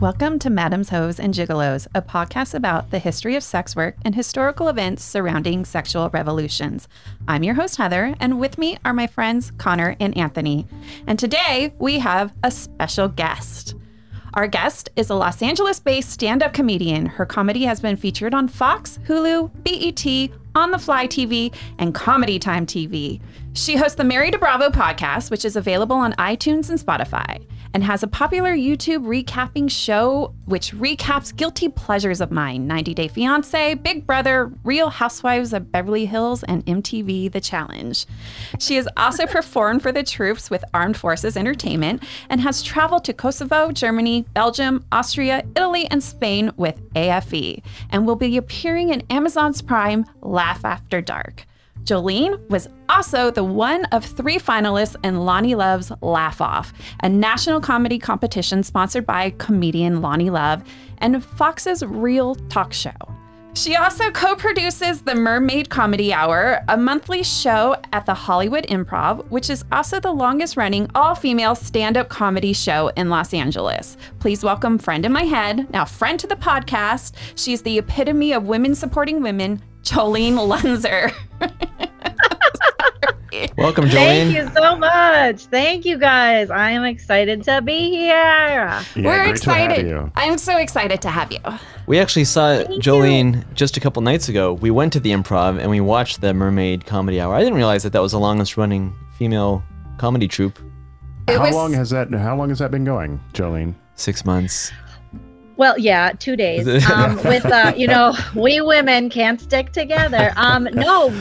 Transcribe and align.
Welcome 0.00 0.38
to 0.40 0.50
Madam's 0.50 0.90
Hoes 0.90 1.18
and 1.18 1.34
Gigolos, 1.34 1.88
a 1.92 2.00
podcast 2.00 2.54
about 2.54 2.92
the 2.92 3.00
history 3.00 3.34
of 3.34 3.42
sex 3.42 3.74
work 3.74 3.96
and 4.04 4.14
historical 4.14 4.68
events 4.68 5.02
surrounding 5.02 5.64
sexual 5.64 6.08
revolutions. 6.10 6.86
I'm 7.26 7.42
your 7.42 7.56
host, 7.56 7.78
Heather, 7.78 8.14
and 8.20 8.38
with 8.38 8.58
me 8.58 8.78
are 8.84 8.92
my 8.92 9.08
friends 9.08 9.50
Connor 9.58 9.96
and 9.98 10.16
Anthony. 10.16 10.68
And 11.08 11.18
today 11.18 11.74
we 11.80 11.98
have 11.98 12.32
a 12.44 12.52
special 12.52 13.08
guest. 13.08 13.74
Our 14.34 14.46
guest 14.46 14.88
is 14.94 15.10
a 15.10 15.16
Los 15.16 15.42
Angeles 15.42 15.80
based 15.80 16.10
stand 16.10 16.44
up 16.44 16.52
comedian. 16.52 17.06
Her 17.06 17.26
comedy 17.26 17.64
has 17.64 17.80
been 17.80 17.96
featured 17.96 18.34
on 18.34 18.46
Fox, 18.46 19.00
Hulu, 19.08 19.50
BET, 19.64 20.38
On 20.54 20.70
the 20.70 20.78
Fly 20.78 21.08
TV, 21.08 21.52
and 21.80 21.92
Comedy 21.92 22.38
Time 22.38 22.66
TV. 22.66 23.20
She 23.54 23.76
hosts 23.76 23.96
the 23.96 24.04
Married 24.04 24.32
to 24.32 24.38
Bravo 24.38 24.70
podcast, 24.70 25.30
which 25.30 25.44
is 25.44 25.56
available 25.56 25.96
on 25.96 26.12
iTunes 26.14 26.70
and 26.70 26.78
Spotify 26.78 27.44
and 27.74 27.84
has 27.84 28.02
a 28.02 28.06
popular 28.06 28.54
YouTube 28.54 29.04
recapping 29.04 29.70
show 29.70 30.34
which 30.46 30.72
recaps 30.72 31.34
guilty 31.34 31.68
pleasures 31.68 32.20
of 32.20 32.30
mine 32.30 32.66
90 32.66 32.94
Day 32.94 33.08
Fiance, 33.08 33.74
Big 33.74 34.06
Brother, 34.06 34.52
Real 34.64 34.90
Housewives 34.90 35.52
of 35.52 35.70
Beverly 35.70 36.06
Hills, 36.06 36.42
and 36.44 36.64
MTV 36.66 37.30
The 37.30 37.40
Challenge. 37.40 38.06
She 38.58 38.76
has 38.76 38.88
also 38.96 39.26
performed 39.28 39.82
for 39.82 39.92
the 39.92 40.02
troops 40.02 40.50
with 40.50 40.64
Armed 40.72 40.96
Forces 40.96 41.36
Entertainment 41.36 42.02
and 42.30 42.40
has 42.40 42.62
traveled 42.62 43.04
to 43.04 43.12
Kosovo, 43.12 43.72
Germany, 43.72 44.22
Belgium, 44.34 44.84
Austria, 44.92 45.44
Italy, 45.56 45.86
and 45.90 46.02
Spain 46.02 46.52
with 46.56 46.80
AFE 46.94 47.62
and 47.90 48.06
will 48.06 48.16
be 48.16 48.36
appearing 48.36 48.90
in 48.90 49.02
Amazon's 49.10 49.62
Prime 49.62 50.06
Laugh 50.22 50.64
After 50.64 51.00
Dark. 51.00 51.47
Jolene 51.88 52.38
was 52.50 52.68
also 52.90 53.30
the 53.30 53.42
one 53.42 53.86
of 53.86 54.04
three 54.04 54.36
finalists 54.36 54.94
in 55.02 55.14
Loni 55.14 55.56
Love's 55.56 55.90
Laugh 56.02 56.38
Off, 56.38 56.70
a 57.02 57.08
national 57.08 57.62
comedy 57.62 57.98
competition 57.98 58.62
sponsored 58.62 59.06
by 59.06 59.30
comedian 59.38 60.00
Loni 60.00 60.30
Love 60.30 60.62
and 60.98 61.24
Fox's 61.24 61.82
Real 61.82 62.34
Talk 62.50 62.74
Show. 62.74 62.90
She 63.54 63.74
also 63.74 64.10
co 64.10 64.36
produces 64.36 65.00
the 65.00 65.14
Mermaid 65.14 65.70
Comedy 65.70 66.12
Hour, 66.12 66.62
a 66.68 66.76
monthly 66.76 67.22
show 67.22 67.74
at 67.94 68.04
the 68.04 68.12
Hollywood 68.12 68.66
Improv, 68.66 69.26
which 69.30 69.48
is 69.48 69.64
also 69.72 69.98
the 69.98 70.12
longest 70.12 70.58
running 70.58 70.90
all 70.94 71.14
female 71.14 71.54
stand 71.54 71.96
up 71.96 72.10
comedy 72.10 72.52
show 72.52 72.88
in 72.96 73.08
Los 73.08 73.32
Angeles. 73.32 73.96
Please 74.18 74.44
welcome 74.44 74.78
friend 74.78 75.06
in 75.06 75.12
my 75.12 75.24
head, 75.24 75.68
now 75.70 75.86
friend 75.86 76.20
to 76.20 76.26
the 76.26 76.36
podcast. 76.36 77.14
She's 77.34 77.62
the 77.62 77.78
epitome 77.78 78.32
of 78.32 78.44
women 78.46 78.74
supporting 78.74 79.22
women, 79.22 79.62
Jolene 79.88 80.34
Lunzer. 80.48 81.12
Welcome, 83.56 83.86
Jolene. 83.86 84.32
Thank 84.32 84.36
you 84.36 84.50
so 84.54 84.76
much. 84.76 85.46
Thank 85.46 85.84
you 85.84 85.98
guys. 85.98 86.50
I 86.50 86.70
am 86.70 86.84
excited 86.84 87.42
to 87.44 87.60
be 87.62 87.90
here. 87.90 88.06
Yeah, 88.14 88.82
We're 88.96 89.24
great 89.24 89.36
to 89.42 89.50
have 89.52 89.70
excited. 89.70 90.12
I'm 90.16 90.38
so 90.38 90.56
excited 90.58 91.02
to 91.02 91.08
have 91.10 91.30
you. 91.32 91.38
We 91.86 91.98
actually 91.98 92.24
saw 92.24 92.62
Thank 92.64 92.82
Jolene 92.82 93.44
just 93.54 93.76
a 93.76 93.80
couple 93.80 94.02
nights 94.02 94.28
ago. 94.28 94.54
We 94.54 94.70
went 94.70 94.92
to 94.94 95.00
the 95.00 95.10
improv 95.10 95.60
and 95.60 95.70
we 95.70 95.80
watched 95.80 96.20
the 96.20 96.32
Mermaid 96.34 96.84
Comedy 96.86 97.20
Hour. 97.20 97.34
I 97.34 97.40
didn't 97.40 97.54
realize 97.54 97.82
that 97.82 97.92
that 97.92 98.02
was 98.02 98.12
the 98.12 98.20
longest 98.20 98.56
running 98.56 98.94
female 99.18 99.62
comedy 99.98 100.26
troupe. 100.28 100.58
It 101.28 101.36
How 101.36 101.42
was- 101.44 101.54
long 101.54 101.72
has 101.74 101.90
that? 101.90 102.12
How 102.12 102.36
long 102.36 102.48
has 102.48 102.58
that 102.60 102.70
been 102.70 102.84
going, 102.84 103.20
Jolene? 103.34 103.74
Six 103.94 104.24
months. 104.24 104.72
Well, 105.58 105.76
yeah, 105.76 106.12
two 106.16 106.36
days. 106.36 106.88
Um, 106.88 107.16
with 107.24 107.44
uh, 107.44 107.74
you 107.76 107.88
know, 107.88 108.14
we 108.34 108.60
women 108.60 109.10
can't 109.10 109.40
stick 109.40 109.72
together. 109.72 110.32
Um, 110.36 110.68
no, 110.72 111.12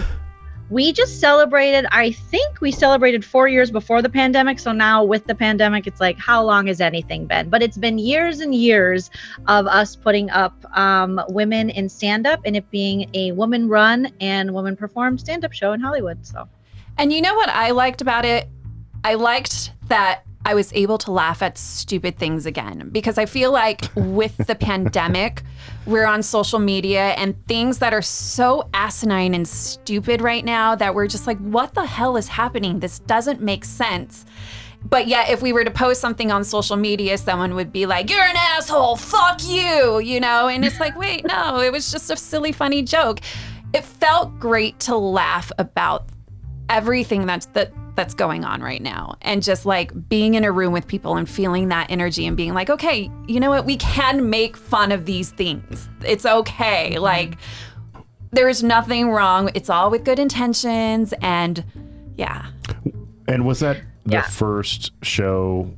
we 0.70 0.94
just 0.94 1.20
celebrated. 1.20 1.88
I 1.92 2.12
think 2.12 2.62
we 2.62 2.72
celebrated 2.72 3.26
four 3.26 3.48
years 3.48 3.72
before 3.72 4.04
the 4.04 4.10
pandemic. 4.10 4.60
So 4.60 4.72
now 4.72 5.04
with 5.04 5.26
the 5.26 5.34
pandemic, 5.34 5.88
it's 5.88 6.00
like, 6.00 6.20
how 6.20 6.44
long 6.44 6.68
has 6.68 6.80
anything 6.80 7.26
been? 7.26 7.50
But 7.50 7.64
it's 7.64 7.78
been 7.78 7.98
years 7.98 8.40
and 8.40 8.54
years 8.54 9.10
of 9.48 9.66
us 9.66 9.96
putting 9.96 10.30
up 10.30 10.54
um, 10.78 11.20
women 11.30 11.72
in 11.72 11.90
stand 11.90 12.28
up 12.28 12.40
and 12.46 12.56
it 12.56 12.70
being 12.70 13.10
a 13.16 13.32
woman 13.32 13.68
run 13.68 14.12
and 14.22 14.54
woman 14.54 14.76
performed 14.76 15.20
stand 15.20 15.46
up 15.46 15.52
show 15.52 15.74
in 15.74 15.80
Hollywood. 15.80 16.24
So. 16.26 16.48
And 17.00 17.12
you 17.12 17.22
know 17.22 17.34
what 17.34 17.50
I 17.50 17.72
liked 17.72 18.02
about 18.02 18.24
it? 18.24 18.48
I 19.04 19.16
liked 19.16 19.72
that 19.88 20.24
I 20.48 20.54
was 20.54 20.72
able 20.72 20.98
to 21.00 21.12
laugh 21.12 21.42
at 21.42 21.58
stupid 21.58 22.18
things 22.18 22.46
again 22.46 22.88
because 22.94 23.18
I 23.18 23.26
feel 23.26 23.52
like 23.52 23.82
with 23.96 24.38
the 24.48 24.56
pandemic, 24.70 25.44
we're 25.86 26.06
on 26.06 26.24
social 26.24 26.58
media 26.58 27.10
and 27.18 27.36
things 27.48 27.80
that 27.80 27.94
are 27.94 28.02
so 28.02 28.70
asinine 28.74 29.34
and 29.34 29.46
stupid 29.46 30.22
right 30.22 30.46
now 30.46 30.74
that 30.74 30.96
we're 30.96 31.08
just 31.08 31.28
like, 31.28 31.38
what 31.40 31.74
the 31.74 31.86
hell 31.86 32.16
is 32.16 32.30
happening? 32.30 32.80
This 32.80 33.00
doesn't 33.00 33.42
make 33.42 33.66
sense. 33.66 34.26
But 34.86 35.08
yet, 35.08 35.30
if 35.30 35.42
we 35.42 35.52
were 35.52 35.66
to 35.66 35.72
post 35.72 36.00
something 36.00 36.32
on 36.32 36.46
social 36.46 36.78
media, 36.78 37.18
someone 37.18 37.54
would 37.56 37.74
be 37.74 37.86
like, 37.86 38.10
You're 38.10 38.24
an 38.24 38.38
asshole, 38.38 38.96
fuck 38.96 39.46
you, 39.46 40.00
you 40.00 40.22
know? 40.22 40.48
And 40.48 40.64
it's 40.64 40.80
like, 40.80 40.98
wait, 40.98 41.26
no, 41.28 41.60
it 41.60 41.74
was 41.74 41.92
just 41.92 42.10
a 42.10 42.16
silly, 42.16 42.54
funny 42.54 42.84
joke. 42.84 43.20
It 43.74 43.84
felt 43.84 44.40
great 44.40 44.80
to 44.82 44.96
laugh 44.96 45.52
about 45.58 46.06
everything 46.70 47.26
that's 47.26 47.48
that 47.48 47.74
that's 47.98 48.14
going 48.14 48.46
on 48.46 48.62
right 48.62 48.82
now. 48.82 49.16
And 49.22 49.44
just 49.44 49.66
like 49.66 50.08
being 50.08 50.36
in 50.36 50.46
a 50.46 50.52
room 50.54 50.72
with 50.72 50.88
people 50.88 51.18
and 51.18 51.28
feeling 51.30 51.68
that 51.68 51.92
energy 51.92 52.26
and 52.26 52.38
being 52.38 52.54
like 52.54 52.70
okay 52.70 53.12
you 53.28 53.42
know 53.42 53.50
what? 53.50 53.66
We 53.66 53.76
can 53.76 54.30
make 54.30 54.56
fun 54.56 54.94
of 54.94 55.06
these 55.06 55.32
things. 55.32 55.90
It's 56.06 56.26
okay. 56.26 56.92
Mm-hmm. 56.94 57.02
Like 57.04 57.38
there's 58.32 58.64
nothing 58.64 59.10
wrong. 59.10 59.50
It's 59.54 59.70
all 59.70 59.90
with 59.92 60.06
good 60.06 60.20
intentions 60.20 61.14
and 61.22 61.64
yeah. 62.16 62.46
And 63.28 63.46
was 63.46 63.60
that 63.60 63.78
the 64.06 64.14
Yeah. 64.14 64.22
first 64.22 64.92
show 65.04 65.70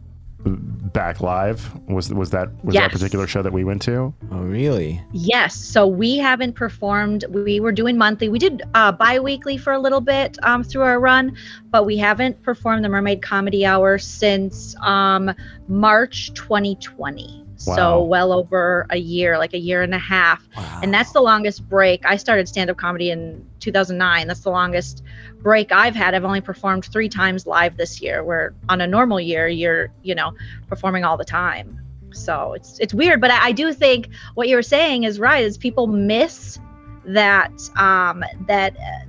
back 0.46 1.22
live? 1.22 1.74
Was 1.88 2.14
was 2.14 2.30
that 2.32 2.50
was 2.64 2.74
that 2.74 2.82
Yes. 2.82 2.90
a 2.92 2.94
particular 2.94 3.28
show 3.28 3.42
that 3.42 3.54
we 3.54 3.64
went 3.64 3.82
to? 3.84 4.14
Oh, 4.32 4.40
really? 4.40 5.02
Yes. 5.12 5.56
So 5.56 5.86
we 5.86 6.18
haven't 6.18 6.54
performed. 6.54 7.26
We 7.30 7.60
were 7.60 7.72
doing 7.72 7.98
monthly. 7.98 8.30
We 8.30 8.40
did 8.40 8.64
uh, 8.74 8.92
bi-weekly 8.92 9.58
for 9.58 9.74
a 9.74 9.80
little 9.80 10.02
bit 10.02 10.38
um, 10.44 10.64
through 10.64 10.84
our 10.84 11.00
run, 11.00 11.36
but 11.70 11.86
we 11.86 11.98
haven't 11.98 12.42
performed 12.44 12.84
the 12.84 12.90
Mermaid 12.90 13.22
Comedy 13.22 13.66
Hour 13.66 13.98
since 13.98 14.76
um, 14.82 15.34
March 15.68 16.34
2020. 16.34 17.46
Wow. 17.66 17.76
So 17.76 18.04
well 18.04 18.32
over 18.32 18.88
a 18.90 18.98
year, 18.98 19.38
like 19.38 19.54
a 19.54 19.60
year 19.60 19.82
and 19.82 19.94
a 19.94 20.00
half. 20.00 20.48
Wow. 20.56 20.80
And 20.82 20.94
that's 20.94 21.12
the 21.12 21.22
longest 21.22 21.68
break. 21.68 22.06
I 22.06 22.16
started 22.16 22.48
stand-up 22.48 22.78
comedy 22.78 23.12
in 23.12 23.46
2009. 23.60 24.28
That's 24.28 24.40
the 24.42 24.50
longest 24.50 25.04
break 25.42 25.72
I've 25.72 25.96
had. 25.96 26.16
I've 26.16 26.26
only 26.26 26.42
performed 26.42 26.86
three 26.86 27.10
times 27.10 27.46
live 27.46 27.78
this 27.78 28.02
year. 28.02 28.24
Where 28.24 28.54
on 28.70 28.82
a 28.82 28.88
normal 28.88 29.20
year, 29.20 29.48
you're 29.48 29.92
you 30.04 30.16
know 30.16 30.34
performing 30.68 31.04
all 31.04 31.18
the 31.18 31.26
time. 31.26 31.80
So 32.12 32.54
it's 32.54 32.80
it's 32.80 32.94
weird, 32.94 33.22
but 33.22 33.32
I, 33.32 33.48
I 33.48 33.52
do 33.52 33.74
think 33.74 34.10
what 34.36 34.48
you're 34.48 34.62
saying 34.62 35.04
is 35.04 35.20
right. 35.20 35.44
Is 35.44 35.58
people 35.58 35.88
miss 35.88 36.60
that 37.06 37.52
um, 37.76 38.24
that 38.48 38.76
uh, 38.78 39.06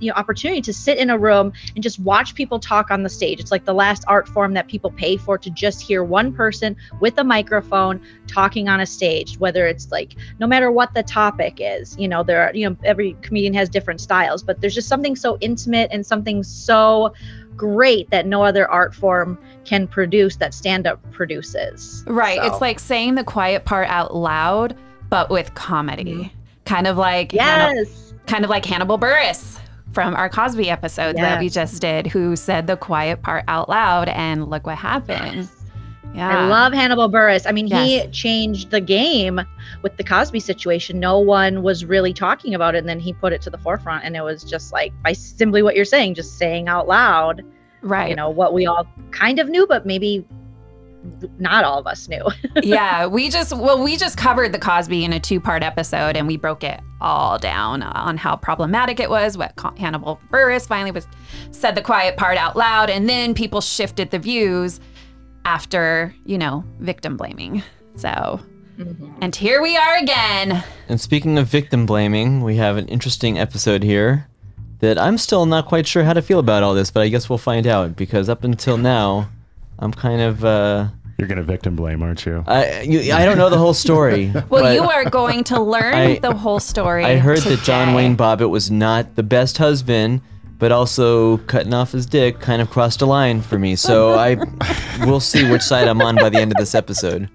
you 0.00 0.10
know 0.10 0.14
opportunity 0.16 0.60
to 0.62 0.72
sit 0.72 0.98
in 0.98 1.10
a 1.10 1.18
room 1.18 1.52
and 1.74 1.82
just 1.82 1.98
watch 1.98 2.34
people 2.34 2.58
talk 2.58 2.90
on 2.90 3.02
the 3.02 3.08
stage. 3.08 3.40
It's 3.40 3.50
like 3.50 3.64
the 3.64 3.74
last 3.74 4.04
art 4.06 4.28
form 4.28 4.54
that 4.54 4.68
people 4.68 4.90
pay 4.90 5.16
for 5.16 5.38
to 5.38 5.50
just 5.50 5.80
hear 5.80 6.04
one 6.04 6.32
person 6.32 6.76
with 7.00 7.18
a 7.18 7.24
microphone 7.24 8.00
talking 8.26 8.68
on 8.68 8.80
a 8.80 8.86
stage. 8.86 9.38
Whether 9.38 9.66
it's 9.66 9.90
like 9.90 10.14
no 10.38 10.46
matter 10.46 10.70
what 10.70 10.94
the 10.94 11.02
topic 11.02 11.58
is, 11.58 11.96
you 11.98 12.08
know 12.08 12.22
there 12.22 12.42
are 12.42 12.54
you 12.54 12.68
know 12.68 12.76
every 12.84 13.16
comedian 13.22 13.54
has 13.54 13.68
different 13.68 14.00
styles, 14.00 14.42
but 14.42 14.60
there's 14.60 14.74
just 14.74 14.88
something 14.88 15.16
so 15.16 15.38
intimate 15.40 15.90
and 15.92 16.04
something 16.04 16.42
so 16.42 17.12
great 17.56 18.10
that 18.10 18.26
no 18.26 18.42
other 18.42 18.68
art 18.68 18.94
form 18.94 19.38
can 19.64 19.86
produce 19.86 20.36
that 20.36 20.52
stand 20.52 20.86
up 20.86 21.00
produces. 21.12 22.04
right 22.06 22.38
So- 22.38 22.46
it's 22.46 22.60
like 22.60 22.78
saying 22.80 23.14
the 23.14 23.24
quiet 23.24 23.64
part 23.64 23.88
out 23.88 24.14
loud 24.14 24.76
but 25.08 25.30
with 25.30 25.54
comedy 25.54 26.14
mm-hmm. 26.14 26.38
kind 26.64 26.86
of 26.86 26.96
like 26.96 27.32
Hanna- 27.32 27.74
yes. 27.76 28.14
kind 28.26 28.44
of 28.44 28.50
like 28.50 28.64
Hannibal 28.64 28.98
Buress 28.98 29.58
from 29.94 30.14
our 30.14 30.28
cosby 30.28 30.68
episode 30.68 31.16
that 31.16 31.40
we 31.40 31.48
just 31.48 31.80
did 31.80 32.06
who 32.08 32.36
said 32.36 32.66
the 32.66 32.76
quiet 32.76 33.22
part 33.22 33.44
out 33.48 33.68
loud 33.68 34.08
and 34.08 34.50
look 34.50 34.66
what 34.66 34.76
happened. 34.76 35.48
Yeah. 36.14 36.44
I 36.44 36.46
love 36.46 36.72
Hannibal 36.72 37.10
Buress. 37.10 37.44
I 37.44 37.52
mean, 37.52 37.66
he 37.66 38.06
changed 38.08 38.70
the 38.70 38.80
game 38.80 39.40
with 39.82 39.96
the 39.96 40.04
Cosby 40.04 40.38
situation. 40.38 41.00
No 41.00 41.18
one 41.18 41.62
was 41.62 41.84
really 41.84 42.12
talking 42.12 42.54
about 42.54 42.76
it, 42.76 42.78
and 42.78 42.88
then 42.88 43.00
he 43.00 43.12
put 43.12 43.32
it 43.32 43.42
to 43.42 43.50
the 43.50 43.58
forefront, 43.58 44.04
and 44.04 44.14
it 44.14 44.22
was 44.22 44.44
just 44.44 44.72
like 44.72 44.92
by 45.02 45.12
simply 45.12 45.62
what 45.62 45.74
you're 45.74 45.84
saying, 45.84 46.14
just 46.14 46.38
saying 46.38 46.68
out 46.68 46.86
loud, 46.86 47.42
right. 47.82 48.08
you 48.08 48.14
know, 48.14 48.30
what 48.30 48.54
we 48.54 48.64
all 48.64 48.86
kind 49.10 49.40
of 49.40 49.48
knew, 49.48 49.66
but 49.66 49.86
maybe 49.86 50.24
not 51.38 51.64
all 51.64 51.78
of 51.78 51.86
us 51.86 52.08
knew. 52.08 52.24
yeah, 52.62 53.06
we 53.06 53.28
just 53.28 53.56
well, 53.56 53.82
we 53.82 53.96
just 53.96 54.16
covered 54.16 54.52
the 54.52 54.58
Cosby 54.58 55.04
in 55.04 55.12
a 55.12 55.20
two-part 55.20 55.62
episode, 55.62 56.16
and 56.16 56.26
we 56.26 56.36
broke 56.36 56.64
it 56.64 56.80
all 57.00 57.38
down 57.38 57.82
on 57.82 58.16
how 58.16 58.36
problematic 58.36 59.00
it 59.00 59.10
was. 59.10 59.36
What 59.36 59.52
Hannibal 59.78 60.20
Buress 60.30 60.66
finally 60.66 60.90
was 60.90 61.06
said 61.50 61.74
the 61.74 61.82
quiet 61.82 62.16
part 62.16 62.36
out 62.36 62.56
loud, 62.56 62.90
and 62.90 63.08
then 63.08 63.34
people 63.34 63.60
shifted 63.60 64.10
the 64.10 64.18
views 64.18 64.80
after 65.44 66.14
you 66.24 66.38
know 66.38 66.64
victim 66.80 67.16
blaming. 67.16 67.62
So, 67.96 68.40
mm-hmm. 68.78 69.12
and 69.20 69.34
here 69.34 69.62
we 69.62 69.76
are 69.76 69.98
again. 69.98 70.64
And 70.88 71.00
speaking 71.00 71.38
of 71.38 71.46
victim 71.46 71.86
blaming, 71.86 72.42
we 72.42 72.56
have 72.56 72.76
an 72.76 72.88
interesting 72.88 73.38
episode 73.38 73.82
here 73.82 74.28
that 74.80 74.98
I'm 74.98 75.16
still 75.16 75.46
not 75.46 75.66
quite 75.66 75.86
sure 75.86 76.04
how 76.04 76.12
to 76.12 76.22
feel 76.22 76.38
about 76.38 76.62
all 76.62 76.74
this, 76.74 76.90
but 76.90 77.02
I 77.02 77.08
guess 77.08 77.28
we'll 77.28 77.38
find 77.38 77.66
out 77.66 77.96
because 77.96 78.28
up 78.28 78.44
until 78.44 78.76
now, 78.76 79.30
I'm 79.78 79.92
kind 79.92 80.20
of 80.20 80.44
uh, 80.44 80.88
You're 81.18 81.28
gonna 81.28 81.42
victim 81.42 81.76
blame, 81.76 82.02
aren't 82.02 82.24
you? 82.26 82.44
I 82.46 82.82
you, 82.82 83.12
I 83.12 83.24
don't 83.24 83.38
know 83.38 83.50
the 83.50 83.58
whole 83.58 83.74
story. 83.74 84.32
Well, 84.48 84.72
you 84.72 84.82
are 84.82 85.04
going 85.08 85.44
to 85.44 85.60
learn 85.60 85.94
I- 85.94 86.18
the 86.18 86.34
whole 86.34 86.60
story. 86.60 87.04
I 87.04 87.16
heard 87.16 87.38
that 87.38 87.60
John. 87.60 87.94
Wayne 87.94 88.16
Bobbitt 88.16 88.50
was 88.50 88.70
not 88.70 89.16
the 89.16 89.22
best 89.22 89.58
husband, 89.58 90.20
but 90.58 90.72
also 90.72 91.38
cutting 91.38 91.74
off 91.74 91.92
his 91.92 92.06
dick 92.06 92.40
kind 92.40 92.62
of 92.62 92.70
crossed 92.70 93.02
a 93.02 93.06
line 93.06 93.40
for 93.42 93.58
me. 93.58 93.76
So 93.76 94.14
I 94.14 94.36
we'll 95.06 95.20
see 95.20 95.50
which 95.50 95.62
side 95.62 95.88
I'm 95.88 96.00
on 96.02 96.16
by 96.16 96.30
the 96.30 96.38
end 96.38 96.52
of 96.52 96.58
this 96.58 96.74
episode. 96.74 97.28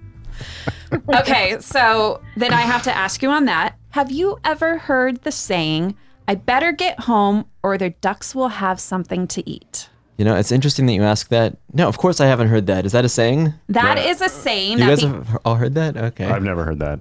Okay, 1.14 1.58
so 1.60 2.22
then 2.36 2.54
I 2.54 2.62
have 2.62 2.84
to 2.84 2.96
ask 2.96 3.22
you 3.22 3.30
on 3.30 3.46
that. 3.46 3.76
Have 3.92 4.12
you 4.12 4.40
ever 4.44 4.78
heard 4.78 5.22
the 5.24 5.32
saying, 5.32 5.96
I 6.28 6.36
better 6.36 6.72
get 6.72 7.02
home 7.02 7.46
or 7.62 7.78
the 7.78 7.92
ducks 7.92 8.34
will 8.34 8.50
have 8.50 8.80
something 8.80 9.28
to 9.28 9.48
eat? 9.50 9.90
You 10.20 10.26
know, 10.26 10.36
it's 10.36 10.52
interesting 10.52 10.86
that 10.88 10.94
you 10.94 11.04
ask 11.04 11.30
that. 11.30 11.56
No, 11.74 11.88
of 11.88 11.98
course 11.98 12.20
I 12.20 12.26
haven't 12.28 12.50
heard 12.50 12.68
that. 12.68 12.86
Is 12.86 12.92
that 12.92 13.06
a 13.06 13.10
saying? 13.10 13.54
That 13.70 13.98
Yeah. 13.98 14.04
is 14.12 14.22
a 14.22 14.28
saying 14.28 14.74
You 14.74 14.78
that 14.80 14.90
guys 14.90 15.02
be- 15.02 15.08
have 15.08 15.38
all 15.46 15.56
heard 15.56 15.76
that? 15.76 15.96
Okay. 15.96 16.26
I've 16.26 16.44
never 16.44 16.66
heard 16.66 16.80
that. 16.80 17.00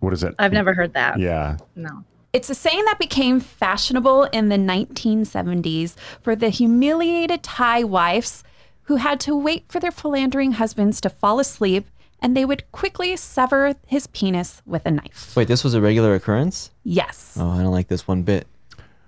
What 0.00 0.14
is 0.14 0.22
it? 0.24 0.34
I've 0.38 0.52
never 0.52 0.72
heard 0.72 0.94
that. 0.94 1.18
yeah. 1.18 1.58
No. 1.76 2.04
It's 2.32 2.48
a 2.50 2.54
saying 2.54 2.82
that 2.86 2.98
became 2.98 3.38
fashionable 3.38 4.24
in 4.32 4.48
the 4.48 4.56
1970s 4.56 5.94
for 6.22 6.34
the 6.34 6.48
humiliated 6.48 7.42
Thai 7.42 7.84
wives 7.84 8.42
who 8.84 8.96
had 8.96 9.20
to 9.20 9.36
wait 9.36 9.64
for 9.68 9.78
their 9.78 9.92
philandering 9.92 10.52
husbands 10.52 11.00
to 11.02 11.10
fall 11.10 11.38
asleep 11.40 11.86
and 12.20 12.36
they 12.36 12.44
would 12.44 12.70
quickly 12.72 13.14
sever 13.16 13.74
his 13.86 14.06
penis 14.08 14.62
with 14.66 14.86
a 14.86 14.90
knife. 14.90 15.34
Wait, 15.36 15.48
this 15.48 15.62
was 15.62 15.74
a 15.74 15.80
regular 15.80 16.14
occurrence? 16.14 16.70
Yes. 16.82 17.36
Oh, 17.38 17.50
I 17.50 17.62
don't 17.62 17.72
like 17.72 17.88
this 17.88 18.08
one 18.08 18.22
bit. 18.22 18.46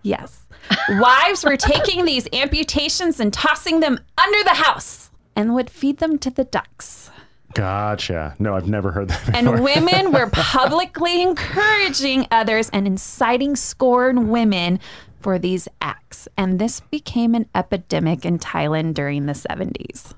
Yes. 0.02 0.45
Wives 0.90 1.44
were 1.44 1.56
taking 1.56 2.04
these 2.04 2.28
amputations 2.32 3.20
and 3.20 3.32
tossing 3.32 3.80
them 3.80 3.98
under 4.18 4.44
the 4.44 4.54
house 4.54 5.10
and 5.34 5.54
would 5.54 5.70
feed 5.70 5.98
them 5.98 6.18
to 6.18 6.30
the 6.30 6.44
ducks. 6.44 7.10
Gotcha. 7.54 8.34
No, 8.38 8.54
I've 8.54 8.68
never 8.68 8.92
heard 8.92 9.08
that. 9.08 9.26
Before. 9.26 9.38
And 9.38 9.64
women 9.64 10.12
were 10.12 10.28
publicly 10.30 11.22
encouraging 11.22 12.26
others 12.30 12.68
and 12.70 12.86
inciting 12.86 13.56
scorn 13.56 14.28
women 14.28 14.78
for 15.20 15.38
these 15.38 15.66
acts. 15.80 16.28
And 16.36 16.58
this 16.58 16.80
became 16.80 17.34
an 17.34 17.48
epidemic 17.54 18.24
in 18.24 18.38
Thailand 18.38 18.94
during 18.94 19.26
the 19.26 19.32
70s. 19.32 20.12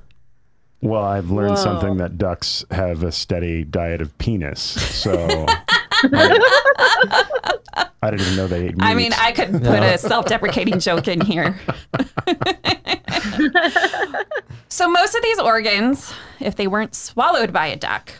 Well, 0.80 1.02
I've 1.02 1.30
learned 1.30 1.56
Whoa. 1.56 1.62
something 1.62 1.96
that 1.96 2.18
ducks 2.18 2.64
have 2.70 3.02
a 3.02 3.10
steady 3.10 3.64
diet 3.64 4.00
of 4.00 4.16
penis. 4.18 4.60
So 4.60 5.46
I 8.02 8.10
didn't 8.10 8.20
even 8.20 8.36
know 8.36 8.46
they 8.46 8.66
ate 8.66 8.76
meat. 8.76 8.84
I 8.84 8.94
mean, 8.94 9.12
I 9.14 9.32
could 9.32 9.52
put 9.52 9.82
a 9.82 9.98
self 9.98 10.26
deprecating 10.26 10.78
joke 10.78 11.08
in 11.08 11.20
here. 11.20 11.58
so, 14.68 14.88
most 14.88 15.14
of 15.14 15.22
these 15.22 15.38
organs, 15.38 16.12
if 16.40 16.56
they 16.56 16.66
weren't 16.66 16.94
swallowed 16.94 17.52
by 17.52 17.66
a 17.66 17.76
duck, 17.76 18.12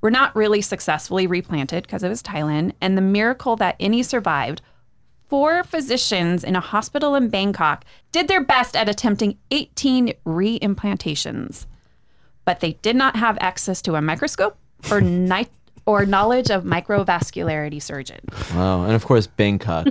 were 0.00 0.10
not 0.10 0.34
really 0.34 0.60
successfully 0.60 1.26
replanted 1.26 1.84
because 1.84 2.02
it 2.02 2.08
was 2.08 2.22
Thailand. 2.22 2.72
And 2.80 2.96
the 2.96 3.02
miracle 3.02 3.56
that 3.56 3.76
any 3.78 4.02
survived, 4.02 4.62
four 5.28 5.62
physicians 5.62 6.42
in 6.42 6.56
a 6.56 6.60
hospital 6.60 7.14
in 7.14 7.28
Bangkok 7.28 7.84
did 8.12 8.28
their 8.28 8.42
best 8.42 8.76
at 8.76 8.88
attempting 8.88 9.38
18 9.50 10.14
reimplantations. 10.26 11.66
But 12.44 12.60
they 12.60 12.72
did 12.82 12.96
not 12.96 13.16
have 13.16 13.38
access 13.40 13.82
to 13.82 13.94
a 13.94 14.02
microscope 14.02 14.56
or 14.90 15.00
night. 15.00 15.50
Or 15.90 16.06
knowledge 16.06 16.50
of 16.50 16.62
microvascularity 16.62 17.82
surgeon. 17.82 18.20
Wow. 18.54 18.84
And 18.84 18.94
of 18.94 19.04
course, 19.04 19.26
Bangkok. 19.26 19.86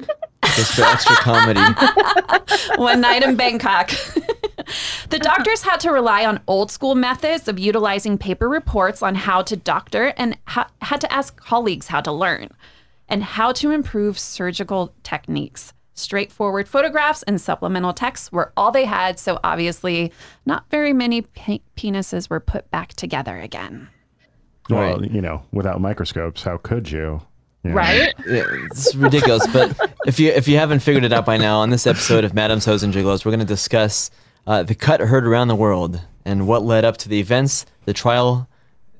Just 0.55 0.75
for 0.75 0.83
extra 0.83 1.15
comedy. 1.17 1.59
one 2.77 3.01
night 3.01 3.21
in 3.21 3.35
Bangkok. 3.35 3.89
the 5.09 5.19
doctors 5.19 5.61
had 5.63 5.81
to 5.81 5.91
rely 5.91 6.25
on 6.25 6.39
old 6.47 6.71
school 6.71 6.95
methods 6.95 7.49
of 7.49 7.59
utilizing 7.59 8.17
paper 8.17 8.47
reports 8.47 9.03
on 9.03 9.15
how 9.15 9.41
to 9.41 9.57
doctor 9.57 10.13
and 10.15 10.37
ha- 10.47 10.69
had 10.81 11.01
to 11.01 11.11
ask 11.11 11.35
colleagues 11.35 11.87
how 11.87 11.99
to 11.99 12.13
learn 12.13 12.49
and 13.09 13.21
how 13.21 13.51
to 13.51 13.71
improve 13.71 14.17
surgical 14.17 14.93
techniques. 15.03 15.73
Straightforward 15.95 16.69
photographs 16.69 17.23
and 17.23 17.41
supplemental 17.41 17.91
texts 17.91 18.31
were 18.31 18.53
all 18.55 18.71
they 18.71 18.85
had, 18.85 19.19
so 19.19 19.37
obviously, 19.43 20.13
not 20.45 20.63
very 20.71 20.93
many 20.93 21.23
pe- 21.23 21.59
penises 21.75 22.29
were 22.29 22.39
put 22.39 22.71
back 22.71 22.93
together 22.93 23.37
again. 23.37 23.89
Well, 24.69 24.99
Right. 24.99 25.11
you 25.11 25.21
know, 25.21 25.41
without 25.51 25.81
microscopes, 25.81 26.43
how 26.43 26.57
could 26.57 26.89
you? 26.91 27.21
You 27.63 27.71
know? 27.71 27.75
Right? 27.75 28.13
It's 28.25 28.95
ridiculous. 28.95 29.45
But 29.47 29.75
if 30.05 30.19
you 30.19 30.29
if 30.31 30.47
you 30.47 30.57
haven't 30.57 30.79
figured 30.79 31.03
it 31.03 31.11
out 31.11 31.25
by 31.25 31.37
now, 31.37 31.59
on 31.59 31.69
this 31.71 31.85
episode 31.87 32.23
of 32.23 32.33
Madam's 32.33 32.65
Hoes 32.65 32.83
and 32.83 32.93
Gigolos, 32.93 33.25
we're 33.25 33.31
going 33.31 33.39
to 33.39 33.45
discuss 33.45 34.11
uh, 34.47 34.63
the 34.63 34.75
cut 34.75 35.01
heard 35.01 35.27
around 35.27 35.47
the 35.49 35.55
world 35.55 36.01
and 36.25 36.47
what 36.47 36.63
led 36.63 36.85
up 36.85 36.97
to 36.97 37.09
the 37.09 37.19
events, 37.19 37.65
the 37.85 37.93
trial, 37.93 38.47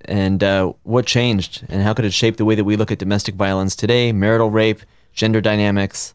and 0.06 0.44
uh, 0.44 0.74
what 0.84 1.06
changed, 1.06 1.64
and 1.70 1.84
how 1.84 1.94
could 1.94 2.06
it 2.06 2.14
shape 2.14 2.38
the 2.38 2.46
way 2.46 2.56
that 2.56 2.64
we 2.66 2.76
look 2.76 2.92
at 2.92 2.98
domestic 2.98 3.36
violence 3.36 3.76
today, 3.76 4.12
marital 4.12 4.50
rape, 4.50 4.82
gender 5.14 5.40
dynamics. 5.42 6.14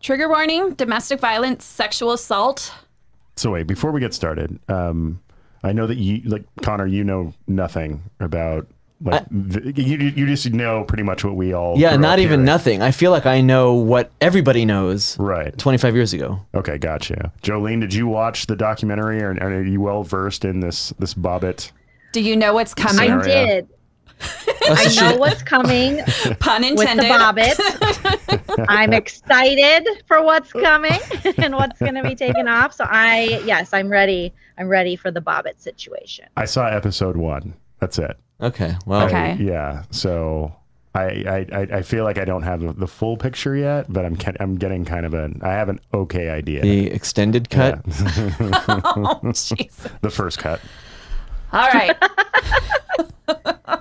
Trigger 0.00 0.28
warning 0.28 0.74
domestic 0.74 1.20
violence, 1.20 1.64
sexual 1.64 2.12
assault. 2.12 2.72
So 3.36 3.50
wait, 3.52 3.66
before 3.66 3.90
we 3.90 4.00
get 4.00 4.14
started, 4.14 4.58
um, 4.68 5.20
I 5.62 5.72
know 5.72 5.86
that 5.86 5.96
you, 5.98 6.22
like 6.28 6.44
Connor, 6.62 6.86
you 6.86 7.04
know 7.04 7.32
nothing 7.46 8.02
about 8.18 8.66
like 9.02 9.24
the, 9.30 9.72
you. 9.80 9.96
You 9.98 10.26
just 10.26 10.50
know 10.52 10.84
pretty 10.84 11.02
much 11.02 11.24
what 11.24 11.34
we 11.34 11.52
all. 11.52 11.78
Yeah, 11.78 11.96
not 11.96 12.18
even 12.18 12.30
hearing. 12.30 12.44
nothing. 12.44 12.82
I 12.82 12.90
feel 12.90 13.10
like 13.10 13.26
I 13.26 13.40
know 13.40 13.74
what 13.74 14.10
everybody 14.20 14.64
knows. 14.64 15.18
Right. 15.18 15.56
25 15.56 15.94
years 15.94 16.12
ago. 16.12 16.40
Okay, 16.54 16.76
gotcha. 16.78 17.32
Jolene, 17.42 17.80
did 17.80 17.94
you 17.94 18.06
watch 18.06 18.46
the 18.46 18.56
documentary, 18.56 19.22
or, 19.22 19.32
or 19.40 19.54
are 19.54 19.62
you 19.62 19.80
well 19.80 20.02
versed 20.02 20.44
in 20.44 20.60
this 20.60 20.92
this 20.98 21.14
Bobbitt? 21.14 21.72
Do 22.12 22.20
you 22.20 22.36
know 22.36 22.52
what's 22.52 22.74
coming? 22.74 23.10
I 23.10 23.22
did. 23.22 23.68
I 24.62 24.94
know 25.00 25.16
what's 25.18 25.42
coming 25.42 26.02
Pun 26.40 26.64
intended. 26.64 26.78
with 26.78 26.86
the 26.86 27.04
intended. 27.04 27.56
Bobbitt. 27.56 28.64
I'm 28.68 28.92
excited 28.92 29.88
for 30.06 30.22
what's 30.22 30.52
coming 30.52 30.98
and 31.38 31.54
what's 31.54 31.78
going 31.78 31.94
to 31.94 32.02
be 32.02 32.14
taken 32.14 32.48
off. 32.48 32.74
So 32.74 32.84
I, 32.86 33.40
yes, 33.44 33.72
I'm 33.72 33.88
ready. 33.88 34.34
I'm 34.58 34.68
ready 34.68 34.96
for 34.96 35.10
the 35.10 35.20
Bobbitt 35.20 35.60
situation. 35.60 36.26
I 36.36 36.44
saw 36.44 36.66
episode 36.66 37.16
one. 37.16 37.54
That's 37.78 37.98
it. 37.98 38.18
Okay. 38.42 38.74
Well, 38.86 39.06
Okay. 39.06 39.32
I- 39.32 39.34
yeah. 39.34 39.84
So 39.90 40.54
I, 40.94 41.02
I 41.02 41.46
I 41.52 41.60
I 41.78 41.82
feel 41.82 42.04
like 42.04 42.18
I 42.18 42.24
don't 42.24 42.42
have 42.42 42.78
the 42.78 42.86
full 42.88 43.16
picture 43.16 43.56
yet, 43.56 43.92
but 43.92 44.04
I'm 44.04 44.16
I'm 44.40 44.56
getting 44.56 44.84
kind 44.84 45.06
of 45.06 45.14
an 45.14 45.40
I 45.42 45.52
have 45.52 45.68
an 45.68 45.80
okay 45.94 46.30
idea. 46.30 46.62
the 46.62 46.86
extended 46.90 47.50
cut. 47.50 47.80
Yeah. 47.86 48.30
Oh, 48.68 49.20
jeez. 49.32 50.00
the 50.00 50.10
first 50.10 50.38
cut. 50.38 50.60
All 51.52 51.68
right. 51.68 51.96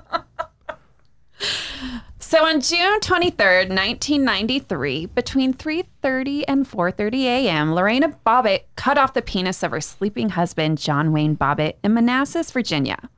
so 2.19 2.45
on 2.45 2.61
June 2.61 2.99
23rd, 2.99 3.69
1993, 3.69 5.07
between 5.07 5.53
3:30 5.53 6.43
and 6.47 6.69
4:30 6.69 7.13
a.m., 7.23 7.73
Lorena 7.73 8.15
Bobbitt 8.25 8.61
cut 8.75 8.97
off 8.97 9.13
the 9.13 9.21
penis 9.21 9.63
of 9.63 9.71
her 9.71 9.81
sleeping 9.81 10.29
husband, 10.29 10.77
John 10.77 11.11
Wayne 11.11 11.35
Bobbitt, 11.35 11.75
in 11.83 11.93
Manassas, 11.93 12.51
Virginia. 12.51 13.09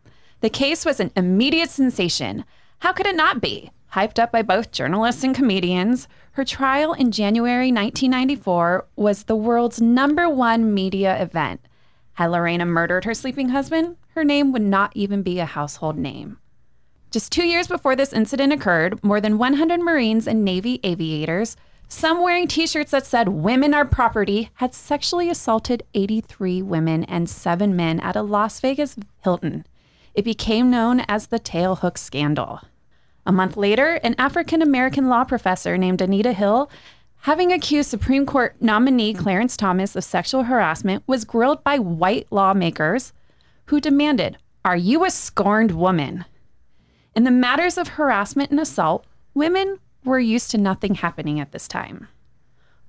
The 0.41 0.49
case 0.49 0.85
was 0.85 0.99
an 0.99 1.11
immediate 1.15 1.69
sensation. 1.69 2.45
How 2.79 2.93
could 2.93 3.05
it 3.05 3.15
not 3.15 3.41
be? 3.41 3.71
Hyped 3.93 4.17
up 4.17 4.31
by 4.31 4.41
both 4.41 4.71
journalists 4.71 5.23
and 5.23 5.35
comedians, 5.35 6.07
her 6.31 6.43
trial 6.43 6.93
in 6.93 7.11
January 7.11 7.71
1994 7.71 8.87
was 8.95 9.23
the 9.23 9.35
world's 9.35 9.79
number 9.79 10.27
one 10.27 10.73
media 10.73 11.21
event. 11.21 11.61
Had 12.13 12.31
Lorena 12.31 12.65
murdered 12.65 13.05
her 13.05 13.13
sleeping 13.13 13.49
husband, 13.49 13.97
her 14.15 14.23
name 14.23 14.51
would 14.51 14.63
not 14.63 14.91
even 14.95 15.21
be 15.21 15.37
a 15.37 15.45
household 15.45 15.97
name. 15.97 16.39
Just 17.11 17.31
two 17.31 17.45
years 17.45 17.67
before 17.67 17.95
this 17.95 18.13
incident 18.13 18.51
occurred, 18.51 19.03
more 19.03 19.21
than 19.21 19.37
100 19.37 19.79
Marines 19.79 20.27
and 20.27 20.43
Navy 20.43 20.79
aviators, 20.83 21.55
some 21.87 22.23
wearing 22.23 22.47
t 22.47 22.65
shirts 22.65 22.91
that 22.91 23.05
said 23.05 23.27
women 23.27 23.73
are 23.73 23.85
property, 23.85 24.49
had 24.55 24.73
sexually 24.73 25.29
assaulted 25.29 25.83
83 25.93 26.61
women 26.61 27.03
and 27.03 27.29
seven 27.29 27.75
men 27.75 27.99
at 27.99 28.15
a 28.15 28.21
Las 28.21 28.59
Vegas 28.61 28.95
Hilton. 29.23 29.65
It 30.13 30.25
became 30.25 30.69
known 30.69 31.01
as 31.07 31.27
the 31.27 31.39
Tailhook 31.39 31.97
Scandal. 31.97 32.61
A 33.25 33.31
month 33.31 33.55
later, 33.55 33.93
an 34.03 34.15
African 34.17 34.61
American 34.61 35.07
law 35.07 35.23
professor 35.23 35.77
named 35.77 36.01
Anita 36.01 36.33
Hill, 36.33 36.69
having 37.19 37.51
accused 37.51 37.89
Supreme 37.89 38.25
Court 38.25 38.55
nominee 38.59 39.13
Clarence 39.13 39.55
Thomas 39.55 39.95
of 39.95 40.03
sexual 40.03 40.43
harassment, 40.43 41.03
was 41.07 41.23
grilled 41.23 41.63
by 41.63 41.77
white 41.77 42.27
lawmakers 42.31 43.13
who 43.65 43.79
demanded, 43.79 44.37
Are 44.65 44.75
you 44.75 45.05
a 45.05 45.11
scorned 45.11 45.71
woman? 45.71 46.25
In 47.15 47.23
the 47.23 47.31
matters 47.31 47.77
of 47.77 47.89
harassment 47.89 48.51
and 48.51 48.59
assault, 48.59 49.05
women 49.33 49.79
were 50.03 50.19
used 50.19 50.51
to 50.51 50.57
nothing 50.57 50.95
happening 50.95 51.39
at 51.39 51.51
this 51.51 51.67
time. 51.67 52.07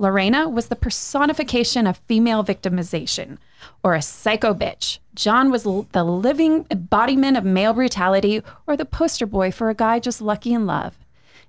Lorena 0.03 0.49
was 0.49 0.67
the 0.67 0.75
personification 0.75 1.87
of 1.87 2.03
female 2.09 2.43
victimization, 2.43 3.39
or 3.85 3.95
a 3.95 4.03
psycho 4.03 4.53
bitch. 4.53 4.99
John 5.15 5.49
was 5.49 5.65
l- 5.65 5.87
the 5.93 6.03
living 6.03 6.67
embodiment 6.73 7.37
of 7.37 7.45
male 7.45 7.73
brutality, 7.73 8.43
or 8.67 8.77
the 8.77 8.85
poster 8.85 9.27
boy 9.27 9.53
for 9.53 9.71
a 9.71 9.77
guy 9.77 10.01
just 10.01 10.21
lucky 10.21 10.53
in 10.53 10.67
love. 10.67 10.99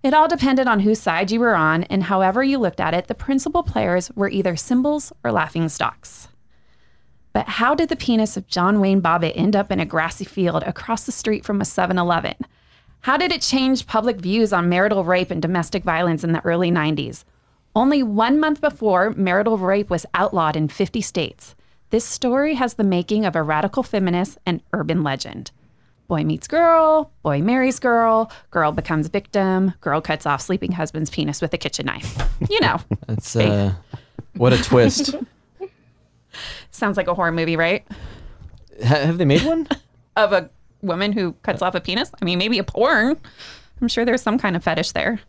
It 0.03 0.13
all 0.13 0.27
depended 0.27 0.67
on 0.67 0.81
whose 0.81 1.01
side 1.01 1.31
you 1.31 1.39
were 1.39 1.55
on, 1.55 1.85
and 1.85 2.03
however 2.03 2.43
you 2.43 2.59
looked 2.59 2.79
at 2.79 2.93
it, 2.93 3.07
the 3.07 3.15
principal 3.15 3.63
players 3.63 4.11
were 4.11 4.29
either 4.29 4.55
symbols 4.55 5.11
or 5.23 5.31
laughing 5.31 5.67
stocks. 5.67 6.27
But 7.33 7.47
how 7.47 7.73
did 7.73 7.89
the 7.89 7.95
penis 7.95 8.37
of 8.37 8.45
John 8.45 8.79
Wayne 8.79 9.01
Bobbitt 9.01 9.33
end 9.35 9.55
up 9.55 9.71
in 9.71 9.79
a 9.79 9.85
grassy 9.85 10.25
field 10.25 10.61
across 10.61 11.07
the 11.07 11.11
street 11.11 11.43
from 11.43 11.59
a 11.59 11.65
7 11.65 11.97
Eleven? 11.97 12.35
How 13.01 13.17
did 13.17 13.31
it 13.31 13.41
change 13.41 13.87
public 13.87 14.17
views 14.17 14.53
on 14.53 14.69
marital 14.69 15.03
rape 15.03 15.31
and 15.31 15.41
domestic 15.41 15.83
violence 15.83 16.23
in 16.23 16.33
the 16.33 16.45
early 16.45 16.69
90s? 16.69 17.23
Only 17.75 18.03
one 18.03 18.39
month 18.39 18.61
before, 18.61 19.11
marital 19.11 19.57
rape 19.57 19.89
was 19.89 20.05
outlawed 20.13 20.55
in 20.55 20.67
50 20.67 21.01
states. 21.01 21.55
This 21.89 22.05
story 22.05 22.55
has 22.55 22.75
the 22.75 22.83
making 22.83 23.25
of 23.25 23.35
a 23.35 23.41
radical 23.43 23.81
feminist 23.83 24.37
and 24.45 24.61
urban 24.73 25.03
legend. 25.03 25.51
Boy 26.07 26.23
meets 26.23 26.47
girl, 26.47 27.11
boy 27.23 27.41
marries 27.41 27.79
girl, 27.79 28.31
girl 28.51 28.71
becomes 28.71 29.07
victim, 29.07 29.73
girl 29.81 30.01
cuts 30.01 30.25
off 30.25 30.41
sleeping 30.41 30.73
husband's 30.73 31.09
penis 31.09 31.41
with 31.41 31.53
a 31.53 31.57
kitchen 31.57 31.85
knife. 31.87 32.15
You 32.49 32.59
know, 32.61 32.77
That's 33.07 33.35
uh, 33.35 33.73
what 34.35 34.53
a 34.53 34.61
twist. 34.61 35.15
sounds 36.71 36.97
like 36.97 37.07
a 37.07 37.13
horror 37.13 37.31
movie, 37.31 37.55
right? 37.55 37.85
ha- 38.83 39.05
have 39.05 39.17
they 39.17 39.25
made 39.25 39.43
one? 39.43 39.67
Of 40.15 40.31
a 40.31 40.51
woman 40.83 41.11
who 41.11 41.31
cuts 41.41 41.63
off 41.63 41.73
a 41.73 41.81
penis? 41.81 42.11
I 42.21 42.25
mean, 42.25 42.37
maybe 42.37 42.59
a 42.59 42.63
porn. 42.63 43.19
I'm 43.81 43.87
sure 43.87 44.05
there's 44.05 44.21
some 44.21 44.37
kind 44.37 44.55
of 44.55 44.63
fetish 44.63 44.91
there. 44.91 45.19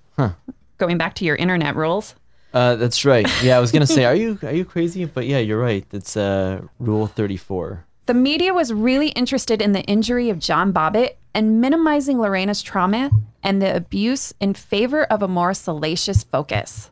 Going 0.76 0.98
back 0.98 1.14
to 1.14 1.24
your 1.24 1.36
internet 1.36 1.74
rules. 1.74 2.14
Uh, 2.54 2.76
that's 2.76 3.04
right. 3.04 3.28
Yeah, 3.42 3.56
I 3.58 3.61
was 3.61 3.73
gonna 3.73 3.87
say, 3.87 4.04
are 4.04 4.14
you 4.14 4.38
are 4.42 4.52
you 4.52 4.64
crazy? 4.64 5.04
But 5.04 5.26
yeah, 5.26 5.38
you're 5.38 5.61
right. 5.61 5.84
It's 5.92 6.16
uh, 6.16 6.62
Rule 6.78 7.06
Thirty 7.06 7.37
Four. 7.37 7.84
The 8.06 8.14
media 8.14 8.54
was 8.54 8.73
really 8.73 9.08
interested 9.08 9.61
in 9.61 9.73
the 9.73 9.82
injury 9.82 10.30
of 10.30 10.38
John 10.38 10.73
Bobbitt 10.73 11.16
and 11.34 11.61
minimizing 11.61 12.18
Lorena's 12.18 12.62
trauma 12.62 13.11
and 13.42 13.61
the 13.61 13.75
abuse 13.75 14.32
in 14.40 14.54
favor 14.54 15.04
of 15.04 15.23
a 15.23 15.28
more 15.28 15.52
salacious 15.52 16.23
focus. 16.23 16.90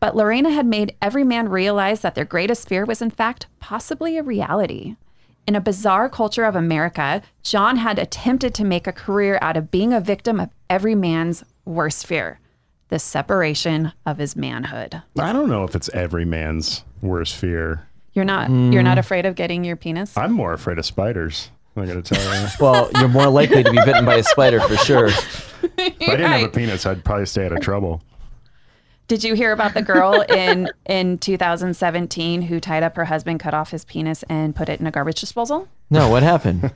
But 0.00 0.16
Lorena 0.16 0.50
had 0.50 0.66
made 0.66 0.96
every 1.00 1.24
man 1.24 1.48
realize 1.48 2.00
that 2.00 2.14
their 2.14 2.24
greatest 2.24 2.68
fear 2.68 2.84
was, 2.84 3.00
in 3.00 3.10
fact, 3.10 3.46
possibly 3.60 4.18
a 4.18 4.22
reality. 4.22 4.96
In 5.46 5.54
a 5.54 5.60
bizarre 5.60 6.08
culture 6.08 6.44
of 6.44 6.56
America, 6.56 7.22
John 7.42 7.76
had 7.76 7.98
attempted 7.98 8.54
to 8.54 8.64
make 8.64 8.86
a 8.86 8.92
career 8.92 9.38
out 9.40 9.56
of 9.56 9.70
being 9.70 9.92
a 9.92 10.00
victim 10.00 10.40
of 10.40 10.50
every 10.68 10.94
man's 10.94 11.44
worst 11.64 12.06
fear 12.06 12.40
the 12.88 12.98
separation 12.98 13.92
of 14.04 14.18
his 14.18 14.36
manhood. 14.36 15.02
I 15.18 15.32
don't 15.32 15.48
know 15.48 15.64
if 15.64 15.74
it's 15.74 15.88
every 15.90 16.24
man's 16.24 16.84
worst 17.02 17.34
fear. 17.34 17.88
You're 18.12 18.24
not 18.24 18.48
hmm. 18.48 18.72
you're 18.72 18.82
not 18.82 18.98
afraid 18.98 19.26
of 19.26 19.34
getting 19.34 19.64
your 19.64 19.76
penis? 19.76 20.16
I'm 20.16 20.32
more 20.32 20.52
afraid 20.52 20.78
of 20.78 20.86
spiders. 20.86 21.50
I 21.76 21.84
gotta 21.84 22.02
tell 22.02 22.40
you. 22.40 22.48
Well, 22.60 22.90
you're 22.98 23.08
more 23.08 23.28
likely 23.28 23.62
to 23.62 23.70
be 23.70 23.78
bitten 23.84 24.04
by 24.06 24.16
a 24.16 24.22
spider 24.22 24.60
for 24.60 24.76
sure. 24.78 25.08
if 25.08 25.72
I 25.78 25.90
didn't 26.16 26.30
have 26.30 26.42
a 26.44 26.48
penis, 26.48 26.86
I'd 26.86 27.04
probably 27.04 27.26
stay 27.26 27.44
out 27.44 27.52
of 27.52 27.60
trouble. 27.60 28.02
Did 29.08 29.22
you 29.22 29.34
hear 29.34 29.52
about 29.52 29.74
the 29.74 29.82
girl 29.82 30.22
in 30.22 30.68
in 30.86 31.18
2017 31.18 32.42
who 32.42 32.58
tied 32.58 32.82
up 32.82 32.96
her 32.96 33.04
husband, 33.04 33.38
cut 33.38 33.54
off 33.54 33.70
his 33.70 33.84
penis, 33.84 34.24
and 34.28 34.56
put 34.56 34.68
it 34.68 34.80
in 34.80 34.86
a 34.86 34.90
garbage 34.90 35.20
disposal? 35.20 35.68
No, 35.90 36.08
what 36.08 36.22
happened? 36.22 36.72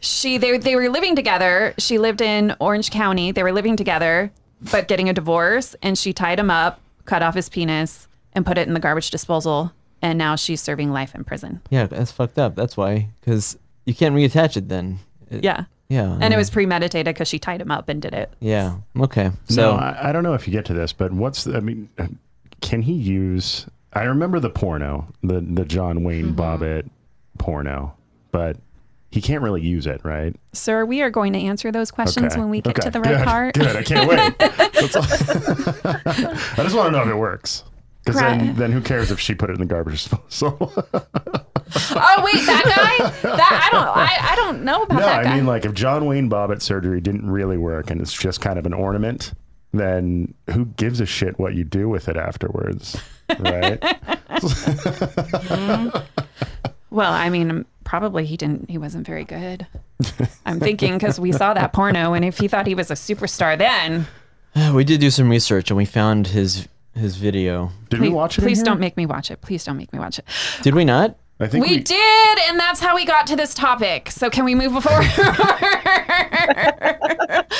She 0.00 0.38
they 0.38 0.58
they 0.58 0.74
were 0.74 0.88
living 0.88 1.14
together. 1.14 1.74
She 1.78 1.98
lived 1.98 2.20
in 2.20 2.56
Orange 2.58 2.90
County. 2.90 3.30
They 3.30 3.42
were 3.42 3.52
living 3.52 3.76
together, 3.76 4.32
but 4.70 4.88
getting 4.88 5.08
a 5.08 5.12
divorce. 5.12 5.74
And 5.82 5.96
she 5.98 6.12
tied 6.12 6.38
him 6.38 6.50
up, 6.50 6.80
cut 7.04 7.22
off 7.22 7.34
his 7.34 7.48
penis, 7.48 8.08
and 8.32 8.44
put 8.46 8.58
it 8.58 8.68
in 8.68 8.74
the 8.74 8.80
garbage 8.80 9.10
disposal. 9.10 9.72
And 10.02 10.18
now 10.18 10.36
she's 10.36 10.60
serving 10.60 10.92
life 10.92 11.14
in 11.14 11.24
prison. 11.24 11.60
Yeah, 11.70 11.86
that's 11.86 12.12
fucked 12.12 12.38
up. 12.38 12.54
That's 12.54 12.76
why, 12.76 13.08
because 13.20 13.58
you 13.84 13.94
can't 13.94 14.14
reattach 14.14 14.56
it 14.56 14.68
then. 14.68 15.00
It- 15.30 15.42
Yeah, 15.42 15.64
Yeah. 15.88 16.16
and 16.20 16.32
it 16.32 16.36
was 16.36 16.50
premeditated 16.50 17.14
because 17.14 17.26
she 17.26 17.38
tied 17.40 17.60
him 17.60 17.70
up 17.72 17.88
and 17.88 18.00
did 18.00 18.14
it. 18.14 18.32
Yeah. 18.38 18.76
Okay. 18.98 19.30
So 19.48 19.54
So 19.54 19.72
no, 19.72 19.78
I, 19.78 20.10
I 20.10 20.12
don't 20.12 20.22
know 20.22 20.34
if 20.34 20.46
you 20.46 20.52
get 20.52 20.64
to 20.66 20.74
this, 20.74 20.92
but 20.92 21.12
what's 21.12 21.44
the, 21.44 21.56
I 21.56 21.60
mean, 21.60 21.88
can 22.60 22.82
he 22.82 22.92
use? 22.92 23.66
I 23.92 24.04
remember 24.04 24.38
the 24.38 24.50
porno, 24.50 25.08
the 25.22 25.40
the 25.40 25.64
John 25.64 26.04
Wayne 26.04 26.34
mm-hmm. 26.34 26.40
Bobbitt 26.40 26.88
porno, 27.38 27.94
but 28.30 28.56
he 29.10 29.20
can't 29.22 29.42
really 29.42 29.62
use 29.62 29.86
it, 29.86 30.00
right? 30.04 30.34
Sir, 30.52 30.84
we 30.84 31.00
are 31.02 31.10
going 31.10 31.32
to 31.32 31.38
answer 31.38 31.72
those 31.72 31.90
questions 31.90 32.32
Okay. 32.32 32.40
when 32.40 32.50
we 32.50 32.60
get 32.60 32.78
Okay. 32.78 32.86
to 32.86 32.90
the 32.90 33.00
right 33.00 33.16
Good. 33.18 33.26
part. 33.26 33.54
Good. 33.54 33.76
I 33.76 33.82
can't 33.82 34.08
wait. 34.08 34.18
I 36.58 36.62
just 36.62 36.76
want 36.76 36.88
to 36.88 36.92
know 36.92 37.02
if 37.02 37.08
it 37.08 37.16
works. 37.16 37.64
Because 38.04 38.20
then, 38.20 38.38
Right. 38.48 38.56
then 38.56 38.72
who 38.72 38.80
cares 38.80 39.10
if 39.10 39.20
she 39.20 39.34
put 39.34 39.50
it 39.50 39.54
in 39.54 39.60
the 39.60 39.66
garbage 39.66 40.04
disposal? 40.04 40.72
Oh 41.70 42.22
wait, 42.24 42.46
that 42.46 42.64
guy? 42.64 42.96
That 43.36 43.68
I 43.70 43.76
don't 43.76 43.88
I, 43.88 44.32
I 44.32 44.36
don't 44.36 44.64
know 44.64 44.84
about 44.84 45.00
no, 45.00 45.06
that 45.06 45.24
guy. 45.24 45.32
I 45.32 45.34
mean, 45.36 45.44
like 45.44 45.66
if 45.66 45.74
John 45.74 46.06
Wayne 46.06 46.30
Bobbitt 46.30 46.62
surgery 46.62 46.98
didn't 47.02 47.30
really 47.30 47.58
work 47.58 47.90
and 47.90 48.00
it's 48.00 48.14
just 48.14 48.40
kind 48.40 48.58
of 48.58 48.64
an 48.64 48.72
ornament, 48.72 49.34
then 49.74 50.32
who 50.50 50.64
gives 50.64 50.98
a 51.02 51.04
shit 51.04 51.38
what 51.38 51.52
you 51.54 51.64
do 51.64 51.86
with 51.86 52.08
it 52.08 52.16
afterwards, 52.16 52.98
right? 53.38 53.78
Mm-hmm. 53.82 55.98
Well, 56.90 57.12
I 57.12 57.28
mean, 57.28 57.66
probably 57.88 58.26
he 58.26 58.36
didn't. 58.36 58.68
He 58.68 58.76
wasn't 58.76 59.06
very 59.06 59.24
good. 59.24 59.66
I'm 60.44 60.60
thinking 60.60 60.92
because 60.92 61.18
we 61.18 61.32
saw 61.32 61.54
that 61.54 61.72
porno, 61.72 62.12
and 62.12 62.22
if 62.24 62.38
he 62.38 62.46
thought 62.46 62.66
he 62.66 62.74
was 62.74 62.90
a 62.90 62.94
superstar, 62.94 63.56
then 63.56 64.06
we 64.74 64.84
did 64.84 65.00
do 65.00 65.10
some 65.10 65.30
research 65.30 65.70
and 65.70 65.76
we 65.76 65.86
found 65.86 66.28
his 66.28 66.68
his 66.94 67.16
video. 67.16 67.70
Did 67.88 68.00
we 68.00 68.08
please, 68.08 68.14
watch 68.14 68.38
it? 68.38 68.42
please 68.42 68.62
don't 68.62 68.78
make 68.78 68.96
me 68.96 69.06
watch 69.06 69.30
it. 69.30 69.40
Please 69.40 69.64
don't 69.64 69.78
make 69.78 69.92
me 69.92 69.98
watch 69.98 70.18
it. 70.18 70.26
Did 70.62 70.74
we 70.74 70.84
not? 70.84 71.16
I 71.40 71.46
think 71.46 71.64
We, 71.64 71.78
did, 71.78 72.38
and 72.48 72.58
that's 72.58 72.80
how 72.80 72.96
we 72.96 73.04
got 73.04 73.28
to 73.28 73.36
this 73.36 73.54
topic. 73.54 74.10
So 74.10 74.28
can 74.28 74.44
we 74.44 74.56
move 74.56 74.72
forward? 74.82 75.06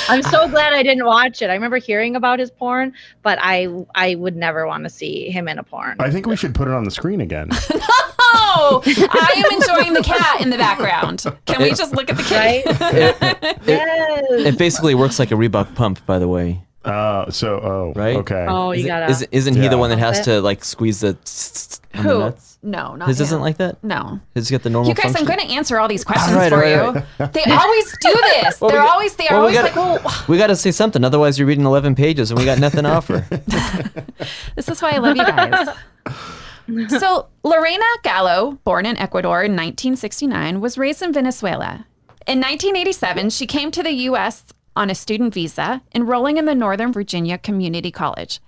I'm 0.09 0.21
so 0.21 0.49
glad 0.49 0.73
I 0.73 0.83
didn't 0.83 1.05
watch 1.05 1.41
it. 1.41 1.49
I 1.49 1.53
remember 1.53 1.77
hearing 1.77 2.17
about 2.17 2.39
his 2.39 2.51
porn, 2.51 2.93
but 3.23 3.39
I 3.41 3.69
I 3.95 4.15
would 4.15 4.35
never 4.35 4.67
want 4.67 4.83
to 4.83 4.89
see 4.89 5.29
him 5.29 5.47
in 5.47 5.57
a 5.57 5.63
porn. 5.63 5.95
I 5.99 6.11
think 6.11 6.27
we 6.27 6.35
should 6.35 6.53
put 6.53 6.67
it 6.67 6.73
on 6.73 6.83
the 6.83 6.91
screen 6.91 7.21
again. 7.21 7.49
oh, 8.55 8.81
I 8.85 9.43
am 9.45 9.61
enjoying 9.61 9.93
the 9.93 10.01
cat 10.03 10.41
in 10.41 10.49
the 10.49 10.57
background. 10.57 11.23
Can 11.45 11.61
we 11.61 11.69
just 11.69 11.93
look 11.93 12.09
at 12.09 12.17
the 12.17 12.23
cat? 12.23 12.65
right? 12.81 13.59
yes. 13.65 14.45
It 14.47 14.57
basically 14.57 14.95
works 14.95 15.19
like 15.19 15.31
a 15.31 15.35
Reebok 15.35 15.75
pump, 15.75 16.05
by 16.05 16.19
the 16.19 16.27
way. 16.27 16.61
Uh, 16.85 17.29
so, 17.29 17.59
oh, 17.61 17.93
Right? 17.95 18.15
Okay. 18.17 18.45
Oh, 18.47 18.71
you 18.71 18.79
Isn't- 18.79 18.87
gotta. 18.87 19.11
Isn't, 19.11 19.29
isn't 19.31 19.55
he 19.57 19.67
the 19.67 19.77
one 19.77 19.89
that 19.89 19.99
has 19.99 20.21
to 20.21 20.41
like 20.41 20.63
squeeze 20.63 21.01
the 21.01 21.13
tss 21.25 21.81
on 21.93 22.03
the 22.05 22.09
Who? 22.13 22.19
nuts? 22.19 22.57
No, 22.61 22.95
not 22.95 23.07
His 23.09 23.19
him. 23.19 23.23
isn't 23.25 23.41
like 23.41 23.57
that. 23.57 23.81
No. 23.83 24.19
His 24.35 24.49
got 24.51 24.63
the 24.63 24.69
normal 24.69 24.89
You 24.89 24.95
guys, 24.95 25.05
function. 25.13 25.27
I'm 25.29 25.35
going 25.37 25.47
to 25.47 25.53
answer 25.55 25.79
all 25.79 25.87
these 25.87 26.03
questions 26.03 26.33
All 26.33 26.39
right, 26.39 26.49
for 26.49 26.63
all 26.63 26.95
you. 26.95 27.27
They 27.33 27.43
always 27.51 27.97
do 28.01 28.11
this. 28.13 28.59
Well, 28.59 28.69
They're 28.71 28.81
got- 28.81 28.89
always 28.91 29.15
they 29.15 29.27
are 29.27 29.33
well, 29.35 29.41
always 29.41 29.55
gotta- 29.55 29.79
like, 29.79 30.03
well, 30.05 30.25
we 30.27 30.37
got 30.37 30.47
to 30.47 30.55
say 30.55 30.71
something, 30.71 31.03
otherwise 31.03 31.37
you're 31.37 31.47
reading 31.47 31.65
11 31.65 31.95
pages 31.95 32.31
and 32.31 32.39
we 32.39 32.45
got 32.45 32.59
nothing 32.59 32.83
to 32.83 32.89
offer. 32.89 33.25
This 34.55 34.67
is 34.67 34.81
why 34.81 34.91
I 34.91 34.97
love 34.97 35.15
you 35.15 35.23
guys. 35.25 35.69
So, 36.89 37.27
Lorena 37.43 37.85
Gallo, 38.03 38.59
born 38.63 38.85
in 38.85 38.97
Ecuador 38.97 39.43
in 39.43 39.51
1969, 39.51 40.61
was 40.61 40.77
raised 40.77 41.01
in 41.01 41.13
Venezuela. 41.13 41.85
In 42.27 42.39
1987, 42.39 43.29
she 43.31 43.47
came 43.47 43.71
to 43.71 43.83
the 43.83 43.91
U.S. 43.91 44.45
on 44.75 44.89
a 44.89 44.95
student 44.95 45.33
visa, 45.33 45.81
enrolling 45.93 46.37
in 46.37 46.45
the 46.45 46.55
Northern 46.55 46.93
Virginia 46.93 47.37
Community 47.37 47.91
College. 47.91 48.39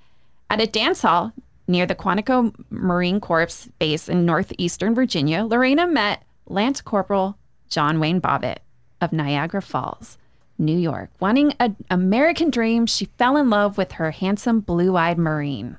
At 0.50 0.62
a 0.62 0.68
dance 0.68 1.02
hall 1.02 1.34
near 1.68 1.86
the 1.86 1.96
Quantico 1.96 2.54
Marine 2.70 3.20
Corps 3.20 3.70
base 3.80 4.10
in 4.10 4.26
northeastern 4.26 4.94
Virginia, 4.94 5.46
Lorena 5.46 5.88
met 5.88 6.24
Lance 6.46 6.82
Corporal 6.82 7.38
John 7.70 8.00
Wayne 8.00 8.22
Bobbitt 8.22 8.58
of 9.00 9.14
Niagara 9.14 9.62
Falls. 9.62 10.18
New 10.62 10.78
York. 10.78 11.10
Wanting 11.20 11.54
an 11.60 11.76
American 11.90 12.52
dream, 12.52 12.86
she 12.86 13.06
fell 13.18 13.36
in 13.36 13.50
love 13.50 13.78
with 13.78 13.94
her 13.94 14.12
handsome 14.12 14.60
blue 14.60 14.96
eyed 14.96 15.18
Marine. 15.18 15.78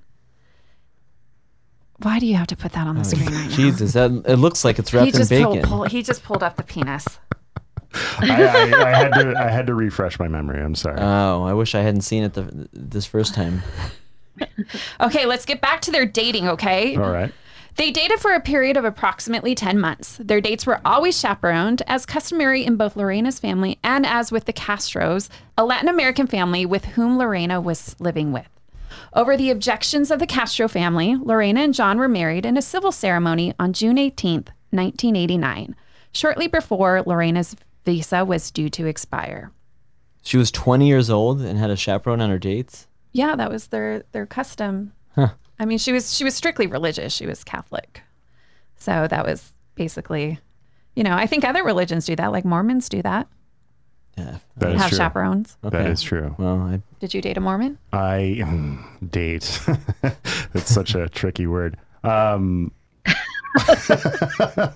Why 2.03 2.19
do 2.19 2.27
you 2.27 2.35
have 2.37 2.49
to 2.49 2.57
put 2.57 2.73
that 2.73 2.87
on 2.87 2.97
the 2.97 3.01
oh, 3.03 3.05
screen 3.05 3.27
right 3.27 3.49
now? 3.49 3.57
Jesus, 3.57 3.93
that 3.93 4.11
it 4.27 4.37
looks 4.37 4.65
like 4.65 4.79
it's 4.79 4.91
He 4.91 4.97
wrapped 4.97 5.15
in 5.15 5.19
just, 5.19 5.31
pulled, 5.31 5.55
bacon. 5.55 5.69
pull, 5.69 5.85
he 5.85 6.03
just 6.03 6.23
pulled 6.25 6.43
up 6.43 6.57
the 6.57 6.63
penis. 6.63 7.07
I, 7.95 8.43
I, 8.43 8.85
I 8.85 8.97
had 8.97 9.15
to. 9.15 9.35
I 9.37 9.49
had 9.51 9.67
to 9.67 9.75
refresh 9.75 10.19
my 10.19 10.27
memory. 10.29 10.63
I'm 10.63 10.75
sorry. 10.75 10.99
Oh, 10.99 11.45
I 11.45 11.53
wish 11.53 11.75
I 11.75 11.83
hadn't 11.83 12.01
seen 12.03 12.23
it 12.23 12.33
the, 12.35 12.69
this 12.73 13.07
first 13.07 13.35
time. 13.35 13.63
Okay, 15.01 15.27
let's 15.27 15.45
get 15.45 15.61
back 15.61 15.83
to 15.83 15.91
their 15.91 16.07
dating, 16.07 16.49
okay? 16.49 16.97
All 16.97 17.11
right. 17.11 17.33
They 17.77 17.91
dated 17.91 18.21
for 18.21 18.33
a 18.33 18.41
period 18.41 18.77
of 18.77 18.85
approximately 18.85 19.55
10 19.55 19.79
months. 19.79 20.19
Their 20.21 20.41
dates 20.41 20.67
were 20.67 20.81
always 20.85 21.19
chaperoned, 21.19 21.83
as 21.87 22.05
customary 22.05 22.65
in 22.65 22.77
both 22.77 22.97
Lorena's 22.97 23.39
family 23.39 23.79
and 23.83 24.05
as 24.05 24.31
with 24.31 24.45
the 24.45 24.53
Castros, 24.53 25.29
a 25.57 25.65
Latin 25.65 25.89
American 25.89 26.27
family 26.27 26.67
with 26.67 26.85
whom 26.85 27.17
Lorena 27.17 27.61
was 27.61 27.97
living 27.99 28.33
with. 28.33 28.49
Over 29.15 29.37
the 29.37 29.51
objections 29.51 30.11
of 30.11 30.21
the 30.21 30.27
Castro 30.27 30.69
family, 30.69 31.17
Lorena 31.17 31.61
and 31.61 31.75
John 31.75 31.99
were 31.99 32.09
married 32.09 32.47
in 32.47 32.57
a 32.57 32.63
civil 32.63 32.91
ceremony 32.91 33.53
on 33.59 33.75
June 33.75 33.97
18th, 33.97 34.49
1989, 34.71 35.77
shortly 36.13 36.47
before 36.47 37.03
Lorena's 37.05 37.55
visa 37.85 38.25
was 38.25 38.51
due 38.51 38.71
to 38.71 38.87
expire. 38.87 39.53
She 40.23 40.39
was 40.39 40.51
20 40.51 40.87
years 40.87 41.11
old 41.11 41.43
and 41.43 41.59
had 41.59 41.69
a 41.69 41.77
chaperone 41.77 42.23
on 42.23 42.31
her 42.31 42.39
dates. 42.39 42.87
Yeah, 43.13 43.37
that 43.37 43.51
was 43.51 43.67
their 43.67 44.05
their 44.13 44.25
custom. 44.25 44.93
I 45.17 45.67
mean, 45.67 45.77
she 45.77 45.93
was 45.93 46.15
she 46.15 46.25
was 46.25 46.35
strictly 46.35 46.67
religious. 46.67 47.13
She 47.13 47.27
was 47.27 47.45
Catholic, 47.45 48.01
so 48.77 49.07
that 49.09 49.27
was 49.27 49.53
basically, 49.75 50.39
you 50.97 51.03
know, 51.03 51.15
I 51.15 51.27
think 51.27 51.45
other 51.45 51.63
religions 51.63 52.07
do 52.07 52.17
that. 52.17 52.33
Like 52.33 52.47
Mormons 52.47 52.89
do 52.89 53.03
that. 53.03 53.29
Yeah. 54.17 54.39
That 54.59 54.73
They 54.73 54.77
have 54.77 54.89
true. 54.91 54.99
chaperones. 54.99 55.57
Okay. 55.65 55.79
That 55.79 55.91
is 55.91 56.03
true. 56.03 56.35
Well, 56.39 56.61
I, 56.61 56.81
Did 57.01 57.15
you 57.15 57.23
date 57.23 57.37
a 57.39 57.41
Mormon? 57.41 57.79
I 57.93 58.45
date. 59.11 59.61
It's 60.55 60.71
such 60.71 60.95
a 60.95 61.09
tricky 61.21 61.47
word. 61.47 61.79
Um, 62.05 62.73
uh, 63.69 64.73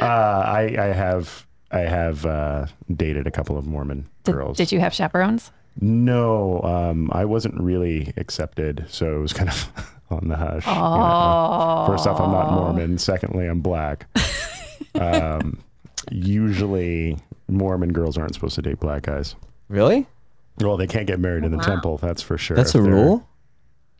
I, 0.00 0.76
I 0.78 0.86
have 0.92 1.46
I 1.70 1.80
have 1.80 2.24
uh, 2.26 2.66
dated 2.94 3.26
a 3.26 3.30
couple 3.30 3.56
of 3.58 3.66
Mormon 3.66 4.06
Did, 4.24 4.32
girls. 4.32 4.56
did 4.56 4.70
you 4.72 4.80
have 4.80 4.92
chaperones? 4.94 5.50
No, 5.80 6.60
um, 6.62 7.08
I 7.12 7.24
wasn't 7.24 7.58
really 7.60 8.12
accepted, 8.18 8.84
so 8.88 9.16
it 9.16 9.20
was 9.20 9.32
kind 9.32 9.48
of 9.48 9.72
on 10.10 10.28
the 10.28 10.36
hush. 10.36 10.66
you 10.66 10.72
know. 10.72 11.84
First 11.88 12.06
off, 12.06 12.20
I'm 12.20 12.30
not 12.30 12.52
Mormon. 12.52 12.98
Secondly, 12.98 13.46
I'm 13.46 13.60
black. 13.60 14.06
um, 14.94 15.58
usually, 16.10 17.16
Mormon 17.52 17.92
girls 17.92 18.18
aren't 18.18 18.34
supposed 18.34 18.54
to 18.56 18.62
date 18.62 18.80
black 18.80 19.02
guys. 19.02 19.34
Really? 19.68 20.06
Well, 20.60 20.76
they 20.76 20.86
can't 20.86 21.06
get 21.06 21.18
married 21.20 21.44
in 21.44 21.50
the 21.50 21.56
wow. 21.58 21.62
temple. 21.64 21.96
That's 21.98 22.20
for 22.22 22.36
sure. 22.36 22.56
That's 22.56 22.74
a 22.74 22.82
rule? 22.82 23.26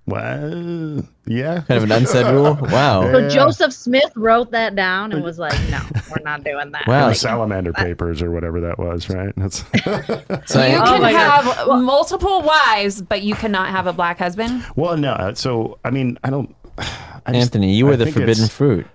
Well, 0.05 1.05
yeah. 1.27 1.61
Kind 1.63 1.79
of 1.79 1.85
an 1.85 1.93
unsaid 1.93 2.27
rule? 2.35 2.59
Wow. 2.61 3.03
So 3.13 3.19
Yeah. 3.19 3.29
Joseph 3.29 3.73
Smith 3.73 4.11
wrote 4.17 4.51
that 4.51 4.75
down 4.75 5.13
and 5.13 5.23
was 5.23 5.39
like, 5.39 5.59
"No, 5.71 5.79
we're 6.11 6.23
not 6.25 6.43
doing 6.43 6.73
that." 6.73 6.87
Wow. 6.89 7.07
Like, 7.07 7.17
salamander 7.17 7.73
papers 7.73 8.21
or 8.21 8.31
whatever 8.33 8.61
that 8.61 8.79
was, 8.79 9.09
right? 9.09 9.33
That's 9.37 9.59
So 10.53 10.65
You 10.67 10.75
I- 10.77 10.81
Oh 10.81 10.99
can 10.99 11.13
God. 11.13 11.45
have 11.45 11.69
multiple 11.83 12.43
wives, 12.43 13.01
but 13.01 13.23
you 13.23 13.35
cannot 13.37 13.69
have 13.71 13.87
a 13.87 13.93
black 13.93 14.19
husband. 14.19 14.65
well, 14.77 14.97
no. 14.97 15.13
uh, 15.13 15.35
So, 15.35 15.79
I 15.85 15.91
mean, 15.91 16.19
I 16.25 16.31
don't. 16.31 16.55
I 16.79 16.85
just- 17.29 17.37
Anthony, 17.37 17.73
you 17.75 17.87
were 17.87 17.93
I 17.93 17.97
the 17.97 18.11
forbidden 18.13 18.49
fruit. 18.49 18.87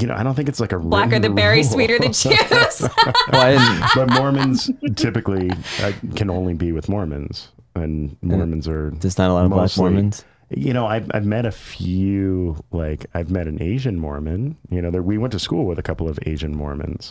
You 0.00 0.06
know, 0.06 0.14
I 0.14 0.22
don't 0.22 0.34
think 0.34 0.48
it's 0.48 0.60
like 0.60 0.72
a 0.72 0.78
Blacker 0.78 1.12
written 1.12 1.22
the 1.22 1.30
berry, 1.30 1.60
rule. 1.62 1.64
sweeter 1.70 1.98
the 1.98 2.08
juice. 2.10 2.88
Well, 3.32 3.88
but 3.94 4.10
Mormons 4.10 4.70
typically 4.94 5.50
uh, 5.80 5.92
can 6.14 6.28
only 6.30 6.54
be 6.54 6.70
with 6.72 6.88
Mormons, 6.88 7.48
and 7.74 8.16
Mormons 8.22 8.68
are. 8.68 8.90
there's 8.90 9.16
not 9.18 9.30
a 9.30 9.32
lot 9.34 9.44
of 9.46 9.50
black 9.50 9.76
Mormons. 9.76 10.24
You 10.50 10.72
know, 10.74 10.86
I've 10.86 11.10
I've 11.14 11.24
met 11.26 11.46
a 11.46 11.50
few. 11.50 12.56
Like 12.72 13.06
I've 13.14 13.30
met 13.30 13.46
an 13.46 13.60
Asian 13.62 13.98
Mormon. 13.98 14.56
You 14.70 14.82
know, 14.82 14.90
there, 14.90 15.02
we 15.02 15.18
went 15.18 15.32
to 15.32 15.38
school 15.38 15.64
with 15.66 15.78
a 15.78 15.82
couple 15.82 16.08
of 16.08 16.18
Asian 16.26 16.54
Mormons, 16.54 17.10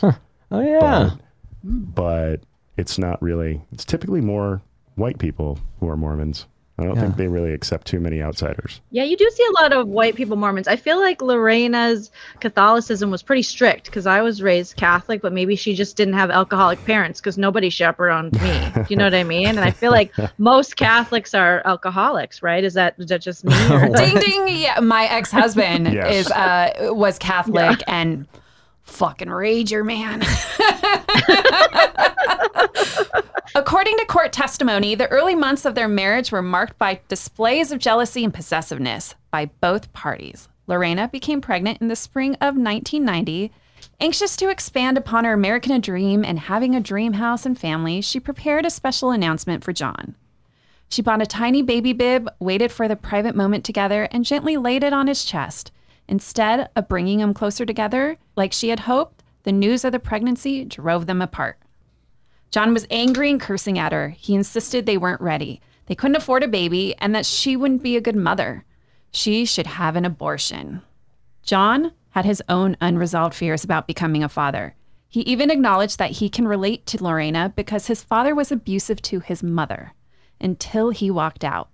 Oh, 0.50 0.60
yeah. 0.60 1.10
but 1.64 2.40
it's 2.76 2.98
not 2.98 3.20
really. 3.20 3.60
It's 3.72 3.84
typically 3.84 4.20
more 4.20 4.62
white 4.94 5.18
people 5.18 5.58
who 5.80 5.88
are 5.88 5.96
Mormons. 5.96 6.46
I 6.78 6.84
don't 6.84 6.94
Yeah. 6.96 7.00
think 7.02 7.16
they 7.16 7.26
really 7.28 7.54
accept 7.54 7.86
too 7.86 8.00
many 8.00 8.20
outsiders. 8.22 8.82
Yeah, 8.90 9.04
you 9.04 9.16
do 9.16 9.30
see 9.34 9.44
a 9.48 9.62
lot 9.62 9.72
of 9.72 9.88
white 9.88 10.14
people 10.14 10.36
Mormons. 10.36 10.68
I 10.68 10.76
feel 10.76 10.98
like 11.00 11.22
Lorena's 11.22 12.10
Catholicism 12.40 13.10
was 13.10 13.22
pretty 13.22 13.40
strict 13.42 13.86
because 13.86 14.06
I 14.06 14.20
was 14.20 14.42
raised 14.42 14.76
Catholic, 14.76 15.22
but 15.22 15.32
maybe 15.32 15.56
she 15.56 15.74
just 15.74 15.96
didn't 15.96 16.12
have 16.14 16.30
alcoholic 16.30 16.84
parents 16.84 17.18
because 17.18 17.38
nobody 17.38 17.70
chaperoned 17.70 18.34
me. 18.42 18.70
Do 18.74 18.84
you 18.90 18.96
know 18.96 19.04
what 19.04 19.14
I 19.14 19.24
mean? 19.24 19.46
And 19.48 19.60
I 19.60 19.70
feel 19.70 19.90
like 19.90 20.12
most 20.38 20.76
Catholics 20.76 21.32
are 21.32 21.62
alcoholics, 21.64 22.42
right? 22.42 22.62
Is 22.62 22.74
that 22.74 22.94
is 22.98 23.06
that 23.06 23.22
just 23.22 23.42
me? 23.44 23.54
ding 23.96 24.18
ding. 24.18 24.48
Yeah, 24.48 24.78
my 24.80 25.06
ex 25.06 25.30
husband 25.30 25.86
Yes. 25.94 26.26
is 26.26 26.30
uh 26.32 26.90
was 26.92 27.18
Catholic 27.18 27.82
and 27.86 28.26
fucking 28.82 29.28
rager 29.28 29.82
man. 29.84 30.20
According 33.54 33.96
to 33.98 34.04
court 34.06 34.32
testimony, 34.32 34.94
the 34.94 35.08
early 35.08 35.34
months 35.34 35.64
of 35.64 35.74
their 35.74 35.88
marriage 35.88 36.30
were 36.32 36.42
marked 36.42 36.78
by 36.78 37.00
displays 37.08 37.72
of 37.72 37.78
jealousy 37.78 38.24
and 38.24 38.34
possessiveness 38.34 39.14
by 39.30 39.46
both 39.60 39.92
parties. 39.92 40.48
Lorena 40.66 41.08
became 41.08 41.40
pregnant 41.40 41.80
in 41.80 41.88
the 41.88 41.96
spring 41.96 42.34
of 42.34 42.56
1990. 42.56 43.52
Anxious 44.00 44.36
to 44.36 44.48
expand 44.48 44.98
upon 44.98 45.24
her 45.24 45.32
American 45.32 45.80
dream 45.80 46.24
and 46.24 46.38
having 46.38 46.74
a 46.74 46.80
dream 46.80 47.14
house 47.14 47.46
and 47.46 47.58
family, 47.58 48.00
she 48.00 48.20
prepared 48.20 48.66
a 48.66 48.70
special 48.70 49.10
announcement 49.10 49.62
for 49.64 49.72
John. 49.72 50.16
She 50.88 51.02
bought 51.02 51.22
a 51.22 51.26
tiny 51.26 51.62
baby 51.62 51.92
bib, 51.92 52.28
waited 52.38 52.70
for 52.70 52.88
the 52.88 52.96
private 52.96 53.34
moment 53.34 53.64
together, 53.64 54.08
and 54.10 54.24
gently 54.24 54.56
laid 54.56 54.84
it 54.84 54.92
on 54.92 55.06
his 55.06 55.24
chest. 55.24 55.72
Instead 56.08 56.68
of 56.76 56.88
bringing 56.88 57.18
them 57.18 57.34
closer 57.34 57.64
together, 57.64 58.16
like 58.36 58.52
she 58.52 58.68
had 58.68 58.80
hoped, 58.80 59.22
the 59.42 59.52
news 59.52 59.84
of 59.84 59.92
the 59.92 59.98
pregnancy 59.98 60.64
drove 60.64 61.06
them 61.06 61.22
apart. 61.22 61.58
John 62.50 62.72
was 62.72 62.86
angry 62.90 63.30
and 63.30 63.40
cursing 63.40 63.78
at 63.78 63.92
her. 63.92 64.10
He 64.10 64.34
insisted 64.34 64.86
they 64.86 64.98
weren't 64.98 65.20
ready. 65.20 65.60
They 65.86 65.94
couldn't 65.94 66.16
afford 66.16 66.42
a 66.42 66.48
baby 66.48 66.94
and 66.98 67.14
that 67.14 67.26
she 67.26 67.56
wouldn't 67.56 67.82
be 67.82 67.96
a 67.96 68.00
good 68.00 68.16
mother. 68.16 68.64
She 69.10 69.44
should 69.44 69.66
have 69.66 69.96
an 69.96 70.04
abortion. 70.04 70.82
John 71.42 71.92
had 72.10 72.24
his 72.24 72.42
own 72.48 72.76
unresolved 72.80 73.34
fears 73.34 73.62
about 73.62 73.86
becoming 73.86 74.22
a 74.22 74.28
father. 74.28 74.74
He 75.08 75.20
even 75.20 75.50
acknowledged 75.50 75.98
that 75.98 76.12
he 76.12 76.28
can 76.28 76.48
relate 76.48 76.86
to 76.86 77.02
Lorena 77.02 77.52
because 77.54 77.86
his 77.86 78.02
father 78.02 78.34
was 78.34 78.50
abusive 78.50 79.00
to 79.02 79.20
his 79.20 79.42
mother 79.42 79.92
until 80.40 80.90
he 80.90 81.10
walked 81.10 81.44
out. 81.44 81.70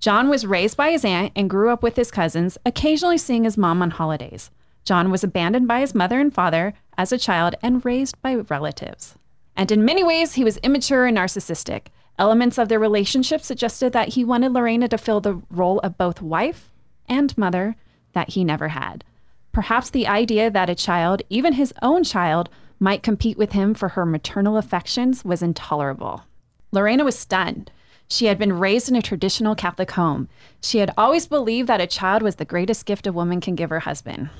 John 0.00 0.28
was 0.28 0.46
raised 0.46 0.76
by 0.76 0.92
his 0.92 1.04
aunt 1.04 1.32
and 1.34 1.50
grew 1.50 1.70
up 1.70 1.82
with 1.82 1.96
his 1.96 2.10
cousins, 2.10 2.56
occasionally 2.64 3.18
seeing 3.18 3.44
his 3.44 3.58
mom 3.58 3.82
on 3.82 3.90
holidays. 3.90 4.50
John 4.84 5.10
was 5.10 5.24
abandoned 5.24 5.66
by 5.66 5.80
his 5.80 5.94
mother 5.94 6.20
and 6.20 6.32
father 6.32 6.72
as 6.96 7.12
a 7.12 7.18
child 7.18 7.56
and 7.62 7.84
raised 7.84 8.20
by 8.22 8.36
relatives. 8.36 9.17
And 9.58 9.72
in 9.72 9.84
many 9.84 10.04
ways, 10.04 10.34
he 10.34 10.44
was 10.44 10.56
immature 10.58 11.04
and 11.04 11.18
narcissistic. 11.18 11.88
Elements 12.16 12.58
of 12.58 12.68
their 12.68 12.78
relationship 12.78 13.42
suggested 13.42 13.92
that 13.92 14.10
he 14.10 14.24
wanted 14.24 14.52
Lorena 14.52 14.86
to 14.86 14.96
fill 14.96 15.20
the 15.20 15.42
role 15.50 15.80
of 15.80 15.98
both 15.98 16.22
wife 16.22 16.70
and 17.08 17.36
mother 17.36 17.74
that 18.12 18.30
he 18.30 18.44
never 18.44 18.68
had. 18.68 19.02
Perhaps 19.50 19.90
the 19.90 20.06
idea 20.06 20.48
that 20.48 20.70
a 20.70 20.76
child, 20.76 21.22
even 21.28 21.54
his 21.54 21.74
own 21.82 22.04
child, 22.04 22.48
might 22.78 23.02
compete 23.02 23.36
with 23.36 23.50
him 23.50 23.74
for 23.74 23.90
her 23.90 24.06
maternal 24.06 24.56
affections 24.56 25.24
was 25.24 25.42
intolerable. 25.42 26.22
Lorena 26.70 27.04
was 27.04 27.18
stunned. 27.18 27.72
She 28.08 28.26
had 28.26 28.38
been 28.38 28.60
raised 28.60 28.88
in 28.88 28.94
a 28.94 29.02
traditional 29.02 29.56
Catholic 29.56 29.90
home. 29.90 30.28
She 30.62 30.78
had 30.78 30.94
always 30.96 31.26
believed 31.26 31.68
that 31.68 31.80
a 31.80 31.88
child 31.88 32.22
was 32.22 32.36
the 32.36 32.44
greatest 32.44 32.86
gift 32.86 33.08
a 33.08 33.12
woman 33.12 33.40
can 33.40 33.56
give 33.56 33.70
her 33.70 33.80
husband. 33.80 34.30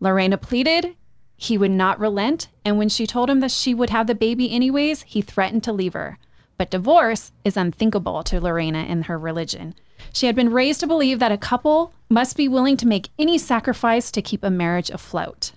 Lorena 0.00 0.38
pleaded 0.38 0.96
he 1.40 1.56
would 1.56 1.70
not 1.70 2.00
relent, 2.00 2.48
and 2.64 2.76
when 2.76 2.88
she 2.88 3.06
told 3.06 3.30
him 3.30 3.38
that 3.38 3.52
she 3.52 3.72
would 3.72 3.90
have 3.90 4.08
the 4.08 4.14
baby 4.14 4.50
anyways, 4.50 5.02
he 5.02 5.22
threatened 5.22 5.62
to 5.62 5.72
leave 5.72 5.92
her. 5.92 6.18
But 6.58 6.68
divorce 6.68 7.30
is 7.44 7.56
unthinkable 7.56 8.24
to 8.24 8.40
Lorena 8.40 8.80
in 8.80 9.02
her 9.02 9.16
religion. 9.16 9.76
She 10.12 10.26
had 10.26 10.34
been 10.34 10.52
raised 10.52 10.80
to 10.80 10.88
believe 10.88 11.20
that 11.20 11.30
a 11.30 11.38
couple 11.38 11.94
must 12.08 12.36
be 12.36 12.48
willing 12.48 12.76
to 12.78 12.88
make 12.88 13.10
any 13.20 13.38
sacrifice 13.38 14.10
to 14.10 14.20
keep 14.20 14.42
a 14.42 14.50
marriage 14.50 14.90
afloat. 14.90 15.52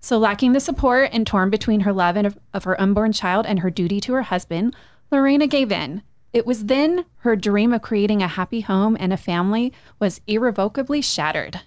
So, 0.00 0.16
lacking 0.18 0.54
the 0.54 0.60
support 0.60 1.10
and 1.12 1.26
torn 1.26 1.50
between 1.50 1.80
her 1.80 1.92
love 1.92 2.16
and 2.16 2.26
of, 2.26 2.38
of 2.54 2.64
her 2.64 2.80
unborn 2.80 3.12
child 3.12 3.44
and 3.44 3.60
her 3.60 3.70
duty 3.70 4.00
to 4.00 4.14
her 4.14 4.22
husband, 4.22 4.74
Lorena 5.10 5.46
gave 5.46 5.70
in. 5.70 6.02
It 6.32 6.46
was 6.46 6.64
then 6.64 7.04
her 7.18 7.36
dream 7.36 7.74
of 7.74 7.82
creating 7.82 8.22
a 8.22 8.28
happy 8.28 8.62
home 8.62 8.96
and 8.98 9.12
a 9.12 9.18
family 9.18 9.70
was 9.98 10.22
irrevocably 10.26 11.02
shattered. 11.02 11.60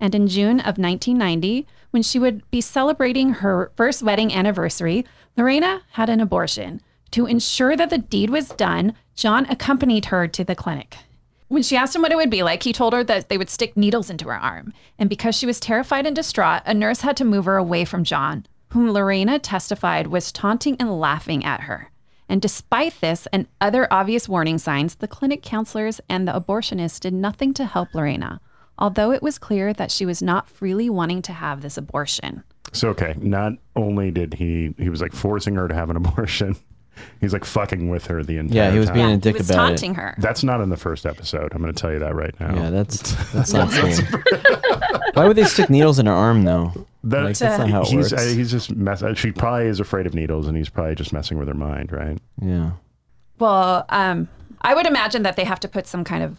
And 0.00 0.14
in 0.14 0.26
June 0.26 0.60
of 0.60 0.78
1990, 0.78 1.66
when 1.90 2.02
she 2.02 2.18
would 2.18 2.48
be 2.50 2.60
celebrating 2.60 3.34
her 3.34 3.70
first 3.76 4.02
wedding 4.02 4.32
anniversary, 4.32 5.04
Lorena 5.36 5.82
had 5.92 6.08
an 6.08 6.20
abortion. 6.20 6.80
To 7.12 7.26
ensure 7.26 7.76
that 7.76 7.90
the 7.90 7.98
deed 7.98 8.30
was 8.30 8.48
done, 8.50 8.94
John 9.14 9.44
accompanied 9.46 10.06
her 10.06 10.26
to 10.28 10.44
the 10.44 10.54
clinic. 10.54 10.96
When 11.48 11.64
she 11.64 11.76
asked 11.76 11.96
him 11.96 12.02
what 12.02 12.12
it 12.12 12.16
would 12.16 12.30
be 12.30 12.44
like, 12.44 12.62
he 12.62 12.72
told 12.72 12.92
her 12.92 13.02
that 13.02 13.28
they 13.28 13.36
would 13.36 13.50
stick 13.50 13.76
needles 13.76 14.08
into 14.08 14.28
her 14.28 14.36
arm. 14.36 14.72
And 14.98 15.10
because 15.10 15.34
she 15.34 15.46
was 15.46 15.58
terrified 15.58 16.06
and 16.06 16.14
distraught, 16.14 16.62
a 16.64 16.72
nurse 16.72 17.00
had 17.00 17.16
to 17.16 17.24
move 17.24 17.46
her 17.46 17.56
away 17.56 17.84
from 17.84 18.04
John, 18.04 18.46
whom 18.68 18.90
Lorena 18.90 19.40
testified 19.40 20.06
was 20.06 20.30
taunting 20.30 20.76
and 20.78 21.00
laughing 21.00 21.44
at 21.44 21.62
her. 21.62 21.90
And 22.28 22.40
despite 22.40 23.00
this 23.00 23.26
and 23.32 23.48
other 23.60 23.92
obvious 23.92 24.28
warning 24.28 24.58
signs, 24.58 24.94
the 24.94 25.08
clinic 25.08 25.42
counselors 25.42 26.00
and 26.08 26.28
the 26.28 26.40
abortionist 26.40 27.00
did 27.00 27.12
nothing 27.12 27.52
to 27.54 27.64
help 27.64 27.92
Lorena, 27.92 28.40
although 28.80 29.12
it 29.12 29.22
was 29.22 29.38
clear 29.38 29.72
that 29.74 29.90
she 29.90 30.06
was 30.06 30.22
not 30.22 30.48
freely 30.48 30.88
wanting 30.90 31.22
to 31.22 31.32
have 31.32 31.62
this 31.62 31.76
abortion. 31.76 32.42
So 32.72 32.88
okay, 32.90 33.14
not 33.18 33.52
only 33.76 34.10
did 34.10 34.34
he 34.34 34.74
he 34.78 34.88
was 34.88 35.00
like 35.00 35.12
forcing 35.12 35.54
her 35.56 35.68
to 35.68 35.74
have 35.74 35.90
an 35.90 35.96
abortion, 36.02 36.56
he's 37.20 37.32
like 37.32 37.44
fucking 37.44 37.88
with 37.90 38.06
her 38.06 38.22
the 38.22 38.36
entire 38.38 38.48
time. 38.48 38.56
Yeah, 38.56 38.70
he 38.72 38.78
was 38.78 38.88
time. 38.88 38.94
being 38.96 39.10
a 39.10 39.16
dick 39.16 39.34
he 39.34 39.38
was 39.38 39.50
about 39.50 39.66
taunting 39.68 39.90
it. 39.92 39.96
her. 39.96 40.14
That's 40.18 40.42
not 40.44 40.60
in 40.60 40.68
the 40.70 40.76
first 40.76 41.04
episode. 41.06 41.52
I'm 41.52 41.60
going 41.62 41.72
to 41.74 41.80
tell 41.80 41.92
you 41.92 41.98
that 42.00 42.14
right 42.14 42.38
now. 42.38 42.54
Yeah, 42.54 42.70
that's 42.70 43.32
that's 43.32 43.52
not 43.52 43.70
cool. 43.72 43.90
Why 45.14 45.26
would 45.26 45.36
they 45.36 45.44
stick 45.44 45.68
needles 45.70 45.98
in 45.98 46.06
her 46.06 46.12
arm 46.12 46.44
though? 46.44 46.72
That- 47.04 47.24
Like, 47.24 47.38
that's 47.38 47.58
not 47.58 47.70
how 47.70 47.80
it 47.82 47.88
he's, 47.88 48.12
works. 48.12 48.22
uh, 48.22 48.34
he's 48.34 48.50
just 48.50 48.74
mess. 48.76 49.02
uh, 49.02 49.14
She 49.14 49.32
probably 49.32 49.66
is 49.66 49.80
afraid 49.80 50.06
of 50.06 50.14
needles, 50.14 50.46
and 50.46 50.56
he's 50.56 50.68
probably 50.68 50.94
just 50.94 51.12
messing 51.12 51.38
with 51.38 51.48
her 51.48 51.54
mind, 51.54 51.90
right? 51.92 52.18
Yeah. 52.42 52.72
Well, 53.38 53.86
um, 53.88 54.28
I 54.60 54.74
would 54.74 54.86
imagine 54.86 55.22
that 55.22 55.36
they 55.36 55.44
have 55.44 55.58
to 55.60 55.68
put 55.68 55.86
some 55.86 56.04
kind 56.04 56.22
of 56.22 56.38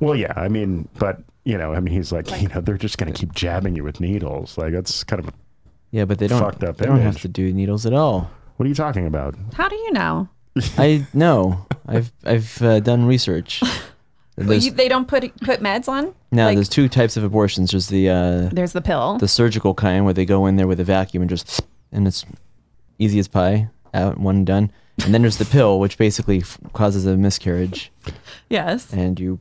Well, 0.00 0.16
yeah. 0.16 0.32
I 0.36 0.48
mean, 0.48 0.88
but 0.98 1.22
you 1.44 1.56
know, 1.56 1.72
I 1.72 1.80
mean, 1.80 1.94
he's 1.94 2.12
like, 2.12 2.30
you 2.40 2.48
know, 2.48 2.60
they're 2.60 2.76
just 2.78 2.98
going 2.98 3.12
to 3.12 3.18
keep 3.18 3.32
jabbing 3.34 3.76
you 3.76 3.84
with 3.84 4.00
needles. 4.00 4.58
Like 4.58 4.72
that's 4.72 5.04
kind 5.04 5.24
of. 5.24 5.32
Yeah, 5.90 6.04
but 6.04 6.18
they 6.18 6.28
don't. 6.28 6.40
Fucked 6.40 6.64
up 6.64 6.76
they 6.76 6.86
don't 6.86 7.00
have 7.00 7.20
to 7.22 7.28
do 7.28 7.52
needles 7.52 7.84
at 7.86 7.92
all. 7.92 8.30
What 8.56 8.66
are 8.66 8.68
you 8.68 8.74
talking 8.74 9.06
about? 9.06 9.34
how 9.54 9.68
do 9.68 9.76
you 9.76 9.92
know? 9.92 10.28
I 10.76 11.06
know. 11.14 11.66
I've 11.86 12.12
I've 12.24 12.60
uh, 12.62 12.80
done 12.80 13.06
research. 13.06 13.62
You, 14.38 14.70
they 14.70 14.88
don't 14.88 15.06
put 15.06 15.36
put 15.42 15.60
meds 15.60 15.86
on? 15.86 16.14
no, 16.32 16.46
Like, 16.46 16.56
there's 16.56 16.68
two 16.68 16.88
types 16.88 17.18
of 17.18 17.24
abortions. 17.24 17.72
There's 17.72 17.88
the 17.88 18.08
uh, 18.08 18.48
there's 18.50 18.72
the 18.72 18.80
pill. 18.80 19.18
the 19.18 19.28
surgical 19.28 19.74
kind 19.74 20.06
where 20.06 20.14
they 20.14 20.24
go 20.24 20.46
in 20.46 20.56
there 20.56 20.66
with 20.66 20.80
a 20.80 20.84
vacuum 20.84 21.22
and 21.22 21.28
just 21.28 21.60
and 21.92 22.06
it's 22.06 22.24
easy 22.98 23.18
as 23.18 23.28
pie 23.28 23.68
out 23.92 24.16
one 24.16 24.36
and 24.36 24.46
done. 24.46 24.72
And 25.04 25.12
then 25.12 25.20
there's 25.20 25.36
the 25.36 25.44
pill, 25.44 25.78
which 25.78 25.98
basically 25.98 26.38
f- 26.38 26.58
causes 26.72 27.04
a 27.04 27.18
miscarriage, 27.18 27.92
yes. 28.48 28.90
and 28.94 29.20
you 29.20 29.40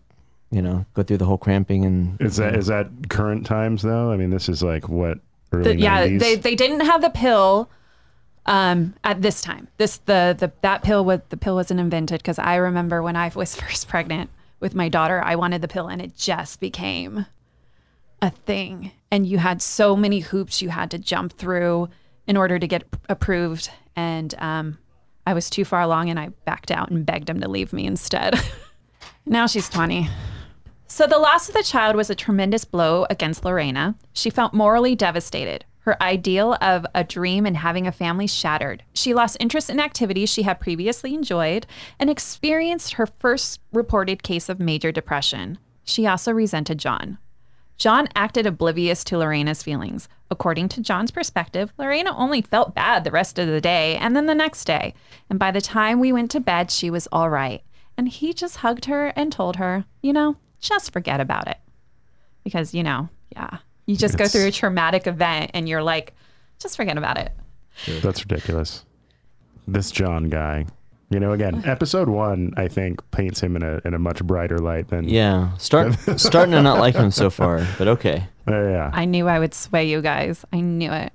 you 0.51 0.61
know, 0.61 0.85
go 0.93 1.03
through 1.03 1.17
the 1.17 1.25
whole 1.25 1.37
cramping 1.37 1.85
and 1.85 2.19
Is 2.21 2.37
that 2.37 2.55
is 2.55 2.67
that 2.67 2.87
current 3.09 3.45
times 3.45 3.81
though? 3.83 4.11
I 4.11 4.17
mean, 4.17 4.29
this 4.29 4.49
is 4.49 4.63
like 4.63 4.89
what 4.89 5.19
early 5.51 5.75
The- 5.75 5.79
yeah, 5.79 6.07
90s? 6.07 6.19
they 6.19 6.35
they 6.35 6.55
didn't 6.55 6.81
have 6.81 7.01
the 7.01 7.09
pill 7.09 7.69
um 8.45 8.95
at 9.03 9.21
this 9.21 9.41
time. 9.41 9.67
This 9.77 9.97
the 10.05 10.35
the 10.37 10.51
that 10.61 10.81
pill 10.83 11.05
was 11.05 11.19
the 11.29 11.37
pill 11.37 11.55
wasn't 11.55 11.79
invented 11.79 12.21
because 12.21 12.39
I 12.39 12.55
remember 12.55 13.01
when 13.03 13.15
I 13.15 13.31
was 13.35 13.55
first 13.61 13.87
pregnant 13.87 14.29
with 14.59 14.73
my 14.75 14.89
daughter, 14.89 15.21
I 15.23 15.35
wanted 15.35 15.61
the 15.61 15.67
pill 15.67 15.87
and 15.87 16.01
it 16.01 16.15
just 16.17 16.59
became 16.59 17.25
a 18.21 18.29
thing. 18.31 18.91
And 19.11 19.25
you 19.25 19.37
had 19.37 19.61
so 19.61 19.95
many 19.95 20.19
hoops 20.19 20.61
you 20.61 20.69
had 20.69 20.91
to 20.91 20.97
jump 20.97 21.33
through 21.33 21.89
in 22.27 22.35
order 22.37 22.59
to 22.59 22.67
get 22.67 22.83
approved. 23.07 23.71
And 23.95 24.35
um, 24.37 24.77
I 25.25 25.33
was 25.33 25.49
too 25.49 25.63
far 25.63 25.81
along 25.81 26.09
and 26.09 26.19
I 26.19 26.29
backed 26.45 26.71
out 26.71 26.89
and 26.91 27.05
begged 27.05 27.29
him 27.29 27.39
to 27.39 27.47
leave 27.47 27.71
me 27.71 27.85
instead. 27.85 28.35
now 29.25 29.47
she's 29.47 29.69
20. 29.69 30.09
So 30.91 31.05
the 31.05 31.19
loss 31.19 31.47
of 31.47 31.53
the 31.53 31.61
child 31.61 31.95
was 31.95 32.09
a 32.09 32.15
tremendous 32.15 32.65
blow 32.65 33.05
against 33.11 33.45
Lorena. 33.45 33.95
She 34.11 34.31
felt 34.31 34.55
morally 34.55 34.95
devastated. 34.95 35.63
Her 35.81 36.01
ideal 36.01 36.57
of 36.61 36.83
a 36.95 37.03
dream 37.03 37.45
and 37.45 37.55
having 37.55 37.85
a 37.85 37.91
family 37.91 38.25
shattered. 38.25 38.83
She 38.93 39.13
lost 39.13 39.37
interest 39.39 39.69
in 39.69 39.79
activities 39.79 40.29
she 40.29 40.41
had 40.41 40.59
previously 40.59 41.13
enjoyed 41.13 41.67
and 41.99 42.09
experienced 42.09 42.93
her 42.93 43.05
first 43.05 43.61
reported 43.71 44.23
case 44.23 44.49
of 44.49 44.59
major 44.59 44.91
depression. 44.91 45.59
She 45.83 46.07
also 46.07 46.31
resented 46.33 46.79
John. 46.79 47.19
John 47.77 48.09
acted 48.15 48.47
oblivious 48.47 49.03
to 49.05 49.17
Lorena's 49.19 49.61
feelings. 49.61 50.09
According 50.31 50.69
to 50.69 50.81
John's 50.81 51.11
perspective, 51.11 51.71
Lorena 51.77 52.17
only 52.17 52.41
felt 52.41 52.75
bad 52.75 53.03
the 53.03 53.11
rest 53.11 53.37
of 53.37 53.47
the 53.47 53.61
day 53.61 53.95
and 53.97 54.15
then 54.15 54.25
the 54.25 54.35
next 54.35 54.65
day. 54.65 54.95
And 55.29 55.37
by 55.37 55.51
the 55.51 55.61
time 55.61 55.99
we 55.99 56.11
went 56.11 56.31
to 56.31 56.39
bed, 56.39 56.71
she 56.71 56.89
was 56.89 57.07
all 57.11 57.29
right. 57.29 57.61
And 57.95 58.09
he 58.09 58.33
just 58.33 58.57
hugged 58.57 58.85
her 58.85 59.13
and 59.15 59.31
told 59.31 59.57
her, 59.57 59.85
you 60.01 60.13
know, 60.13 60.37
just 60.59 60.91
forget 60.91 61.19
about 61.19 61.47
it. 61.47 61.57
Because, 62.43 62.73
you 62.73 62.83
know, 62.83 63.09
yeah, 63.31 63.59
you 63.85 63.95
just 63.95 64.17
go 64.17 64.27
through 64.27 64.47
a 64.47 64.51
traumatic 64.51 65.07
event 65.07 65.51
and 65.53 65.67
you're 65.67 65.83
like, 65.83 66.13
just 66.59 66.77
forget 66.77 66.97
about 66.97 67.17
it. 67.17 67.31
That's 68.01 68.21
ridiculous. 68.21 68.85
This 69.67 69.91
John 69.91 70.29
guy. 70.29 70.65
You 71.11 71.19
know, 71.19 71.31
again, 71.31 71.63
episode 71.65 72.07
one, 72.07 72.53
I 72.55 72.67
think, 72.67 73.01
paints 73.09 73.41
him 73.41 73.55
in 73.55 73.63
a 73.63 73.81
in 73.83 73.95
a 73.95 73.99
much 73.99 74.23
brighter 74.23 74.59
light 74.59 74.89
than 74.89 75.09
yeah, 75.09 75.57
start 75.57 75.95
starting 76.17 76.51
to 76.51 76.61
not 76.61 76.77
like 76.77 76.93
him 76.93 77.09
so 77.09 77.31
far, 77.31 77.65
but 77.79 77.87
okay. 77.87 78.27
Uh, 78.47 78.61
yeah. 78.61 78.91
I 78.93 79.05
knew 79.05 79.27
I 79.27 79.39
would 79.39 79.55
sway 79.55 79.89
you 79.89 80.01
guys. 80.01 80.45
I 80.53 80.61
knew 80.61 80.91
it. 80.91 81.11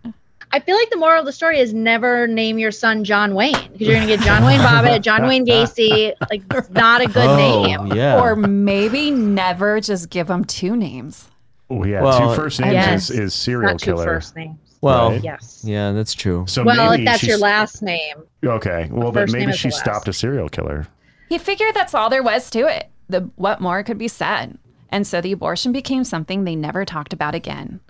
I 0.54 0.60
feel 0.60 0.76
like 0.76 0.88
the 0.90 0.96
moral 0.98 1.18
of 1.18 1.26
the 1.26 1.32
story 1.32 1.58
is 1.58 1.74
never 1.74 2.28
name 2.28 2.60
your 2.60 2.70
son 2.70 3.02
John 3.02 3.34
Wayne 3.34 3.72
because 3.72 3.88
you're 3.88 3.96
gonna 3.96 4.06
get 4.06 4.20
John 4.20 4.44
Wayne 4.44 4.60
Bobbitt, 4.60 5.00
John 5.02 5.26
Wayne 5.26 5.44
Gacy. 5.44 6.12
Like, 6.30 6.44
it's 6.52 6.70
not 6.70 7.00
a 7.00 7.06
good 7.06 7.26
oh, 7.26 7.36
name. 7.36 7.86
yeah. 7.88 8.20
Or 8.20 8.36
maybe 8.36 9.10
never 9.10 9.80
just 9.80 10.10
give 10.10 10.28
them 10.28 10.44
two 10.44 10.76
names. 10.76 11.28
Oh, 11.70 11.84
yeah. 11.84 12.02
Well, 12.02 12.30
two 12.30 12.36
first 12.40 12.60
names 12.60 12.72
Yes. 12.72 13.10
is, 13.10 13.18
is 13.18 13.34
serial 13.34 13.72
Not 13.72 13.80
two 13.80 13.94
killer. 13.94 14.04
first 14.04 14.36
names. 14.36 14.56
well, 14.80 15.10
right? 15.10 15.24
Yes. 15.24 15.62
yeah, 15.64 15.90
that's 15.90 16.14
true. 16.14 16.44
So 16.46 16.62
well, 16.62 16.92
maybe 16.92 17.02
if 17.02 17.06
that's 17.06 17.24
your 17.24 17.38
last 17.38 17.82
name, 17.82 18.22
Okay. 18.44 18.88
Well, 18.92 19.10
but 19.10 19.32
maybe 19.32 19.50
she 19.54 19.72
stopped 19.72 20.06
a 20.06 20.12
serial 20.12 20.48
killer. 20.48 20.86
He 21.28 21.38
figured 21.38 21.74
that's 21.74 21.94
all 21.94 22.10
there 22.10 22.22
was 22.22 22.48
to 22.50 22.68
it. 22.68 22.90
The 23.08 23.28
what 23.34 23.60
more 23.60 23.82
could 23.82 23.98
be 23.98 24.06
said? 24.06 24.56
And 24.88 25.04
so 25.04 25.20
the 25.20 25.32
abortion 25.32 25.72
became 25.72 26.04
something 26.04 26.44
they 26.44 26.54
never 26.54 26.84
talked 26.84 27.12
about 27.12 27.34
again. 27.34 27.80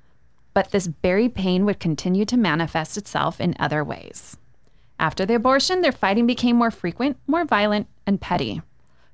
But 0.55 0.71
this 0.71 0.87
buried 0.87 1.35
pain 1.35 1.67
would 1.67 1.81
continue 1.81 2.25
to 2.27 2.37
manifest 2.37 2.97
itself 2.97 3.41
in 3.41 3.57
other 3.59 3.83
ways. 3.85 4.37
After 4.99 5.27
the 5.27 5.35
abortion, 5.35 5.83
their 5.83 5.93
fighting 5.93 6.27
became 6.27 6.57
more 6.57 6.71
frequent, 6.71 7.17
more 7.27 7.45
violent, 7.45 7.89
and 8.07 8.21
petty. 8.21 8.63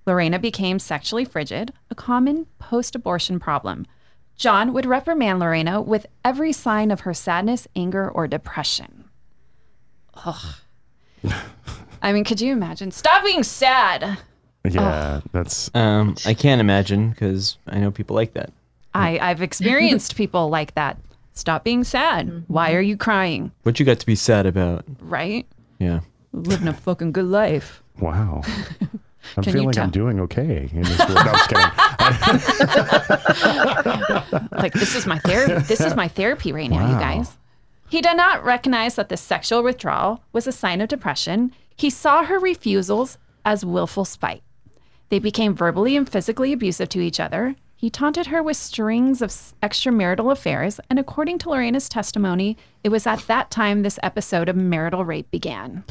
Lorena 0.06 0.38
became 0.38 0.78
sexually 0.78 1.24
frigid, 1.24 1.72
a 1.90 1.94
common 1.94 2.46
post 2.58 2.94
abortion 2.94 3.40
problem. 3.40 3.86
John 4.36 4.72
would 4.72 4.86
reprimand 4.86 5.38
Lorena 5.38 5.80
with 5.80 6.06
every 6.24 6.52
sign 6.52 6.90
of 6.90 7.00
her 7.00 7.14
sadness, 7.14 7.66
anger, 7.76 8.10
or 8.10 8.26
depression. 8.26 9.04
Ugh. 10.24 10.54
I 12.02 12.12
mean, 12.12 12.24
could 12.24 12.40
you 12.40 12.52
imagine? 12.52 12.90
Stop 12.90 13.24
being 13.24 13.42
sad. 13.42 14.18
Yeah, 14.64 15.20
that's 15.32 15.70
Um, 15.74 16.16
I 16.26 16.34
can't 16.34 16.60
imagine 16.60 17.10
because 17.10 17.56
I 17.66 17.78
know 17.78 17.90
people 17.90 18.16
like 18.16 18.34
that. 18.34 18.52
I, 18.94 19.18
I've 19.18 19.42
experienced 19.42 20.16
people 20.16 20.48
like 20.50 20.74
that. 20.74 20.98
Stop 21.32 21.64
being 21.64 21.84
sad. 21.84 22.44
Why 22.48 22.68
mm-hmm. 22.68 22.76
are 22.76 22.82
you 22.82 22.96
crying? 22.96 23.52
What 23.62 23.78
you 23.80 23.86
got 23.86 23.98
to 24.00 24.06
be 24.06 24.14
sad 24.14 24.46
about? 24.46 24.84
Right? 25.00 25.46
Yeah. 25.78 26.00
Living 26.32 26.68
a 26.68 26.74
fucking 26.74 27.12
good 27.12 27.26
life. 27.26 27.82
wow. 27.98 28.42
I'm 29.36 29.44
Can 29.44 29.52
feeling 29.52 29.66
like? 29.68 29.78
I'm 29.78 29.90
doing 29.90 30.18
okay 30.20 30.68
in 30.72 30.82
this 30.82 30.98
world. 30.98 31.14
No, 31.14 31.20
I'm 31.20 31.34
just 31.34 31.50
kidding. 31.50 31.70
Like 34.52 34.72
this 34.72 34.94
is 34.94 35.06
my 35.06 35.18
therapy. 35.20 35.62
This 35.66 35.80
is 35.80 35.94
my 35.94 36.08
therapy 36.08 36.52
right 36.52 36.68
now, 36.68 36.90
you 36.90 36.98
guys. 36.98 37.38
He 37.88 38.00
did 38.00 38.16
not 38.16 38.44
recognize 38.44 38.94
that 38.96 39.08
the 39.08 39.16
sexual 39.16 39.62
withdrawal 39.62 40.22
was 40.32 40.46
a 40.46 40.52
sign 40.52 40.80
of 40.80 40.88
depression. 40.88 41.52
He 41.76 41.90
saw 41.90 42.24
her 42.24 42.38
refusals 42.38 43.18
as 43.44 43.64
willful 43.64 44.04
spite. 44.04 44.42
They 45.08 45.18
became 45.18 45.54
verbally 45.54 45.96
and 45.96 46.08
physically 46.08 46.52
abusive 46.52 46.88
to 46.90 47.00
each 47.00 47.18
other. 47.18 47.56
He 47.80 47.88
taunted 47.88 48.26
her 48.26 48.42
with 48.42 48.58
strings 48.58 49.22
of 49.22 49.30
extramarital 49.62 50.30
affairs, 50.30 50.80
and 50.90 50.98
according 50.98 51.38
to 51.38 51.48
Lorena's 51.48 51.88
testimony, 51.88 52.58
it 52.84 52.90
was 52.90 53.06
at 53.06 53.20
that 53.20 53.50
time 53.50 53.80
this 53.80 53.98
episode 54.02 54.50
of 54.50 54.56
marital 54.56 55.02
rape 55.02 55.30
began. 55.30 55.84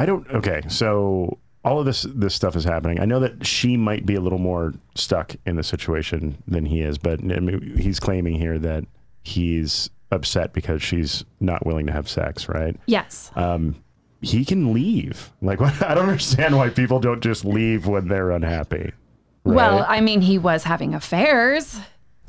I 0.00 0.04
don't. 0.04 0.28
Okay, 0.32 0.62
so 0.66 1.38
all 1.64 1.78
of 1.78 1.86
this 1.86 2.04
this 2.12 2.34
stuff 2.34 2.56
is 2.56 2.64
happening. 2.64 2.98
I 2.98 3.04
know 3.04 3.20
that 3.20 3.46
she 3.46 3.76
might 3.76 4.04
be 4.04 4.16
a 4.16 4.20
little 4.20 4.40
more 4.40 4.74
stuck 4.96 5.36
in 5.46 5.54
the 5.54 5.62
situation 5.62 6.42
than 6.48 6.66
he 6.66 6.80
is, 6.80 6.98
but 6.98 7.20
I 7.20 7.38
mean, 7.38 7.76
he's 7.78 8.00
claiming 8.00 8.34
here 8.34 8.58
that 8.58 8.82
he's 9.22 9.90
upset 10.10 10.52
because 10.52 10.82
she's 10.82 11.24
not 11.38 11.64
willing 11.64 11.86
to 11.86 11.92
have 11.92 12.08
sex, 12.08 12.48
right? 12.48 12.76
Yes. 12.86 13.30
Um, 13.36 13.76
He 14.22 14.44
can 14.44 14.72
leave. 14.72 15.30
Like, 15.40 15.60
I 15.82 15.94
don't 15.94 16.08
understand 16.08 16.56
why 16.56 16.70
people 16.70 16.98
don't 16.98 17.20
just 17.22 17.44
leave 17.44 17.86
when 17.86 18.08
they're 18.08 18.32
unhappy. 18.32 18.90
Right? 19.48 19.56
Well, 19.56 19.84
I 19.88 20.00
mean, 20.00 20.20
he 20.20 20.38
was 20.38 20.64
having 20.64 20.94
affairs. 20.94 21.78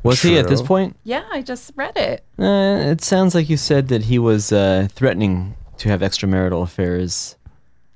Was 0.04 0.22
he 0.22 0.38
at 0.38 0.48
this 0.48 0.62
True. 0.62 0.68
point? 0.68 0.96
Yeah, 1.04 1.24
I 1.32 1.42
just 1.42 1.72
read 1.76 1.98
it. 1.98 2.24
Uh, 2.40 2.92
it 2.92 3.02
sounds 3.02 3.36
like 3.36 3.50
you 3.50 3.58
said 3.58 3.90
that 3.90 4.04
he 4.04 4.18
was 4.18 4.52
uh, 4.54 4.88
threatening 4.92 5.56
to 5.78 5.90
have 5.90 6.00
extramarital 6.02 6.64
affairs. 6.64 7.36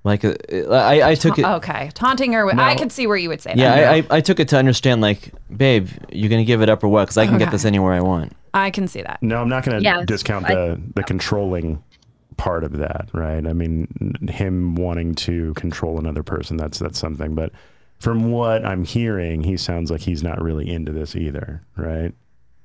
Like, 0.03 0.25
uh, 0.25 0.33
I, 0.69 1.11
I 1.11 1.15
took 1.15 1.39
it. 1.39 1.45
Okay, 1.45 1.89
taunting 1.93 2.33
her. 2.33 2.45
With, 2.45 2.59
I 2.59 2.73
No. 2.73 2.79
could 2.79 2.91
see 2.91 3.07
where 3.07 3.15
you 3.15 3.29
would 3.29 3.41
say 3.41 3.53
Yeah, 3.55 3.75
that. 3.75 3.89
I, 3.89 3.95
I, 3.95 4.17
I 4.17 4.21
took 4.21 4.41
it 4.41 4.49
to 4.49 4.57
understand, 4.57 4.99
like, 4.99 5.31
babe, 5.55 5.87
you're 6.11 6.29
gonna 6.29 6.43
give 6.43 6.61
it 6.61 6.67
up 6.67 6.83
or 6.83 6.89
what? 6.89 7.03
Because 7.05 7.17
I 7.17 7.25
can 7.25 7.37
get 7.37 7.51
this 7.51 7.63
anywhere 7.63 7.93
I 7.93 8.01
want. 8.01 8.33
I 8.53 8.69
can 8.69 8.89
see 8.89 9.01
that. 9.01 9.19
no, 9.23 9.37
I'm 9.41 9.47
not 9.49 9.63
going 9.63 9.77
to 9.77 9.83
Yes, 9.83 10.05
discount 10.05 10.45
I- 10.45 10.53
the 10.55 10.81
the 10.95 11.03
controlling 11.03 11.81
part 12.35 12.63
of 12.65 12.77
that, 12.79 13.07
right? 13.13 13.47
I 13.47 13.53
mean, 13.53 13.87
him 14.29 14.75
wanting 14.75 15.15
to 15.15 15.53
control 15.53 15.97
another 15.97 16.21
person 16.21 16.57
that's 16.57 16.79
that's 16.79 16.99
something, 16.99 17.33
but 17.33 17.51
from 18.03 18.31
what 18.31 18.65
I'm 18.65 18.83
hearing, 18.83 19.43
he 19.43 19.55
sounds 19.55 19.89
like 19.89 20.01
he's 20.01 20.21
not 20.23 20.41
really 20.41 20.69
into 20.69 20.91
this 20.91 21.15
either, 21.15 21.61
right? 21.77 22.13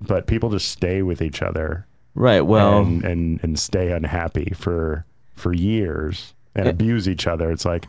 But 0.01 0.27
people 0.27 0.51
just 0.51 0.69
stay 0.69 1.03
with 1.03 1.23
each 1.23 1.43
other 1.43 1.87
Right. 2.15 2.41
Well, 2.41 2.81
and, 2.81 3.05
and 3.05 3.41
and 3.45 3.57
stay 3.59 3.93
unhappy 3.93 4.53
for 4.57 5.05
for 5.37 5.53
years 5.53 6.35
and 6.57 6.67
Eh. 6.67 6.71
abuse 6.71 7.09
each 7.09 7.29
other. 7.29 7.53
It's 7.53 7.65
like 7.65 7.87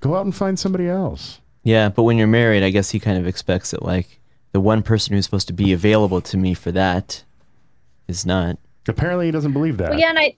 go 0.00 0.16
out 0.16 0.24
and 0.24 0.34
find 0.34 0.58
somebody 0.58 0.88
else. 0.88 1.38
yeah, 1.62 1.88
but 1.88 2.02
when 2.02 2.16
you're 2.18 2.26
married, 2.26 2.64
I 2.64 2.70
guess 2.70 2.90
he 2.90 2.98
kind 2.98 3.18
of 3.18 3.26
expects 3.28 3.70
that 3.70 3.82
Like, 3.84 4.18
the 4.52 4.58
one 4.60 4.82
person 4.82 5.14
who's 5.14 5.24
supposed 5.26 5.46
to 5.48 5.52
be 5.52 5.72
available 5.72 6.20
to 6.22 6.36
me 6.36 6.54
for 6.54 6.72
that 6.72 7.22
is 8.08 8.26
not. 8.26 8.58
Apparently, 8.88 9.26
he 9.26 9.30
doesn't 9.32 9.52
believe 9.52 9.76
that. 9.76 9.90
well, 9.90 10.00
yeah, 10.00 10.08
and 10.08 10.18
I, 10.18 10.34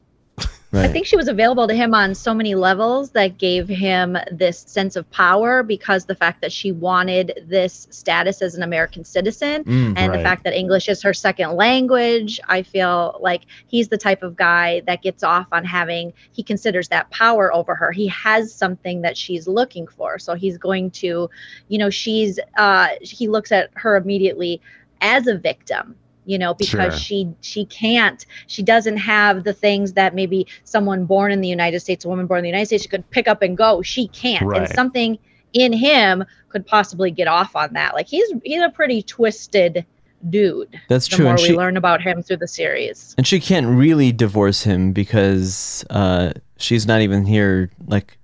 Right. 0.73 0.85
I 0.85 0.89
think 0.93 1.07
she 1.07 1.17
was 1.17 1.27
available 1.27 1.67
to 1.67 1.75
him 1.75 1.95
on 1.95 2.15
so 2.15 2.33
many 2.33 2.55
levels 2.55 3.11
that 3.11 3.39
gave 3.39 3.67
him 3.69 4.17
this 4.31 4.61
sense 4.61 4.95
of 4.95 5.11
power 5.11 5.65
because 5.65 6.05
the 6.05 6.15
fact 6.15 6.41
that 6.43 6.53
she 6.53 6.71
wanted 6.71 7.41
this 7.47 7.89
status 7.91 8.41
as 8.41 8.55
an 8.55 8.63
American 8.63 9.05
citizen 9.05 9.65
Mm, 9.65 9.95
and 9.97 10.11
right. 10.11 10.17
the 10.17 10.23
fact 10.23 10.45
that 10.45 10.55
English 10.55 10.89
is 10.89 11.03
her 11.03 11.13
second 11.13 11.53
language, 11.53 12.41
I 12.49 12.63
feel 12.63 13.19
like 13.21 13.43
he's 13.67 13.89
the 13.89 13.99
type 13.99 14.23
of 14.23 14.37
guy 14.37 14.81
that 14.87 15.03
gets 15.03 15.23
off 15.23 15.47
on 15.53 15.65
having, 15.65 16.13
he 16.33 16.43
considers 16.43 16.89
that 16.89 17.11
power 17.11 17.53
over 17.53 17.75
her. 17.75 17.93
He 17.93 18.09
has 18.09 18.55
something 18.55 19.03
that 19.03 19.17
she's 19.17 19.47
looking 19.47 19.87
for. 19.87 20.19
So 20.19 20.35
he's 20.35 20.59
going 20.59 20.91
to, 20.93 21.29
you 21.69 21.79
know, 21.79 21.91
she's, 21.91 22.39
uh, 22.57 22.89
he 23.01 23.29
looks 23.29 23.53
at 23.53 23.71
her 23.75 23.97
immediately 23.97 24.61
as 25.01 25.27
a 25.27 25.37
victim 25.37 25.97
you 26.27 26.39
know 26.39 26.55
because 26.55 26.93
Sure. 26.93 27.01
she 27.01 27.29
she 27.41 27.65
can't 27.67 28.27
she 28.47 28.63
doesn't 28.63 28.99
have 28.99 29.45
the 29.45 29.53
things 29.53 29.95
that 29.95 30.15
maybe 30.15 30.47
someone 30.65 31.05
born 31.07 31.33
in 31.33 31.41
the 31.41 31.49
united 31.49 31.81
states 31.81 32.05
a 32.05 32.09
woman 32.09 32.27
born 32.27 32.39
in 32.39 32.43
the 32.43 32.49
united 32.51 32.67
states 32.67 32.87
could 32.87 33.09
pick 33.11 33.27
up 33.29 33.43
and 33.43 33.57
go 33.57 33.81
she 33.83 34.09
can't 34.09 34.55
and 34.57 34.69
something 34.71 35.19
in 35.55 35.73
him 35.73 36.23
could 36.51 36.67
possibly 36.67 37.11
get 37.11 37.27
off 37.27 37.57
on 37.57 37.73
that 37.73 37.95
like 37.95 38.07
he's 38.07 38.31
he's 38.45 38.61
a 38.63 38.69
pretty 38.69 39.03
twisted 39.03 39.85
dude 40.29 40.79
That's 40.89 41.09
the 41.09 41.17
true. 41.17 41.25
more 41.25 41.33
And 41.35 41.41
we 41.41 41.49
she, 41.49 41.57
learn 41.57 41.79
about 41.79 42.03
him 42.03 42.23
through 42.23 42.37
the 42.37 42.49
series 42.49 43.15
and 43.17 43.27
she 43.27 43.41
can't 43.41 43.67
really 43.67 44.13
divorce 44.13 44.63
him 44.65 44.93
because 44.93 45.83
uh, 45.89 46.35
she's 46.59 46.87
not 46.87 47.01
even 47.01 47.25
here. 47.25 47.71
Like, 47.87 48.19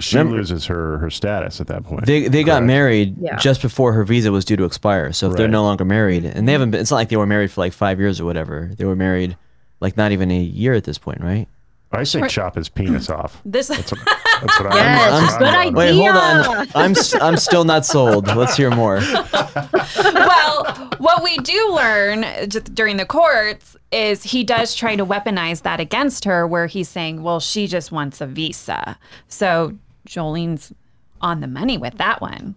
She 0.00 0.16
Remember- 0.16 0.38
loses 0.38 0.66
her 0.66 0.98
her 0.98 1.08
status 1.10 1.60
at 1.60 1.68
that 1.68 1.84
point. 1.84 2.04
They 2.06 2.26
they 2.28 2.42
got 2.42 2.64
married 2.64 3.16
Yeah. 3.20 3.36
just 3.36 3.62
before 3.62 3.92
her 3.92 4.04
visa 4.04 4.32
was 4.32 4.44
due 4.44 4.56
to 4.56 4.64
expire. 4.64 5.12
So 5.12 5.30
if 5.30 5.36
they're 5.36 5.46
no 5.48 5.62
longer 5.62 5.84
married, 5.84 6.24
and 6.24 6.48
they 6.48 6.52
haven't 6.52 6.70
been, 6.72 6.80
it's 6.80 6.90
not 6.90 6.96
like 6.96 7.08
they 7.10 7.16
were 7.16 7.26
married 7.26 7.50
for 7.52 7.60
like 7.60 7.72
five 7.72 8.00
years 8.00 8.20
or 8.20 8.24
whatever. 8.24 8.70
They 8.76 8.84
were 8.84 8.96
married 8.96 9.36
like 9.80 9.96
not 9.96 10.10
even 10.12 10.30
a 10.30 10.38
year 10.40 10.72
at 10.74 10.84
this 10.84 10.98
point, 10.98 11.20
right? 11.20 11.46
I 11.92 12.02
say 12.02 12.26
chop 12.26 12.56
his 12.56 12.68
penis 12.68 13.08
off. 13.08 13.40
This 13.44 13.68
That's 13.68 13.92
what, 13.92 14.00
that's 14.04 14.58
what 14.60 14.74
Yes, 14.74 15.12
I'm, 15.12 15.20
that's 15.22 15.32
what 15.34 15.38
good 15.38 15.48
I'm 15.48 15.68
on. 15.68 15.74
Wait, 15.74 15.94
hold 15.94 16.16
on. 16.16 16.66
I'm 16.74 16.90
s- 16.90 17.14
I'm 17.14 17.36
still 17.36 17.64
not 17.64 17.86
sold. 17.86 18.26
Let's 18.34 18.56
hear 18.56 18.70
more. 18.72 18.96
well, 19.72 20.64
what 20.98 21.22
we 21.22 21.36
do 21.38 21.72
learn 21.74 22.24
during 22.74 22.96
the 22.96 23.06
courts 23.06 23.76
is 23.94 24.24
he 24.24 24.44
does 24.44 24.74
try 24.74 24.96
to 24.96 25.06
weaponize 25.06 25.62
that 25.62 25.78
against 25.80 26.24
her, 26.24 26.46
where 26.46 26.66
he's 26.66 26.88
saying, 26.88 27.22
well, 27.22 27.40
she 27.40 27.66
just 27.66 27.92
wants 27.92 28.20
a 28.20 28.26
visa. 28.26 28.98
So 29.28 29.78
Jolene's 30.08 30.72
on 31.20 31.40
the 31.40 31.46
money 31.46 31.78
with 31.78 31.96
that 31.98 32.20
one. 32.20 32.56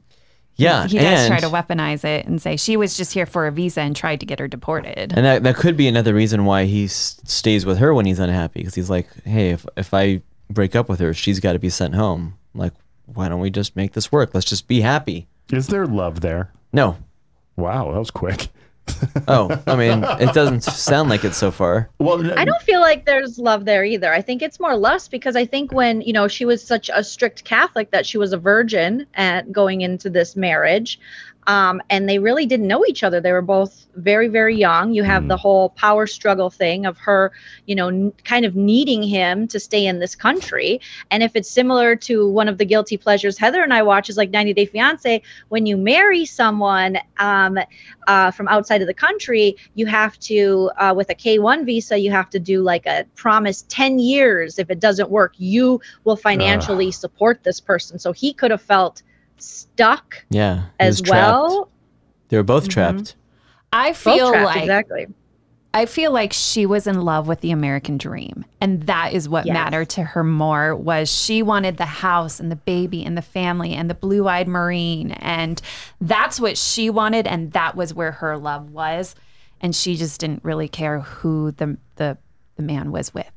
Yeah, 0.60 0.88
He 0.88 0.98
does 0.98 1.20
and 1.20 1.28
try 1.28 1.40
to 1.40 1.48
weaponize 1.56 2.04
it 2.04 2.26
and 2.26 2.42
say 2.42 2.56
she 2.58 2.78
was 2.78 2.98
just 2.98 3.14
here 3.14 3.28
for 3.28 3.46
a 3.46 3.52
visa 3.52 3.82
and 3.82 3.96
tried 3.96 4.20
to 4.22 4.26
get 4.26 4.40
her 4.40 4.48
deported. 4.48 5.14
and 5.16 5.24
that, 5.24 5.44
that 5.44 5.56
could 5.56 5.78
be 5.78 5.88
another 5.88 6.16
reason 6.16 6.46
why 6.46 6.66
he 6.66 6.86
s- 6.86 7.22
stays 7.26 7.64
with 7.64 7.78
her 7.78 7.94
when 7.94 8.08
he's 8.08 8.18
unhappy 8.18 8.62
because 8.62 8.74
he's 8.74 8.90
like, 8.90 9.08
hey, 9.24 9.52
if 9.52 9.68
if 9.78 9.94
I 9.94 10.22
break 10.50 10.76
up 10.76 10.90
with 10.90 11.00
her, 11.00 11.14
she's 11.14 11.40
got 11.40 11.54
to 11.54 11.60
be 11.60 11.70
sent 11.70 11.94
home. 11.94 12.40
like, 12.56 12.74
why 13.06 13.30
don't 13.30 13.40
we 13.40 13.52
just 13.52 13.76
make 13.76 13.94
this 13.94 14.12
work? 14.12 14.32
Let's 14.34 14.48
just 14.48 14.68
be 14.68 14.82
happy. 14.82 15.28
Is 15.52 15.68
there 15.68 15.86
love 15.86 16.22
there? 16.22 16.52
No. 16.74 16.98
Wow, 17.56 17.92
that 17.92 18.00
was 18.00 18.10
quick. 18.12 18.48
Oh, 19.30 19.62
I 19.68 19.76
mean, 19.76 20.06
it 20.22 20.34
doesn't 20.34 20.64
sound 20.64 21.10
like 21.10 21.26
it 21.26 21.34
so 21.34 21.52
far. 21.52 21.90
Well, 22.00 22.32
I 22.40 22.46
don't 22.46 22.62
feel 22.62 22.80
like 22.80 23.06
there's 23.06 23.38
love 23.38 23.66
there 23.66 23.84
either. 23.84 24.14
I 24.14 24.22
think 24.22 24.42
it's 24.42 24.58
more 24.58 24.78
lust 24.78 25.12
because 25.12 25.36
I 25.36 25.46
think 25.46 25.74
when, 25.74 26.00
you 26.00 26.14
know, 26.14 26.30
she 26.30 26.46
was 26.46 26.64
such 26.64 26.90
a 26.94 27.04
strict 27.04 27.44
Catholic 27.44 27.92
that 27.92 28.06
she 28.06 28.18
was 28.18 28.32
a 28.32 28.38
virgin 28.38 29.06
at 29.16 29.52
going 29.52 29.82
into 29.82 30.10
this 30.10 30.38
marriage. 30.38 30.98
Um, 31.48 31.82
and 31.90 32.08
they 32.10 32.20
really 32.20 32.46
didn't 32.46 32.68
know 32.68 32.86
each 32.88 33.04
other. 33.04 33.20
They 33.22 33.32
were 33.32 33.42
both 33.42 33.88
very, 33.96 34.28
very 34.28 34.56
young. 34.56 34.94
You 34.94 35.04
have 35.04 35.24
Mm. 35.24 35.28
the 35.30 35.38
whole 35.38 35.70
power 35.72 36.06
struggle 36.06 36.50
thing 36.50 36.86
of 36.86 36.98
her, 37.00 37.32
you 37.66 37.76
know, 37.76 37.88
n- 37.88 38.14
kind 38.26 38.46
of 38.46 38.56
needing 38.56 39.02
him 39.04 39.48
to 39.48 39.60
stay 39.60 39.86
in 39.86 40.00
this 40.00 40.16
country. 40.16 40.80
And 41.10 41.24
if 41.24 41.36
it's 41.36 41.50
similar 41.50 41.96
to 41.98 42.30
one 42.30 42.48
of 42.50 42.58
the 42.58 42.66
guilty 42.66 42.98
pleasures 42.98 43.38
Heather 43.38 43.64
and 43.64 43.74
I 43.74 43.82
watch 43.82 44.10
is 44.10 44.18
like 44.18 44.30
90 44.32 44.54
Day 44.54 44.66
Fiance, 44.66 45.22
when 45.50 45.66
you 45.66 45.78
marry 45.78 46.26
someone 46.26 46.98
um, 47.20 47.58
uh, 48.08 48.32
from 48.32 48.48
outside 48.50 48.82
of 48.82 48.88
the 48.88 48.94
country, 48.94 49.56
you 49.76 49.86
have 49.88 50.18
to, 50.20 50.70
uh, 50.78 50.94
with 50.96 51.10
a 51.10 51.16
K 51.16 51.40
1 51.40 51.66
visa, 51.66 51.98
you 51.98 52.12
have 52.12 52.30
to 52.32 52.40
do 52.40 52.62
like 52.62 52.86
a 52.86 53.06
promise 53.16 53.64
10 53.70 54.00
years. 54.00 54.60
If 54.60 54.70
it 54.70 54.80
doesn't 54.80 55.10
work, 55.10 55.34
you 55.38 55.80
will 56.04 56.18
financially 56.18 56.92
support 56.92 57.44
this 57.44 57.60
person. 57.60 58.00
So 58.00 58.12
he 58.12 58.34
could 58.34 58.52
have 58.52 58.62
felt 58.62 59.02
stuck 59.38 60.26
Yeah. 60.30 60.64
as 60.80 61.02
was 61.02 61.10
trapped. 61.10 61.32
well. 61.32 61.70
They 62.30 62.38
were 62.38 62.44
both 62.44 62.66
Mhm. 62.66 62.70
trapped. 62.72 63.16
I 63.74 63.94
feel 63.94 64.30
trapped, 64.32 64.46
like 64.46 64.62
exactly. 64.64 65.08
I 65.74 65.86
feel 65.86 66.12
like 66.12 66.34
she 66.34 66.66
was 66.66 66.88
in 66.88 67.02
love 67.02 67.28
with 67.28 67.42
the 67.42 67.52
American 67.52 67.98
dream. 67.98 68.46
And 68.60 68.84
that 68.84 69.14
is 69.14 69.30
what 69.30 69.46
Yes. 69.46 69.54
mattered 69.54 69.90
to 69.90 70.04
her 70.04 70.24
more 70.24 70.76
was 70.76 71.08
she 71.14 71.44
wanted 71.44 71.78
the 71.78 71.86
house 71.86 72.40
and 72.40 72.52
the 72.52 72.56
baby 72.56 73.04
and 73.06 73.16
the 73.18 73.22
family 73.22 73.74
and 73.74 73.90
the 73.90 73.94
blue-eyed 73.94 74.48
marine 74.48 75.12
and 75.12 75.62
that's 76.02 76.40
what 76.40 76.58
she 76.58 76.90
wanted 76.90 77.28
and 77.28 77.52
that 77.52 77.76
was 77.76 77.94
where 77.94 78.14
her 78.14 78.38
love 78.38 78.72
was 78.72 79.14
and 79.62 79.76
she 79.76 79.96
just 79.96 80.20
didn't 80.20 80.44
really 80.44 80.68
care 80.68 81.02
who 81.02 81.52
the 81.52 81.78
the, 81.98 82.18
the 82.56 82.64
man 82.64 82.92
was 82.92 83.14
with 83.14 83.30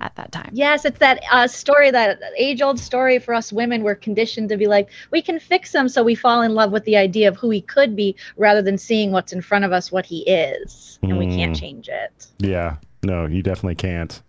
at 0.00 0.14
that 0.16 0.30
time. 0.32 0.50
Yes, 0.52 0.84
it's 0.84 0.98
that 0.98 1.22
uh, 1.32 1.46
story, 1.48 1.90
that 1.90 2.20
age 2.36 2.62
old 2.62 2.78
story 2.78 3.18
for 3.18 3.34
us 3.34 3.52
women. 3.52 3.82
We're 3.82 3.94
conditioned 3.94 4.48
to 4.50 4.56
be 4.56 4.66
like, 4.66 4.88
we 5.10 5.20
can 5.22 5.40
fix 5.40 5.74
him. 5.74 5.88
So 5.88 6.02
we 6.02 6.14
fall 6.14 6.42
in 6.42 6.54
love 6.54 6.70
with 6.72 6.84
the 6.84 6.96
idea 6.96 7.28
of 7.28 7.36
who 7.36 7.50
he 7.50 7.60
could 7.60 7.96
be 7.96 8.14
rather 8.36 8.62
than 8.62 8.78
seeing 8.78 9.10
what's 9.12 9.32
in 9.32 9.40
front 9.40 9.64
of 9.64 9.72
us, 9.72 9.90
what 9.90 10.06
he 10.06 10.20
is. 10.28 10.98
And 11.02 11.18
we 11.18 11.26
can't 11.26 11.54
Mm. 11.56 11.60
change 11.60 11.88
it. 11.88 12.26
yeah, 12.38 12.76
no, 13.02 13.26
you 13.26 13.42
definitely 13.42 13.76
can't. 13.76 14.20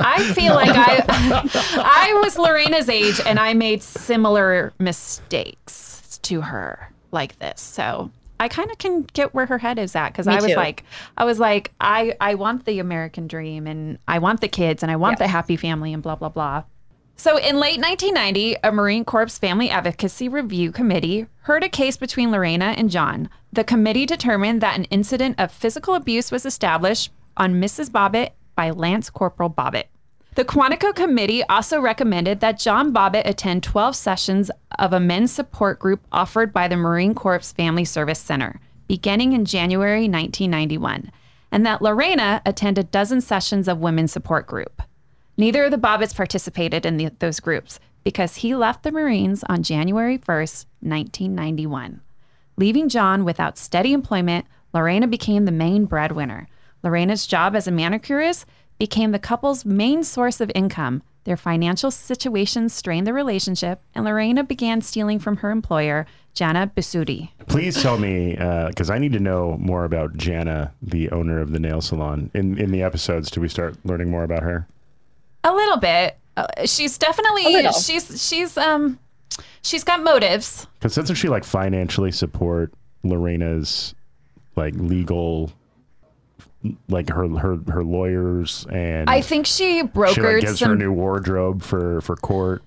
I 0.00 0.32
feel 0.34 0.54
like 0.54 0.70
I 0.74 1.04
I 1.84 2.20
was 2.24 2.38
Lorena's 2.38 2.88
age 2.88 3.20
and 3.26 3.38
I 3.38 3.52
made 3.54 3.82
similar 3.82 4.72
mistakes 4.78 6.18
to 6.22 6.40
her 6.42 6.90
like 7.10 7.38
this. 7.38 7.60
So 7.60 8.10
I 8.40 8.48
kind 8.48 8.70
of 8.70 8.78
can 8.78 9.02
get 9.12 9.34
where 9.34 9.46
her 9.46 9.58
head 9.58 9.78
is 9.78 9.94
at 9.96 10.10
because 10.10 10.26
I 10.26 10.36
was 10.36 10.46
too. 10.46 10.54
like 10.54 10.84
I 11.16 11.24
was 11.24 11.38
like 11.38 11.72
I 11.80 12.14
I 12.20 12.34
want 12.34 12.64
the 12.64 12.78
American 12.78 13.26
dream 13.26 13.66
and 13.66 13.98
I 14.06 14.18
want 14.18 14.40
the 14.40 14.48
kids 14.48 14.82
and 14.82 14.92
I 14.92 14.96
want 14.96 15.18
the 15.18 15.28
happy 15.28 15.56
family 15.56 15.92
and 15.92 16.02
blah 16.02 16.16
blah 16.16 16.28
blah. 16.28 16.64
So 17.16 17.36
in 17.36 17.58
late 17.58 17.80
1990, 17.80 18.58
a 18.62 18.70
Marine 18.70 19.04
Corps 19.04 19.38
Family 19.38 19.70
Advocacy 19.70 20.28
Review 20.28 20.70
Committee 20.70 21.26
heard 21.42 21.64
a 21.64 21.68
case 21.68 21.96
between 21.96 22.30
Lorena 22.30 22.74
and 22.76 22.90
John. 22.90 23.28
The 23.52 23.64
committee 23.64 24.06
determined 24.06 24.60
that 24.60 24.78
an 24.78 24.84
incident 24.84 25.34
of 25.36 25.50
physical 25.50 25.94
abuse 25.94 26.30
was 26.30 26.46
established 26.46 27.10
on 27.36 27.60
Mrs. 27.60 27.90
Bobbitt 27.90 28.30
by 28.54 28.70
Lance 28.70 29.10
Corporal 29.10 29.50
Bobbitt. 29.50 29.86
The 30.38 30.44
Quantico 30.44 30.94
Committee 30.94 31.42
also 31.48 31.80
recommended 31.80 32.38
that 32.38 32.60
John 32.60 32.92
Bobbitt 32.92 33.26
attend 33.26 33.64
12 33.64 33.96
sessions 33.96 34.52
of 34.78 34.92
a 34.92 35.00
men's 35.00 35.32
support 35.32 35.80
group 35.80 36.06
offered 36.12 36.52
by 36.52 36.68
the 36.68 36.76
Marine 36.76 37.12
Corps 37.12 37.50
Family 37.50 37.84
Service 37.84 38.20
Center, 38.20 38.60
beginning 38.86 39.32
in 39.32 39.44
January 39.44 40.02
1991, 40.02 41.10
and 41.50 41.66
that 41.66 41.82
Lorena 41.82 42.40
attend 42.46 42.78
a 42.78 42.84
dozen 42.84 43.20
sessions 43.20 43.66
of 43.66 43.78
women's 43.80 44.12
support 44.12 44.46
group. 44.46 44.80
Neither 45.36 45.64
of 45.64 45.72
the 45.72 45.76
Bobbitts 45.76 46.14
participated 46.14 46.86
in 46.86 46.98
the, 46.98 47.10
those 47.18 47.40
groups 47.40 47.80
because 48.04 48.36
he 48.36 48.54
left 48.54 48.84
the 48.84 48.92
Marines 48.92 49.42
on 49.48 49.64
January 49.64 50.18
1st, 50.18 50.66
1991. 50.82 52.00
Leaving 52.56 52.88
John 52.88 53.24
without 53.24 53.58
steady 53.58 53.92
employment, 53.92 54.46
Lorena 54.72 55.08
became 55.08 55.46
the 55.46 55.50
main 55.50 55.84
breadwinner. 55.84 56.46
Lorena's 56.84 57.26
job 57.26 57.56
as 57.56 57.66
a 57.66 57.72
manicurist 57.72 58.46
became 58.78 59.12
the 59.12 59.18
couple's 59.18 59.64
main 59.64 60.02
source 60.04 60.40
of 60.40 60.50
income. 60.54 61.02
Their 61.24 61.36
financial 61.36 61.90
situation 61.90 62.68
strained 62.70 63.06
the 63.06 63.12
relationship, 63.12 63.82
and 63.94 64.04
Lorena 64.04 64.42
began 64.44 64.80
stealing 64.80 65.18
from 65.18 65.38
her 65.38 65.50
employer, 65.50 66.06
Janna 66.34 66.72
Bisutti. 66.72 67.30
Please 67.48 67.82
tell 67.82 67.98
me, 67.98 68.34
because 68.68 68.88
I 68.88 68.98
need 68.98 69.12
to 69.12 69.20
know 69.20 69.56
more 69.58 69.84
about 69.84 70.14
Janna, 70.14 70.70
the 70.80 71.10
owner 71.10 71.40
of 71.40 71.52
the 71.52 71.58
nail 71.58 71.80
salon. 71.82 72.30
In 72.32 72.56
in 72.56 72.70
the 72.70 72.82
episodes, 72.82 73.30
do 73.30 73.40
we 73.42 73.48
start 73.48 73.76
learning 73.84 74.10
more 74.10 74.22
about 74.24 74.42
her? 74.42 74.66
A 75.44 75.52
little 75.52 75.76
bit. 75.76 76.16
Uh, 76.36 76.46
she's 76.64 76.96
definitely 76.96 77.44
A 77.44 77.48
little. 77.50 77.72
she's 77.72 78.26
she's 78.26 78.56
um 78.56 78.98
she's 79.62 79.84
got 79.84 80.02
motives. 80.02 80.66
Because 80.78 80.94
doesn't 80.94 81.16
she 81.16 81.28
like 81.28 81.44
financially 81.44 82.12
support 82.12 82.72
Lorena's 83.02 83.94
like 84.56 84.74
legal, 84.76 85.52
like 86.88 87.08
her 87.10 87.28
her 87.28 87.58
her 87.68 87.84
lawyers 87.84 88.66
and 88.70 89.08
I 89.08 89.20
think 89.20 89.46
she 89.46 89.80
she 89.80 89.82
brokered 89.82 90.34
like 90.34 90.40
gives 90.40 90.60
her 90.60 90.74
new 90.74 90.92
wardrobe 90.92 91.62
for 91.62 92.00
for 92.00 92.16
court. 92.16 92.62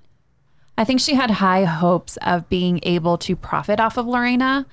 I 0.77 0.83
think 0.85 0.99
she 0.99 1.15
had 1.15 1.29
high 1.29 1.65
hopes 1.65 2.17
of 2.21 2.47
being 2.49 2.79
able 2.83 3.17
to 3.19 3.35
profit 3.35 3.79
off 3.79 3.97
of 3.97 4.07
Lorena 4.07 4.65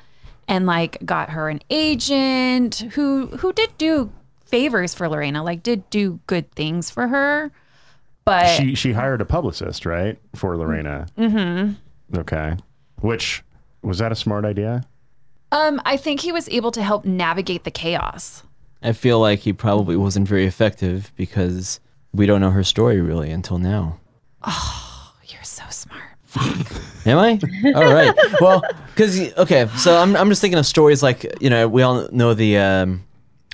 and 0.46 0.66
like 0.66 1.04
got 1.04 1.30
her 1.30 1.48
an 1.48 1.60
agent 1.68 2.76
who 2.92 3.26
who 3.38 3.52
did 3.52 3.76
do 3.76 4.10
favors 4.46 4.94
for 4.94 5.08
Lorena, 5.08 5.42
like 5.42 5.62
did 5.62 5.88
do 5.90 6.20
good 6.26 6.50
things 6.52 6.88
for 6.90 7.08
her. 7.08 7.50
But 8.24 8.46
She 8.46 8.74
she 8.74 8.92
hired 8.92 9.20
a 9.20 9.24
publicist, 9.24 9.84
right, 9.84 10.18
for 10.34 10.56
Lorena. 10.56 11.06
Mm-hmm. 11.18 12.18
Okay, 12.18 12.56
which 13.00 13.42
was 13.82 13.98
that 13.98 14.12
a 14.12 14.16
smart 14.16 14.44
idea? 14.44 14.82
um 15.50 15.80
I 15.84 15.96
think 15.96 16.20
he 16.20 16.30
was 16.30 16.48
able 16.50 16.70
to 16.72 16.82
help 16.82 17.04
navigate 17.04 17.64
the 17.64 17.70
chaos. 17.70 18.42
I 18.82 18.92
feel 18.92 19.18
like 19.20 19.40
he 19.40 19.52
probably 19.52 19.96
wasn't 19.96 20.28
very 20.28 20.46
effective 20.46 21.12
because 21.16 21.80
we 22.12 22.26
don't 22.26 22.40
know 22.40 22.50
her 22.50 22.64
story 22.64 23.00
really 23.00 23.30
until 23.30 23.58
now. 23.58 23.98
Oh, 24.42 25.12
you're 25.26 25.42
so 25.42 25.64
smart. 25.70 26.02
Am 27.06 27.18
I? 27.18 27.40
All 27.74 27.92
right. 27.92 28.14
Well, 28.40 28.62
because 28.94 29.32
okay, 29.36 29.66
so 29.76 29.96
I'm 29.96 30.14
I'm 30.16 30.28
just 30.28 30.40
thinking 30.40 30.58
of 30.58 30.66
stories 30.66 31.02
like 31.02 31.26
you 31.40 31.50
know 31.50 31.66
we 31.66 31.82
all 31.82 32.08
know 32.12 32.34
the 32.34 32.58
um, 32.58 33.04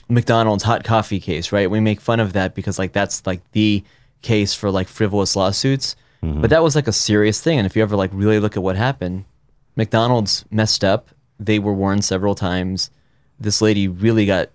McDonald's 0.09 0.65
hot 0.65 0.85
coffee 0.85 1.21
case, 1.21 1.53
right? 1.53 1.71
We 1.71 1.81
make 1.81 2.01
fun 2.01 2.21
of 2.21 2.33
that 2.35 2.55
because 2.55 2.79
like 2.79 2.93
that's 2.93 3.27
like 3.27 3.41
the 3.53 3.83
case 4.23 4.55
for 4.55 4.71
like 4.71 4.89
frivolous 4.89 5.37
lawsuits, 5.37 5.97
but 6.41 6.51
that 6.51 6.63
was 6.63 6.75
like 6.75 6.89
a 6.89 6.93
serious 6.93 7.41
thing. 7.41 7.59
And 7.59 7.67
if 7.67 7.77
you 7.77 7.83
ever 7.83 7.97
like 7.97 8.11
really 8.13 8.41
look 8.41 8.57
at 8.57 8.63
what 8.63 8.77
happened, 8.77 9.25
McDonald's 9.77 10.45
messed 10.51 10.83
up. 10.85 11.09
They 11.39 11.59
were 11.59 11.73
warned 11.75 12.05
several 12.05 12.35
times. 12.35 12.91
This 13.39 13.61
lady 13.61 13.89
really 13.89 14.25
got 14.27 14.49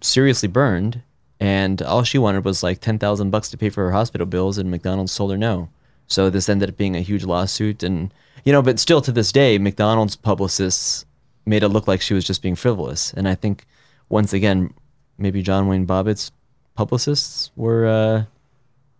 seriously 0.00 0.48
burned, 0.48 1.02
and 1.40 1.80
all 1.82 2.02
she 2.02 2.18
wanted 2.18 2.44
was 2.44 2.62
like 2.62 2.80
ten 2.80 2.98
thousand 2.98 3.30
bucks 3.30 3.50
to 3.50 3.58
pay 3.58 3.70
for 3.70 3.84
her 3.84 3.92
hospital 3.92 4.26
bills, 4.26 4.58
and 4.58 4.70
McDonald's 4.70 5.14
told 5.14 5.30
her 5.30 5.38
no. 5.38 5.68
So 6.06 6.30
this 6.30 6.48
ended 6.48 6.70
up 6.70 6.76
being 6.76 6.96
a 6.96 7.00
huge 7.00 7.24
lawsuit, 7.24 7.82
and 7.82 8.12
you 8.44 8.52
know, 8.52 8.62
but 8.62 8.78
still 8.78 9.00
to 9.02 9.12
this 9.12 9.32
day, 9.32 9.58
McDonald's 9.58 10.16
publicists 10.16 11.04
made 11.46 11.62
it 11.62 11.68
look 11.68 11.88
like 11.88 12.00
she 12.00 12.14
was 12.14 12.24
just 12.24 12.42
being 12.42 12.56
frivolous, 12.56 13.12
and 13.12 13.28
I 13.28 13.34
think 13.34 13.66
once 14.08 14.32
again, 14.32 14.72
maybe 15.18 15.42
John 15.42 15.68
Wayne 15.68 15.86
Bobbitt's 15.86 16.32
publicists 16.74 17.50
were 17.56 17.86
uh, 17.86 18.24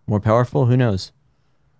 more 0.05 0.19
powerful. 0.19 0.65
Who 0.65 0.77
knows? 0.77 1.11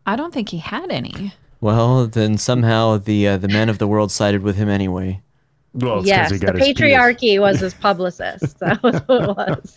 I 0.05 0.15
don't 0.15 0.33
think 0.33 0.49
he 0.49 0.57
had 0.57 0.89
any. 0.91 1.33
Well, 1.61 2.07
then 2.07 2.37
somehow 2.37 2.97
the 2.97 3.27
uh, 3.27 3.37
the 3.37 3.49
men 3.49 3.69
of 3.69 3.77
the 3.77 3.87
world 3.87 4.11
sided 4.11 4.41
with 4.41 4.55
him 4.55 4.69
anyway. 4.69 5.21
Well, 5.73 6.05
yes, 6.05 6.31
he 6.31 6.37
the 6.37 6.47
patriarchy 6.47 7.39
was 7.39 7.59
his 7.59 7.73
publicist. 7.73 8.59
That 8.59 8.81
was 8.81 8.95
what 9.05 9.21
it 9.21 9.37
was. 9.37 9.75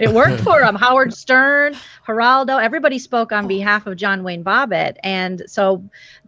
it 0.00 0.12
worked 0.12 0.42
for 0.42 0.62
him. 0.62 0.74
Howard 0.76 1.12
Stern, 1.12 1.74
Geraldo, 2.06 2.62
everybody 2.62 2.98
spoke 2.98 3.32
on 3.32 3.48
behalf 3.48 3.86
of 3.86 3.96
John 3.96 4.22
Wayne 4.22 4.44
Bobbitt. 4.44 4.96
And 5.02 5.42
so 5.46 5.82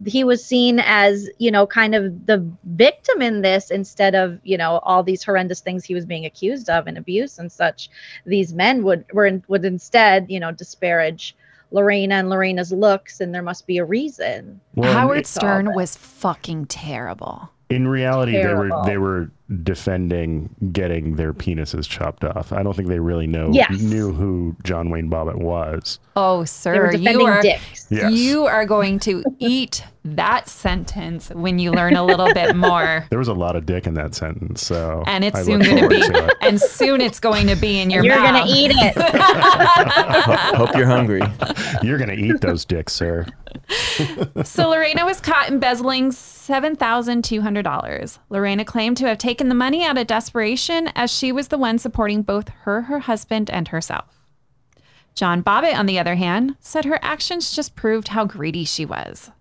he 0.05 0.23
was 0.23 0.43
seen 0.43 0.79
as, 0.79 1.29
you 1.37 1.51
know, 1.51 1.65
kind 1.65 1.95
of 1.95 2.25
the 2.25 2.45
victim 2.65 3.21
in 3.21 3.41
this 3.41 3.71
instead 3.71 4.15
of, 4.15 4.39
you 4.43 4.57
know, 4.57 4.79
all 4.79 5.03
these 5.03 5.23
horrendous 5.23 5.61
things 5.61 5.85
he 5.85 5.95
was 5.95 6.05
being 6.05 6.25
accused 6.25 6.69
of 6.69 6.87
and 6.87 6.97
abuse 6.97 7.39
and 7.39 7.51
such. 7.51 7.89
These 8.25 8.53
men 8.53 8.83
would 8.83 9.05
were 9.13 9.25
in, 9.25 9.43
would 9.47 9.63
instead, 9.65 10.25
you 10.29 10.39
know, 10.39 10.51
disparage 10.51 11.35
Lorena 11.71 12.15
and 12.15 12.29
Lorena's 12.29 12.71
looks 12.71 13.19
and 13.19 13.33
there 13.33 13.41
must 13.41 13.67
be 13.67 13.77
a 13.77 13.85
reason. 13.85 14.59
Well, 14.75 14.93
Howard 14.93 15.27
Stern 15.27 15.73
was 15.73 15.95
fucking 15.95 16.67
terrible. 16.67 17.49
in 17.69 17.87
reality, 17.87 18.33
they 18.33 18.53
were 18.53 18.69
they 18.85 18.97
were 18.97 19.29
defending 19.63 20.49
getting 20.71 21.15
their 21.17 21.31
penises 21.33 21.87
chopped 21.87 22.23
off. 22.23 22.51
I 22.51 22.63
don't 22.63 22.75
think 22.75 22.87
they 22.89 22.99
really 22.99 23.27
know 23.27 23.49
Yes. 23.53 23.79
knew 23.79 24.11
who 24.11 24.55
John 24.63 24.89
Wayne 24.89 25.07
Bobbitt 25.09 25.35
was. 25.35 25.99
Oh, 26.15 26.45
sir, 26.45 26.91
you 26.93 27.21
are 27.25 27.41
dicks. 27.41 27.87
Yes. 27.91 28.11
you 28.13 28.45
are 28.45 28.65
going 28.65 28.97
to 28.99 29.23
eat 29.37 29.83
that 30.03 30.47
sentence 30.49 31.29
when 31.29 31.59
you 31.59 31.71
learn 31.71 31.95
a 31.95 32.03
little 32.03 32.33
bit 32.33 32.55
more. 32.55 33.05
There 33.11 33.19
was 33.19 33.27
a 33.27 33.33
lot 33.33 33.55
of 33.55 33.65
dick 33.65 33.85
in 33.87 33.93
that 33.95 34.13
sentence, 34.15 34.65
so 34.65 35.03
And 35.07 35.23
it's 35.23 35.37
I 35.37 35.43
soon 35.43 35.61
going 35.61 35.77
to 35.77 35.87
be, 35.89 36.01
forward 36.01 36.33
and 36.41 36.59
soon 36.59 37.01
it's 37.01 37.19
going 37.19 37.47
to 37.47 37.55
be 37.55 37.79
in 37.79 37.89
your 37.91 38.03
mouth. 38.03 38.17
You're 38.17 38.25
gonna 38.25 38.45
eat 38.47 38.71
it. 38.73 38.95
Ho- 38.97 40.65
Hope 40.65 40.75
you're 40.75 40.87
hungry. 40.87 41.21
You're 41.83 41.97
gonna 41.97 42.13
eat 42.13 42.39
those 42.41 42.63
dicks, 42.65 42.93
sir. 42.93 43.25
So 44.43 44.69
Lorena 44.69 45.05
was 45.05 45.19
caught 45.21 45.49
embezzling 45.49 46.09
$7,200. 46.11 48.19
Lorena 48.29 48.65
claimed 48.65 48.97
to 48.97 49.07
have 49.07 49.17
taken 49.17 49.34
the 49.39 49.55
money 49.55 49.83
out 49.83 49.97
of 49.97 50.07
desperation 50.07 50.89
as 50.95 51.11
she 51.11 51.31
was 51.31 51.49
the 51.49 51.57
one 51.57 51.77
supporting 51.77 52.21
both 52.21 52.49
her, 52.49 52.83
her 52.83 52.99
husband, 52.99 53.49
and 53.49 53.67
herself. 53.67 54.19
John 55.13 55.43
Bobbitt, 55.43 55.77
on 55.77 55.85
the 55.85 55.99
other 55.99 56.15
hand, 56.15 56.55
said 56.59 56.85
her 56.85 56.99
actions 57.01 57.55
just 57.55 57.75
proved 57.75 58.09
how 58.09 58.25
greedy 58.25 58.65
she 58.65 58.85
was. 58.85 59.31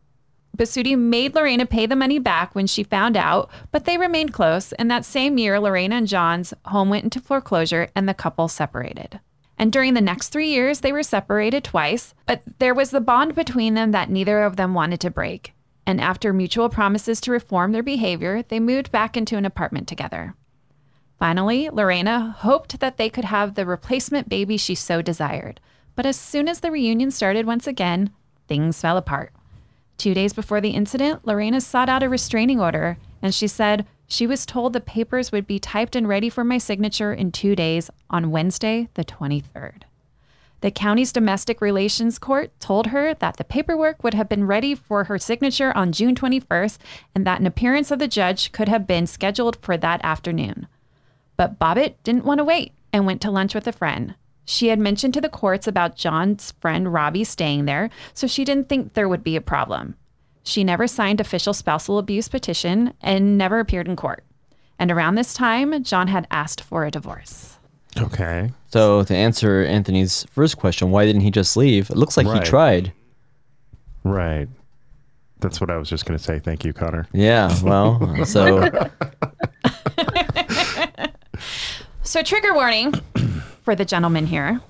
Bisutti 0.57 0.97
made 0.97 1.35
Lorena 1.35 1.67
pay 1.67 1.87
the 1.87 1.97
money 1.97 2.21
back 2.21 2.55
when 2.55 2.67
she 2.67 2.85
found 2.85 3.17
out, 3.17 3.51
but 3.73 3.85
they 3.85 3.99
remained 3.99 4.33
close, 4.33 4.73
and 4.75 4.89
that 4.91 5.05
same 5.05 5.37
year, 5.37 5.59
Lorena 5.59 5.97
and 5.97 6.07
John's 6.07 6.55
home 6.67 6.91
went 6.91 7.05
into 7.05 7.21
foreclosure 7.21 7.89
and 7.97 8.09
the 8.09 8.15
couple 8.15 8.47
separated. 8.47 9.19
And 9.59 9.73
during 9.73 9.95
the 9.95 10.01
next 10.01 10.29
three 10.29 10.49
years, 10.49 10.81
they 10.81 10.93
were 10.93 11.03
separated 11.03 11.65
twice, 11.65 12.15
but 12.27 12.43
there 12.59 12.75
was 12.75 12.91
the 12.91 13.01
bond 13.01 13.35
between 13.35 13.75
them 13.75 13.91
that 13.93 14.11
neither 14.11 14.43
of 14.43 14.57
them 14.57 14.75
wanted 14.75 15.01
to 15.01 15.11
break. 15.11 15.54
And 15.87 16.01
after 16.01 16.33
mutual 16.33 16.69
promises 16.69 17.21
to 17.23 17.33
reform 17.33 17.73
their 17.73 17.83
behavior, 17.83 18.43
they 18.43 18.61
moved 18.61 18.91
back 18.91 19.17
into 19.17 19.37
an 19.37 19.45
apartment 19.45 19.87
together. 19.87 20.35
Finally, 21.19 21.69
Lorena 21.71 22.35
hoped 22.39 22.81
that 22.81 22.97
they 22.97 23.09
could 23.09 23.25
have 23.25 23.55
the 23.55 23.67
replacement 23.67 24.29
baby 24.29 24.57
she 24.57 24.75
so 24.75 25.03
desired. 25.03 25.61
But 25.95 26.07
as 26.07 26.19
soon 26.19 26.49
as 26.49 26.61
the 26.61 26.71
reunion 26.71 27.11
started 27.11 27.47
once 27.47 27.67
again, 27.67 28.11
things 28.49 28.81
fell 28.81 28.97
apart. 28.97 29.33
Two 29.97 30.13
days 30.13 30.33
before 30.33 30.61
the 30.61 30.71
incident, 30.71 31.27
Lorena 31.27 31.61
sought 31.61 31.89
out 31.89 32.03
a 32.03 32.09
restraining 32.09 32.61
order, 32.61 32.99
and 33.23 33.35
she 33.35 33.47
said 33.47 33.87
she 34.07 34.27
was 34.27 34.45
told 34.45 34.73
the 34.73 34.81
papers 34.81 35.31
would 35.33 35.47
be 35.47 35.59
typed 35.59 35.95
and 35.95 36.09
ready 36.09 36.29
for 36.29 36.45
my 36.45 36.59
signature 36.59 37.13
in 37.13 37.31
two 37.31 37.55
days 37.55 37.91
on 38.11 38.31
Wednesday, 38.31 38.89
the 38.95 39.05
23rd. 39.05 39.83
The 40.65 40.71
county's 40.71 41.13
domestic 41.13 41.61
relations 41.61 42.19
court 42.19 42.59
told 42.59 42.87
her 42.87 43.13
that 43.13 43.37
the 43.37 43.45
paperwork 43.45 44.03
would 44.03 44.15
have 44.15 44.31
been 44.31 44.47
ready 44.47 44.75
for 44.75 45.05
her 45.05 45.19
signature 45.19 45.77
on 45.77 45.93
June 45.93 46.15
21st 46.15 46.79
and 47.15 47.27
that 47.27 47.39
an 47.39 47.47
appearance 47.47 47.91
of 47.91 47.99
the 47.99 48.09
judge 48.09 48.51
could 48.51 48.71
have 48.71 48.87
been 48.87 49.07
scheduled 49.07 49.57
for 49.61 49.77
that 49.77 50.01
afternoon. 50.03 50.67
But 51.37 51.59
Bobbitt 51.59 51.97
didn't 52.03 52.25
want 52.25 52.39
to 52.39 52.45
wait 52.45 52.73
and 52.95 53.05
went 53.05 53.21
to 53.21 53.31
lunch 53.31 53.55
with 53.55 53.67
a 53.67 53.73
friend. 53.73 54.15
She 54.47 54.69
had 54.69 54.79
mentioned 54.79 55.13
to 55.13 55.21
the 55.21 55.29
courts 55.29 55.67
about 55.67 55.97
John's 55.97 56.53
friend 56.53 56.91
Robbie 56.91 57.25
staying 57.25 57.67
there, 57.67 57.91
so 58.15 58.27
she 58.27 58.43
didn't 58.43 58.71
think 58.71 58.95
there 58.95 59.07
would 59.07 59.23
be 59.23 59.37
a 59.37 59.43
problem. 59.43 59.97
She 60.45 60.65
never 60.65 60.87
signed 60.87 61.21
official 61.21 61.53
spousal 61.53 61.99
abuse 61.99 62.29
petition 62.29 62.95
and 63.03 63.37
never 63.37 63.61
appeared 63.61 63.87
in 63.87 63.97
court. 63.97 64.25
And 64.79 64.91
around 64.91 65.17
this 65.17 65.35
time, 65.35 65.85
John 65.85 66.09
had 66.09 66.27
asked 66.31 66.63
for 66.63 66.87
a 66.87 66.91
divorce. 66.91 67.54
Okay. 67.99 68.51
So 68.71 69.05
to 69.05 69.15
answer 69.15 69.65
Anthony's 69.65 70.25
first 70.31 70.57
question, 70.59 70.91
why 70.91 71.05
didn't 71.07 71.23
he 71.23 71.31
just 71.31 71.57
leave? 71.57 71.91
It 71.91 71.97
looks 71.97 72.17
like 72.17 72.27
Right. 72.27 72.43
he 72.43 72.49
tried. 72.49 72.93
Right. 74.03 74.49
That's 75.41 75.61
what 75.61 75.71
I 75.71 75.77
was 75.77 75.89
just 75.89 76.07
gonna 76.07 76.19
say. 76.19 76.39
Thank 76.39 76.65
you, 76.65 76.73
Connor. 76.73 77.07
Yeah. 77.13 77.55
Well, 77.63 78.25
so 78.25 78.69
So, 82.03 82.23
trigger 82.23 82.55
warning 82.55 82.95
for 83.63 83.75
the 83.75 83.85
gentleman 83.85 84.27
here 84.27 84.61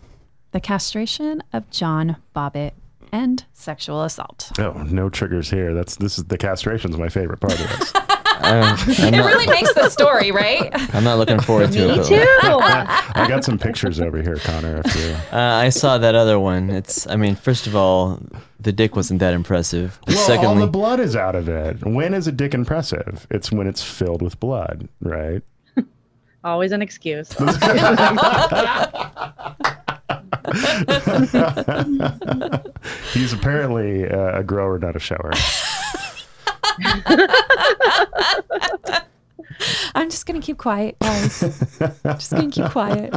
the 0.52 0.60
castration 0.60 1.42
of 1.52 1.68
John 1.70 2.16
Bobbitt 2.34 2.72
and 3.10 3.44
sexual 3.52 4.02
assault. 4.04 4.52
Oh, 4.58 4.72
no 4.88 5.08
triggers 5.08 5.50
here. 5.50 5.74
That's 5.74 5.96
this 5.96 6.16
is 6.16 6.24
the 6.24 6.38
castration's 6.38 6.96
my 6.96 7.08
favorite 7.08 7.40
part 7.40 7.54
of 7.60 7.68
this. 7.78 7.92
I'm, 8.44 8.78
I'm 8.78 9.14
It 9.14 9.16
not, 9.18 9.26
really 9.26 9.46
makes 9.46 9.72
the 9.74 9.88
story, 9.88 10.30
right? 10.30 10.70
I'm 10.94 11.04
not 11.04 11.18
looking 11.18 11.40
forward 11.40 11.72
to 11.72 11.90
it. 11.90 11.98
Me 11.98 12.04
too. 12.04 12.14
I 12.42 13.26
got 13.28 13.44
some 13.44 13.58
pictures 13.66 14.00
over 14.00 14.20
here, 14.22 14.36
Connor. 14.36 14.82
If 14.84 14.96
you 14.96 15.12
Uh, 15.36 15.40
I 15.40 15.68
saw 15.70 15.98
that 15.98 16.14
other 16.14 16.38
one. 16.38 16.70
It's, 16.70 17.06
I 17.06 17.16
mean, 17.16 17.34
first 17.36 17.66
of 17.66 17.74
all, 17.74 18.20
the 18.60 18.72
dick 18.72 18.96
wasn't 18.96 19.20
that 19.20 19.34
impressive. 19.34 19.98
But 20.06 20.14
well, 20.14 20.46
all 20.46 20.54
the 20.56 20.66
blood 20.66 21.00
is 21.00 21.16
out 21.16 21.34
of 21.34 21.48
it. 21.48 21.84
When 21.84 22.14
is 22.14 22.26
a 22.26 22.32
dick 22.32 22.54
impressive? 22.54 23.26
It's 23.30 23.50
when 23.52 23.66
it's 23.66 23.82
filled 23.82 24.22
with 24.22 24.38
blood, 24.40 24.88
right? 25.00 25.42
Always 26.44 26.72
an 26.72 26.82
excuse. 26.82 27.28
He's 33.12 33.32
apparently 33.32 34.08
uh, 34.08 34.38
a 34.38 34.44
grower, 34.44 34.78
not 34.78 34.96
a 34.96 34.98
shower. 34.98 35.30
I'm 39.94 40.10
just 40.10 40.26
going 40.26 40.40
to 40.40 40.44
keep 40.44 40.58
quiet, 40.58 40.98
guys. 40.98 41.40
just 41.40 42.30
going 42.32 42.50
to 42.50 42.62
keep 42.62 42.70
quiet. 42.72 43.14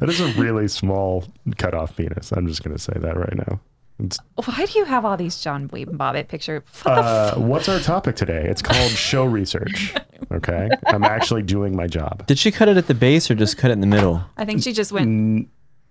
That 0.00 0.08
is 0.08 0.20
a 0.20 0.28
really 0.40 0.68
small 0.68 1.24
cutoff 1.56 1.96
penis. 1.96 2.32
I'm 2.32 2.46
just 2.46 2.62
going 2.62 2.76
to 2.76 2.82
say 2.82 2.92
that 2.96 3.16
right 3.16 3.36
now. 3.36 3.60
It's, 3.98 4.18
Why 4.46 4.64
do 4.66 4.78
you 4.78 4.84
have 4.86 5.04
all 5.04 5.16
these 5.16 5.40
John 5.40 5.68
Wayne 5.72 5.86
Bobbitt 5.98 6.28
pictures? 6.28 6.62
uh, 6.86 7.34
what's 7.36 7.68
our 7.68 7.80
topic 7.80 8.16
today? 8.16 8.46
It's 8.48 8.62
called 8.62 8.90
show 8.92 9.24
research. 9.24 9.94
Okay, 10.32 10.68
I'm 10.86 11.02
actually 11.02 11.42
doing 11.42 11.74
my 11.74 11.88
job. 11.88 12.24
did 12.26 12.38
she 12.38 12.52
cut 12.52 12.68
it 12.68 12.76
at 12.76 12.86
the 12.86 12.94
base 12.94 13.28
or 13.32 13.34
just 13.34 13.56
cut 13.56 13.70
it 13.70 13.74
in 13.74 13.80
the 13.80 13.86
middle? 13.88 14.22
I 14.36 14.44
think 14.44 14.62
she 14.62 14.72
just 14.72 14.92
went. 14.92 15.48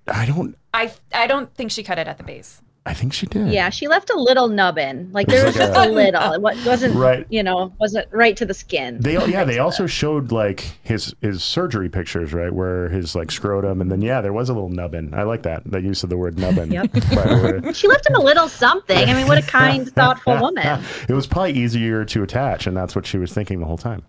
I 0.07 0.25
don't. 0.27 0.55
I 0.73 0.93
I 1.13 1.27
don't 1.27 1.53
think 1.55 1.71
she 1.71 1.83
cut 1.83 1.97
it 1.99 2.07
at 2.07 2.17
the 2.17 2.23
base. 2.23 2.61
I 2.85 2.93
think 2.93 3.13
she 3.13 3.27
did. 3.27 3.49
Yeah, 3.51 3.69
she 3.69 3.87
left 3.87 4.09
a 4.09 4.19
little 4.19 4.47
nubbin. 4.47 5.09
Like 5.11 5.27
there 5.27 5.45
was 5.45 5.55
like 5.55 5.67
just 5.73 5.77
a- 5.77 5.89
a 5.89 5.91
little. 5.91 6.33
It 6.33 6.65
wasn't 6.65 6.95
Right. 6.95 7.25
you 7.29 7.43
know, 7.43 7.71
wasn't 7.79 8.07
right 8.11 8.35
to 8.37 8.45
the 8.45 8.53
skin. 8.53 8.99
They 8.99 9.13
yeah 9.27 9.43
they 9.43 9.59
also 9.59 9.85
showed 9.85 10.31
like 10.31 10.61
his 10.81 11.13
his 11.21 11.43
surgery 11.43 11.89
pictures 11.89 12.33
right 12.33 12.51
where 12.51 12.89
his 12.89 13.15
like 13.15 13.31
scrotum 13.31 13.81
and 13.81 13.91
then 13.91 14.01
yeah 14.01 14.21
there 14.21 14.33
was 14.33 14.49
a 14.49 14.53
little 14.53 14.69
nubbin. 14.69 15.13
I 15.13 15.23
like 15.23 15.43
that 15.43 15.63
the 15.69 15.81
use 15.81 16.03
of 16.03 16.09
the 16.09 16.17
word 16.17 16.39
nubbin. 16.39 16.71
Yep. 16.71 16.91
by 16.93 16.99
the 16.99 17.61
way. 17.63 17.73
She 17.73 17.87
left 17.87 18.07
him 18.09 18.15
a 18.15 18.21
little 18.21 18.47
something. 18.49 18.97
I 19.09 19.13
mean, 19.13 19.27
what 19.27 19.37
a 19.37 19.43
kind, 19.45 19.87
thoughtful 19.93 20.39
woman. 20.39 20.81
it 21.09 21.13
was 21.13 21.27
probably 21.27 21.53
easier 21.53 22.05
to 22.05 22.23
attach, 22.23 22.65
and 22.65 22.75
that's 22.75 22.95
what 22.95 23.05
she 23.05 23.17
was 23.17 23.31
thinking 23.33 23.59
the 23.59 23.65
whole 23.65 23.77
time. 23.77 24.01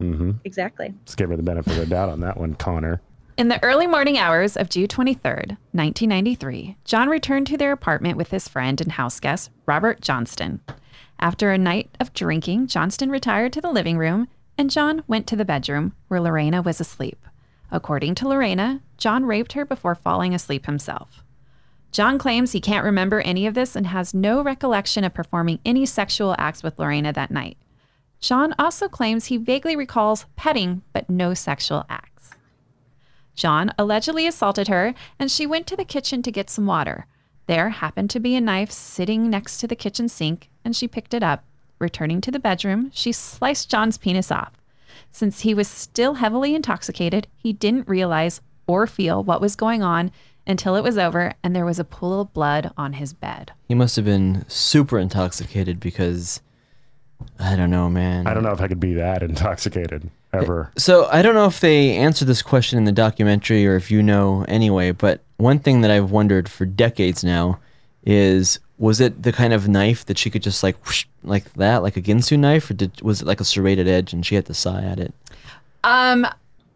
Mm-hmm. 0.00 0.32
Exactly. 0.44 0.92
Let's 1.02 1.14
give 1.14 1.30
her 1.30 1.36
the 1.36 1.42
benefit 1.42 1.72
of 1.74 1.78
the 1.78 1.86
doubt 1.86 2.08
on 2.08 2.20
that 2.20 2.38
one, 2.38 2.54
Connor. 2.54 3.00
In 3.36 3.48
the 3.48 3.62
early 3.62 3.86
morning 3.86 4.16
hours 4.16 4.56
of 4.56 4.70
June 4.70 4.88
23rd, 4.88 5.58
1993, 5.72 6.78
John 6.86 7.10
returned 7.10 7.46
to 7.48 7.58
their 7.58 7.70
apartment 7.70 8.16
with 8.16 8.30
his 8.30 8.48
friend 8.48 8.80
and 8.80 8.92
house 8.92 9.20
guest, 9.20 9.50
Robert 9.66 10.00
Johnston. 10.00 10.62
After 11.20 11.50
a 11.50 11.58
night 11.58 11.94
of 12.00 12.14
drinking, 12.14 12.68
Johnston 12.68 13.10
retired 13.10 13.52
to 13.52 13.60
the 13.60 13.70
living 13.70 13.98
room 13.98 14.28
and 14.56 14.70
John 14.70 15.02
went 15.06 15.26
to 15.26 15.36
the 15.36 15.44
bedroom 15.44 15.92
where 16.08 16.18
Lorena 16.18 16.62
was 16.62 16.80
asleep. 16.80 17.26
According 17.70 18.14
to 18.16 18.28
Lorena, 18.28 18.80
John 18.96 19.26
raped 19.26 19.52
her 19.52 19.66
before 19.66 19.94
falling 19.94 20.32
asleep 20.32 20.64
himself. 20.64 21.22
John 21.92 22.16
claims 22.16 22.52
he 22.52 22.60
can't 22.62 22.86
remember 22.86 23.20
any 23.20 23.46
of 23.46 23.52
this 23.52 23.76
and 23.76 23.88
has 23.88 24.14
no 24.14 24.40
recollection 24.40 25.04
of 25.04 25.12
performing 25.12 25.58
any 25.62 25.84
sexual 25.84 26.34
acts 26.38 26.62
with 26.62 26.78
Lorena 26.78 27.12
that 27.12 27.30
night. 27.30 27.58
John 28.18 28.54
also 28.58 28.88
claims 28.88 29.26
he 29.26 29.36
vaguely 29.36 29.76
recalls 29.76 30.24
petting, 30.36 30.80
but 30.94 31.10
no 31.10 31.34
sexual 31.34 31.84
acts. 31.90 32.35
John 33.36 33.72
allegedly 33.78 34.26
assaulted 34.26 34.68
her, 34.68 34.94
and 35.18 35.30
she 35.30 35.46
went 35.46 35.66
to 35.68 35.76
the 35.76 35.84
kitchen 35.84 36.22
to 36.22 36.32
get 36.32 36.50
some 36.50 36.66
water. 36.66 37.06
There 37.46 37.68
happened 37.68 38.10
to 38.10 38.20
be 38.20 38.34
a 38.34 38.40
knife 38.40 38.72
sitting 38.72 39.30
next 39.30 39.58
to 39.58 39.68
the 39.68 39.76
kitchen 39.76 40.08
sink, 40.08 40.50
and 40.64 40.74
she 40.74 40.88
picked 40.88 41.14
it 41.14 41.22
up. 41.22 41.44
Returning 41.78 42.22
to 42.22 42.30
the 42.30 42.38
bedroom, 42.38 42.90
she 42.94 43.12
sliced 43.12 43.70
John's 43.70 43.98
penis 43.98 44.32
off. 44.32 44.54
Since 45.10 45.40
he 45.40 45.52
was 45.52 45.68
still 45.68 46.14
heavily 46.14 46.54
intoxicated, 46.54 47.26
he 47.36 47.52
didn't 47.52 47.86
realize 47.86 48.40
or 48.66 48.86
feel 48.86 49.22
what 49.22 49.42
was 49.42 49.54
going 49.54 49.82
on 49.82 50.10
until 50.46 50.74
it 50.74 50.82
was 50.82 50.96
over 50.96 51.34
and 51.42 51.54
there 51.54 51.66
was 51.66 51.78
a 51.78 51.84
pool 51.84 52.20
of 52.20 52.32
blood 52.32 52.72
on 52.76 52.94
his 52.94 53.12
bed. 53.12 53.52
He 53.68 53.74
must 53.74 53.96
have 53.96 54.04
been 54.04 54.44
super 54.48 54.98
intoxicated 54.98 55.78
because 55.78 56.40
I 57.38 57.56
don't 57.56 57.70
know, 57.70 57.90
man. 57.90 58.26
I 58.26 58.34
don't 58.34 58.42
know 58.42 58.52
if 58.52 58.60
I 58.60 58.68
could 58.68 58.80
be 58.80 58.94
that 58.94 59.22
intoxicated 59.22 60.10
ever. 60.42 60.70
So 60.76 61.06
I 61.10 61.22
don't 61.22 61.34
know 61.34 61.46
if 61.46 61.60
they 61.60 61.96
answered 61.96 62.26
this 62.28 62.42
question 62.42 62.78
in 62.78 62.84
the 62.84 62.92
documentary 62.92 63.66
or 63.66 63.76
if 63.76 63.90
you 63.90 64.02
know 64.02 64.44
anyway, 64.48 64.92
but 64.92 65.20
one 65.38 65.58
thing 65.58 65.80
that 65.82 65.90
I've 65.90 66.10
wondered 66.10 66.48
for 66.48 66.64
decades 66.66 67.22
now 67.24 67.58
is 68.04 68.58
was 68.78 69.00
it 69.00 69.22
the 69.22 69.32
kind 69.32 69.52
of 69.52 69.68
knife 69.68 70.04
that 70.06 70.18
she 70.18 70.28
could 70.30 70.42
just 70.42 70.62
like 70.62 70.76
whoosh, 70.86 71.06
like 71.24 71.50
that, 71.54 71.82
like 71.82 71.96
a 71.96 72.02
Ginsu 72.02 72.38
knife, 72.38 72.70
or 72.70 72.74
did 72.74 73.00
was 73.02 73.22
it 73.22 73.26
like 73.26 73.40
a 73.40 73.44
serrated 73.44 73.88
edge 73.88 74.12
and 74.12 74.24
she 74.24 74.34
had 74.34 74.46
to 74.46 74.54
sigh 74.54 74.82
at 74.82 74.98
it? 75.00 75.14
Um, 75.82 76.26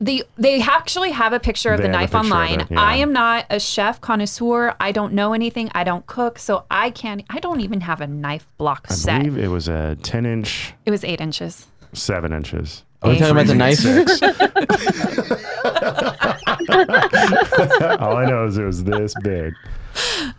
the 0.01 0.25
they 0.39 0.63
actually 0.63 1.11
have 1.11 1.35
a 1.35 1.39
picture 1.41 1.73
of 1.75 1.79
They 1.79 1.83
the 1.87 1.93
knife 1.93 2.13
picture 2.13 2.19
of 2.21 2.25
online. 2.33 2.61
it, 2.63 2.71
yeah. 2.71 2.81
I 2.81 2.97
am 2.97 3.13
not 3.13 3.45
a 3.51 3.61
chef 3.61 4.01
connoisseur. 4.01 4.75
I 4.81 4.93
don't 4.93 5.13
know 5.13 5.35
anything. 5.35 5.71
I 5.75 5.85
don't 5.85 6.07
cook, 6.07 6.39
so 6.39 6.65
I 6.71 6.89
can't. 6.91 7.23
I 7.29 7.39
don't 7.39 7.61
even 7.61 7.83
have 7.83 8.01
a 8.01 8.07
knife 8.07 8.47
block 8.57 8.87
I 8.89 8.95
set. 8.95 9.19
believe 9.23 9.37
it 9.37 9.49
was 9.49 9.69
a 9.69 9.97
10 10.03 10.25
inch, 10.25 10.73
It 10.87 10.91
was 10.91 11.05
eight 11.05 11.21
inches. 11.21 11.67
7 11.93 12.33
inches. 12.33 12.85
Are 13.03 13.11
we 13.11 13.19
talking 13.19 13.33
about 13.33 13.47
the 13.47 13.55
knife? 13.55 13.85
All 18.01 18.17
I 18.17 18.27
know 18.27 18.45
is 18.45 18.59
it 18.59 18.65
was 18.65 18.85
this 18.85 19.15
big. 19.23 19.55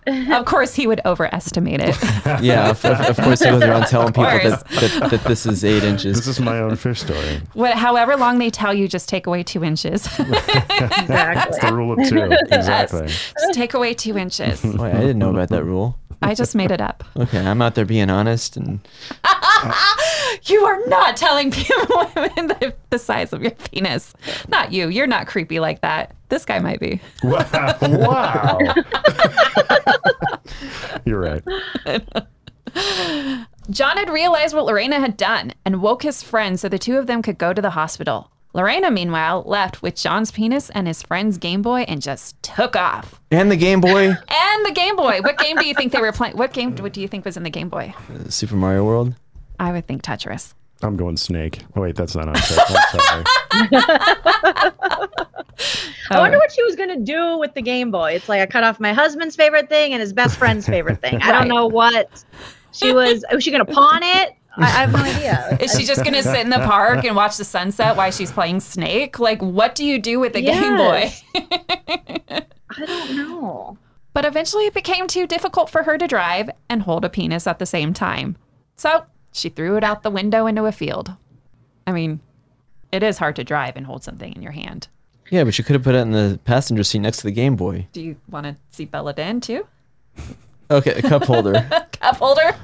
of 0.08 0.46
course, 0.46 0.76
he 0.76 0.86
would 0.86 1.02
overestimate 1.04 1.80
it. 1.82 1.98
yeah, 2.44 2.70
of, 2.70 2.86
of, 2.86 3.00
of 3.02 3.18
course 3.18 3.42
he 3.42 3.50
goes 3.50 3.64
around 3.64 3.88
telling 3.88 4.10
people 4.14 4.24
that, 4.24 4.68
that, 4.70 5.10
that 5.10 5.24
this 5.24 5.46
is 5.48 5.66
eight 5.66 5.84
inches. 5.84 6.18
This 6.18 6.28
is 6.28 6.40
my 6.40 6.60
own 6.60 6.76
fish 6.76 7.02
story. 7.02 7.42
what, 7.54 7.76
however 7.78 8.16
long 8.16 8.38
they 8.38 8.52
tell 8.52 8.74
you, 8.74 8.88
just 8.88 9.10
take 9.10 9.26
away 9.26 9.42
two 9.42 9.64
inches. 9.64 10.04
That's 10.18 11.58
the 11.60 11.72
rule 11.74 11.94
of 11.94 12.08
two. 12.08 12.30
Exactly. 12.52 13.08
just 13.08 13.54
take 13.54 13.74
away 13.74 13.96
two 13.96 14.18
inches. 14.18 14.64
Wait, 14.64 14.94
I 14.94 15.00
didn't 15.00 15.18
know 15.20 15.32
about 15.32 15.50
that 15.50 15.64
rule. 15.64 15.98
I 16.22 16.36
just 16.36 16.54
made 16.54 16.70
it 16.70 16.80
up. 16.80 17.04
Okay, 17.18 17.40
I'm 17.40 17.64
out 17.64 17.74
there 17.74 17.86
being 17.86 18.12
honest 18.12 18.56
and 18.56 18.80
You 20.44 20.64
are 20.66 20.86
not 20.88 21.18
telling 21.18 21.52
people 21.62 22.10
women 22.16 22.48
the, 22.48 22.74
the 22.90 23.00
size 23.00 23.34
of 23.34 23.42
your 23.42 23.52
penis. 23.52 24.14
Not 24.48 24.72
you. 24.72 24.88
You're 24.90 25.08
not 25.08 25.28
creepy 25.28 25.60
like 25.60 25.82
that. 25.82 26.16
This 26.30 26.46
guy 26.46 26.60
might 26.60 26.80
be. 26.80 27.02
Wow. 27.24 27.78
wow. 27.82 28.60
You're 31.06 31.20
right. 31.20 31.44
John 33.70 33.98
had 33.98 34.10
realized 34.10 34.56
what 34.56 34.66
Lorena 34.66 35.00
had 35.00 35.18
done 35.18 35.54
and 35.66 35.82
woke 35.82 36.04
his 36.04 36.24
friend 36.24 36.60
so 36.60 36.70
the 36.70 36.80
two 36.80 36.98
of 36.98 37.08
them 37.08 37.22
could 37.22 37.38
go 37.38 37.54
to 37.54 37.62
the 37.62 37.72
hospital. 37.72 38.32
Lorena, 38.54 38.92
meanwhile, 38.92 39.44
left 39.46 39.82
with 39.82 39.96
John's 39.96 40.30
penis 40.32 40.70
and 40.72 40.86
his 40.88 41.02
friend's 41.02 41.38
Game 41.38 41.62
Boy 41.62 41.82
and 41.88 42.02
just 42.02 42.42
took 42.44 42.76
off. 42.76 43.22
and 43.32 43.50
the 43.50 43.56
Game 43.56 43.80
Boy, 43.80 44.08
And 44.10 44.66
the 44.66 44.74
Game 44.74 44.98
Boy. 44.98 45.22
What 45.22 45.38
game 45.38 45.56
do 45.56 45.66
you 45.66 45.74
think 45.74 45.94
they 45.94 46.02
were 46.02 46.12
playing? 46.12 46.36
What 46.36 46.52
game 46.52 46.76
what 46.76 46.92
do 46.92 47.00
you 47.02 47.08
think 47.08 47.24
was 47.24 47.38
in 47.38 47.44
the 47.44 47.50
Game 47.50 47.70
Boy? 47.70 47.94
Super 48.28 48.56
Mario 48.56 48.84
World. 48.84 49.16
I 49.62 49.72
would 49.72 49.88
think 49.88 50.02
Tetris. 50.02 50.56
I'm 50.82 50.98
going 50.98 51.16
snake. 51.16 51.60
Oh, 51.76 51.82
wait, 51.82 51.96
that's 51.96 52.16
not 52.16 52.28
on 52.28 52.36
set. 52.36 52.66
I'm 52.68 53.00
sorry. 53.00 53.24
Oh. 56.10 56.16
I 56.16 56.20
wonder 56.20 56.38
what 56.38 56.52
she 56.52 56.64
was 56.64 56.76
gonna 56.76 57.00
do 57.00 57.38
with 57.38 57.54
the 57.54 57.62
Game 57.62 57.92
Boy. 57.92 58.14
It's 58.14 58.28
like 58.28 58.42
I 58.42 58.48
cut 58.48 58.64
off 58.64 58.80
my 58.80 58.94
husband's 58.94 59.36
favorite 59.36 59.70
thing 59.70 59.94
and 59.94 60.02
his 60.02 60.12
best 60.12 60.38
friend's 60.38 60.66
favorite 60.66 61.00
thing. 61.00 61.22
I 61.22 61.32
don't 61.32 61.48
know 61.48 61.68
what 61.68 62.24
she 62.72 62.92
was. 62.92 63.24
Was 63.32 63.44
she 63.44 63.52
gonna 63.52 63.64
pawn 63.64 64.02
it? 64.02 64.34
I, 64.58 64.64
I 64.64 64.66
have 64.66 64.92
no 64.92 65.00
idea. 65.00 65.58
Is 65.62 65.78
she 65.78 65.86
just 65.86 66.04
gonna 66.04 66.24
sit 66.24 66.40
in 66.40 66.50
the 66.50 66.58
park 66.58 67.06
and 67.06 67.16
watch 67.16 67.38
the 67.38 67.46
sunset 67.46 67.96
while 67.96 68.12
she's 68.12 68.32
playing 68.32 68.60
Snake? 68.60 69.20
Like, 69.20 69.42
what 69.42 69.76
do 69.76 69.86
you 69.86 70.00
do 70.00 70.20
with 70.20 70.34
the 70.34 70.42
Game 70.42 70.76
Boy? 70.76 71.14
I 71.36 72.86
don't 72.86 73.16
know. 73.16 73.78
But 74.14 74.26
eventually 74.26 74.66
it 74.66 74.74
became 74.74 75.08
too 75.08 75.28
difficult 75.28 75.70
for 75.70 75.84
her 75.84 75.98
to 75.98 76.08
drive 76.08 76.50
and 76.70 76.82
hold 76.82 77.06
a 77.06 77.10
penis 77.10 77.46
at 77.46 77.60
the 77.60 77.66
same 77.66 77.94
time. 77.94 78.36
So 78.76 79.06
she 79.32 79.50
threw 79.50 79.78
it 79.78 79.84
out 79.84 80.04
the 80.04 80.10
window 80.10 80.46
into 80.46 80.66
a 80.66 80.72
field. 80.72 81.14
I 81.88 81.92
mean, 81.92 82.20
it 82.92 83.04
is 83.04 83.18
hard 83.18 83.36
to 83.38 83.44
drive 83.44 83.76
and 83.78 83.86
hold 83.86 84.04
something 84.04 84.34
in 84.34 84.42
your 84.42 84.52
hand. 84.52 84.88
Yeah, 85.30 85.46
but 85.46 85.58
you 85.58 85.64
could 85.64 85.76
have 85.76 85.84
put 85.84 85.96
it 85.96 86.00
in 86.00 86.12
the 86.12 86.40
passenger 86.44 86.84
seat 86.84 87.00
next 87.00 87.18
to 87.18 87.24
the 87.24 87.32
Game 87.32 87.56
Boy. 87.56 87.88
Do 87.94 88.02
you 88.02 88.18
want 88.30 88.46
to 88.46 88.58
see 88.70 88.86
Bella 88.86 89.14
Dan 89.14 89.40
too? 89.40 89.66
Okay, 90.70 90.94
a 90.94 91.02
cup 91.02 91.26
holder. 91.26 91.54
Cup 92.02 92.16
holder? 92.16 92.56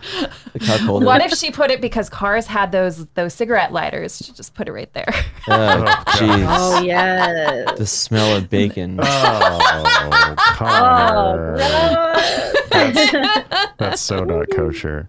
A 0.55 0.59
cup 0.59 0.79
holder. 0.79 1.05
What 1.05 1.21
if 1.21 1.31
she 1.35 1.51
put 1.51 1.69
it 1.69 1.79
because 1.79 2.09
cars 2.09 2.47
had 2.47 2.71
those 2.71 3.05
those 3.09 3.35
cigarette 3.35 3.71
lighters? 3.71 4.17
She 4.17 4.31
just 4.31 4.55
put 4.55 4.67
it 4.67 4.71
right 4.71 4.91
there. 4.93 5.13
Oh, 5.47 5.85
oh 5.87 6.03
jeez. 6.07 6.47
Oh 6.49 6.81
yes. 6.81 7.77
The 7.77 7.85
smell 7.85 8.35
of 8.35 8.49
bacon. 8.49 8.99
Oh, 8.99 9.05
oh 9.05 10.35
Connor. 10.55 11.57
Oh, 11.59 12.53
that's, 12.71 13.75
that's 13.77 14.01
so 14.01 14.23
not 14.23 14.47
kosher. 14.55 15.07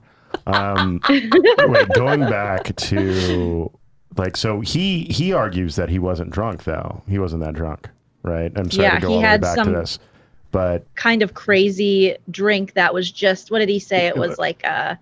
Um, 0.49 1.01
wait, 1.09 1.89
going 1.91 2.21
back 2.21 2.75
to 2.77 3.71
like, 4.17 4.37
so 4.37 4.61
he 4.61 5.05
he 5.05 5.33
argues 5.33 5.77
that 5.77 5.89
he 5.89 5.99
wasn't 5.99 6.31
drunk 6.31 6.65
though. 6.65 7.03
He 7.09 7.19
wasn't 7.19 7.43
that 7.45 7.55
drunk, 7.55 7.89
right? 8.23 8.51
I'm 8.57 8.71
sorry 8.71 8.85
Yeah, 8.89 8.95
to 8.97 9.01
go 9.01 9.09
he 9.09 9.15
all 9.15 9.21
the 9.21 9.25
way 9.25 9.29
had 9.31 9.41
back 9.41 9.57
to 9.59 9.65
some- 9.65 9.73
this, 9.75 9.99
but 10.51 10.87
kind 10.95 11.23
of 11.23 11.35
crazy 11.35 12.17
drink 12.31 12.73
that 12.75 12.93
was 12.95 13.11
just 13.13 13.51
what 13.51 13.59
did 13.61 13.69
he 13.69 13.79
say? 13.79 14.07
It 14.07 14.17
was 14.17 14.39
like 14.39 14.65
a, 14.65 14.99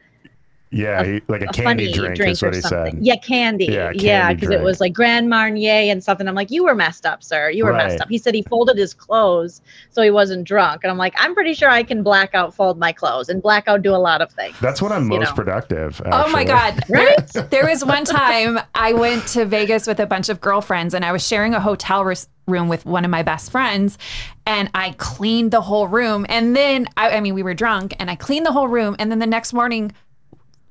yeah, 0.71 1.05
he, 1.05 1.23
like 1.29 1.43
a, 1.43 1.47
a 1.47 1.53
candy 1.53 1.93
drink, 1.93 2.17
drink, 2.17 2.33
is 2.33 2.43
or 2.43 2.47
what 2.47 2.55
he 2.55 2.61
something. 2.61 2.95
said. 2.97 3.05
Yeah, 3.05 3.17
candy. 3.17 3.67
Yeah, 3.67 3.93
Yeah, 3.95 4.33
because 4.33 4.51
it 4.51 4.62
was 4.62 4.81
like 4.81 4.93
Grand 4.93 5.29
Marnier 5.29 5.91
and 5.93 6.03
something. 6.03 6.27
I'm 6.27 6.35
like, 6.35 6.51
you 6.51 6.64
were 6.64 6.75
messed 6.75 7.07
up, 7.07 7.23
sir. 7.23 7.51
You 7.51 7.64
were 7.64 7.73
Right. 7.73 7.87
messed 7.89 8.01
up. 8.01 8.09
He 8.09 8.19
said 8.19 8.35
he 8.35 8.43
folded 8.43 8.77
his 8.77 8.93
clothes 8.93 9.61
so 9.91 10.03
he 10.03 10.11
wasn't 10.11 10.45
drunk, 10.45 10.81
and 10.83 10.91
I'm 10.91 10.99
like, 10.99 11.14
I'm 11.19 11.35
pretty 11.35 11.55
sure 11.55 11.71
I 11.71 11.83
can 11.83 12.03
blackout 12.03 12.55
fold 12.55 12.79
my 12.79 12.93
clothes 12.93 13.29
and 13.29 13.41
blackout 13.43 13.83
do 13.83 13.95
a 13.95 13.97
lot 13.97 14.21
of 14.23 14.31
things. 14.33 14.59
That's 14.61 14.83
when 14.83 14.93
I'm 14.93 15.05
you 15.11 15.19
most 15.21 15.31
know. 15.31 15.35
productive. 15.35 16.01
Oh 16.07 16.31
my. 16.31 16.45
God. 16.45 16.83
Right? 16.89 17.17
There, 17.29 17.43
there 17.51 17.67
was 17.67 17.85
one 17.85 18.05
time 18.05 18.59
I 18.75 18.93
went 18.93 19.27
to 19.29 19.45
Vegas 19.45 19.87
with 19.87 19.99
a 20.01 20.07
bunch 20.07 20.29
of 20.29 20.41
girlfriends 20.41 20.95
and 20.95 21.05
I 21.05 21.12
was 21.12 21.27
sharing 21.27 21.55
a 21.55 21.61
hotel 21.61 22.05
res- 22.05 22.29
room 22.47 22.69
with 22.69 22.87
one 22.87 23.05
of 23.05 23.11
my 23.11 23.23
best 23.23 23.51
friends 23.51 23.99
and 24.47 24.71
I 24.75 24.95
cleaned 24.99 25.51
the 25.51 25.61
whole 25.61 25.89
room. 25.89 26.25
And 26.29 26.55
then, 26.55 26.87
I, 26.97 27.17
I 27.17 27.21
mean, 27.21 27.35
we 27.35 27.43
were 27.43 27.55
drunk 27.55 27.95
and 27.99 28.09
I 28.11 28.14
cleaned 28.14 28.47
the 28.47 28.53
whole 28.53 28.69
room. 28.69 28.95
And 28.99 29.11
then 29.11 29.19
the 29.19 29.27
next 29.27 29.53
morning, 29.53 29.93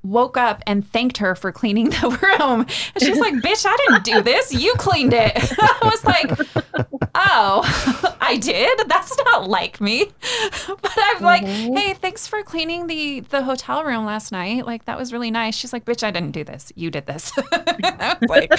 woke 0.06 0.38
up 0.38 0.64
and 0.66 0.88
thanked 0.88 1.18
her 1.18 1.36
for 1.36 1.51
cleaning 1.51 1.89
the 1.89 2.38
room. 2.39 2.62
And 2.62 3.03
she 3.03 3.10
was 3.10 3.20
like, 3.20 3.34
bitch, 3.36 3.66
I 3.66 3.76
didn't 3.88 4.03
do 4.03 4.22
this. 4.22 4.53
You 4.53 4.74
cleaned 4.76 5.14
it. 5.14 5.34
I 5.60 5.80
was 5.84 6.03
like, 6.06 6.32
oh, 7.16 8.16
I 8.22 8.38
did? 8.38 8.80
That's 8.88 9.16
not 9.26 9.49
like 9.49 9.82
me. 9.82 10.12
But 10.68 10.97
I'm 10.97 11.22
like, 11.22 11.43
mm-hmm. 11.43 11.76
hey, 11.76 11.93
thanks 11.93 12.28
for 12.28 12.41
cleaning 12.43 12.88
the, 12.88 13.20
the 13.22 13.43
hotel 13.43 13.84
room 13.84 14.06
last 14.06 14.32
night. 14.32 14.66
Like, 14.66 14.86
that 14.86 14.97
was 14.97 15.12
really 15.12 15.32
nice. 15.32 15.56
She's 15.56 15.74
like, 15.74 15.86
bitch, 15.86 16.03
I 16.03 16.12
didn't 16.12 16.32
do 16.32 16.43
this. 16.43 16.72
You 16.76 16.89
did 16.89 17.06
this. 17.06 17.32
I 17.51 18.18
was 18.22 18.30
like, 18.30 18.51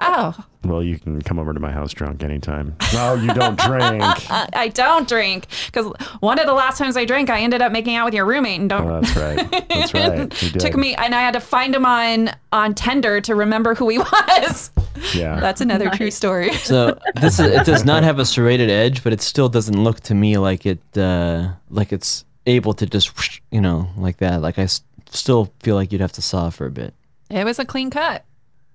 oh, 0.00 0.34
Well, 0.64 0.82
you 0.82 0.98
can 0.98 1.20
come 1.22 1.38
over 1.38 1.52
to 1.52 1.60
my 1.60 1.72
house 1.72 1.92
drunk 1.92 2.22
anytime. 2.22 2.76
No, 2.92 3.14
you 3.14 3.32
don't 3.34 3.58
drink. 3.58 4.02
I 4.30 4.48
I 4.52 4.68
don't 4.68 5.08
drink. 5.08 5.46
Because 5.66 5.92
one 6.20 6.38
of 6.38 6.46
the 6.46 6.54
last 6.54 6.78
times 6.78 6.96
I 6.96 7.04
drank, 7.04 7.30
I 7.30 7.40
ended 7.40 7.62
up 7.62 7.72
making 7.72 7.96
out 7.96 8.04
with 8.04 8.14
your 8.14 8.24
roommate 8.24 8.60
and 8.60 8.68
don't 8.68 8.84
Oh, 8.84 9.00
that's 9.00 9.16
right. 9.16 9.68
That's 9.68 9.94
right. 9.94 10.30
You 10.76 10.82
did. 10.82 10.88
took 10.90 10.98
me 11.00 11.04
and 11.04 11.14
I 11.14 11.20
had 11.22 11.34
to 11.34 11.40
find 11.40 11.74
him 11.74 11.86
on 11.86 12.30
on 12.52 12.74
Tinder 12.74 13.20
to 13.22 13.34
remember 13.34 13.74
who 13.74 13.88
he 13.88 13.98
was. 14.12 14.70
Yeah. 15.14 15.40
That's 15.40 15.60
another 15.60 15.90
true 15.90 16.10
story. 16.10 16.50
So 16.64 16.98
this 17.20 17.38
is, 17.38 17.46
it 17.46 17.66
does 17.66 17.84
not 17.84 18.02
have 18.04 18.18
a 18.18 18.24
serrated 18.24 18.70
edge, 18.70 19.02
but 19.04 19.12
it 19.12 19.20
still 19.20 19.48
doesn't 19.48 19.82
look 19.82 20.00
to 20.00 20.14
me 20.14 20.38
like 20.38 20.66
it 20.66 20.80
uh, 20.96 21.52
like 21.70 21.92
it's 21.92 22.24
able 22.46 22.74
to 22.74 22.86
just 22.86 23.16
whoosh, 23.16 23.40
you 23.50 23.60
know 23.60 23.88
like 23.96 24.18
that. 24.18 24.40
Like 24.42 24.58
I 24.58 24.62
s- 24.64 24.82
still 25.10 25.52
feel 25.60 25.76
like 25.76 25.92
you'd 25.92 26.00
have 26.00 26.12
to 26.12 26.22
saw 26.22 26.50
for 26.50 26.66
a 26.66 26.70
bit. 26.70 26.94
It 27.30 27.44
was 27.44 27.58
a 27.58 27.64
clean 27.64 27.90
cut. 27.90 28.24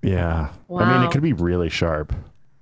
yeah. 0.02 0.50
I 0.76 0.92
mean, 0.98 1.02
it 1.06 1.10
could 1.12 1.22
be 1.22 1.32
really 1.32 1.68
sharp. 1.70 2.12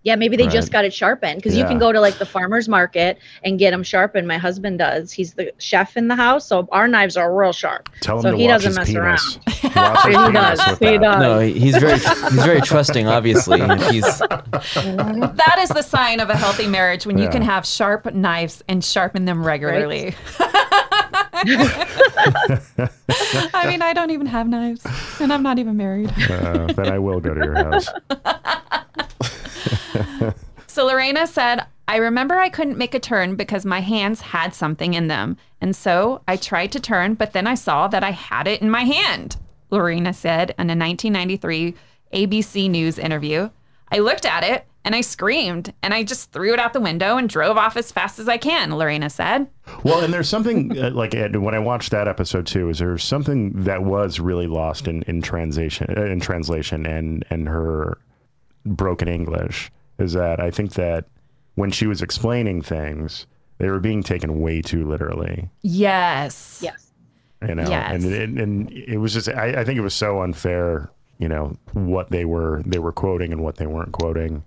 Yeah, 0.04 0.14
maybe 0.14 0.36
they 0.36 0.46
just 0.46 0.70
got 0.72 0.84
it 0.84 0.94
sharpened 0.94 1.36
because 1.36 1.56
you 1.56 1.64
can 1.64 1.78
go 1.78 1.90
to 1.92 2.00
like 2.00 2.18
the 2.18 2.24
farmer's 2.24 2.68
market 2.68 3.18
and 3.42 3.58
get 3.58 3.72
them 3.72 3.82
sharpened. 3.82 4.28
My 4.28 4.38
husband 4.38 4.78
does. 4.78 5.12
He's 5.12 5.34
the 5.34 5.52
chef 5.58 5.96
in 5.96 6.06
the 6.08 6.14
house, 6.14 6.46
so 6.46 6.68
our 6.72 6.86
knives 6.88 7.16
are 7.16 7.34
real 7.36 7.52
sharp. 7.52 7.88
Tell 8.00 8.16
him 8.16 8.22
so 8.22 8.30
to 8.30 8.36
he 8.36 8.44
watch 8.46 8.62
doesn't 8.62 8.86
his 8.86 8.94
mess 8.94 9.38
penis. 9.38 9.38
around. 9.64 9.74
Watch 9.76 10.06
He 10.06 10.12
does. 10.32 10.70
with 10.70 10.78
He 10.78 10.98
does. 10.98 11.20
No, 11.20 11.40
he's 11.40 11.76
very 11.76 11.98
he's 11.98 12.44
very 12.44 12.60
trusting. 12.60 13.06
Obviously, 13.08 13.60
he's 13.90 14.18
That 14.18 15.56
is 15.58 15.68
the 15.70 15.82
sign 15.82 16.20
of 16.20 16.30
a 16.30 16.36
healthy 16.36 16.66
marriage 16.68 17.04
when 17.04 17.18
you 17.18 17.28
can 17.28 17.42
have 17.42 17.66
sharp 17.66 18.12
knives 18.14 18.62
and 18.68 18.84
sharpen 18.84 19.24
them 19.24 19.44
regularly. 19.44 20.14
I 23.54 23.64
mean, 23.66 23.82
I 23.82 23.92
don't 23.94 24.10
even 24.10 24.26
have 24.26 24.48
knives, 24.48 24.86
and 25.20 25.32
I'm 25.32 25.42
not 25.42 25.58
even 25.58 25.76
married. 25.76 26.10
Uh, 26.30 26.66
then 26.72 26.88
I 26.88 26.98
will 26.98 27.20
go 27.20 27.34
to 27.34 27.44
your 27.44 27.54
house. 27.56 27.88
So 30.70 30.86
Lorena 30.86 31.26
said, 31.26 31.64
I 31.88 31.96
remember 31.96 32.38
I 32.38 32.50
couldn't 32.50 32.76
make 32.76 32.94
a 32.94 33.00
turn 33.00 33.34
because 33.34 33.64
my 33.64 33.80
hands 33.80 34.20
had 34.20 34.54
something 34.54 34.92
in 34.92 35.08
them. 35.08 35.38
And 35.60 35.74
so 35.74 36.22
I 36.28 36.36
tried 36.36 36.72
to 36.72 36.80
turn, 36.80 37.14
but 37.14 37.32
then 37.32 37.46
I 37.46 37.54
saw 37.54 37.88
that 37.88 38.04
I 38.04 38.10
had 38.10 38.46
it 38.46 38.60
in 38.60 38.70
my 38.70 38.82
hand. 38.82 39.38
Lorena 39.70 40.12
said 40.12 40.50
in 40.50 40.70
a 40.70 40.76
1993 40.76 41.74
ABC 42.12 42.70
News 42.70 42.98
interview. 42.98 43.48
I 43.90 43.98
looked 43.98 44.26
at 44.26 44.44
it 44.44 44.66
and 44.84 44.94
I 44.94 45.00
screamed 45.00 45.72
and 45.82 45.94
I 45.94 46.04
just 46.04 46.32
threw 46.32 46.52
it 46.52 46.60
out 46.60 46.74
the 46.74 46.80
window 46.80 47.16
and 47.16 47.28
drove 47.28 47.56
off 47.56 47.76
as 47.76 47.90
fast 47.90 48.18
as 48.18 48.28
I 48.28 48.36
can, 48.36 48.76
Lorena 48.76 49.08
said. 49.08 49.48
Well, 49.82 50.04
and 50.04 50.12
there's 50.12 50.28
something 50.28 50.78
uh, 50.78 50.90
like 50.90 51.14
when 51.14 51.54
I 51.54 51.58
watched 51.58 51.90
that 51.92 52.06
episode 52.06 52.46
too, 52.46 52.68
is 52.68 52.78
there 52.78 52.98
something 52.98 53.64
that 53.64 53.82
was 53.82 54.20
really 54.20 54.46
lost 54.46 54.86
in 54.86 55.02
in 55.04 55.22
translation 55.22 55.94
uh, 55.96 56.04
in 56.04 56.20
translation 56.20 56.84
and 56.86 57.24
and 57.30 57.48
her 57.48 57.98
broken 58.64 59.08
English 59.08 59.70
is 59.98 60.12
that 60.12 60.40
I 60.40 60.50
think 60.50 60.74
that 60.74 61.06
when 61.54 61.70
she 61.70 61.86
was 61.86 62.02
explaining 62.02 62.62
things, 62.62 63.26
they 63.58 63.68
were 63.68 63.80
being 63.80 64.02
taken 64.02 64.40
way 64.40 64.62
too 64.62 64.88
literally. 64.88 65.48
Yes. 65.62 66.60
Yes. 66.62 66.92
You 67.46 67.54
know, 67.54 67.68
Yes. 67.68 68.04
and 68.04 68.14
and 68.14 68.38
and 68.38 68.72
it 68.72 68.98
was 68.98 69.12
just 69.14 69.28
I, 69.28 69.60
I 69.60 69.64
think 69.64 69.78
it 69.78 69.82
was 69.82 69.94
so 69.94 70.22
unfair. 70.22 70.90
You 71.18 71.28
know 71.28 71.56
what 71.72 72.10
they 72.10 72.24
were 72.24 72.62
they 72.64 72.78
were 72.78 72.92
quoting 72.92 73.32
and 73.32 73.42
what 73.42 73.56
they 73.56 73.66
weren't 73.66 73.92
quoting. 73.92 74.44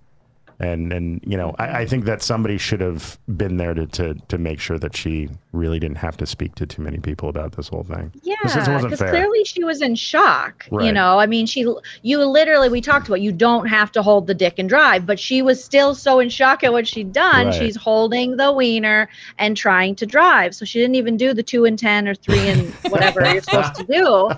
And 0.62 0.92
and 0.92 1.20
you 1.26 1.36
know, 1.36 1.54
I, 1.58 1.80
I 1.80 1.86
think 1.86 2.04
that 2.04 2.22
somebody 2.22 2.56
should 2.56 2.80
have 2.80 3.18
been 3.36 3.56
there 3.56 3.74
to, 3.74 3.86
to 3.88 4.14
to 4.28 4.38
make 4.38 4.60
sure 4.60 4.78
that 4.78 4.96
she 4.96 5.28
really 5.52 5.78
didn't 5.78 5.98
have 5.98 6.16
to 6.16 6.26
speak 6.26 6.54
to 6.54 6.66
too 6.66 6.82
many 6.82 6.98
people 6.98 7.28
about 7.28 7.52
this 7.52 7.68
whole 7.68 7.82
thing. 7.82 8.12
Yeah, 8.22 8.36
because 8.42 8.98
clearly 8.98 9.44
she 9.44 9.64
was 9.64 9.82
in 9.82 9.94
shock. 9.94 10.66
You 10.70 10.92
know, 10.92 11.18
I 11.18 11.26
mean, 11.26 11.46
she, 11.46 11.66
you 12.02 12.24
literally, 12.24 12.68
we 12.68 12.80
talked 12.80 13.06
about 13.06 13.20
you 13.20 13.32
don't 13.32 13.66
have 13.66 13.92
to 13.92 14.02
hold 14.02 14.26
the 14.26 14.34
dick 14.34 14.58
and 14.58 14.68
drive, 14.68 15.04
but 15.04 15.20
she 15.20 15.42
was 15.42 15.62
still 15.62 15.94
so 15.94 16.20
in 16.20 16.28
shock 16.28 16.64
at 16.64 16.72
what 16.72 16.88
she'd 16.88 17.12
done. 17.12 17.46
Right. 17.46 17.54
She's 17.54 17.76
holding 17.76 18.36
the 18.36 18.52
wiener 18.52 19.08
and 19.38 19.56
trying 19.56 19.94
to 19.96 20.06
drive. 20.06 20.54
So 20.54 20.64
she 20.64 20.80
didn't 20.80 20.94
even 20.94 21.16
do 21.16 21.34
the 21.34 21.42
two 21.42 21.64
and 21.64 21.78
10 21.78 22.08
or 22.08 22.14
three 22.14 22.48
and 22.48 22.72
whatever 22.88 23.20
you're 23.20 23.42
supposed 23.42 23.74
to 23.74 23.84
do. 23.84 24.30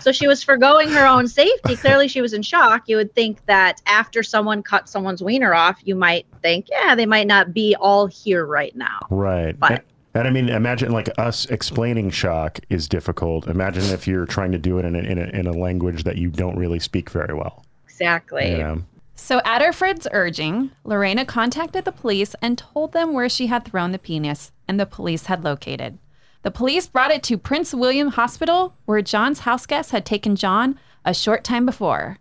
So 0.00 0.12
she 0.12 0.26
was 0.26 0.42
foregoing 0.42 0.90
her 0.90 1.06
own 1.06 1.28
safety. 1.28 1.76
Clearly, 1.76 2.08
she 2.08 2.20
was 2.20 2.32
in 2.32 2.42
shock. 2.42 2.88
You 2.88 2.96
would 2.96 3.14
think 3.14 3.44
that 3.46 3.80
after 3.86 4.22
someone 4.22 4.62
cut 4.62 4.88
someone's 4.88 5.22
wiener 5.22 5.54
off, 5.54 5.63
you 5.84 5.94
might 5.94 6.26
think, 6.42 6.66
yeah, 6.70 6.94
they 6.94 7.06
might 7.06 7.26
not 7.26 7.52
be 7.52 7.76
all 7.78 8.06
here 8.06 8.44
right 8.44 8.74
now. 8.76 9.00
Right. 9.10 9.58
But- 9.58 9.70
and, 9.70 9.82
and 10.14 10.28
I 10.28 10.30
mean, 10.30 10.48
imagine 10.48 10.92
like 10.92 11.08
us 11.18 11.46
explaining 11.46 12.10
shock 12.10 12.60
is 12.70 12.88
difficult. 12.88 13.46
Imagine 13.46 13.84
if 13.84 14.06
you're 14.06 14.26
trying 14.26 14.52
to 14.52 14.58
do 14.58 14.78
it 14.78 14.84
in 14.84 14.94
a, 14.94 15.00
in 15.00 15.18
a, 15.18 15.24
in 15.24 15.46
a 15.46 15.52
language 15.52 16.04
that 16.04 16.16
you 16.16 16.30
don't 16.30 16.56
really 16.56 16.78
speak 16.78 17.10
very 17.10 17.34
well. 17.34 17.64
Exactly. 17.86 18.50
You 18.50 18.58
know? 18.58 18.82
So, 19.16 19.40
at 19.44 19.62
her 19.62 19.72
friend's 19.72 20.08
urging, 20.12 20.72
Lorena 20.84 21.24
contacted 21.24 21.84
the 21.84 21.92
police 21.92 22.34
and 22.42 22.58
told 22.58 22.92
them 22.92 23.12
where 23.12 23.28
she 23.28 23.46
had 23.46 23.64
thrown 23.64 23.92
the 23.92 23.98
penis, 23.98 24.50
and 24.66 24.78
the 24.78 24.86
police 24.86 25.26
had 25.26 25.44
located. 25.44 25.98
The 26.42 26.50
police 26.50 26.86
brought 26.88 27.12
it 27.12 27.22
to 27.24 27.38
Prince 27.38 27.72
William 27.72 28.08
Hospital, 28.08 28.74
where 28.84 29.00
John's 29.00 29.40
house 29.40 29.66
guest 29.66 29.92
had 29.92 30.04
taken 30.04 30.36
John 30.36 30.78
a 31.04 31.14
short 31.14 31.42
time 31.44 31.64
before. 31.64 32.18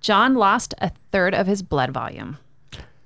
John 0.00 0.34
lost 0.34 0.74
a 0.78 0.92
third 1.10 1.34
of 1.34 1.46
his 1.46 1.62
blood 1.62 1.90
volume. 1.90 2.38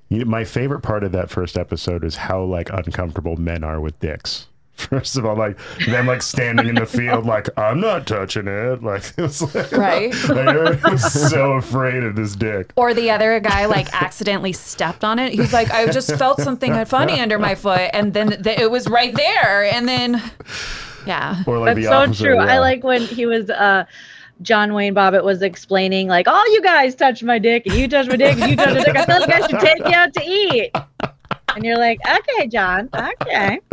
You- 0.09 0.25
My 0.25 0.45
favorite 0.45 0.81
part 0.81 1.05
of 1.05 1.13
that 1.13 1.31
first 1.31 1.57
episode 1.59 2.05
is 2.05 2.17
how 2.17 2.43
like 2.43 2.71
uncomfortable 2.71 3.37
men 3.37 3.63
are 3.65 3.81
with 3.81 3.99
dicks. 4.01 4.47
First 4.79 5.17
of 5.17 5.27
all, 5.27 5.35
like 5.37 5.59
them 5.89 6.07
like 6.07 6.23
standing 6.23 6.69
in 6.69 6.77
the 6.77 6.87
field, 6.87 7.27
like 7.27 7.49
I'm 7.59 7.81
not 7.81 8.07
touching 8.07 8.47
it. 8.47 8.81
Like 8.83 9.13
it 9.19 9.23
was 9.23 9.43
like, 9.55 9.73
Right. 9.73 10.15
like, 10.29 10.47
everyone 10.55 10.93
was 10.93 11.31
so 11.31 11.53
afraid 11.55 12.05
of 12.05 12.15
this 12.15 12.37
dick. 12.37 12.73
Or 12.77 12.95
the 12.95 13.11
other 13.11 13.41
guy 13.41 13.67
like 13.67 13.93
accidentally 13.93 14.53
stepped 14.53 15.03
on 15.03 15.19
it. 15.19 15.33
He's 15.33 15.53
like, 15.53 15.71
I 15.73 15.89
just 15.91 16.15
felt 16.17 16.41
something 16.41 16.85
funny 16.85 17.19
under 17.21 17.41
my 17.41 17.57
foot, 17.57 17.91
and 17.93 18.15
then 18.15 18.41
th- 18.43 18.59
it 18.61 18.71
was 18.71 18.89
right 18.89 19.13
there, 19.15 19.65
and 19.65 19.89
then, 19.89 20.23
yeah. 21.07 21.43
Or 21.47 21.59
like 21.59 21.75
That's 21.75 21.87
the 21.87 21.91
so 21.91 21.93
opposite, 21.99 22.25
true. 22.25 22.39
I 22.39 22.59
like 22.61 22.85
when 22.85 23.01
he 23.03 23.27
was 23.27 23.51
uh 23.51 23.85
John 24.43 24.75
Wayne 24.75 24.95
Bobbitt 24.95 25.25
was 25.25 25.43
explaining 25.43 26.09
like, 26.09 26.29
"All 26.29 26.53
you 26.53 26.63
guys 26.63 26.95
touch 26.95 27.23
my 27.23 27.39
dick, 27.39 27.67
and 27.67 27.75
you 27.75 27.89
touch 27.89 28.09
my 28.09 28.17
dick, 28.17 28.39
and 28.39 28.51
you 28.51 28.57
touch 28.57 28.75
my 28.75 28.85
dick. 28.85 28.97
I 28.97 29.05
feel 29.05 29.21
like 29.21 29.31
I 29.31 29.47
should 29.47 29.61
take 29.61 29.79
you 29.79 29.95
out 29.95 30.13
to 30.15 30.23
eat." 30.25 30.73
And 31.59 31.65
you're 31.67 31.77
like, 31.77 31.99
"Okay, 32.09 32.47
John. 32.47 32.89
Okay." 32.95 33.59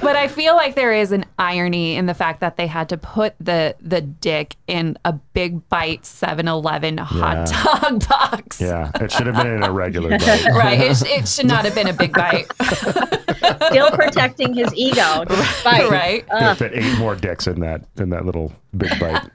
But 0.00 0.16
I 0.16 0.26
feel 0.28 0.56
like 0.56 0.74
there 0.74 0.92
is 0.92 1.12
an 1.12 1.24
irony 1.38 1.94
in 1.94 2.06
the 2.06 2.14
fact 2.14 2.40
that 2.40 2.56
they 2.56 2.66
had 2.66 2.88
to 2.88 2.96
put 2.96 3.34
the 3.38 3.76
the 3.80 4.00
dick 4.00 4.56
in 4.66 4.98
a 5.04 5.12
big 5.12 5.68
bite 5.68 6.02
7-Eleven 6.02 6.98
hot 6.98 7.46
dog 7.46 8.08
box. 8.08 8.60
Yeah, 8.60 8.90
it 9.00 9.12
should 9.12 9.26
have 9.28 9.36
been 9.36 9.46
in 9.46 9.62
a 9.62 9.70
regular 9.70 10.10
bite. 10.18 10.46
Right. 10.52 10.80
It, 10.80 11.02
it 11.06 11.28
should 11.28 11.46
not 11.46 11.64
have 11.64 11.74
been 11.76 11.86
a 11.88 11.92
big 11.92 12.12
bite. 12.12 12.46
Still 13.70 13.90
protecting 13.92 14.52
his 14.54 14.74
ego. 14.74 15.24
Despite. 15.26 15.90
right. 15.90 16.28
Could 16.28 16.42
have 16.42 16.58
fit 16.58 16.72
eight 16.74 16.98
more 16.98 17.14
dicks 17.14 17.46
in 17.46 17.60
that 17.60 17.84
in 17.98 18.10
that 18.10 18.26
little 18.26 18.52
big 18.76 18.98
bite 18.98 19.28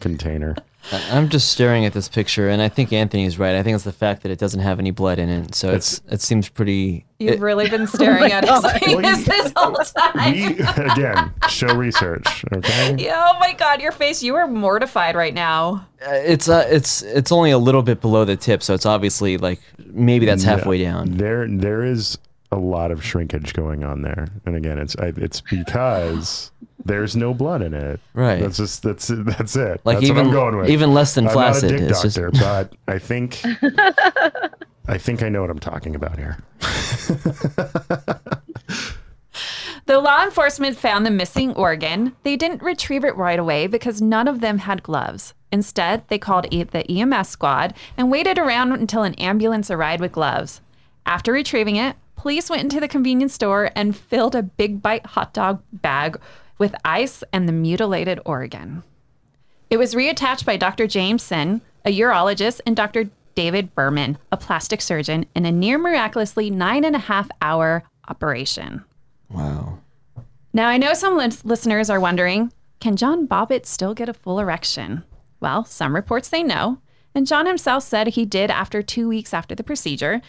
container. 0.00 0.56
I- 0.90 1.16
I'm 1.16 1.28
just 1.28 1.50
staring 1.50 1.84
at 1.84 1.92
this 1.92 2.08
picture, 2.08 2.48
and 2.48 2.60
I 2.60 2.68
think 2.68 2.92
Anthony's 2.92 3.38
right. 3.38 3.54
I 3.54 3.62
think 3.62 3.74
it's 3.76 3.84
the 3.84 3.92
fact 3.92 4.22
that 4.22 4.32
it 4.32 4.38
doesn't 4.38 4.60
have 4.60 4.78
any 4.80 4.90
blood 4.90 5.18
in 5.18 5.28
it, 5.28 5.54
so 5.54 5.70
it's 5.72 6.00
it 6.10 6.20
seems 6.20 6.48
pretty. 6.48 7.04
You've 7.18 7.34
it- 7.34 7.40
really 7.40 7.68
been 7.70 7.86
staring 7.96 8.32
at 8.32 8.44
his 8.48 8.66
penis 8.82 9.24
this 9.24 9.52
whole 9.56 9.74
time. 9.74 10.32
We 10.32 10.58
again 10.58 11.32
show 11.48 11.74
research, 11.74 12.44
okay? 12.52 12.96
Yeah, 12.98 13.30
Oh 13.32 13.38
my 13.38 13.52
god, 13.52 13.80
your 13.80 13.92
face. 13.92 14.22
You 14.22 14.34
are 14.34 14.48
mortified 14.48 15.14
right 15.14 15.34
now. 15.34 15.86
it's 16.00 16.48
uh, 16.48 16.66
it's 16.68 17.02
it's 17.02 17.30
only 17.30 17.52
a 17.52 17.58
little 17.58 17.82
bit 17.82 18.00
below 18.00 18.24
the 18.24 18.36
tip, 18.36 18.62
so 18.62 18.74
it's 18.74 18.86
obviously 18.86 19.36
like 19.38 19.60
maybe 19.86 20.26
that's 20.26 20.42
halfway 20.42 20.78
Yeah. 20.78 20.92
down. 20.92 21.12
There, 21.12 21.46
there 21.48 21.84
is 21.84 22.18
a 22.50 22.56
lot 22.56 22.90
of 22.90 23.02
shrinkage 23.04 23.54
going 23.54 23.82
on 23.84 24.02
there, 24.02 24.26
and 24.44 24.56
again, 24.56 24.78
it's 24.78 24.94
I, 24.96 25.12
it's 25.16 25.40
because 25.40 26.50
there's 26.84 27.16
no 27.16 27.34
blood 27.34 27.62
in 27.62 27.74
it. 27.74 28.00
Right. 28.14 28.40
That's 28.40 28.56
just 28.56 28.82
that's 28.82 29.08
that's 29.08 29.56
it. 29.56 29.80
Like 29.84 29.98
that's 29.98 30.08
even 30.08 30.16
what 30.16 30.26
I'm 30.26 30.32
going 30.32 30.56
with. 30.56 30.70
even 30.70 30.94
less 30.94 31.14
than 31.14 31.26
I'm 31.28 31.32
flaccid. 31.32 31.70
not 31.70 31.74
a 31.74 31.78
dick 31.78 31.90
it's 31.90 32.02
just 32.02 32.16
doctor, 32.16 32.30
but 32.40 32.72
I 32.88 32.98
think 32.98 33.40
I 34.88 34.98
think 34.98 35.22
I 35.22 35.28
know 35.28 35.40
what 35.42 35.50
I'm 35.50 35.58
talking 35.58 35.94
about 35.94 36.18
here. 36.18 36.38
Though 39.86 40.00
law 40.00 40.22
enforcement 40.22 40.76
found 40.76 41.04
the 41.04 41.10
missing 41.10 41.54
organ, 41.54 42.14
they 42.22 42.36
didn't 42.36 42.62
retrieve 42.62 43.04
it 43.04 43.16
right 43.16 43.38
away 43.38 43.66
because 43.66 44.00
none 44.00 44.28
of 44.28 44.40
them 44.40 44.58
had 44.58 44.82
gloves. 44.82 45.34
Instead, 45.50 46.04
they 46.08 46.18
called 46.18 46.46
the 46.50 46.86
EMS 46.88 47.28
squad 47.28 47.74
and 47.96 48.10
waited 48.10 48.38
around 48.38 48.72
until 48.72 49.02
an 49.02 49.14
ambulance 49.14 49.70
arrived 49.70 50.00
with 50.00 50.12
gloves. 50.12 50.60
After 51.04 51.32
retrieving 51.32 51.76
it, 51.76 51.96
police 52.14 52.48
went 52.48 52.62
into 52.62 52.78
the 52.78 52.86
convenience 52.86 53.34
store 53.34 53.70
and 53.74 53.96
filled 53.96 54.36
a 54.36 54.42
big 54.42 54.80
bite 54.80 55.06
hot 55.06 55.34
dog 55.34 55.60
bag 55.72 56.16
with 56.58 56.74
ice 56.84 57.24
and 57.32 57.48
the 57.48 57.52
mutilated 57.52 58.20
organ. 58.24 58.82
It 59.70 59.78
was 59.78 59.94
reattached 59.94 60.44
by 60.44 60.56
Dr. 60.56 60.86
James 60.86 61.22
Sehn, 61.22 61.60
a 61.84 61.98
urologist, 61.98 62.60
and 62.66 62.76
Dr. 62.76 63.10
David 63.34 63.74
Berman, 63.74 64.18
a 64.30 64.36
plastic 64.36 64.82
surgeon, 64.82 65.24
in 65.34 65.46
a 65.46 65.52
near 65.52 65.78
miraculously 65.78 66.50
nine 66.50 66.84
and 66.84 66.94
a 66.94 67.00
half 67.00 67.30
hour 67.40 67.84
operation. 68.08 68.84
wow. 69.30 69.78
Now, 70.54 70.68
I 70.68 70.76
know 70.76 70.92
some 70.92 71.16
lis- 71.16 71.44
listeners 71.46 71.88
are 71.88 72.00
wondering 72.00 72.52
can 72.80 72.96
John 72.96 73.28
Bobbitt 73.28 73.64
still 73.64 73.94
get 73.94 74.08
a 74.08 74.12
full 74.12 74.40
erection? 74.40 75.04
Well, 75.38 75.64
some 75.64 75.94
reports 75.94 76.28
say 76.28 76.42
no. 76.42 76.78
And 77.14 77.26
John 77.26 77.46
himself 77.46 77.84
said 77.84 78.08
he 78.08 78.24
did 78.26 78.50
after 78.50 78.82
two 78.82 79.08
weeks 79.08 79.32
after 79.32 79.54
the 79.54 79.62
procedure. 79.62 80.20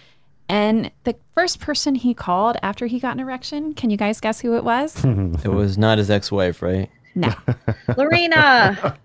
And 0.50 0.92
the 1.04 1.16
first 1.34 1.60
person 1.60 1.96
he 1.96 2.14
called 2.14 2.58
after 2.62 2.86
he 2.88 3.00
got 3.00 3.14
an 3.14 3.20
erection, 3.20 3.74
can 3.74 3.90
you 3.90 3.98
guys 3.98 4.20
guess 4.20 4.42
who 4.42 4.56
it 4.56 4.64
was? 4.64 5.04
It 5.44 5.48
was 5.52 5.78
not 5.78 5.98
his 5.98 6.10
ex-wife, 6.10 6.62
right? 6.62 6.90
no. 7.16 7.34
Lorena, 7.98 8.98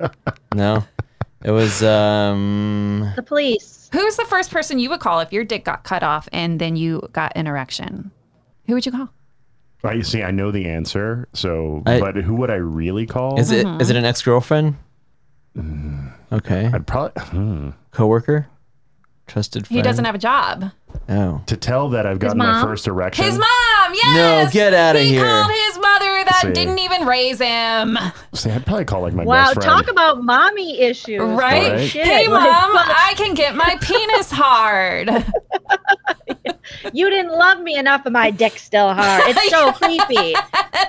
No, 0.54 0.84
it 1.44 1.50
was 1.50 1.82
um. 1.82 3.12
the 3.16 3.22
police. 3.22 3.88
Who's 3.92 4.16
the 4.16 4.24
first 4.24 4.50
person 4.50 4.78
you 4.78 4.90
would 4.90 5.00
call 5.00 5.20
if 5.20 5.32
your 5.32 5.44
dick 5.44 5.64
got 5.64 5.84
cut 5.84 6.02
off 6.02 6.28
and 6.32 6.58
then 6.60 6.76
you 6.76 7.08
got 7.12 7.32
an 7.36 7.46
erection? 7.46 8.10
Who 8.66 8.74
would 8.74 8.84
you 8.86 8.92
call? 8.92 9.08
I 9.84 9.92
you 9.92 10.02
see. 10.02 10.22
I 10.22 10.30
know 10.32 10.50
the 10.50 10.66
answer. 10.68 11.28
So, 11.34 11.82
I- 11.86 12.00
but 12.00 12.16
who 12.16 12.34
would 12.36 12.50
I 12.50 12.56
really 12.56 13.06
call? 13.06 13.38
Is 13.38 13.50
it 13.50 13.64
Mm-hmm. 13.66 13.80
is 13.80 13.90
it 13.90 13.96
an 13.96 14.04
ex-girlfriend? 14.04 14.76
Mm. 15.56 16.12
Okay, 16.32 16.70
I'd 16.72 16.86
probably 16.86 17.22
hmm. 17.24 17.70
coworker, 17.90 18.48
trusted 19.26 19.66
friend. 19.66 19.76
He 19.76 19.82
doesn't 19.82 20.04
have 20.04 20.14
a 20.14 20.18
job. 20.18 20.70
Oh, 21.10 21.40
to 21.46 21.56
tell 21.56 21.88
that 21.90 22.04
I've 22.06 22.18
gotten 22.18 22.36
my 22.38 22.52
mom? 22.52 22.66
first 22.66 22.86
erection. 22.86 23.24
His 23.24 23.38
mom, 23.38 23.94
yes. 23.94 24.14
No, 24.14 24.50
get 24.52 24.74
outta 24.74 25.00
he 25.00 25.10
here. 25.10 25.24
called 25.24 25.50
his 25.50 25.76
mother 25.76 26.24
that 26.24 26.40
See. 26.42 26.52
didn't 26.52 26.78
even 26.80 27.06
raise 27.06 27.38
him. 27.38 27.98
See, 28.34 28.50
I'd 28.50 28.66
probably 28.66 28.84
call 28.84 29.00
like 29.02 29.14
my 29.14 29.24
Wow, 29.24 29.44
best 29.46 29.54
friend. 29.54 29.64
talk 29.70 29.90
about 29.90 30.22
mommy 30.22 30.80
issues. 30.82 31.20
Right? 31.22 31.72
Right. 31.72 31.88
Shit, 31.88 32.04
Hey, 32.06 32.26
mom, 32.28 32.72
but 32.72 32.86
I 32.88 33.14
can 33.16 33.32
get 33.34 33.56
my 33.56 33.76
penis 33.80 34.30
hard. 34.30 35.08
you 36.92 37.08
didn't 37.08 37.32
love 37.32 37.60
me 37.60 37.76
enough, 37.78 38.02
and 38.04 38.12
my 38.12 38.30
dick's 38.30 38.62
still 38.62 38.92
hard. 38.92 39.22
It's 39.28 39.48
so 39.50 39.72
creepy. 39.80 40.34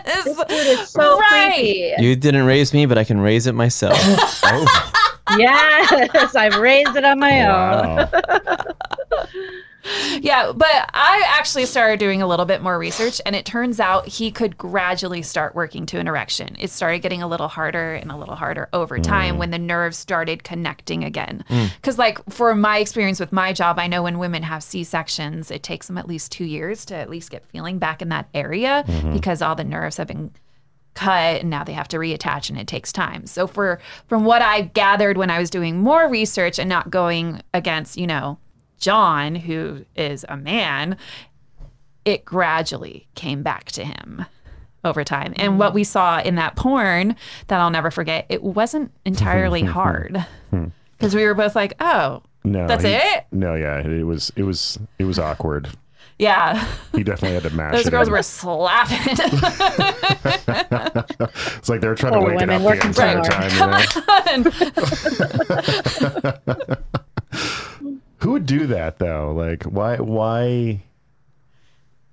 This 0.05 0.25
dude 0.25 0.51
is 0.79 0.89
so 0.89 1.17
Right. 1.17 1.53
creepy. 1.55 1.93
you 2.03 2.15
didn't 2.17 2.45
raise 2.45 2.73
me, 2.73 2.85
but 2.85 2.97
I 2.97 3.05
can 3.05 3.21
raise 3.21 3.47
it 3.47 3.53
myself. 3.55 3.97
oh, 4.43 5.01
Yes, 5.37 6.35
I've 6.35 6.55
raised 6.57 6.95
it 6.95 7.05
on 7.05 7.19
my 7.19 7.41
own. 7.45 8.09
wow. 8.09 8.63
Yeah, 10.21 10.51
but 10.55 10.89
I 10.93 11.23
actually 11.27 11.65
started 11.65 11.99
doing 11.99 12.21
a 12.21 12.27
little 12.27 12.45
bit 12.45 12.61
more 12.61 12.77
research, 12.77 13.21
and 13.25 13.35
it 13.35 13.45
turns 13.45 13.79
out 13.79 14.07
he 14.07 14.31
could 14.31 14.57
gradually 14.57 15.21
start 15.21 15.55
working 15.55 15.85
to 15.87 15.99
an 15.99 16.07
erection. 16.07 16.55
It 16.59 16.69
started 16.69 16.99
getting 16.99 17.21
a 17.21 17.27
little 17.27 17.47
harder 17.47 17.95
and 17.95 18.11
a 18.11 18.17
little 18.17 18.35
harder 18.35 18.69
over 18.73 18.99
time 18.99 19.35
mm. 19.35 19.37
when 19.39 19.51
the 19.51 19.59
nerves 19.59 19.97
started 19.97 20.43
connecting 20.43 21.03
again. 21.03 21.43
Mm. 21.49 21.75
Because, 21.75 21.97
like, 21.97 22.19
for 22.29 22.55
my 22.55 22.79
experience 22.79 23.19
with 23.19 23.31
my 23.31 23.53
job, 23.53 23.79
I 23.79 23.87
know 23.87 24.03
when 24.03 24.19
women 24.19 24.43
have 24.43 24.63
C 24.63 24.83
sections, 24.83 25.51
it 25.51 25.63
takes 25.63 25.87
them 25.87 25.97
at 25.97 26.07
least 26.07 26.31
two 26.31 26.45
years 26.45 26.85
to 26.85 26.95
at 26.95 27.09
least 27.09 27.31
get 27.31 27.45
feeling 27.45 27.79
back 27.79 28.01
in 28.01 28.09
that 28.09 28.27
area 28.33 28.83
mm-hmm. 28.87 29.13
because 29.13 29.41
all 29.41 29.55
the 29.55 29.63
nerves 29.63 29.97
have 29.97 30.07
been 30.07 30.31
cut 30.93 31.39
and 31.41 31.49
now 31.49 31.63
they 31.63 31.73
have 31.73 31.87
to 31.87 31.97
reattach 31.97 32.49
and 32.49 32.59
it 32.59 32.67
takes 32.67 32.91
time. 32.91 33.25
So 33.25 33.47
for 33.47 33.79
from 34.07 34.25
what 34.25 34.41
I 34.41 34.61
gathered 34.61 35.17
when 35.17 35.29
I 35.29 35.39
was 35.39 35.49
doing 35.49 35.77
more 35.77 36.09
research 36.09 36.59
and 36.59 36.67
not 36.67 36.89
going 36.89 37.41
against, 37.53 37.97
you 37.97 38.07
know, 38.07 38.37
John 38.79 39.35
who 39.35 39.85
is 39.95 40.25
a 40.29 40.37
man, 40.37 40.97
it 42.05 42.25
gradually 42.25 43.07
came 43.15 43.43
back 43.43 43.65
to 43.73 43.83
him 43.85 44.25
over 44.83 45.03
time. 45.03 45.33
And 45.35 45.59
what 45.59 45.73
we 45.73 45.83
saw 45.83 46.19
in 46.21 46.35
that 46.35 46.55
porn 46.55 47.15
that 47.47 47.59
I'll 47.59 47.69
never 47.69 47.91
forget, 47.91 48.25
it 48.29 48.41
wasn't 48.41 48.91
entirely 49.05 49.61
hmm. 49.65 49.67
hard. 49.67 50.25
Hmm. 50.49 50.65
Cuz 50.99 51.13
we 51.15 51.25
were 51.25 51.33
both 51.33 51.55
like, 51.55 51.73
"Oh, 51.79 52.23
No, 52.43 52.67
That's 52.67 52.83
he- 52.83 52.91
it? 52.93 53.25
No, 53.31 53.55
yeah, 53.55 53.79
it 53.79 54.03
was 54.05 54.31
it 54.35 54.43
was 54.43 54.77
it 54.97 55.03
was 55.05 55.19
awkward. 55.19 55.69
yeah. 56.19 56.65
He 56.93 57.03
definitely 57.03 57.35
had 57.35 57.43
to 57.43 57.55
mash 57.55 57.73
Those 57.73 57.87
it. 57.87 57.91
girls 57.91 58.07
in. 58.07 58.13
were 58.13 58.23
slapping." 58.23 59.17
It's 61.57 61.67
like 61.69 61.81
they're 61.81 61.95
trying 61.95 62.13
to 62.13 62.19
wake 62.21 62.41
it 62.41 62.47
women 62.47 62.49
up 62.49 62.61
the 62.61 62.65
working 62.67 62.93
so 62.93 63.05
entire 63.05 63.49
hard. 63.59 63.85
time. 63.89 64.45
You 66.13 66.31
know? 67.33 67.68
Who 68.21 68.31
would 68.33 68.45
do 68.45 68.67
that 68.67 68.99
though? 68.99 69.33
Like, 69.33 69.63
why 69.63 69.97
why 69.97 70.83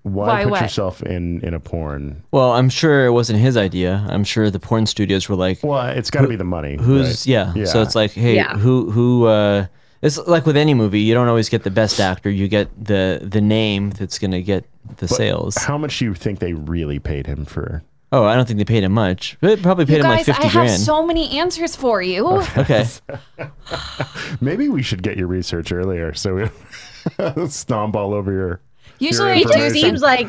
why, 0.03 0.27
Why 0.27 0.43
put 0.45 0.51
what? 0.53 0.63
yourself 0.63 1.03
in 1.03 1.41
in 1.41 1.53
a 1.53 1.59
porn? 1.61 2.23
Well, 2.31 2.53
I'm 2.53 2.69
sure 2.69 3.07
it 3.07 3.11
wasn't 3.11 3.41
his 3.41 3.57
idea. 3.57 4.07
I'm 4.09 4.23
sure 4.23 4.51
the 4.51 4.61
porn 4.61 4.87
studios 4.87 5.29
were 5.29 5.35
like, 5.35 5.59
Well, 5.65 5.89
it's 5.89 6.11
got 6.13 6.23
to 6.23 6.29
be 6.29 6.37
the 6.37 6.45
money. 6.45 6.77
who's 6.81 7.27
right? 7.27 7.27
yeah. 7.27 7.65
So 7.65 7.83
it's 7.83 7.97
like, 7.97 8.13
hey, 8.13 8.37
Yeah. 8.37 8.57
who 8.57 8.91
who 8.93 9.27
uh 9.27 9.67
it's 10.03 10.19
like 10.29 10.47
with 10.47 10.57
any 10.57 10.75
movie, 10.75 11.01
you 11.01 11.13
don't 11.15 11.27
always 11.27 11.49
get 11.49 11.65
the 11.65 11.71
best 11.71 11.99
actor. 11.99 12.31
You 12.31 12.47
get 12.47 12.69
the 12.83 13.21
the 13.25 13.41
name 13.41 13.91
that's 13.91 14.19
gonna 14.21 14.43
get 14.43 14.65
the 14.99 15.09
sales. 15.09 15.57
how 15.57 15.77
much 15.77 15.99
do 15.99 16.05
you 16.05 16.15
think 16.15 16.39
they 16.39 16.53
really 16.53 17.01
paid 17.01 17.27
him 17.27 17.45
for? 17.45 17.83
Oh, 18.13 18.25
I 18.25 18.37
don't 18.37 18.47
think 18.47 18.59
they 18.59 18.65
paid 18.65 18.85
him 18.85 18.93
much. 18.93 19.37
They 19.41 19.57
probably 19.57 19.85
paid 19.85 19.97
You 19.97 20.03
him 20.05 20.09
like 20.11 20.19
guys, 20.19 20.27
fifty 20.27 20.45
I 20.45 20.47
have 20.49 20.67
grand. 20.67 20.81
so 20.81 21.05
many 21.05 21.39
answers 21.39 21.75
for 21.75 22.01
you. 22.03 22.27
okay. 22.57 22.87
Maybe 24.41 24.69
we 24.69 24.83
should 24.83 25.03
get 25.03 25.17
your 25.17 25.27
research 25.27 25.73
earlier 25.73 26.15
so 26.15 26.35
we 26.35 27.49
stomp 27.49 27.97
all 27.97 28.15
over 28.15 28.33
your. 28.33 28.61
Usually, 28.99 29.39
He 29.39 29.45
I 29.45 29.53
just 29.53 29.75
seems 29.75 30.01
like 30.03 30.29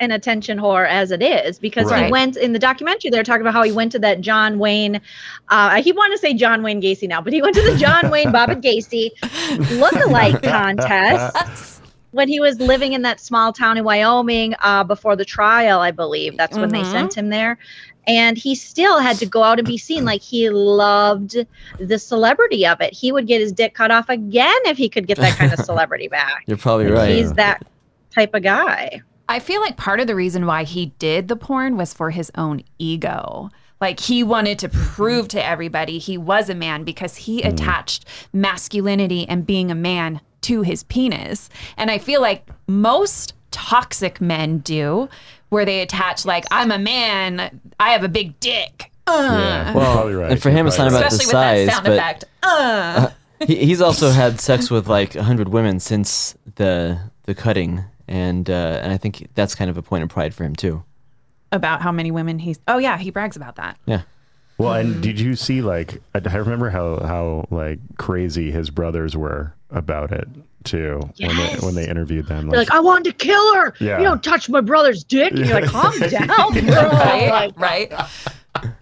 an 0.00 0.10
attention 0.10 0.58
whore 0.58 0.88
as 0.88 1.10
it 1.12 1.22
is 1.22 1.58
because 1.58 1.90
Right. 1.90 2.06
he 2.06 2.12
went 2.12 2.36
in 2.36 2.52
the 2.52 2.58
documentary. 2.58 3.10
They're 3.10 3.22
talking 3.22 3.42
about 3.42 3.52
how 3.54 3.62
he 3.62 3.72
went 3.72 3.92
to 3.92 3.98
that 4.00 4.20
John 4.20 4.58
Wayne. 4.58 4.96
Uh, 4.96 5.00
I 5.48 5.82
keep 5.82 5.96
wanting 5.96 6.16
to 6.16 6.20
say 6.20 6.34
John 6.34 6.62
Wayne 6.62 6.82
Gacy 6.82 7.08
now, 7.08 7.20
but 7.20 7.32
he 7.32 7.40
went 7.40 7.54
to 7.54 7.62
the 7.62 7.76
John 7.78 8.10
Wayne 8.10 8.28
Bobbitt 8.32 8.60
Gacy 8.62 9.10
lookalike 9.22 10.42
contest 10.42 11.77
when 12.12 12.28
he 12.28 12.40
was 12.40 12.58
living 12.60 12.92
in 12.94 13.02
that 13.02 13.20
small 13.20 13.52
town 13.52 13.76
in 13.76 13.84
Wyoming 13.84 14.54
uh, 14.60 14.82
before 14.84 15.14
the 15.16 15.24
trial. 15.24 15.80
I 15.80 15.90
believe 15.90 16.36
that's 16.36 16.56
when 16.58 16.70
they 16.70 16.82
Mhm. 16.82 16.90
sent 16.92 17.16
him 17.16 17.28
there. 17.28 17.58
And 18.06 18.38
he 18.38 18.54
still 18.54 18.98
had 18.98 19.18
to 19.18 19.26
go 19.26 19.42
out 19.42 19.58
and 19.58 19.68
be 19.68 19.76
seen. 19.76 20.06
Like 20.06 20.22
he 20.22 20.48
loved 20.48 21.36
the 21.78 21.98
celebrity 21.98 22.66
of 22.66 22.80
it. 22.80 22.94
He 22.94 23.12
would 23.12 23.26
get 23.26 23.40
his 23.42 23.52
dick 23.52 23.74
cut 23.74 23.90
off 23.90 24.08
again 24.08 24.56
if 24.64 24.78
he 24.78 24.88
could 24.88 25.06
get 25.06 25.18
that 25.18 25.36
kind 25.36 25.52
of 25.52 25.58
celebrity 25.64 26.08
back. 26.08 26.44
You're 26.46 26.56
probably 26.56 26.86
right. 26.90 27.10
He's 27.10 27.34
that 27.34 27.62
type 28.14 28.34
of 28.34 28.42
guy. 28.42 29.02
I 29.28 29.40
feel 29.40 29.60
like 29.60 29.76
part 29.76 30.00
of 30.00 30.06
the 30.06 30.14
reason 30.14 30.46
why 30.46 30.64
he 30.64 30.86
did 30.98 31.28
the 31.28 31.36
porn 31.36 31.76
was 31.76 31.92
for 31.92 32.10
his 32.10 32.30
own 32.34 32.62
ego. 32.78 33.50
Like 33.78 34.00
he 34.00 34.24
wanted 34.24 34.58
to 34.60 34.70
prove 34.70 35.28
to 35.28 35.44
everybody 35.46 35.98
he 35.98 36.16
was 36.16 36.48
a 36.48 36.54
man 36.54 36.84
because 36.84 37.16
he 37.16 37.42
attached 37.42 38.06
masculinity 38.32 39.28
and 39.28 39.46
being 39.46 39.70
a 39.70 39.74
man 39.74 40.22
to 40.42 40.62
his 40.62 40.82
penis. 40.84 41.48
And 41.76 41.90
I 41.90 41.98
feel 41.98 42.20
like 42.20 42.48
most 42.66 43.34
toxic 43.50 44.20
men 44.20 44.58
do, 44.58 45.08
where 45.48 45.64
they 45.64 45.80
attach, 45.80 46.24
like, 46.24 46.44
I'm 46.50 46.70
a 46.70 46.78
man, 46.78 47.60
I 47.80 47.90
have 47.90 48.04
a 48.04 48.08
big 48.08 48.38
dick. 48.40 48.90
Uh, 49.06 49.12
Yeah, 49.12 49.74
Well, 49.74 49.92
probably 49.94 50.14
right. 50.14 50.32
and 50.32 50.42
for 50.42 50.50
him, 50.50 50.66
it's 50.66 50.76
not 50.78 50.88
about 50.88 51.06
especially 51.06 51.24
the 51.24 51.28
with 51.28 51.32
size, 51.32 51.66
that 51.66 51.72
sound 51.72 51.84
but 51.86 51.92
effect. 51.94 52.24
Uh. 52.42 53.08
he, 53.46 53.56
he's 53.66 53.80
also 53.80 54.10
had 54.10 54.40
sex 54.40 54.70
with 54.70 54.86
like 54.88 55.14
hundred 55.14 55.48
women 55.48 55.80
since 55.80 56.34
the 56.56 56.98
the 57.24 57.34
cutting, 57.34 57.84
and 58.06 58.50
uh, 58.50 58.80
and 58.82 58.92
I 58.92 58.98
think 58.98 59.28
that's 59.34 59.54
kind 59.54 59.70
of 59.70 59.76
a 59.78 59.82
point 59.82 60.02
of 60.02 60.08
pride 60.10 60.34
for 60.34 60.44
him 60.44 60.54
too. 60.54 60.82
About 61.52 61.80
how 61.80 61.90
many 61.92 62.10
women 62.10 62.38
he's. 62.38 62.58
Oh, 62.68 62.76
yeah, 62.76 62.98
he 62.98 63.10
brags 63.10 63.34
about 63.36 63.56
that. 63.56 63.78
Yeah. 63.86 64.02
Well, 64.58 64.74
and 64.74 65.00
did 65.02 65.20
you 65.20 65.36
see 65.36 65.62
like 65.62 66.02
I, 66.14 66.20
I 66.24 66.36
remember 66.36 66.68
how 66.70 66.98
how 67.00 67.46
like 67.50 67.78
crazy 67.96 68.50
his 68.50 68.70
brothers 68.70 69.16
were 69.16 69.54
about 69.70 70.12
it 70.12 70.28
too 70.64 71.00
when 71.18 71.36
they 71.36 71.56
when 71.60 71.74
they 71.74 71.88
interviewed 71.88 72.26
them. 72.26 72.48
They're 72.48 72.58
like, 72.60 72.70
I 72.70 72.80
wanted 72.80 73.04
to 73.18 73.24
kill 73.24 73.54
her. 73.54 73.74
Yeah. 73.80 73.98
You 73.98 74.04
don't 74.04 74.22
touch 74.22 74.48
my 74.48 74.60
brother's 74.60 75.04
dick. 75.04 75.32
And 75.32 75.46
you're 75.46 75.60
like, 75.60 75.70
calm 75.70 75.98
down, 76.00 76.26
bro. 76.66 76.88
right? 76.90 77.28
Like, 77.30 77.58
right. 77.58 77.92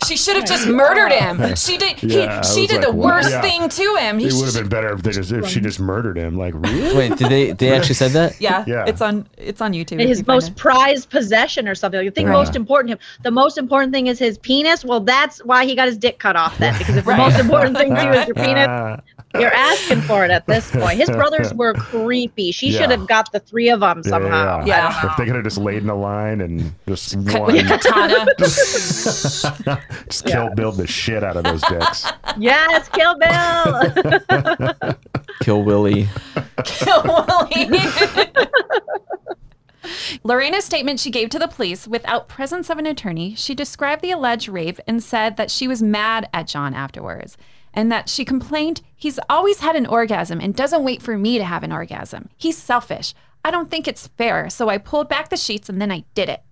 She 0.06 0.16
should 0.16 0.36
have 0.36 0.46
just 0.46 0.66
murdered 0.68 1.12
him. 1.12 1.54
She 1.56 1.76
did. 1.76 2.02
Yeah, 2.02 2.42
he, 2.42 2.54
she 2.54 2.66
did 2.66 2.82
the 2.82 2.88
like, 2.88 2.96
what? 2.96 3.14
worst 3.16 3.30
Yeah. 3.30 3.40
thing 3.42 3.68
to 3.68 3.96
him. 3.96 4.18
He 4.18 4.26
it 4.26 4.32
would 4.34 4.44
have 4.46 4.54
been 4.54 4.68
better 4.68 4.92
if 4.92 5.02
they 5.02 5.10
just 5.12 5.32
if 5.32 5.46
she 5.48 5.60
just 5.60 5.80
murdered 5.80 6.16
him. 6.16 6.36
Like 6.36 6.54
really? 6.54 6.96
Wait, 6.96 7.16
did 7.16 7.28
they 7.30 7.52
they 7.52 7.72
actually 7.76 7.94
said 7.96 8.12
that? 8.12 8.40
yeah, 8.40 8.64
Yeah. 8.66 8.84
It's 8.86 9.00
on. 9.00 9.28
It's 9.36 9.60
on 9.60 9.72
YouTube. 9.72 9.92
if 9.94 10.00
you 10.02 10.08
his 10.08 10.26
most 10.26 10.48
it. 10.50 10.56
prized 10.56 11.10
possession 11.10 11.66
or 11.68 11.74
something. 11.74 12.02
You 12.02 12.10
think 12.10 12.28
Right. 12.28 12.34
most 12.36 12.56
important 12.56 12.90
to 12.90 12.92
him. 12.96 13.22
The 13.22 13.30
most 13.30 13.58
important 13.58 13.92
thing 13.92 14.06
is 14.06 14.18
his 14.18 14.38
penis. 14.38 14.84
Well, 14.84 15.00
that's 15.00 15.38
why 15.44 15.64
he 15.64 15.74
got 15.74 15.86
his 15.88 15.96
dick 15.98 16.18
cut 16.18 16.36
off 16.36 16.56
then. 16.58 16.76
Because 16.78 16.96
if 16.96 17.06
Right. 17.06 17.16
the 17.16 17.22
most 17.30 17.38
important 17.40 17.76
thing 17.76 17.94
to 17.94 18.02
you 18.04 18.10
is 18.10 18.26
your 18.26 18.34
penis, 18.46 18.66
Ah, 18.68 19.00
you're 19.34 19.52
asking 19.54 20.00
for 20.02 20.24
it 20.24 20.30
at 20.30 20.46
this 20.46 20.70
point. 20.70 20.98
His 20.98 21.10
brothers 21.10 21.52
were 21.52 21.74
creepy. 21.74 22.52
She 22.52 22.68
Yeah. 22.70 22.80
should 22.80 22.90
have 22.90 23.06
got 23.06 23.32
the 23.32 23.40
three 23.40 23.68
of 23.68 23.80
them 23.80 24.02
somehow. 24.02 24.64
Yeah. 24.64 24.88
I 24.88 25.02
don't. 25.02 25.10
If 25.10 25.16
they 25.18 25.24
could 25.26 25.34
have 25.34 25.44
just 25.44 25.58
laid 25.58 25.82
in 25.82 25.90
a 25.90 25.94
line 25.94 26.40
and 26.40 26.72
just 26.88 27.12
Cut 27.26 27.42
one, 27.42 27.52
with 27.52 27.66
a 27.66 27.68
katana. 27.68 28.26
just 30.08 30.24
kill 30.26 30.50
build 30.54 30.76
the 30.76 30.86
shit 30.86 31.22
out 31.24 31.36
of 31.36 31.44
those 31.44 31.60
dicks. 31.62 32.06
Yes, 32.38 32.88
Kill 32.90 33.18
Bill. 33.18 34.94
Kill 35.42 35.62
Willie. 35.64 36.08
Kill 36.64 37.02
Willie. 37.04 37.68
Lorena's 40.24 40.64
statement 40.64 40.98
she 40.98 41.10
gave 41.10 41.28
to 41.30 41.38
the 41.38 41.46
police 41.46 41.86
without 41.86 42.28
presence 42.28 42.70
of 42.70 42.78
an 42.78 42.86
attorney, 42.86 43.34
she 43.36 43.54
described 43.54 44.02
the 44.02 44.10
alleged 44.10 44.48
rape 44.48 44.80
and 44.86 45.02
said 45.02 45.36
that 45.36 45.50
she 45.50 45.68
was 45.68 45.82
mad 45.82 46.28
at 46.32 46.48
John 46.48 46.74
afterwards 46.74 47.36
and 47.72 47.92
that 47.92 48.08
she 48.08 48.24
complained 48.24 48.80
he's 48.96 49.20
always 49.28 49.60
had 49.60 49.76
an 49.76 49.86
orgasm 49.86 50.40
and 50.40 50.54
doesn't 50.54 50.84
wait 50.84 51.02
for 51.02 51.16
me 51.16 51.38
to 51.38 51.44
have 51.44 51.62
an 51.62 51.72
orgasm. 51.72 52.28
He's 52.36 52.56
selfish. 52.56 53.14
I 53.44 53.50
don't 53.50 53.70
think 53.70 53.86
it's 53.86 54.08
fair, 54.08 54.50
so 54.50 54.68
I 54.68 54.78
pulled 54.78 55.08
back 55.08 55.28
the 55.28 55.36
sheets 55.36 55.68
and 55.68 55.80
then 55.80 55.92
I 55.92 56.04
did 56.14 56.28
it. 56.28 56.42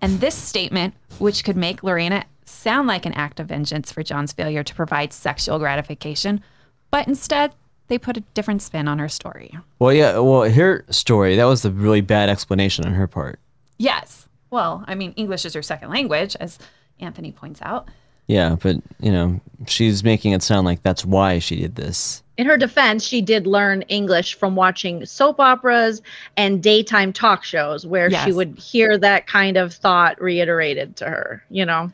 And 0.00 0.20
this 0.20 0.34
statement, 0.34 0.94
which 1.18 1.44
could 1.44 1.56
make 1.56 1.82
Lorena 1.82 2.24
sound 2.44 2.88
like 2.88 3.04
an 3.04 3.12
act 3.14 3.40
of 3.40 3.48
vengeance 3.48 3.92
for 3.92 4.02
John's 4.02 4.32
failure 4.32 4.62
to 4.62 4.74
provide 4.74 5.12
sexual 5.12 5.58
gratification, 5.58 6.42
but 6.90 7.06
instead 7.08 7.54
they 7.88 7.98
put 7.98 8.16
a 8.16 8.20
different 8.32 8.62
spin 8.62 8.88
on 8.88 8.98
her 8.98 9.08
story. 9.08 9.58
Well, 9.78 9.92
yeah. 9.92 10.18
Well, 10.18 10.50
her 10.50 10.84
story 10.90 11.36
that 11.36 11.44
was 11.44 11.62
the 11.62 11.70
really 11.70 12.00
bad 12.00 12.28
explanation 12.28 12.86
on 12.86 12.94
her 12.94 13.06
part. 13.06 13.38
Yes. 13.78 14.28
Well, 14.50 14.84
I 14.86 14.94
mean, 14.94 15.12
English 15.12 15.44
is 15.44 15.54
her 15.54 15.62
second 15.62 15.90
language, 15.90 16.36
as 16.38 16.58
Anthony 17.00 17.32
points 17.32 17.60
out. 17.62 17.88
Yeah, 18.26 18.56
but 18.60 18.76
you 19.00 19.12
know, 19.12 19.40
she's 19.66 20.02
making 20.02 20.32
it 20.32 20.42
sound 20.42 20.64
like 20.64 20.82
that's 20.82 21.04
why 21.04 21.38
she 21.38 21.56
did 21.56 21.76
this. 21.76 22.22
In 22.36 22.46
her 22.46 22.56
defense, 22.56 23.04
she 23.04 23.20
did 23.20 23.46
learn 23.46 23.82
English 23.82 24.34
from 24.34 24.56
watching 24.56 25.06
soap 25.06 25.38
operas 25.38 26.02
and 26.36 26.62
daytime 26.62 27.12
talk 27.12 27.44
shows 27.44 27.86
where 27.86 28.10
she 28.10 28.32
would 28.32 28.58
hear 28.58 28.98
that 28.98 29.28
kind 29.28 29.56
of 29.56 29.72
thought 29.72 30.20
reiterated 30.20 30.96
to 30.96 31.04
her, 31.04 31.44
you 31.48 31.64
know? 31.64 31.92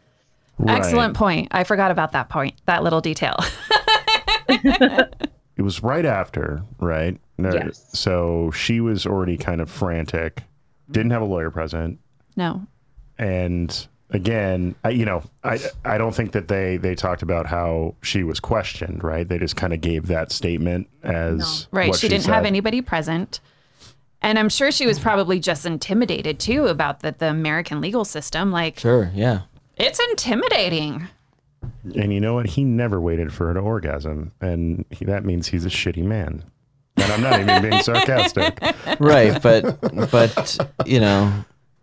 Right. 0.58 0.78
Excellent 0.78 1.14
point. 1.14 1.48
I 1.50 1.64
forgot 1.64 1.90
about 1.90 2.12
that 2.12 2.30
point, 2.30 2.54
that 2.64 2.82
little 2.82 3.02
detail. 3.02 3.36
It 5.60 5.62
was 5.62 5.82
right 5.82 6.06
after, 6.06 6.62
right? 6.78 7.20
No, 7.36 7.52
Yes. 7.52 7.86
So 7.92 8.50
she 8.52 8.80
was 8.80 9.04
already 9.04 9.36
kind 9.36 9.60
of 9.60 9.70
frantic, 9.70 10.42
didn't 10.90 11.10
have 11.10 11.20
a 11.20 11.26
lawyer 11.26 11.50
present, 11.50 11.98
no. 12.34 12.66
and 13.18 13.86
again, 14.10 14.74
I, 14.84 14.90
you 14.90 15.04
know, 15.04 15.22
I 15.44 15.58
I 15.84 15.98
don't 15.98 16.14
think 16.14 16.32
that 16.32 16.48
they 16.48 16.76
they 16.76 16.94
talked 16.94 17.22
about 17.22 17.46
how 17.46 17.94
she 18.02 18.22
was 18.22 18.40
questioned, 18.40 19.02
right? 19.04 19.28
They 19.28 19.38
just 19.38 19.56
kind 19.56 19.72
of 19.72 19.80
gave 19.80 20.06
that 20.08 20.32
statement 20.32 20.88
as 21.02 21.66
Right. 21.70 21.88
what 21.90 21.98
She 21.98 22.08
didn't 22.08 22.26
have 22.26 22.44
anybody 22.44 22.80
present. 22.80 23.40
And 24.22 24.38
I'm 24.38 24.50
sure 24.50 24.70
she 24.70 24.86
was 24.86 24.98
probably 24.98 25.40
just 25.40 25.64
intimidated 25.64 26.38
too 26.38 26.66
about 26.66 27.00
the, 27.00 27.14
the 27.16 27.30
American 27.30 27.80
legal 27.80 28.04
system. 28.04 28.52
Like, 28.52 28.78
Sure. 28.78 29.10
Yeah. 29.14 29.42
it's 29.76 29.98
intimidating. 30.10 31.08
And 31.94 32.12
you 32.12 32.20
know 32.20 32.34
what? 32.34 32.46
He 32.46 32.64
never 32.64 33.00
waited 33.00 33.32
for 33.32 33.50
an 33.50 33.56
orgasm, 33.56 34.32
and 34.40 34.84
he, 34.90 35.04
that 35.06 35.24
means 35.24 35.48
he's 35.48 35.64
a 35.64 35.68
shitty 35.70 36.04
man. 36.04 36.42
And 36.96 37.12
I'm 37.12 37.22
not 37.22 37.40
even 37.40 37.70
being 37.70 37.82
sarcastic. 37.90 38.58
right, 38.98 39.40
but 39.42 39.78
but 40.10 40.58
you 40.86 41.00
know, 41.00 41.32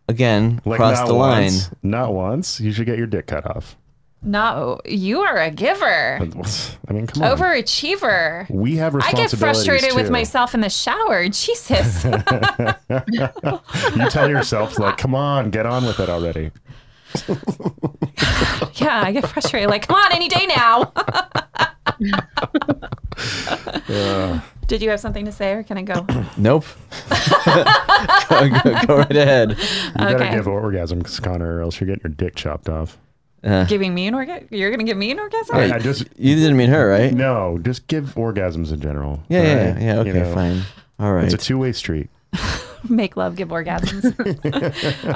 again, 0.08 0.62
Like 0.66 0.78
cross 0.78 0.98
not 1.00 1.08
the 1.08 1.14
line. 1.14 1.44
once, 1.44 1.70
not 1.84 2.14
once. 2.14 2.60
You 2.60 2.72
should 2.72 2.86
get 2.86 2.98
your 2.98 3.08
dick 3.08 3.28
cut 3.28 3.46
off. 3.46 3.76
No, 4.24 4.80
you 4.84 5.22
are 5.22 5.38
a 5.38 5.52
giver, 5.52 6.16
I 6.90 6.94
mean, 6.94 7.06
come 7.06 7.22
on. 7.24 7.38
overachiever. 7.38 8.50
we 8.50 8.78
have 8.78 8.96
responsibilities. 8.96 9.04
I 9.06 9.12
get 9.12 9.32
responsibilities 9.32 9.40
frustrated 9.40 9.96
with 9.96 10.10
myself 10.10 10.54
in 10.56 10.62
the 10.62 10.70
shower. 10.70 11.28
Jesus. 11.30 12.04
You 13.96 14.10
tell 14.10 14.28
yourself 14.30 14.80
like, 14.80 14.98
come 14.98 15.14
on, 15.16 15.50
get 15.52 15.66
on 15.66 15.86
with 15.86 16.00
it 16.00 16.10
already. 16.10 16.52
yeah, 18.76 19.02
I 19.04 19.12
get 19.14 19.28
frustrated. 19.28 19.70
Like, 19.70 19.88
come 19.88 19.96
on, 19.96 20.12
any 20.12 20.28
day 20.28 20.46
now. 20.48 20.92
Uh, 23.90 24.40
Did 24.68 24.82
you 24.82 24.90
have 24.90 25.00
something 25.00 25.24
to 25.26 25.32
say, 25.32 25.54
or 25.54 25.64
can 25.64 25.78
I 25.78 25.82
go? 25.84 26.06
Nope. 26.38 26.66
go, 28.30 28.50
go, 28.64 28.86
go 28.86 28.98
right 28.98 29.16
ahead. 29.18 29.52
you 29.52 29.56
gotta 29.98 30.16
Okay. 30.16 30.36
give 30.36 30.46
orgasms, 30.46 31.22
Connor, 31.22 31.58
or 31.58 31.62
else 31.62 31.80
you're 31.80 31.88
getting 31.88 32.04
your 32.04 32.14
dick 32.14 32.36
chopped 32.36 32.68
off. 32.70 32.98
Uh, 33.44 33.64
Giving 33.66 33.94
me 33.94 34.08
an 34.08 34.14
orgasm? 34.14 34.48
You're 34.52 34.72
gonna 34.72 34.84
give 34.84 34.98
me 34.98 35.12
an 35.12 35.20
orgasm? 35.20 35.56
I, 35.56 35.76
I 35.76 35.80
just 35.80 36.04
you 36.18 36.36
didn't 36.36 36.58
mean 36.58 36.70
her, 36.70 36.90
right? 36.90 37.14
no, 37.14 37.60
just 37.62 37.88
give 37.88 38.16
orgasms 38.16 38.72
in 38.74 38.82
general. 38.82 39.24
Yeah, 39.30 39.42
yeah, 39.44 39.48
right? 39.72 39.82
yeah, 39.82 39.86
yeah. 39.86 39.94
You 40.04 40.10
Okay, 40.12 40.20
know, 40.20 40.34
fine. 40.34 40.62
All 41.00 41.14
right. 41.14 41.26
It's 41.26 41.34
a 41.34 41.38
two 41.38 41.58
way 41.58 41.72
street. 41.72 42.10
Make 42.90 43.16
love, 43.16 43.36
give 43.36 43.50
orgasms. 43.50 44.04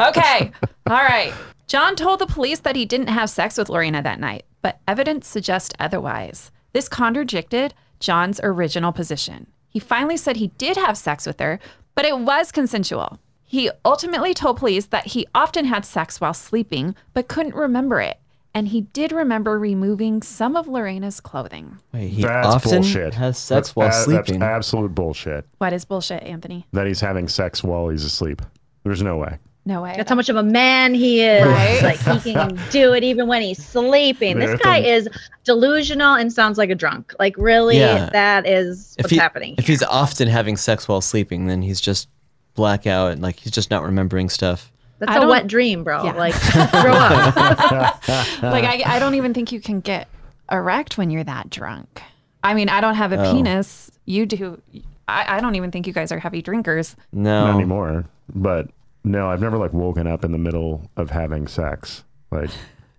okay. 0.10 0.52
All 0.88 0.96
right. 1.04 1.34
John 1.68 1.96
told 1.96 2.20
the 2.20 2.28
police 2.28 2.60
that 2.60 2.76
he 2.76 2.86
didn't 2.86 3.08
have 3.08 3.30
sex 3.30 3.58
with 3.58 3.70
Lorena 3.70 4.02
that 4.02 4.20
night, 4.20 4.46
but 4.62 4.80
evidence 4.88 5.28
suggests 5.28 5.74
otherwise. 5.80 6.52
This 6.74 6.88
contradicted 6.90 7.74
John's 8.00 8.40
original 8.44 8.92
position. 8.92 9.48
He 9.70 9.80
finally 9.80 10.18
said 10.18 10.38
he 10.38 10.48
did 10.58 10.78
have 10.78 10.98
sex 10.98 11.26
with 11.26 11.40
her, 11.40 11.60
but 11.96 12.06
it 12.06 12.18
was 12.20 12.52
consensual. 12.52 13.20
He 13.44 13.70
ultimately 13.84 14.34
told 14.34 14.58
police 14.58 14.86
that 14.88 15.08
he 15.08 15.28
often 15.36 15.66
had 15.66 15.86
sex 15.86 16.22
while 16.22 16.34
sleeping, 16.34 16.96
but 17.14 17.28
couldn't 17.28 17.56
remember 17.56 18.00
it. 18.00 18.18
And 18.54 18.70
he 18.70 18.82
did 18.82 19.12
remember 19.14 19.58
removing 19.58 20.22
some 20.22 20.56
of 20.58 20.68
Lorena's 20.68 21.22
clothing. 21.22 21.78
Wait, 21.94 22.10
he 22.10 22.22
That's 22.24 22.48
often 22.48 22.82
bullshit. 22.82 23.14
has 23.14 23.38
sex 23.38 23.48
That's 23.70 23.76
while 23.76 23.88
a- 23.90 23.94
sleeping. 23.94 24.40
That's 24.40 24.56
absolute 24.58 24.94
bullshit. 24.94 25.46
What 25.58 25.72
is 25.74 25.86
bullshit, 25.86 26.24
Anthony? 26.24 26.66
That 26.74 26.86
he's 26.88 27.00
having 27.00 27.28
sex 27.30 27.64
while 27.64 27.88
he's 27.90 28.04
asleep. 28.04 28.42
There's 28.84 29.02
no 29.02 29.18
way. 29.18 29.38
No 29.64 29.84
way. 29.84 29.94
That's 29.96 30.10
how 30.10 30.16
much 30.16 30.30
of 30.30 30.36
a 30.38 30.44
man 30.44 30.94
he 30.96 31.22
is. 31.24 31.46
Right. 31.46 31.84
Like 31.84 32.00
he 32.00 32.34
can 32.34 32.60
do 32.72 32.94
it 32.94 33.04
even 33.04 33.28
when 33.28 33.42
he's 33.44 33.64
sleeping. 33.64 34.40
This 34.40 34.60
guy 34.60 34.80
is 34.80 35.08
delusional 35.44 36.16
and 36.16 36.34
sounds 36.34 36.58
like 36.58 36.70
a 36.72 36.76
drunk. 36.76 37.14
Like 37.20 37.36
really, 37.38 37.78
Yeah. 37.78 38.10
that 38.12 38.48
is 38.48 38.96
if 38.98 39.04
what's 39.04 39.12
he, 39.12 39.18
happening. 39.18 39.56
If 39.58 39.68
he's 39.68 39.84
often 39.84 40.28
having 40.28 40.58
sex 40.58 40.88
while 40.88 41.02
sleeping, 41.02 41.46
then 41.46 41.62
he's 41.62 41.80
just 41.80 42.10
blackout 42.56 43.12
and 43.12 43.22
like 43.22 43.40
he's 43.40 43.52
just 43.52 43.70
not 43.70 43.84
remembering 43.84 44.30
stuff. 44.30 44.72
That's 45.00 45.12
I 45.12 45.24
a 45.24 45.28
wet 45.28 45.48
dream, 45.48 45.84
bro. 45.84 46.04
Yeah. 46.06 46.14
Like 46.14 46.34
grow 46.72 46.94
up. 46.94 47.36
like 48.42 48.64
I, 48.66 48.82
I 48.86 49.00
don't 49.00 49.16
even 49.16 49.34
think 49.34 49.52
you 49.52 49.60
can 49.62 49.80
get 49.80 50.08
erect 50.52 50.98
when 50.98 51.10
you're 51.12 51.24
that 51.24 51.50
drunk. 51.50 52.02
I 52.44 52.54
mean, 52.56 52.68
I 52.70 52.82
don't 52.82 52.96
have 52.96 53.12
a 53.14 53.28
Oh. 53.28 53.32
penis. 53.34 53.92
You 54.06 54.26
do. 54.26 54.60
I, 55.08 55.38
I 55.38 55.40
don't 55.40 55.56
even 55.56 55.70
think 55.72 55.86
you 55.88 55.94
guys 55.94 56.12
are 56.12 56.20
heavy 56.20 56.42
drinkers. 56.42 56.96
No. 57.12 57.46
Not 57.48 57.56
anymore. 57.56 58.06
But 58.34 58.70
no, 59.04 59.30
I've 59.30 59.42
never 59.42 59.58
like 59.58 59.74
woken 59.74 60.08
up 60.08 60.24
in 60.26 60.32
the 60.32 60.38
middle 60.38 60.90
of 60.98 61.10
having 61.10 61.48
sex. 61.48 62.04
Like 62.32 62.50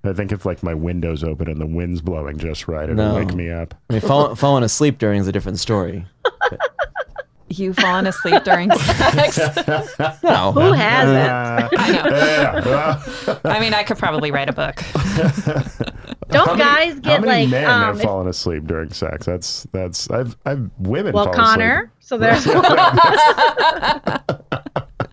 I 0.05 0.13
think 0.13 0.33
if 0.33 0.45
like 0.45 0.63
my 0.63 0.75
window's 0.75 1.23
open 1.25 1.49
and 1.49 1.61
the 1.61 1.67
wind's 1.67 2.01
blowing 2.01 2.39
just 2.39 2.67
right, 2.69 2.85
it'll 2.91 2.97
No. 2.97 3.15
wake 3.15 3.35
me 3.35 3.51
up. 3.51 3.75
I 3.89 3.95
mean, 3.95 4.03
fall, 4.03 4.35
falling 4.37 4.65
asleep 4.65 4.99
during 4.99 5.21
is 5.21 5.29
a 5.29 5.33
different 5.33 5.59
story. 5.61 6.05
You 7.49 7.75
fallen 7.75 8.07
asleep 8.07 8.43
during 8.45 8.71
sex. 8.79 9.39
No. 10.25 10.53
Who 10.53 10.73
hasn't? 10.73 11.29
Uh, 11.29 11.69
I 11.79 11.93
know. 11.93 12.17
yeah, 12.17 13.39
I 13.45 13.61
mean, 13.61 13.75
I 13.75 13.83
could 13.83 13.99
probably 13.99 14.31
write 14.31 14.49
a 14.49 14.53
book. 14.53 14.77
Don't 16.31 16.49
how 16.49 16.57
guys 16.57 16.95
many, 16.95 17.01
get 17.03 17.21
how 17.21 17.27
many 17.27 17.43
like 17.43 17.49
men 17.51 17.65
um 17.67 17.83
have 17.83 17.97
if- 17.97 18.03
fallen 18.03 18.27
asleep 18.27 18.65
during 18.67 18.91
sex? 18.91 19.27
That's 19.27 19.65
that's 19.73 20.11
I've 20.11 20.37
I've 20.47 20.71
women. 20.79 21.13
well 21.13 21.27
fall 21.27 21.35
Connor. 21.35 21.93
So 22.01 22.17
there's 22.17 22.47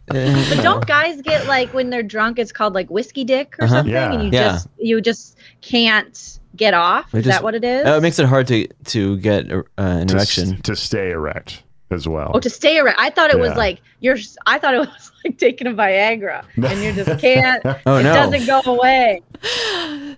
But 0.09 0.59
don't 0.63 0.85
guys 0.85 1.21
get 1.21 1.45
like 1.47 1.73
when 1.73 1.89
they're 1.89 2.03
drunk? 2.03 2.39
It's 2.39 2.51
called 2.51 2.73
like 2.73 2.89
whiskey 2.89 3.23
dick 3.23 3.55
or 3.59 3.65
Uh-huh. 3.65 3.75
something, 3.75 3.93
Yeah. 3.93 4.11
and 4.11 4.23
you 4.23 4.29
Yeah. 4.31 4.51
just 4.53 4.67
you 4.77 5.01
just 5.01 5.37
can't 5.61 6.39
get 6.55 6.73
off. 6.73 7.11
They 7.11 7.19
Is 7.19 7.25
just- 7.25 7.37
that 7.37 7.43
what 7.43 7.55
it 7.55 7.63
is? 7.63 7.85
Oh, 7.85 7.97
it 7.97 8.01
makes 8.01 8.19
it 8.19 8.25
hard 8.25 8.47
to 8.47 8.67
to 8.85 9.17
get 9.17 9.51
uh, 9.51 9.63
an 9.77 10.07
To, 10.07 10.15
erection. 10.15 10.55
s- 10.55 10.61
to 10.63 10.75
stay 10.75 11.11
erect 11.11 11.63
as 11.91 12.07
well. 12.07 12.31
oh, 12.33 12.39
to 12.39 12.49
stay 12.49 12.77
erect. 12.77 12.99
I 12.99 13.09
thought 13.09 13.29
it 13.31 13.39
was 13.39 13.55
like 13.55 13.81
you're. 13.99 14.17
I 14.45 14.59
thought 14.59 14.73
it 14.75 14.79
was 14.87 15.11
like 15.23 15.37
taking 15.37 15.67
a 15.67 15.71
Viagra, 15.71 16.43
and 16.55 16.83
you 16.83 16.93
just 16.93 17.19
can't. 17.21 17.63
Oh 17.85 17.97
it 17.97 18.03
no. 18.03 18.13
doesn't 18.13 18.45
go 18.45 18.61
away. 18.71 19.21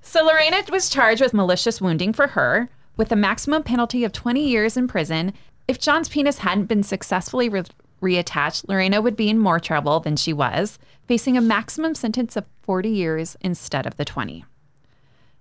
So 0.01 0.23
Lorena 0.25 0.63
was 0.71 0.89
charged 0.89 1.21
with 1.21 1.33
malicious 1.33 1.79
wounding 1.81 2.11
for 2.13 2.27
her, 2.27 2.69
with 2.97 3.11
a 3.11 3.15
maximum 3.15 3.63
penalty 3.63 4.03
of 4.03 4.11
20 4.11 4.45
years 4.47 4.75
in 4.77 4.87
prison. 4.87 5.33
If 5.67 5.79
John's 5.79 6.09
penis 6.09 6.39
hadn't 6.39 6.65
been 6.65 6.83
successfully 6.83 7.47
re- 7.47 7.63
reattached, 8.01 8.67
Lorena 8.67 9.01
would 9.01 9.15
be 9.15 9.29
in 9.29 9.39
more 9.39 9.59
trouble 9.59 9.99
than 9.99 10.15
she 10.15 10.33
was, 10.33 10.79
facing 11.07 11.37
a 11.37 11.41
maximum 11.41 11.95
sentence 11.95 12.35
of 12.35 12.45
40 12.63 12.89
years 12.89 13.37
instead 13.41 13.85
of 13.85 13.97
the 13.97 14.05
20. 14.05 14.45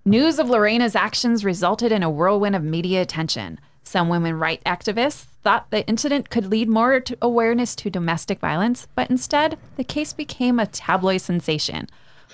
News 0.05 0.39
of 0.39 0.49
Lorena's 0.49 0.97
actions 0.97 1.45
resulted 1.45 1.93
in 1.93 2.03
a 2.03 2.11
whirlwind 2.11 2.57
of 2.57 2.63
media 2.63 3.03
attention. 3.03 3.61
Some 3.83 4.09
women 4.09 4.39
rights 4.39 4.65
activists 4.65 5.27
thought 5.43 5.71
the 5.71 5.87
incident 5.87 6.31
could 6.31 6.47
lead 6.47 6.69
more 6.69 7.01
to 7.01 7.19
awareness 7.21 7.75
to 7.77 7.91
domestic 7.91 8.41
violence, 8.41 8.89
but 8.95 9.11
instead, 9.11 9.59
the 9.77 9.85
case 9.85 10.13
became 10.13 10.59
a 10.59 10.67
tabloid 10.67 11.21
sensation. 11.21 11.87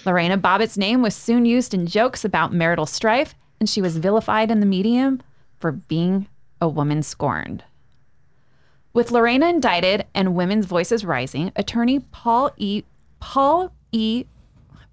Lorena 0.05 0.37
Bobbitt's 0.37 0.77
name 0.77 1.03
was 1.03 1.15
soon 1.15 1.45
used 1.45 1.73
in 1.75 1.87
jokes 1.87 2.25
about 2.25 2.53
marital 2.53 2.87
strife, 2.87 3.35
and 3.59 3.69
she 3.69 3.81
was 3.81 3.97
vilified 3.97 4.51
in 4.51 4.61
the 4.61 4.67
medium 4.67 5.21
for 5.59 5.73
being 5.73 6.29
a 6.61 6.69
woman 6.69 7.03
scorned. 7.03 7.65
With 8.97 9.11
Lorena 9.11 9.49
indicted 9.49 10.07
and 10.15 10.35
women's 10.35 10.65
voices 10.65 11.05
rising, 11.05 11.53
attorney 11.55 11.99
Paul 12.13 12.53
E. 12.57 12.83
Paul 13.21 13.71
E. 13.93 14.25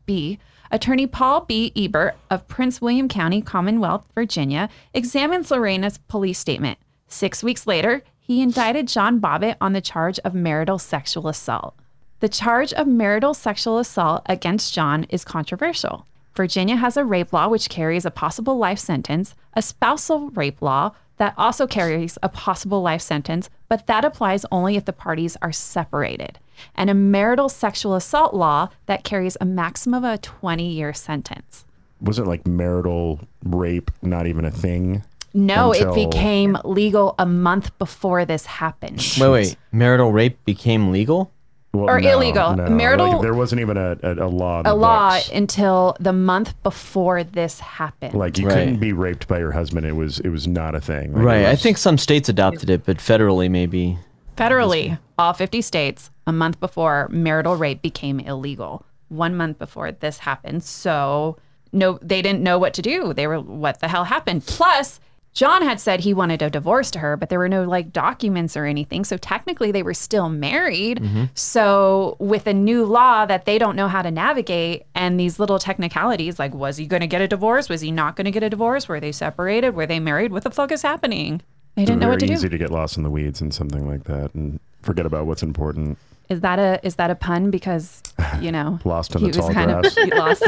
B. 0.05 0.39
Attorney 0.69 1.07
Paul 1.07 1.45
B. 1.45 1.71
Ebert 1.73 2.17
of 2.29 2.45
Prince 2.49 2.81
William 2.81 3.07
County, 3.07 3.41
Commonwealth, 3.41 4.05
Virginia, 4.13 4.67
examines 4.93 5.51
Lorena's 5.51 5.99
police 5.99 6.37
statement. 6.37 6.79
Six 7.07 7.43
weeks 7.43 7.65
later, 7.65 8.03
he 8.19 8.41
indicted 8.41 8.89
John 8.89 9.21
Bobbitt 9.21 9.55
on 9.61 9.71
the 9.71 9.79
charge 9.79 10.19
of 10.25 10.33
marital 10.33 10.79
sexual 10.79 11.29
assault. 11.29 11.73
The 12.19 12.27
charge 12.27 12.73
of 12.73 12.87
marital 12.87 13.33
sexual 13.33 13.79
assault 13.79 14.23
against 14.25 14.73
John 14.73 15.05
is 15.05 15.23
controversial. 15.23 16.05
Virginia 16.35 16.75
has 16.75 16.97
a 16.97 17.05
rape 17.05 17.31
law 17.31 17.47
which 17.47 17.69
carries 17.69 18.05
a 18.05 18.11
possible 18.11 18.57
life 18.57 18.79
sentence, 18.79 19.33
a 19.53 19.61
spousal 19.61 20.29
rape 20.31 20.61
law 20.61 20.91
that 21.17 21.33
also 21.37 21.67
carries 21.67 22.17
a 22.23 22.29
possible 22.29 22.81
life 22.81 23.01
sentence, 23.01 23.49
but 23.69 23.87
that 23.87 24.05
applies 24.05 24.45
only 24.51 24.75
if 24.75 24.85
the 24.85 24.93
parties 24.93 25.37
are 25.41 25.51
separated, 25.51 26.39
and 26.75 26.89
a 26.89 26.93
marital 26.93 27.49
sexual 27.49 27.95
assault 27.95 28.33
law 28.33 28.69
that 28.85 29.03
carries 29.03 29.37
a 29.39 29.45
maximum 29.45 30.03
of 30.03 30.13
a 30.13 30.17
20 30.17 30.67
year 30.67 30.93
sentence. 30.93 31.65
Wasn't 32.01 32.27
like 32.27 32.45
marital 32.47 33.19
rape 33.43 33.91
not 34.01 34.27
even 34.27 34.45
a 34.45 34.51
thing? 34.51 35.03
No, 35.33 35.71
Until- 35.71 35.93
it 35.93 36.11
became 36.11 36.57
legal 36.63 37.15
a 37.17 37.25
month 37.25 37.77
before 37.79 38.25
this 38.25 38.45
happened. 38.45 39.03
Wait, 39.19 39.29
wait. 39.29 39.55
Marital 39.71 40.11
rape 40.11 40.43
became 40.45 40.91
legal? 40.91 41.31
Well, 41.73 41.89
Or 41.89 41.99
no, 41.99 42.11
illegal. 42.19 42.55
no. 42.55 42.69
Marital- 42.69 43.13
Like, 43.13 43.21
there 43.23 43.33
wasn't 43.33 43.61
even 43.61 43.77
a, 43.77 43.97
a, 44.03 44.13
a 44.25 44.29
law. 44.29 44.61
A 44.63 44.75
law 44.75 45.15
books. 45.15 45.29
until 45.31 45.97
the 45.99 46.13
month 46.13 46.53
before 46.61 47.23
this 47.23 47.59
happened. 47.59 48.13
Like 48.13 48.37
you 48.37 48.47
Right. 48.47 48.53
couldn't 48.59 48.79
be 48.79 48.93
raped 48.93 49.27
by 49.27 49.39
your 49.39 49.51
husband. 49.51 49.87
It 49.87 49.95
was 49.95 50.19
it 50.19 50.29
was 50.29 50.47
not 50.47 50.75
a 50.75 50.79
thing. 50.81 51.13
Like, 51.13 51.21
it 51.21 51.25
Right. 51.25 51.45
I 51.47 51.55
think 51.55 51.79
some 51.79 51.97
states 51.97 52.29
adopted 52.29 52.69
it, 52.69 52.85
but 52.85 52.97
federally 52.97 53.49
maybe. 53.49 53.97
Federally, 54.37 54.99
all 55.17 55.33
50 55.33 55.61
states, 55.63 56.11
a 56.27 56.31
month 56.31 56.59
before 56.59 57.07
marital 57.11 57.55
rape 57.55 57.81
became 57.81 58.19
illegal, 58.19 58.85
one 59.09 59.35
month 59.35 59.57
before 59.57 59.91
this 59.91 60.19
happened. 60.19 60.63
So, 60.63 61.37
no, 61.71 61.97
they 62.03 62.21
didn't 62.21 62.41
know 62.41 62.59
what 62.59 62.73
to 62.75 62.81
do. 62.83 63.13
They 63.13 63.25
were, 63.27 63.39
what 63.39 63.79
the 63.79 63.87
hell 63.87 64.03
happened? 64.05 64.45
Plus, 64.45 64.99
John 65.33 65.63
had 65.63 65.79
said 65.79 66.01
he 66.01 66.13
wanted 66.13 66.41
a 66.41 66.49
divorce 66.49 66.91
to 66.91 66.99
her, 66.99 67.17
but 67.17 67.29
there 67.29 67.39
were 67.39 67.49
no 67.49 67.63
like 67.63 67.91
documents 67.91 68.55
or 68.55 68.65
anything. 68.65 69.03
So, 69.03 69.17
technically, 69.17 69.71
they 69.71 69.81
were 69.81 69.95
still 69.95 70.29
married. 70.29 70.99
Mm-hmm. 70.99 71.23
So, 71.33 72.15
with 72.19 72.45
a 72.45 72.53
new 72.53 72.85
law 72.85 73.25
that 73.25 73.45
they 73.45 73.57
don't 73.57 73.75
know 73.75 73.87
how 73.87 74.03
to 74.03 74.11
navigate 74.11 74.85
and 74.93 75.19
these 75.19 75.39
little 75.39 75.57
technicalities, 75.57 76.37
like, 76.37 76.53
was 76.53 76.77
he 76.77 76.85
going 76.85 77.01
to 77.01 77.07
get 77.07 77.21
a 77.21 77.27
divorce? 77.27 77.67
Was 77.67 77.81
he 77.81 77.91
not 77.91 78.15
going 78.15 78.25
to 78.25 78.31
get 78.31 78.43
a 78.43 78.49
divorce? 78.49 78.87
Were 78.87 78.99
they 78.99 79.11
separated? 79.11 79.71
Were 79.71 79.87
they 79.87 79.99
married? 79.99 80.31
What 80.31 80.43
the 80.43 80.51
fuck 80.51 80.71
is 80.71 80.83
happening? 80.83 81.41
They 81.75 81.85
didn't 81.85 82.01
know 82.01 82.09
what 82.09 82.19
to 82.19 82.27
do. 82.27 82.33
It's 82.33 82.41
easy 82.41 82.49
to 82.49 82.57
get 82.57 82.69
lost 82.69 82.97
in 82.97 83.03
the 83.03 83.09
weeds 83.09 83.41
and 83.41 83.51
something 83.51 83.87
like 83.87 84.03
that 84.03 84.35
and 84.35 84.59
forget 84.83 85.07
about 85.07 85.25
what's 85.25 85.41
important. 85.41 85.97
Is 86.29 86.41
that 86.41 86.59
a 86.59 86.79
is 86.85 86.95
that 86.95 87.09
a 87.09 87.15
pun? 87.15 87.49
Because 87.49 88.01
you 88.39 88.51
know, 88.51 88.79
Lost 88.85 89.15
in 89.15 89.23
the 89.23 89.31
tall 89.31 89.51
grass. 89.51 89.97
of 89.97 90.09
lost. 90.09 90.43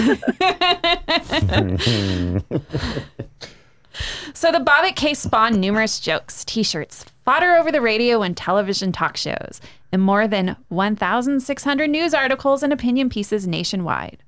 so 4.33 4.51
the 4.51 4.59
Bobbitt 4.59 4.95
case 4.95 5.19
spawned 5.19 5.59
numerous 5.59 5.99
jokes, 5.99 6.45
T-shirts, 6.45 7.05
fodder 7.23 7.53
over 7.53 7.71
the 7.71 7.81
radio 7.81 8.21
and 8.21 8.35
television 8.35 8.91
talk 8.91 9.17
shows, 9.17 9.61
and 9.91 10.01
more 10.01 10.27
than 10.27 10.57
1,600 10.69 11.89
news 11.89 12.13
articles 12.13 12.63
and 12.63 12.73
opinion 12.73 13.09
pieces 13.09 13.47
nationwide. 13.47 14.23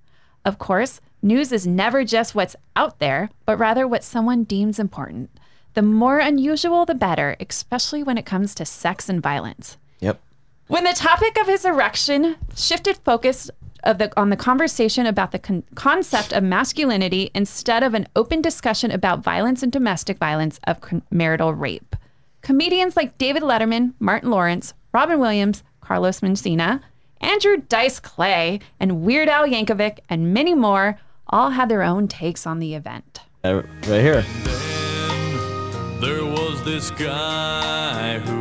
Of 0.46 0.60
course, 0.60 1.02
news 1.22 1.52
is 1.52 1.68
never 1.68 2.04
just 2.04 2.34
what's 2.34 2.56
out 2.76 3.00
there, 3.00 3.30
but 3.46 3.58
rather 3.58 3.88
what 3.88 4.04
someone 4.04 4.44
deems 4.44 4.80
important. 4.80 5.30
The 5.74 5.82
more 5.82 6.20
unusual, 6.20 6.86
the 6.86 6.96
better, 6.96 7.36
especially 7.40 8.02
when 8.02 8.18
it 8.18 8.26
comes 8.26 8.56
to 8.56 8.66
sex 8.66 9.10
and 9.10 9.22
violence. 9.22 9.78
Yep. 10.00 10.20
When 10.68 10.86
the 10.86 10.94
topic 10.94 11.38
of 11.40 11.48
his 11.48 11.66
erection 11.66 12.36
shifted 12.56 12.98
focus 12.98 13.52
of 13.88 13.98
the, 13.98 14.12
on 14.20 14.30
the 14.30 14.36
conversation 14.36 15.06
about 15.08 15.32
the 15.32 15.40
con- 15.40 15.64
concept 15.74 16.34
of 16.34 16.44
masculinity 16.44 17.32
instead 17.34 17.82
of 17.82 17.94
an 17.94 18.08
open 18.16 18.42
discussion 18.42 18.92
about 18.92 19.24
violence 19.24 19.64
and 19.64 19.72
domestic 19.72 20.18
violence 20.18 20.60
of 20.68 20.82
con- 20.82 21.02
marital 21.10 21.54
rape. 21.54 21.96
Comedians 22.42 22.96
like 22.96 23.18
David 23.18 23.42
Letterman, 23.42 23.94
Martin 24.00 24.30
Lawrence, 24.30 24.74
Robin 24.94 25.20
Williams, 25.20 25.64
Carlos 25.82 26.20
Mencia, 26.20 26.82
Andrew 27.22 27.58
Dice 27.58 28.00
Clay, 28.00 28.60
and 28.80 29.02
Weird 29.02 29.30
Al 29.30 29.48
Yankovic, 29.48 30.00
and 30.10 30.34
many 30.34 30.54
more 30.54 31.00
all 31.30 31.52
had 31.52 31.70
their 31.70 31.82
own 31.82 32.08
takes 32.08 32.46
on 32.46 32.60
the 32.60 32.76
event. 32.76 33.22
Uh, 33.44 33.64
right 33.88 34.02
here. 34.02 34.22
Then 34.44 36.02
there 36.02 36.26
was 36.26 36.64
this 36.64 36.92
guy 36.92 38.20
who 38.20 38.37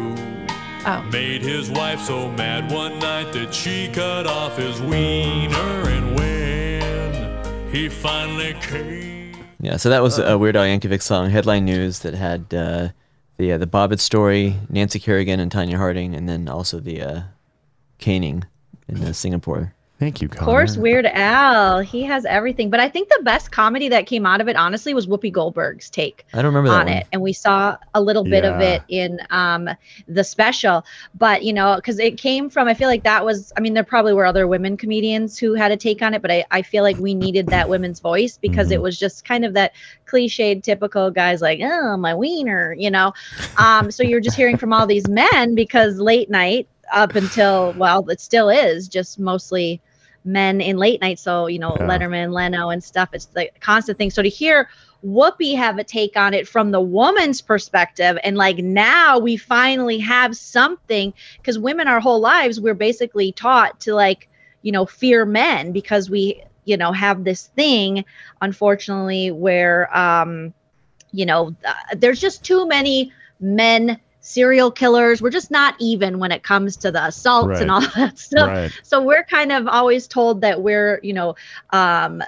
Oh. 0.88 1.02
made 1.10 1.42
his 1.42 1.68
wife 1.68 2.00
so 2.00 2.30
mad 2.30 2.70
one 2.70 3.00
night 3.00 3.32
that 3.32 3.52
she 3.52 3.88
cut 3.88 4.24
off 4.24 4.56
his 4.56 4.80
wiener. 4.80 5.88
And 5.88 6.16
when 6.16 7.74
he 7.74 7.88
finally 7.88 8.54
came. 8.60 9.34
Yeah, 9.58 9.78
so 9.78 9.88
that 9.88 10.00
was 10.00 10.20
a 10.20 10.38
Weird 10.38 10.54
Al 10.54 10.62
Yankovic 10.62 11.02
song, 11.02 11.30
headline 11.30 11.64
news 11.64 11.98
that 12.00 12.14
had 12.14 12.54
uh, 12.54 12.90
the 13.36 13.52
uh, 13.52 13.58
the 13.58 13.66
Bobbitt 13.66 13.98
story, 13.98 14.54
Nancy 14.68 15.00
Kerrigan 15.00 15.40
and 15.40 15.50
Tonya 15.50 15.76
Harding, 15.76 16.14
and 16.14 16.28
then 16.28 16.48
also 16.48 16.78
the 16.78 17.02
uh, 17.02 17.20
caning 17.98 18.44
in 18.86 19.02
uh, 19.02 19.12
Singapore. 19.12 19.74
Thank 19.98 20.20
you, 20.20 20.28
Connor. 20.28 20.42
Of 20.42 20.44
course, 20.44 20.76
Weird 20.76 21.06
Al. 21.06 21.80
He 21.80 22.02
has 22.02 22.26
everything. 22.26 22.68
But 22.68 22.80
I 22.80 22.88
think 22.90 23.08
the 23.08 23.20
best 23.22 23.50
comedy 23.50 23.88
that 23.88 24.06
came 24.06 24.26
out 24.26 24.42
of 24.42 24.48
it, 24.48 24.54
honestly, 24.54 24.92
was 24.92 25.06
Whoopi 25.06 25.32
Goldberg's 25.32 25.88
take 25.88 26.26
I 26.34 26.42
don't 26.42 26.46
remember 26.54 26.68
that 26.68 26.80
on 26.80 26.86
one. 26.86 26.94
it. 26.98 27.06
And 27.12 27.22
we 27.22 27.32
saw 27.32 27.78
a 27.94 28.00
little 28.02 28.22
bit 28.22 28.44
of 28.44 28.60
it 28.60 28.82
in 28.88 29.18
um, 29.30 29.70
the 30.06 30.22
special. 30.22 30.84
But, 31.14 31.44
you 31.44 31.54
know, 31.54 31.76
because 31.76 31.98
it 31.98 32.18
came 32.18 32.50
from, 32.50 32.68
I 32.68 32.74
feel 32.74 32.88
like 32.88 33.04
that 33.04 33.24
was, 33.24 33.54
I 33.56 33.60
mean, 33.60 33.72
there 33.72 33.84
probably 33.84 34.12
were 34.12 34.26
other 34.26 34.46
women 34.46 34.76
comedians 34.76 35.38
who 35.38 35.54
had 35.54 35.72
a 35.72 35.78
take 35.78 36.02
on 36.02 36.12
it, 36.12 36.20
but 36.20 36.30
I, 36.30 36.44
I 36.50 36.60
feel 36.60 36.82
like 36.82 36.98
we 36.98 37.14
needed 37.14 37.46
that 37.46 37.70
women's 37.70 38.00
voice 38.00 38.36
because 38.36 38.70
it 38.70 38.80
Mhm. 38.80 38.82
was 38.82 38.98
just 38.98 39.24
kind 39.24 39.46
of 39.46 39.54
that 39.54 39.72
cliched, 40.06 40.62
typical 40.62 41.10
guys 41.10 41.40
like, 41.40 41.60
oh, 41.62 41.96
my 41.96 42.14
wiener, 42.14 42.74
you 42.74 42.90
know? 42.90 43.14
Um, 43.56 43.90
so 43.90 44.02
you're 44.02 44.20
just 44.20 44.36
hearing 44.36 44.58
from 44.58 44.74
all 44.74 44.86
these 44.86 45.08
men 45.08 45.54
because 45.54 45.98
late 45.98 46.28
night 46.28 46.68
up 46.92 47.14
until, 47.14 47.72
well, 47.78 48.08
it 48.10 48.20
still 48.20 48.50
is 48.50 48.88
just 48.88 49.18
mostly 49.18 49.80
men 50.26 50.60
in 50.60 50.76
late 50.76 51.00
night. 51.00 51.18
So, 51.18 51.46
you 51.46 51.58
know, 51.58 51.78
Yeah. 51.78 51.86
Letterman, 51.86 52.32
Leno, 52.32 52.70
and 52.70 52.82
stuff. 52.82 53.10
It's 53.12 53.26
the 53.26 53.50
constant 53.60 53.98
thing. 53.98 54.10
So 54.10 54.22
to 54.22 54.28
hear 54.28 54.68
Whoopi 55.04 55.56
have 55.56 55.78
a 55.78 55.84
take 55.84 56.16
on 56.16 56.34
it 56.34 56.48
from 56.48 56.70
the 56.72 56.80
woman's 56.80 57.40
perspective, 57.40 58.18
and 58.24 58.36
like 58.36 58.58
now 58.58 59.18
we 59.18 59.36
finally 59.36 59.98
have 59.98 60.36
something 60.36 61.14
because 61.38 61.58
women 61.58 61.86
our 61.88 62.00
whole 62.00 62.20
lives 62.20 62.60
we're 62.60 62.74
basically 62.74 63.32
taught 63.32 63.80
to 63.80 63.94
like, 63.94 64.28
you 64.62 64.72
know, 64.72 64.86
fear 64.86 65.24
men 65.24 65.72
because 65.72 66.10
we, 66.10 66.42
you 66.64 66.76
know, 66.76 66.92
have 66.92 67.24
this 67.24 67.46
thing, 67.48 68.04
unfortunately, 68.42 69.30
where 69.30 69.94
um, 69.96 70.52
you 71.12 71.26
know, 71.26 71.54
uh, 71.64 71.72
there's 71.96 72.20
just 72.20 72.44
too 72.44 72.66
many 72.66 73.12
men 73.40 74.00
serial 74.26 74.72
killers. 74.72 75.22
We're 75.22 75.30
just 75.30 75.52
not 75.52 75.76
even 75.78 76.18
when 76.18 76.32
it 76.32 76.42
comes 76.42 76.76
to 76.78 76.90
the 76.90 77.04
assaults 77.06 77.60
and 77.60 77.70
all 77.70 77.80
that 77.96 78.18
stuff 78.18 78.48
Right. 78.48 78.72
so 78.82 79.00
we're 79.00 79.24
kind 79.24 79.52
of 79.52 79.68
always 79.68 80.08
told 80.08 80.40
that 80.40 80.62
we're 80.62 80.98
you 81.02 81.12
know 81.12 81.36
um 81.70 82.22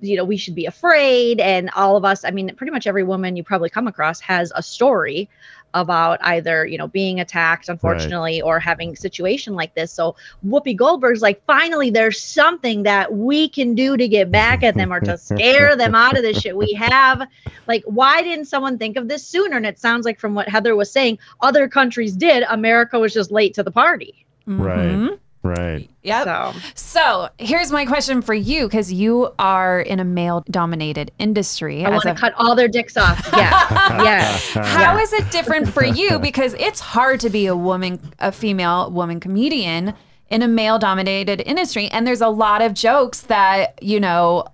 you 0.00 0.16
know 0.16 0.24
we 0.24 0.36
should 0.36 0.54
be 0.54 0.66
afraid 0.66 1.40
and 1.40 1.70
all 1.76 1.96
of 1.96 2.04
us 2.04 2.24
i 2.24 2.30
mean 2.30 2.52
pretty 2.56 2.72
much 2.72 2.86
every 2.86 3.04
woman 3.04 3.36
you 3.36 3.44
probably 3.44 3.70
come 3.70 3.86
across 3.86 4.20
has 4.20 4.52
a 4.56 4.62
story 4.62 5.28
about 5.74 6.18
either 6.22 6.64
you 6.64 6.78
know 6.78 6.86
being 6.88 7.20
attacked 7.20 7.68
unfortunately 7.68 8.40
or 8.40 8.58
having 8.58 8.92
a 8.92 8.96
situation 8.96 9.54
like 9.54 9.74
this. 9.74 9.92
So 9.92 10.16
whoopi 10.46 10.74
goldberg's 10.76 11.20
like 11.20 11.44
finally 11.44 11.90
there's 11.90 12.20
something 12.22 12.84
that 12.84 13.12
we 13.12 13.48
can 13.48 13.74
do 13.74 13.96
to 13.96 14.08
get 14.08 14.30
back 14.30 14.62
at 14.62 14.74
them 14.76 14.92
or 14.92 15.00
to 15.00 15.18
scare 15.36 15.76
them 15.76 15.94
out 15.94 16.16
of 16.16 16.22
this 16.22 16.40
shit 16.40 16.56
we 16.56 16.72
have. 16.74 17.28
Like 17.66 17.82
why 17.86 18.22
didn't 18.22 18.46
someone 18.46 18.78
think 18.78 18.96
of 18.96 19.08
this 19.08 19.26
sooner? 19.26 19.56
And 19.56 19.66
it 19.66 19.78
sounds 19.78 20.04
like 20.06 20.18
from 20.18 20.34
what 20.34 20.48
heather 20.48 20.74
was 20.76 20.90
saying 20.90 21.18
other 21.42 21.68
countries 21.68 22.16
did. 22.16 22.44
America 22.48 22.98
was 22.98 23.12
just 23.12 23.30
late 23.30 23.54
to 23.54 23.62
the 23.62 23.72
party. 23.72 24.24
Right. 24.46 24.78
Mhm. 24.78 25.18
Right. 25.44 25.90
Yep. 26.02 26.24
so 26.24 26.54
So 26.74 27.28
here's 27.38 27.70
my 27.70 27.84
question 27.84 28.22
for 28.22 28.32
you 28.32 28.66
because 28.66 28.90
you 28.90 29.30
are 29.38 29.78
in 29.80 30.00
a 30.00 30.04
male 30.04 30.42
dominated 30.50 31.12
industry. 31.18 31.84
I 31.84 31.90
want 31.90 32.02
to 32.04 32.12
a- 32.12 32.14
cut 32.14 32.32
all 32.38 32.54
their 32.54 32.66
dicks 32.66 32.96
off. 32.96 33.30
Yeah. 33.36 34.02
yeah. 34.02 34.36
How 34.64 34.98
is 34.98 35.12
it 35.12 35.30
different 35.30 35.68
for 35.68 35.84
you? 35.84 36.18
Because 36.18 36.54
it's 36.54 36.80
hard 36.80 37.20
to 37.20 37.30
be 37.30 37.46
a 37.46 37.54
woman, 37.54 38.00
a 38.20 38.32
female 38.32 38.90
woman 38.90 39.20
comedian 39.20 39.92
in 40.30 40.40
a 40.42 40.48
male 40.48 40.78
dominated 40.78 41.42
industry. 41.42 41.88
And 41.88 42.06
there's 42.06 42.22
a 42.22 42.28
lot 42.28 42.62
of 42.62 42.72
jokes 42.72 43.20
that, 43.22 43.82
you 43.82 44.00
know, 44.00 44.46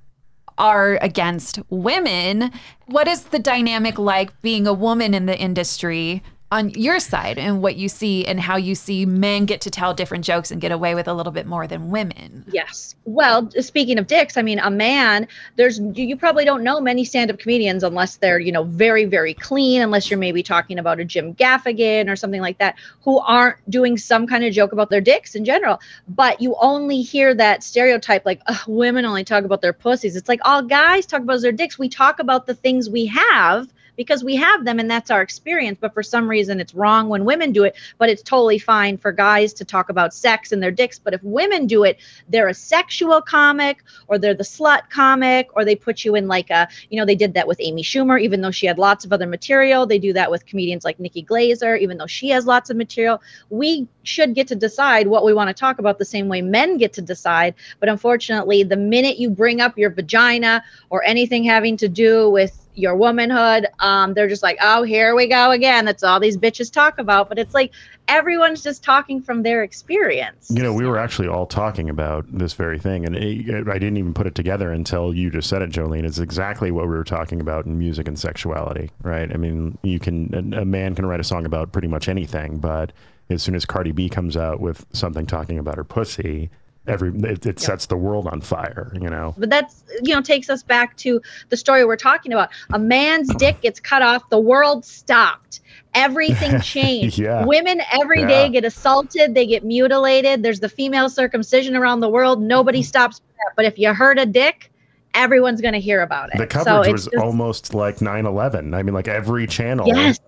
are 0.59 0.99
against 1.03 1.61
women. 1.71 2.51
What 2.87 3.07
is 3.07 3.25
the 3.25 3.39
dynamic 3.39 3.97
like 3.99 4.39
being 4.43 4.67
a 4.67 4.73
woman 4.75 5.15
in 5.15 5.27
the 5.27 5.39
industry 5.39 6.23
on 6.53 6.71
your 6.71 6.99
side 6.99 7.39
and 7.39 7.63
what 7.63 7.77
you 7.77 7.89
see 7.89 8.27
and 8.27 8.41
how 8.41 8.57
you 8.57 8.75
see 8.75 9.07
men 9.07 9.45
get 9.45 9.61
to 9.61 9.71
tell 9.71 9.95
different 9.95 10.25
jokes 10.25 10.51
and 10.51 10.61
get 10.61 10.73
away 10.73 10.95
with 10.95 11.07
a 11.07 11.15
little 11.15 11.33
bit 11.33 11.47
more 11.47 11.67
than 11.67 11.91
women? 11.91 12.45
Yes. 12.51 12.97
Well, 13.05 13.51
speaking 13.61 13.99
of 13.99 14.07
dicks, 14.07 14.37
I 14.37 14.43
mean, 14.43 14.59
a 14.59 14.71
man, 14.71 15.29
there's, 15.57 15.81
you 15.95 16.17
probably 16.17 16.45
don't 16.45 16.63
know 16.63 16.81
many 16.81 17.05
stand 17.05 17.31
up 17.31 17.39
comedians 17.39 17.85
unless 17.85 18.17
they're, 18.17 18.41
you 18.41 18.51
know, 18.51 18.65
very, 18.65 19.05
very 19.05 19.35
clean, 19.35 19.81
unless 19.81 20.11
you're 20.11 20.19
maybe 20.19 20.43
talking 20.43 20.79
about 20.79 20.99
a 20.99 21.05
Jim 21.05 21.35
Gaffigan 21.35 22.11
or 22.11 22.17
something 22.17 22.41
like 22.41 22.59
that, 22.59 22.77
who 23.03 23.21
aren't 23.21 23.57
doing 23.71 23.97
some 23.97 24.27
kind 24.27 24.45
of 24.45 24.53
joke 24.53 24.73
about 24.73 24.91
their 24.91 25.01
dicks 25.01 25.35
in 25.35 25.45
general. 25.45 25.81
But 26.09 26.41
you 26.41 26.57
only 26.61 27.03
hear 27.03 27.35
that 27.35 27.63
stereotype 27.63 28.27
like, 28.27 28.41
women 28.67 29.05
only 29.05 29.25
talk 29.25 29.45
about 29.45 29.63
their 29.63 29.73
pussies. 29.73 30.17
It's 30.17 30.29
like 30.29 30.41
all 30.45 30.63
guys 30.63 31.07
talk 31.07 31.23
about 31.23 31.41
their 31.43 31.53
dicks. 31.53 31.79
We 31.79 31.89
talk 31.89 32.19
about 32.19 32.47
the 32.47 32.55
things 32.55 32.91
we 32.91 33.07
have 33.07 33.69
because 33.97 34.25
we 34.25 34.37
have 34.37 34.65
them 34.65 34.79
and 34.79 34.91
that's 34.91 35.11
our 35.11 35.21
experience. 35.21 35.77
But 35.79 35.93
for 35.93 36.03
some 36.03 36.27
reason, 36.27 36.40
it's 36.49 36.75
wrong 36.75 37.09
when 37.09 37.25
women 37.25 37.53
do 37.53 37.65
it. 37.65 37.77
But 37.99 38.09
it's 38.09 38.23
totally 38.23 38.59
fine 38.59 38.97
for 38.97 39.13
guys 39.13 39.53
to 39.55 39.65
talk 39.65 39.91
about 39.91 40.15
sex 40.15 40.53
and 40.53 40.63
their 40.63 40.71
dicks. 40.71 40.99
But 40.99 41.15
if 41.15 41.23
women 41.23 41.67
do 41.67 41.85
it, 41.85 41.99
they're 42.29 42.49
a 42.49 42.55
sexual 42.55 43.21
comic 43.21 43.83
or 44.09 44.19
they're 44.19 44.35
the 44.35 44.45
slut 44.45 44.89
comic 44.91 45.49
or 45.55 45.65
they 45.65 45.77
put 45.77 46.05
you 46.05 46.15
in 46.15 46.29
like 46.29 46.51
a, 46.51 46.69
you 46.89 46.99
know, 46.99 47.05
they 47.05 47.15
did 47.15 47.35
that 47.35 47.47
with 47.47 47.61
Amy 47.61 47.83
Schumer, 47.83 48.21
even 48.21 48.41
though 48.41 48.51
she 48.51 48.67
had 48.67 48.79
lots 48.79 49.05
of 49.05 49.13
other 49.13 49.27
material. 49.27 49.87
They 49.87 49.99
do 49.99 50.13
that 50.15 50.31
with 50.31 50.47
comedians 50.47 50.85
like 50.85 50.99
Nikki 50.99 51.23
Glazer, 51.23 51.79
even 51.79 51.99
though 51.99 52.07
she 52.07 52.31
has 52.31 52.47
lots 52.47 52.71
of 52.71 52.77
material. 52.77 53.21
We 53.51 53.89
should 54.03 54.35
get 54.35 54.49
to 54.49 54.57
decide 54.57 55.07
what 55.07 55.25
we 55.25 55.35
want 55.35 55.49
to 55.49 55.55
talk 55.55 55.79
about 55.79 55.99
the 55.99 56.05
same 56.05 56.29
way 56.29 56.41
men 56.41 56.79
get 56.79 56.93
to 56.95 57.03
decide. 57.03 57.55
But 57.81 57.89
unfortunately, 57.89 58.63
the 58.63 58.77
minute 58.77 59.19
you 59.19 59.31
bring 59.31 59.61
up 59.61 59.77
your 59.77 59.91
vagina 59.91 60.65
or 60.89 61.05
anything 61.05 61.45
having 61.45 61.77
to 61.79 61.89
do 61.89 62.31
with 62.31 62.60
your 62.75 62.97
womanhood, 62.97 63.67
um, 63.81 64.15
they're 64.15 64.29
just 64.29 64.43
like, 64.43 64.59
oh, 64.61 64.83
here 64.83 65.15
we 65.15 65.27
go 65.27 65.51
again. 65.51 65.85
That's 65.85 66.03
all 66.03 66.21
these 66.21 66.37
bitches 66.37 66.73
talk 66.73 66.99
about. 66.99 67.29
But 67.29 67.39
it's 67.39 67.55
like 67.55 67.73
everyone's 68.09 68.63
just 68.63 68.83
talking 68.83 69.21
from 69.21 69.43
their 69.43 69.63
experience. 69.63 70.51
You 70.51 70.63
know, 70.63 70.73
we 70.73 70.87
were 70.87 70.99
actually 70.99 71.29
all 71.29 71.47
talking 71.47 71.89
about 71.91 72.27
this 72.31 72.53
very 72.55 72.79
thing, 72.79 73.05
and 73.07 73.17
it, 73.17 73.69
I 73.69 73.79
didn't 73.79 73.97
even 73.97 74.15
put 74.15 74.27
it 74.27 74.35
together 74.35 74.73
until 74.73 75.15
you 75.15 75.31
just 75.31 75.49
said 75.49 75.63
it, 75.63 75.71
Jolene. 75.71 76.05
It's 76.05 76.19
exactly 76.19 76.71
what 76.71 76.85
we 76.85 76.95
were 76.95 77.05
talking 77.05 77.41
about 77.41 77.67
in 77.67 77.79
music 77.79 78.09
and 78.09 78.19
sexuality, 78.19 78.91
right? 79.03 79.33
I 79.33 79.37
mean, 79.37 79.79
you 79.83 79.99
can 79.99 80.55
a 80.55 80.61
a 80.61 80.65
man 80.65 80.95
can 80.95 81.07
write 81.07 81.21
a 81.21 81.25
song 81.25 81.47
about 81.47 81.73
pretty 81.73 81.89
much 81.89 82.09
anything, 82.09 82.59
but 82.59 82.93
as 83.31 83.43
soon 83.43 83.55
as 83.55 83.65
Cardi 83.65 83.93
B 83.93 84.09
comes 84.09 84.37
out 84.37 84.61
with 84.61 84.85
something 84.93 85.27
talking 85.27 85.59
about 85.59 85.77
her 85.77 85.85
pussy, 85.85 86.51
every 86.87 87.11
it, 87.23 87.47
it 87.47 87.61
sets 87.61 87.87
the 87.87 87.97
world 87.97 88.27
on 88.27 88.41
fire. 88.41 88.93
You 89.01 89.11
know, 89.11 89.35
but 89.39 89.51
that's 89.51 89.85
you 90.03 90.15
know 90.15 90.21
takes 90.21 90.49
us 90.51 90.63
back 90.63 90.97
to 90.99 91.21
the 91.49 91.57
story 91.57 91.85
we're 91.85 91.97
talking 91.97 92.33
about 92.33 92.51
a 92.73 92.79
man's 92.79 93.35
dick 93.39 93.61
gets 93.61 93.81
cut 93.81 94.03
off 94.03 94.29
the 94.31 94.41
world 94.41 94.85
stopped 94.85 95.61
everything 95.95 96.61
changed 96.63 97.19
Yeah. 97.19 97.45
women 97.45 97.83
every 97.93 98.25
day 98.25 98.45
Yeah. 98.45 98.49
get 98.49 98.65
assaulted 98.65 99.35
they 99.35 99.47
get 99.47 99.65
mutilated 99.65 100.43
there's 100.43 100.61
the 100.61 100.69
female 100.69 101.09
circumcision 101.09 101.75
around 101.75 101.99
the 102.01 102.09
world 102.09 102.41
nobody 102.41 102.79
mm-hmm. 102.79 102.87
stops 102.87 103.19
that. 103.19 103.53
but 103.57 103.65
if 103.65 103.77
you 103.79 103.93
hurt 103.93 104.19
a 104.19 104.27
dick 104.27 104.71
everyone's 105.15 105.61
going 105.61 105.75
to 105.75 105.81
hear 105.81 106.03
about 106.03 106.31
it 106.33 106.39
the 106.39 106.47
coverage 106.47 106.87
it's 106.87 106.93
was 106.93 107.05
just- 107.07 107.17
almost 107.17 107.75
like 107.75 107.97
9/11. 107.97 108.75
I 108.75 108.83
mean, 108.85 108.95
like 108.95 109.09
every 109.09 109.47
channel. 109.49 109.87
yes 109.89 110.19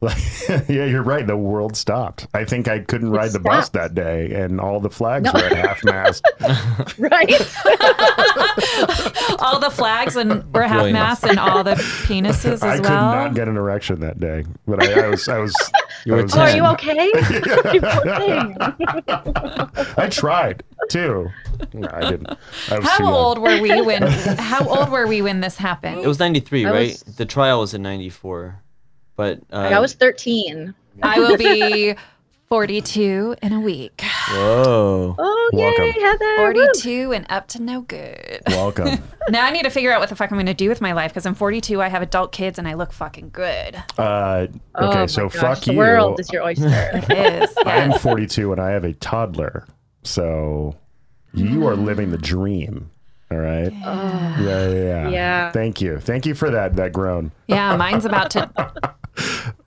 yeah, 0.68 0.84
you're 0.84 1.02
right. 1.02 1.26
The 1.26 1.36
world 1.36 1.76
stopped. 1.76 2.28
I 2.32 2.44
think 2.44 2.68
I 2.68 2.78
couldn't 2.78 3.08
It 3.08 3.16
ride 3.16 3.32
the 3.32 3.40
bus 3.40 3.68
that 3.70 3.94
day, 3.94 4.32
and 4.32 4.60
all 4.60 4.78
the 4.78 4.90
flags 4.90 5.24
No. 5.24 5.32
were 5.34 5.44
at 5.46 5.52
half 5.56 5.82
mast. 5.84 6.24
right 6.98 7.30
All 9.40 9.58
the 9.60 9.68
the 9.68 9.74
flags 9.74 10.16
and 10.16 10.30
we're 10.54 10.62
half 10.62 10.76
Brilliant. 10.78 10.92
mast 10.94 11.24
and 11.24 11.38
all 11.38 11.62
the 11.62 11.74
penises 11.74 12.44
as 12.44 12.62
I 12.62 12.76
could 12.76 12.84
not 12.84 13.34
get 13.34 13.48
an 13.48 13.56
erection 13.56 14.00
that 14.00 14.18
day, 14.18 14.44
but 14.66 14.82
I, 14.82 15.04
I 15.04 15.08
was 15.08 15.28
I 15.28 15.38
was. 15.38 15.54
You 16.06 16.16
I 16.16 16.22
was- 16.22 16.34
Oh, 16.36 16.40
are 16.40 16.50
you 16.56 16.64
okay? 16.64 17.06
You 17.74 17.80
poor 17.82 18.16
thing. 18.16 18.56
I 19.98 20.08
tried 20.10 20.62
too. 20.90 21.28
No, 21.74 21.88
I 21.92 22.10
didn't. 22.10 22.30
I 22.70 22.78
was 22.78 22.84
too 22.84 22.90
how 22.90 22.98
young. 23.04 23.12
old 23.12 23.38
were 23.40 23.60
we 23.60 23.80
when? 23.82 24.02
How 24.02 24.66
old 24.66 24.90
were 24.90 25.06
we 25.06 25.20
when 25.22 25.40
this 25.40 25.56
happened? 25.56 26.00
It 26.00 26.06
was 26.06 26.18
93, 26.18 26.64
right? 26.64 26.88
was- 26.88 27.00
The 27.02 27.26
trial 27.26 27.60
was 27.60 27.74
in 27.74 27.82
94. 27.82 28.62
But 29.18 29.40
uh, 29.52 29.56
I 29.56 29.80
was 29.80 29.94
13. 29.94 30.74
I 31.02 31.18
will 31.18 31.36
be 31.36 31.96
42 32.48 33.34
in 33.42 33.52
a 33.52 33.58
week. 33.60 34.00
whoa. 34.30 35.16
Oh, 35.18 35.50
Welcome. 35.52 35.84
yay, 35.86 35.90
Heather. 36.00 36.24
Woo. 36.38 36.52
42 36.72 37.12
and 37.12 37.26
up 37.28 37.48
to 37.48 37.60
no 37.62 37.80
good. 37.82 38.40
Welcome. 38.46 39.02
Now 39.30 39.44
I 39.44 39.50
need 39.50 39.64
to 39.64 39.70
figure 39.70 39.92
out 39.92 40.00
what 40.00 40.08
the 40.08 40.16
fuck 40.16 40.30
I'm 40.32 40.36
going 40.36 40.46
to 40.46 40.54
do 40.54 40.70
with 40.70 40.80
my 40.80 40.92
life 40.92 41.10
because 41.10 41.26
I'm 41.26 41.34
42. 41.34 41.82
I 41.82 41.88
have 41.88 42.00
adult 42.00 42.32
kids 42.32 42.58
and 42.58 42.66
I 42.66 42.72
look 42.72 42.94
fucking 42.94 43.28
good. 43.28 43.76
Uh, 43.98 44.46
Oh 44.74 44.88
okay, 44.88 45.00
my 45.00 45.06
so 45.06 45.28
gosh, 45.28 45.34
fuck 45.38 45.60
the 45.64 45.72
you. 45.72 45.78
world 45.78 46.18
is 46.18 46.32
your 46.32 46.44
oyster. 46.44 46.66
It 46.94 47.42
is. 47.42 47.50
I'm 47.66 47.92
42 47.98 48.52
and 48.52 48.60
I 48.60 48.70
have 48.70 48.84
a 48.84 48.94
toddler, 48.94 49.66
so 50.02 50.74
you 51.34 51.66
are 51.66 51.76
living 51.76 52.10
the 52.10 52.16
dream. 52.16 52.90
All 53.30 53.36
right. 53.36 53.70
Yeah, 53.70 54.38
yeah, 54.40 54.68
yeah. 54.70 55.08
Yeah. 55.10 55.50
Thank 55.52 55.82
you. 55.82 55.98
Thank 55.98 56.24
you 56.24 56.34
for 56.34 56.50
that. 56.50 56.76
That 56.76 56.94
groan. 56.94 57.30
Yeah, 57.48 57.76
mine's 57.76 58.06
about 58.06 58.30
to 58.30 58.50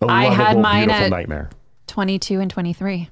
A 0.02 0.06
I 0.08 0.26
had 0.26 0.58
mine 0.60 0.88
beautiful 0.88 1.06
at- 1.06 1.12
nightmare. 1.12 1.50
22 1.88 2.40
and 2.40 2.50
23. 2.50 3.10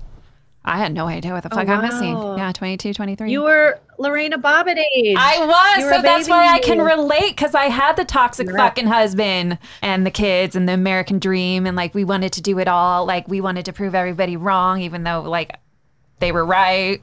I 0.65 0.77
had 0.77 0.93
no 0.93 1.07
idea 1.07 1.31
what 1.33 1.43
the 1.43 1.49
oh, 1.51 1.55
fuck 1.55 1.67
I'm 1.69 1.81
missing. 1.81 2.15
Yeah, 2.37 2.51
22, 2.51 2.93
23. 2.93 3.31
You 3.31 3.41
were 3.43 3.79
Lorena 3.97 4.37
Bobbitt 4.37 4.77
age. 4.77 5.15
I 5.17 5.45
was, 5.45 5.83
You 5.83 5.89
so 5.89 5.99
a 5.99 6.01
that's 6.01 6.29
why 6.29 6.47
I 6.53 6.59
can 6.59 6.79
relate 6.81 7.29
because 7.29 7.55
I 7.55 7.65
had 7.65 7.95
the 7.95 8.05
toxic 8.05 8.47
Yeah. 8.47 8.57
fucking 8.57 8.85
husband 8.87 9.57
and 9.81 10.05
the 10.05 10.11
kids 10.11 10.55
and 10.55 10.67
the 10.67 10.73
American 10.73 11.17
dream 11.17 11.65
and 11.65 11.75
like 11.75 11.95
we 11.95 12.03
wanted 12.03 12.33
to 12.33 12.41
do 12.41 12.59
it 12.59 12.67
all. 12.67 13.05
Like 13.05 13.27
we 13.27 13.41
wanted 13.41 13.65
to 13.65 13.73
prove 13.73 13.95
everybody 13.95 14.35
wrong, 14.37 14.81
even 14.81 15.03
though 15.03 15.21
like 15.21 15.57
they 16.19 16.31
were 16.31 16.45
right. 16.45 17.01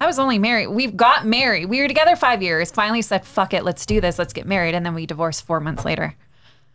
I 0.00 0.06
was 0.06 0.18
only 0.18 0.38
married. 0.38 0.68
We've 0.68 0.96
got 0.96 1.26
married. 1.26 1.66
We 1.66 1.80
were 1.80 1.88
together 1.88 2.14
five 2.14 2.40
years. 2.42 2.70
Finally 2.70 3.02
said, 3.02 3.24
"Fuck 3.26 3.52
it, 3.52 3.64
let's 3.64 3.84
do 3.84 4.00
this. 4.00 4.16
Let's 4.18 4.32
get 4.32 4.46
married." 4.46 4.74
And 4.76 4.86
then 4.86 4.94
we 4.94 5.06
divorced 5.06 5.44
four 5.44 5.58
months 5.60 5.84
later. 5.84 6.14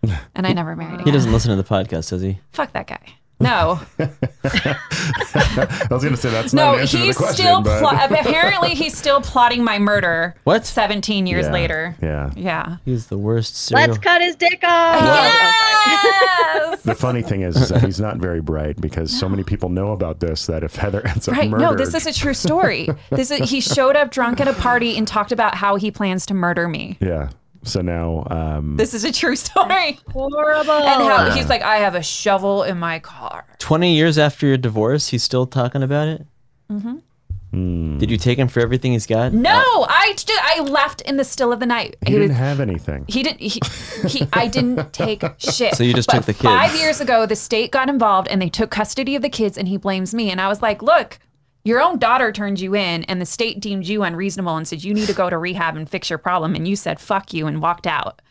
And 0.35 0.45
I 0.47 0.53
never 0.53 0.75
married 0.75 0.99
him. 0.99 1.05
He 1.05 1.11
doesn't 1.11 1.31
listen 1.31 1.49
to 1.55 1.61
the 1.61 1.67
podcast, 1.67 2.09
does 2.09 2.21
he? 2.21 2.39
Fuck 2.51 2.73
that 2.73 2.87
guy. 2.87 2.99
No, 3.39 3.79
I 3.99 5.87
was 5.91 6.01
going 6.03 6.15
to 6.15 6.17
say 6.17 6.29
that's 6.29 6.53
not 6.53 6.61
no, 6.61 6.73
an 6.75 6.79
answer 6.81 6.91
to 6.93 6.97
the 6.99 7.05
he's 7.07 7.17
question, 7.17 7.45
still 7.45 7.61
but- 7.61 7.79
pl- 7.79 7.89
apparently 8.19 8.69
he's 8.69 8.95
still 8.97 9.19
plotting 9.21 9.63
my 9.63 9.79
murder. 9.79 10.35
What? 10.45 10.65
Seventeen 10.65 11.27
years 11.27 11.45
Yeah, 11.47 11.51
later. 11.51 11.95
Yeah. 12.01 12.31
Yeah. 12.37 12.77
He's 12.85 13.07
the 13.07 13.17
worst 13.17 13.55
serial. 13.57 13.87
Let's 13.87 13.97
cut 13.99 14.21
his 14.21 14.35
dick 14.37 14.63
off. 14.63 15.01
Yes. 15.03 16.81
The 16.83 16.95
funny 16.95 17.21
thing 17.21 17.41
is, 17.41 17.57
is 17.57 17.69
that 17.69 17.83
he's 17.83 17.99
not 17.99 18.17
very 18.17 18.39
bright 18.41 18.79
because 18.79 19.11
so 19.17 19.27
many 19.27 19.43
people 19.43 19.67
know 19.69 19.91
about 19.91 20.19
this 20.21 20.45
that 20.45 20.63
if 20.63 20.75
Heather 20.75 21.05
ends 21.05 21.27
up 21.27 21.35
Right. 21.35 21.49
murdered, 21.49 21.63
No, 21.63 21.75
this 21.75 21.93
is 21.93 22.05
a 22.05 22.13
true 22.13 22.33
story. 22.33 22.87
This 23.09 23.29
is, 23.31 23.49
he 23.49 23.59
showed 23.61 23.95
up 23.97 24.11
drunk 24.11 24.39
at 24.39 24.47
a 24.47 24.53
party 24.53 24.97
and 24.97 25.07
talked 25.07 25.31
about 25.33 25.55
how 25.55 25.75
he 25.75 25.91
plans 25.91 26.25
to 26.27 26.33
murder 26.33 26.67
me. 26.69 26.97
yeah. 27.01 27.29
So 27.63 27.81
now, 27.81 28.27
um, 28.29 28.75
This 28.77 28.93
is 28.93 29.03
a 29.03 29.11
true 29.11 29.35
story. 29.35 29.99
Horrible. 30.11 30.71
And 30.73 31.03
how 31.03 31.25
Yeah. 31.27 31.35
he's 31.35 31.47
like, 31.49 31.61
I 31.61 31.77
have 31.77 31.95
a 31.95 32.03
shovel 32.03 32.63
in 32.63 32.77
my 32.77 32.99
car. 32.99 33.45
20 33.59 33.95
years 33.95 34.17
after 34.17 34.45
your 34.47 34.57
divorce, 34.57 35.07
he's 35.07 35.23
still 35.23 35.45
talking 35.45 35.81
about 35.83 36.07
it? 36.09 36.25
Mm-hmm. 36.71 36.97
Did 37.99 38.09
you 38.09 38.17
take 38.17 38.39
him 38.39 38.47
for 38.47 38.61
everything 38.61 38.93
he's 38.93 39.05
got? 39.05 39.31
No, 39.31 39.51
I 39.87 40.15
ju- 40.17 40.33
I 40.41 40.61
left 40.61 41.01
in 41.01 41.17
the 41.17 41.23
still 41.23 41.53
of 41.53 41.59
the 41.59 41.67
night. 41.67 41.95
he 42.03 42.13
didn't 42.13 42.31
have 42.35 42.59
anything. 42.59 43.05
He 43.07 43.21
didn't. 43.21 43.41
He, 43.41 43.59
he. 44.07 44.27
I 44.33 44.47
didn't 44.47 44.91
take 45.03 45.23
shit. 45.37 45.75
So 45.75 45.83
you 45.83 45.93
just 45.93 46.07
But 46.09 46.15
took 46.15 46.25
the 46.25 46.33
kids. 46.33 46.45
Five 46.45 46.75
years 46.75 46.99
ago, 46.99 47.27
the 47.27 47.35
state 47.35 47.69
got 47.71 47.89
involved 47.89 48.27
and 48.29 48.41
they 48.41 48.49
took 48.49 48.71
custody 48.71 49.15
of 49.15 49.21
the 49.21 49.29
kids, 49.29 49.55
and 49.55 49.67
he 49.67 49.77
blames 49.77 50.15
me. 50.15 50.31
And 50.31 50.41
I 50.41 50.47
was 50.47 50.63
like, 50.63 50.81
"Look, 50.81 51.19
your 51.63 51.81
own 51.81 51.97
daughter 51.99 52.31
turned 52.31 52.59
you 52.59 52.75
in, 52.75 53.03
and 53.05 53.21
the 53.21 53.25
state 53.25 53.59
deemed 53.59 53.85
you 53.87 54.03
unreasonable 54.03 54.55
and 54.57 54.67
said 54.67 54.83
you 54.83 54.93
need 54.93 55.07
to 55.07 55.13
go 55.13 55.29
to 55.29 55.37
rehab 55.37 55.75
and 55.77 55.89
fix 55.89 56.09
your 56.09 56.19
problem, 56.19 56.55
and 56.55 56.67
you 56.67 56.75
said 56.75 56.99
fuck 56.99 57.33
you 57.33 57.47
and 57.47 57.61
walked 57.61 57.87
out." 57.87 58.21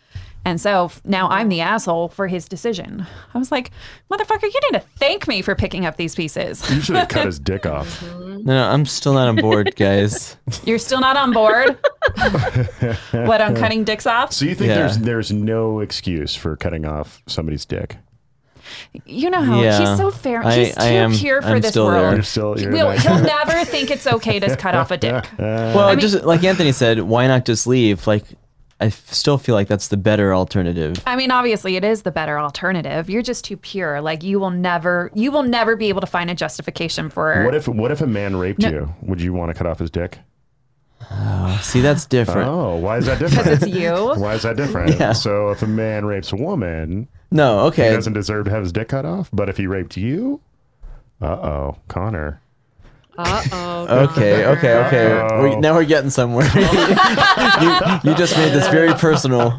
And 0.45 0.61
so 0.61 0.91
now 1.05 1.29
I'm 1.29 1.49
the 1.51 1.61
asshole 1.61 2.09
for 2.09 2.27
his 2.27 2.47
decision. 2.49 3.07
I 3.33 3.39
was 3.39 3.53
like, 3.53 3.71
"Motherfucker, 4.11 4.43
you 4.43 4.61
need 4.73 4.81
to 4.81 4.85
thank 4.99 5.29
me 5.29 5.41
for 5.41 5.55
picking 5.55 5.87
up 5.87 5.97
these 5.97 6.17
pieces." 6.17 6.69
You 6.69 6.81
should 6.81 6.97
have 6.97 7.09
cut 7.09 7.27
his 7.27 7.39
dick 7.39 7.65
off. 7.65 8.03
No, 8.03 8.39
no, 8.39 8.69
I'm 8.71 8.85
still 8.85 9.13
not 9.13 9.29
on 9.29 9.37
board, 9.37 9.77
guys. 9.77 10.37
You're 10.65 10.81
still 10.81 11.01
not 11.01 11.17
on 11.17 11.33
board. 11.33 11.79
what 13.13 13.41
i'm 13.41 13.55
cutting 13.55 13.85
dicks 13.85 14.07
off? 14.07 14.33
So 14.33 14.45
you 14.45 14.55
think 14.57 14.71
Yeah. 14.71 14.79
there's 14.79 14.99
there's 14.99 15.33
no 15.33 15.79
excuse 15.79 16.35
for 16.35 16.57
cutting 16.57 16.85
off 16.85 17.23
somebody's 17.29 17.65
dick? 17.65 17.97
You 19.07 19.31
know 19.31 19.43
how 19.43 19.61
Yeah. 19.63 19.79
he's 19.79 19.97
so 19.99 20.11
fair. 20.11 20.45
I- 20.45 20.55
he's 20.57 20.75
too 20.75 20.81
I 20.83 20.87
am- 20.89 21.13
pure 21.13 21.43
for 21.43 21.49
I'm 21.49 21.61
this 21.61 21.71
still 21.71 21.87
world. 21.87 22.05
there. 22.05 22.15
You're 22.15 22.23
still 22.23 22.61
you're 22.61 22.75
He'll, 22.75 22.87
not- 22.89 22.99
he'll 23.03 23.21
never 23.23 23.65
think 23.65 23.91
it's 23.91 24.07
okay 24.07 24.39
to 24.41 24.57
cut 24.57 24.75
off 24.75 24.91
a 24.91 24.97
dick. 24.97 25.25
Well, 25.39 25.81
I 25.89 25.95
just 25.97 26.23
like 26.25 26.45
Anthony 26.45 26.73
said, 26.73 27.01
why 27.01 27.27
not 27.27 27.45
just 27.45 27.67
leave? 27.67 28.07
Like, 28.07 28.25
I 28.81 28.87
f- 28.87 29.13
still 29.13 29.39
feel 29.39 29.55
like 29.55 29.69
that's 29.69 29.89
the 29.89 29.97
better 29.97 30.35
alternative. 30.35 31.01
I 31.07 31.15
mean, 31.15 31.31
obviously, 31.31 31.77
it 31.77 31.85
is 31.85 32.03
the 32.03 32.11
better 32.11 32.37
alternative. 32.41 33.09
You're 33.09 33.23
just 33.23 33.45
too 33.45 33.57
pure. 33.57 34.01
Like 34.01 34.25
you 34.25 34.41
will 34.41 34.51
never, 34.51 35.11
you 35.15 35.31
will 35.31 35.45
never 35.45 35.77
be 35.77 35.89
able 35.89 36.01
to 36.01 36.07
find 36.09 36.29
a 36.31 36.35
justification 36.35 37.09
for. 37.09 37.45
What 37.45 37.55
if 37.55 37.69
what 37.69 37.93
if 37.93 38.01
a 38.01 38.07
man 38.09 38.35
raped 38.35 38.63
you? 38.65 38.93
Would 39.03 39.21
you 39.21 39.33
want 39.33 39.51
to 39.51 39.55
cut 39.55 39.69
off 39.69 39.79
his 39.79 39.91
dick? 39.91 40.19
See, 41.61 41.81
that's 41.81 42.07
different. 42.07 42.49
Oh, 42.49 42.77
why 42.77 42.99
is 42.99 43.07
that 43.07 43.19
different? 43.19 43.45
Because 43.45 43.63
it's 43.63 43.77
you. 43.77 43.93
Why 44.21 44.35
is 44.35 44.43
that 44.43 44.57
different? 44.57 44.99
Yeah. 44.99 45.13
So 45.13 45.51
if 45.51 45.63
a 45.63 45.67
man 45.67 46.05
rapes 46.05 46.33
a 46.33 46.37
woman, 46.37 47.09
No, 47.31 47.61
okay, 47.67 47.83
he 47.83 47.89
okay. 47.89 47.97
doesn't 47.97 48.13
deserve 48.15 48.47
to 48.47 48.51
have 48.51 48.63
his 48.63 48.73
dick 48.73 48.89
cut 48.89 49.05
off. 49.05 49.29
But 49.33 49.49
if 49.49 49.57
he 49.57 49.67
raped 49.67 49.97
you, 49.97 50.41
uh 51.21 51.27
oh, 51.27 51.77
Connor. 51.89 52.41
Uh 53.19 53.43
oh. 53.53 53.87
Okay, 54.11 54.47
okay, 54.47 54.75
okay. 54.87 55.13
Uh-oh. 55.13 55.43
We're, 55.43 55.61
now 55.61 55.75
we're 55.75 55.85
getting 55.85 56.11
somewhere. 56.11 56.47
you, 56.55 56.63
you 58.11 58.17
just 58.17 58.37
made 58.37 58.53
this 58.53 58.69
very 58.69 58.93
personal. 58.95 59.59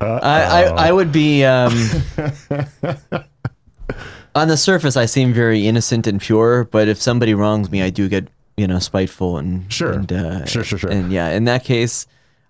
I, 0.00 0.20
I, 0.22 0.62
I 0.88 0.92
would 0.92 1.10
be. 1.10 1.44
Um, 1.44 1.72
on 4.34 4.48
the 4.48 4.56
surface, 4.56 4.96
I 4.96 5.06
seem 5.06 5.32
very 5.32 5.66
innocent 5.66 6.06
and 6.06 6.20
pure, 6.20 6.64
but 6.64 6.88
if 6.88 7.00
somebody 7.00 7.34
wrongs 7.34 7.70
me, 7.70 7.82
I 7.82 7.90
do 7.90 8.08
get 8.08 8.28
you 8.56 8.66
know 8.66 8.78
spiteful 8.78 9.38
and 9.38 9.70
Sure. 9.72 9.92
and, 9.92 10.12
uh, 10.12 10.44
Sure, 10.46 10.64
sure, 10.64 10.78
sure. 10.78 10.90
And 10.90 11.12
yeah, 11.12 11.30
in 11.30 11.44
that 11.44 11.64
case, 11.64 12.06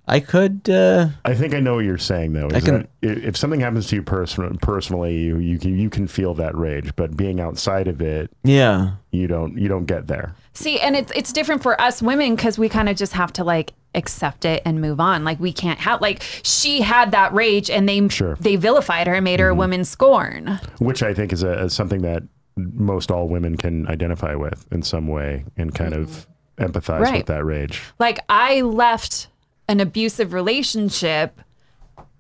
I 0.07 0.21
could. 0.21 0.69
Uh, 0.69 1.09
I 1.25 1.33
think 1.35 1.55
I 1.55 1.61
know 1.61 1.77
what 1.77 1.85
you're 1.87 1.97
saying 1.97 2.35
though. 2.35 2.49
Is 2.49 2.55
I 2.55 2.61
can- 2.61 2.87
that 3.01 3.19
if 3.27 3.37
something 3.39 3.61
happens 3.61 3.87
to 3.87 3.97
you 3.97 4.03
person, 4.03 4.59
personally, 4.59 5.17
you 5.17 5.39
you 5.39 5.59
can 5.59 5.79
you 5.79 5.89
can 5.89 6.07
feel 6.07 6.35
that 6.35 6.55
rage, 6.57 6.95
but 6.97 7.17
being 7.17 7.41
outside 7.41 7.89
of 7.89 8.03
it, 8.03 8.31
yeah. 8.43 8.91
you 9.13 9.27
don't 9.27 9.57
you 9.57 9.69
don't 9.69 9.87
get 9.87 10.07
there. 10.07 10.35
See, 10.53 10.79
and 10.79 10.95
it's 10.95 11.11
it's 11.17 11.33
different 11.33 11.63
for 11.63 11.81
us 11.81 12.03
women 12.03 12.37
because 12.37 12.59
we 12.59 12.69
kind 12.69 12.89
of 12.91 12.97
just 12.97 13.15
have 13.15 13.33
to 13.35 13.45
like 13.45 13.73
accept 13.97 14.45
it 14.45 14.61
and 14.67 14.81
move 14.81 15.01
on. 15.01 15.25
Like 15.25 15.41
we 15.41 15.53
can't 15.53 15.79
have 15.81 16.01
like 16.03 16.23
she 16.43 16.83
had 16.83 17.13
that 17.13 17.33
rage 17.33 17.71
and 17.71 17.89
they 17.89 18.07
Sure. 18.09 18.37
they 18.41 18.57
vilified 18.57 19.07
her 19.07 19.15
and 19.15 19.25
made 19.25 19.41
her 19.41 19.49
a 19.49 19.55
woman 19.55 19.85
scorn. 19.85 20.61
which 20.81 21.03
I 21.03 21.15
think 21.15 21.33
is 21.33 21.43
a, 21.43 21.65
is 21.65 21.73
something 21.73 22.03
that 22.03 22.25
most 22.57 23.11
all 23.11 23.29
women 23.29 23.57
can 23.57 23.87
identify 23.89 24.35
with 24.35 24.67
in 24.73 24.83
some 24.83 25.09
way 25.09 25.45
and 25.57 25.75
kind 25.75 25.95
of 25.95 26.27
mm-hmm. 26.59 26.65
empathize 26.65 27.01
Right. 27.01 27.19
with 27.19 27.27
that 27.27 27.45
rage. 27.45 27.83
Like 27.99 28.21
I 28.29 28.61
left 28.63 29.29
an 29.69 29.81
abusive 29.81 30.33
relationship 30.33 31.41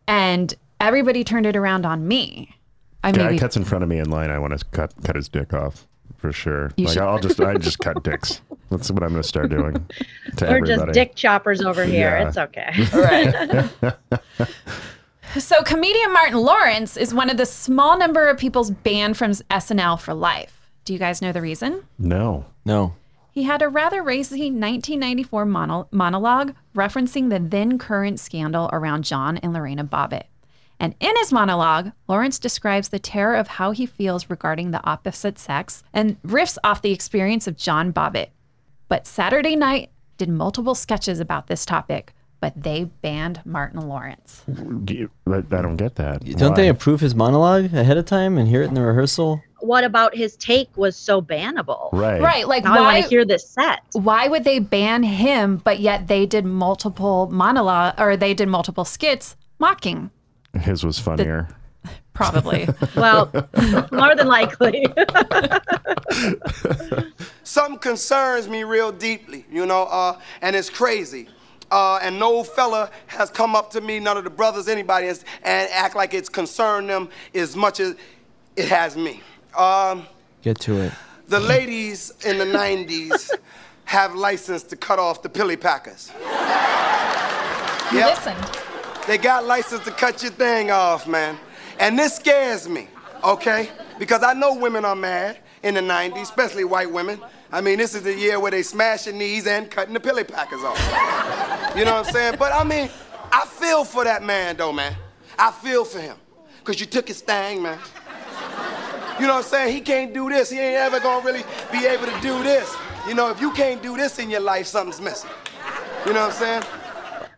and 0.06 0.54
everybody 0.80 1.24
turned 1.24 1.46
it 1.46 1.56
around 1.56 1.86
on 1.86 2.08
me. 2.08 2.56
I 3.02 3.12
Guy 3.12 3.24
maybe 3.26 3.38
cuts 3.38 3.56
in 3.56 3.64
front 3.64 3.82
of 3.84 3.90
me 3.90 3.98
in 3.98 4.10
line, 4.10 4.30
I 4.30 4.38
want 4.38 4.58
to 4.58 4.64
cut 4.66 4.92
cut 5.04 5.14
his 5.16 5.28
dick 5.28 5.52
off 5.52 5.86
for 6.16 6.32
sure. 6.32 6.72
You 6.76 6.86
like 6.86 6.94
should- 6.94 7.02
I'll 7.02 7.18
just 7.20 7.40
I 7.40 7.56
just 7.58 7.78
cut 7.78 8.02
dicks. 8.02 8.40
That's 8.70 8.90
what 8.90 9.02
I'm 9.02 9.10
going 9.10 9.22
to 9.22 9.28
start 9.28 9.50
doing 9.50 9.74
to 10.36 10.44
We're 10.46 10.56
everybody. 10.56 10.76
just 10.76 10.92
dick 10.94 11.14
choppers 11.14 11.60
over 11.60 11.84
here. 11.84 12.18
Yeah. 12.18 12.28
It's 12.28 12.38
okay. 12.38 13.92
So, 15.38 15.64
comedian 15.64 16.12
Martin 16.12 16.38
Lawrence 16.38 16.96
is 16.96 17.12
one 17.12 17.28
of 17.28 17.36
the 17.36 17.46
small 17.46 17.98
number 17.98 18.28
of 18.28 18.38
people's 18.38 18.70
banned 18.70 19.16
from 19.16 19.32
SNL 19.32 20.00
for 20.00 20.14
life. 20.14 20.70
Do 20.84 20.92
you 20.92 20.98
guys 20.98 21.20
know 21.20 21.32
the 21.32 21.42
reason? 21.42 21.82
No. 21.98 22.44
No. 22.64 22.94
He 23.32 23.42
had 23.42 23.60
a 23.60 23.68
rather 23.68 24.00
racy 24.00 24.42
1994 24.42 25.44
mono- 25.44 25.88
monologue 25.90 26.54
referencing 26.76 27.30
the 27.30 27.40
then 27.40 27.78
current 27.78 28.20
scandal 28.20 28.70
around 28.72 29.02
John 29.02 29.38
and 29.38 29.52
Lorena 29.52 29.82
Bobbitt. 29.84 30.24
And 30.78 30.94
in 31.00 31.16
his 31.16 31.32
monologue, 31.32 31.90
Lawrence 32.06 32.38
describes 32.38 32.90
the 32.90 33.00
terror 33.00 33.34
of 33.34 33.48
how 33.48 33.72
he 33.72 33.86
feels 33.86 34.30
regarding 34.30 34.70
the 34.70 34.84
opposite 34.84 35.40
sex 35.40 35.82
and 35.92 36.20
riffs 36.22 36.58
off 36.62 36.80
the 36.80 36.92
experience 36.92 37.48
of 37.48 37.56
John 37.56 37.92
Bobbitt. 37.92 38.28
But 38.88 39.06
Saturday 39.06 39.56
Night 39.56 39.90
did 40.16 40.28
multiple 40.28 40.76
sketches 40.76 41.18
about 41.18 41.48
this 41.48 41.66
topic, 41.66 42.14
but 42.44 42.62
they 42.62 42.84
banned 42.84 43.40
Martin 43.46 43.88
Lawrence. 43.88 44.42
I 44.46 44.52
don't 44.52 45.76
get 45.76 45.94
that. 45.94 46.22
Don't 46.36 46.54
they 46.54 46.68
approve 46.68 47.00
his 47.00 47.14
monologue 47.14 47.72
ahead 47.72 47.96
of 47.96 48.04
time 48.04 48.36
and 48.36 48.46
hear 48.46 48.60
it 48.60 48.66
in 48.66 48.74
the 48.74 48.82
rehearsal? 48.82 49.42
what 49.60 49.82
about 49.82 50.14
his 50.14 50.36
take 50.36 50.68
was 50.76 50.94
so 50.94 51.22
bannable? 51.22 51.88
Right. 51.90 52.20
Right. 52.20 52.46
Like, 52.46 52.64
Now 52.64 52.74
I 52.74 52.80
want 52.80 52.84
why, 52.84 53.00
to 53.00 53.08
hear 53.08 53.24
this 53.24 53.48
set. 53.48 53.80
why 53.92 54.28
would 54.28 54.44
they 54.44 54.58
ban 54.58 55.02
him, 55.02 55.56
but 55.56 55.80
yet 55.80 56.06
they 56.06 56.26
did 56.26 56.44
multiple 56.44 57.30
monologue 57.30 57.94
or 57.98 58.14
they 58.14 58.34
did 58.34 58.48
multiple 58.48 58.84
skits 58.84 59.36
mocking? 59.58 60.10
His 60.60 60.84
was 60.84 60.98
funnier. 60.98 61.48
Probably. 62.12 62.68
Well, 62.94 63.30
more 63.90 64.14
than 64.14 64.28
likely. 64.28 64.86
something 67.42 67.78
concerns 67.78 68.48
me 68.48 68.64
real 68.64 68.92
deeply, 68.92 69.46
you 69.50 69.66
know, 69.66 69.84
uh, 69.84 70.20
and 70.42 70.54
it's 70.54 70.70
crazy. 70.70 71.28
Uh, 71.74 71.98
and 72.02 72.20
no 72.20 72.44
fella 72.44 72.88
has 73.08 73.30
come 73.30 73.56
up 73.56 73.68
to 73.68 73.80
me, 73.80 73.98
none 73.98 74.16
of 74.16 74.22
the 74.22 74.30
brothers, 74.30 74.68
anybody, 74.68 75.08
and, 75.08 75.24
and 75.42 75.68
act 75.72 75.96
like 75.96 76.14
it's 76.14 76.28
concerned 76.28 76.88
them 76.88 77.08
as 77.34 77.56
much 77.56 77.80
as 77.80 77.96
it 78.54 78.68
has 78.68 78.96
me. 78.96 79.20
Um, 79.58 80.06
Get 80.42 80.60
to 80.60 80.80
it. 80.82 80.92
the 81.26 81.40
ladies 81.40 82.12
in 82.24 82.38
the 82.38 82.44
90s 82.44 83.28
have 83.86 84.14
license 84.14 84.62
to 84.62 84.76
cut 84.76 85.00
off 85.00 85.22
the 85.22 85.28
pilly 85.28 85.56
packers. 85.56 86.12
Yep. 87.92 88.18
Listened. 88.18 88.60
They 89.08 89.18
got 89.18 89.44
license 89.44 89.84
to 89.84 89.90
cut 89.90 90.22
your 90.22 90.30
thing 90.30 90.70
off, 90.70 91.08
man. 91.08 91.36
And 91.80 91.98
this 91.98 92.14
scares 92.14 92.68
me, 92.68 92.86
okay? 93.24 93.68
Because 93.98 94.22
I 94.22 94.32
know 94.32 94.54
women 94.54 94.84
are 94.84 94.94
mad 94.94 95.38
in 95.64 95.74
the 95.74 95.80
90s, 95.80 96.22
especially 96.22 96.62
white 96.62 96.92
women. 96.92 97.20
I 97.54 97.60
mean, 97.60 97.78
this 97.78 97.94
is 97.94 98.02
the 98.02 98.12
year 98.12 98.40
where 98.40 98.50
they 98.50 98.64
smashing 98.64 99.16
knees 99.16 99.46
and 99.46 99.70
cutting 99.70 99.94
the 99.94 100.00
pilly 100.00 100.24
packers 100.24 100.64
off. 100.64 100.76
You 101.76 101.84
know 101.84 101.94
what 101.94 102.08
I'm 102.08 102.12
saying? 102.12 102.34
But 102.36 102.52
I 102.52 102.64
mean, 102.64 102.90
I 103.30 103.46
feel 103.46 103.84
for 103.84 104.02
that 104.02 104.24
man, 104.24 104.56
though, 104.56 104.72
man. 104.72 104.96
I 105.38 105.52
feel 105.52 105.84
for 105.84 106.00
him. 106.00 106.16
Because 106.58 106.80
you 106.80 106.86
took 106.86 107.06
his 107.06 107.20
thing, 107.20 107.62
man. 107.62 107.78
You 109.20 109.28
know 109.28 109.34
what 109.34 109.44
I'm 109.44 109.50
saying? 109.50 109.72
He 109.72 109.80
can't 109.82 110.12
do 110.12 110.28
this. 110.28 110.50
He 110.50 110.58
ain't 110.58 110.78
ever 110.78 110.98
gonna 110.98 111.24
really 111.24 111.44
be 111.70 111.86
able 111.86 112.06
to 112.06 112.20
do 112.20 112.42
this. 112.42 112.74
You 113.06 113.14
know, 113.14 113.30
if 113.30 113.40
you 113.40 113.52
can't 113.52 113.80
do 113.80 113.96
this 113.96 114.18
in 114.18 114.30
your 114.30 114.40
life, 114.40 114.66
something's 114.66 115.00
missing. 115.00 115.30
You 116.06 116.12
know 116.12 116.22
what 116.26 116.32
I'm 116.32 116.36
saying? 116.36 116.62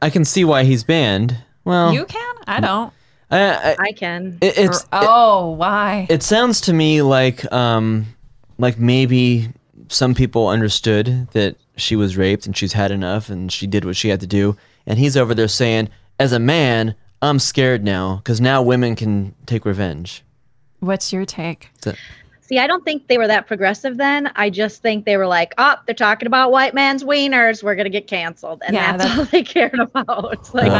I 0.01 0.09
can 0.09 0.25
see 0.25 0.47
why 0.47 0.65
he's 0.65 0.83
banned. 0.83 1.37
Well, 1.65 1.93
You 1.93 2.07
can? 2.07 2.37
I 2.47 2.61
don't. 2.61 2.91
I, 3.31 3.41
I, 3.41 3.77
I 3.79 3.93
can. 3.93 4.39
it, 4.41 4.57
it's 4.57 4.81
it, 4.81 4.89
oh, 4.93 5.51
why? 5.51 6.07
it 6.09 6.23
sounds 6.23 6.63
to 6.63 6.73
me 6.73 7.03
like 7.03 7.53
um 7.53 8.07
like 8.57 8.79
maybe 8.79 9.51
some 9.89 10.15
people 10.15 10.49
understood 10.49 11.29
that 11.33 11.57
she 11.77 11.97
was 11.97 12.17
raped 12.17 12.47
and 12.47 12.57
she's 12.57 12.73
had 12.73 12.91
enough 12.91 13.29
and 13.29 13.53
she 13.53 13.67
did 13.67 13.85
what 13.85 13.97
she 13.97 14.09
had 14.09 14.21
to 14.21 14.27
do 14.27 14.57
and 14.87 14.99
he's 14.99 15.17
over 15.17 15.35
there 15.35 15.49
saying 15.49 15.89
as 16.19 16.33
a 16.33 16.39
man 16.39 16.95
i'm 17.23 17.39
scared 17.39 17.85
now 17.85 18.17
because 18.17 18.41
now 18.41 18.63
women 18.63 18.95
can 18.97 19.35
take 19.47 19.65
revenge 19.65 20.23
What's 20.81 21.13
your 21.13 21.25
take? 21.25 21.71
So- 21.83 21.95
See, 22.47 22.61
I 22.61 22.69
don't 22.69 22.85
think 22.85 23.09
they 23.09 23.19
were 23.19 23.27
that 23.27 23.49
progressive 23.49 23.97
then. 23.97 24.31
I 24.37 24.51
just 24.51 24.81
think 24.81 25.05
they 25.05 25.17
were 25.17 25.27
like, 25.27 25.53
oh, 25.59 25.75
they're 25.85 25.95
talking 25.97 26.27
about 26.29 26.53
white 26.53 26.75
man's 26.75 27.03
wieners. 27.03 27.61
We're 27.63 27.75
going 27.75 27.87
to 27.87 27.91
get 27.91 28.07
canceled. 28.07 28.63
And 28.65 28.73
Yeah, 28.75 28.93
that's, 28.97 29.03
that's- 29.03 29.19
all 29.19 29.25
they 29.25 29.43
cared 29.43 29.79
about. 29.81 30.49
Like, 30.55 30.71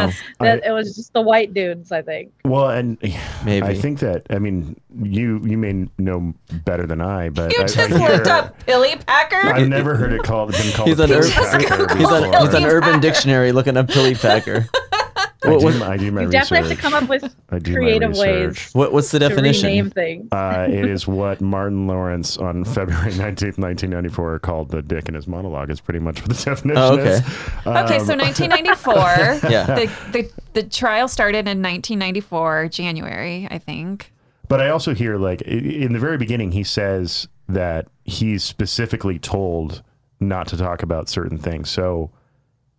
that, 0.41 0.63
I- 0.65 0.69
it 0.69 0.73
was 0.73 0.95
just 0.95 1.13
the 1.13 1.21
white 1.23 1.53
dudes, 1.53 1.91
I 1.91 2.03
think. 2.03 2.33
Well, 2.45 2.71
and 2.71 2.97
Maybe. 3.45 3.67
I 3.67 3.75
think 3.75 3.99
that 3.99 4.27
I 4.31 4.39
mean 4.39 4.81
you 5.03 5.41
you 5.45 5.59
may 5.59 5.89
know 5.99 6.33
better 6.65 6.87
than 6.87 7.01
I, 7.01 7.29
but 7.31 7.53
You 7.53 7.59
I, 7.63 7.67
just 7.67 7.79
I 7.79 7.87
looked 7.89 8.27
hear- 8.27 8.35
up 8.35 8.59
Pilly 8.67 8.97
Packer? 9.07 9.37
I've 9.49 9.69
never 9.69 9.97
heard 9.97 10.13
it 10.13 10.23
called 10.23 10.53
been 10.53 10.73
called. 10.73 10.89
He's 10.89 11.01
an, 11.01 11.11
Ur- 11.11 11.23
he's 11.27 11.37
on 11.37 11.61
before. 11.63 11.97
he's 11.97 12.55
on 12.55 12.65
urban 12.65 13.01
dictionary 13.01 13.51
looking 13.53 13.77
up 13.77 13.89
pilly 13.89 14.15
packer 14.15 14.67
I 14.93 15.06
What- 15.43 15.61
do, 15.61 15.65
what- 15.67 15.77
my- 15.77 15.89
I 15.93 15.97
do 15.97 16.11
my 16.11 16.23
You 16.23 16.27
research. 16.29 16.33
definitely 16.49 16.69
have 16.71 16.77
to 16.77 16.83
come 16.83 16.95
up 16.95 17.09
with 17.09 17.25
I 17.51 17.59
do 17.59 17.73
my 17.73 17.77
creative 17.79 18.17
ways 18.17 18.47
research. 18.49 18.75
what, 18.75 18.93
what's 18.93 19.11
the 19.11 19.19
to 19.19 19.29
definition 19.29 19.67
rename 19.69 19.91
things. 19.91 20.29
Uh, 20.33 20.67
it 20.69 20.87
is 20.87 21.07
what 21.09 21.41
Martin 21.41 21.87
Lawrence 21.87 22.37
on 22.39 22.65
February 22.65 23.11
19th, 23.13 23.59
1994 23.59 24.39
called 24.41 24.71
the 24.71 24.81
dick 24.83 25.09
in 25.09 25.15
his 25.15 25.27
monologue 25.29 25.71
is 25.71 25.81
pretty 25.81 26.01
much 26.01 26.21
what 26.23 26.37
the 26.37 26.43
definition 26.45 26.83
Oh, 26.83 26.95
okay. 26.95 27.11
is. 27.11 27.21
Okay, 27.67 27.99
so 27.99 28.13
Um, 28.15 28.19
1994. 28.21 29.41
Yeah. 29.51 29.67
The, 29.67 29.91
the 30.13 30.31
the 30.55 30.63
trial 30.63 31.07
started 31.09 31.47
in 31.47 31.61
1994, 31.63 32.69
January, 32.71 33.47
I 33.51 33.59
think. 33.59 34.13
But 34.49 34.61
I 34.61 34.71
also 34.71 34.95
hear 34.95 35.17
like 35.17 35.43
in 35.43 35.93
the 35.93 35.99
very 35.99 36.17
beginning, 36.17 36.53
he 36.53 36.65
says 36.65 37.29
that 37.49 37.89
he's 38.05 38.43
specifically 38.43 39.19
told 39.19 39.83
not 40.19 40.47
to 40.49 40.57
talk 40.57 40.83
about 40.83 41.09
certain 41.09 41.37
things. 41.37 41.69
So 41.71 42.11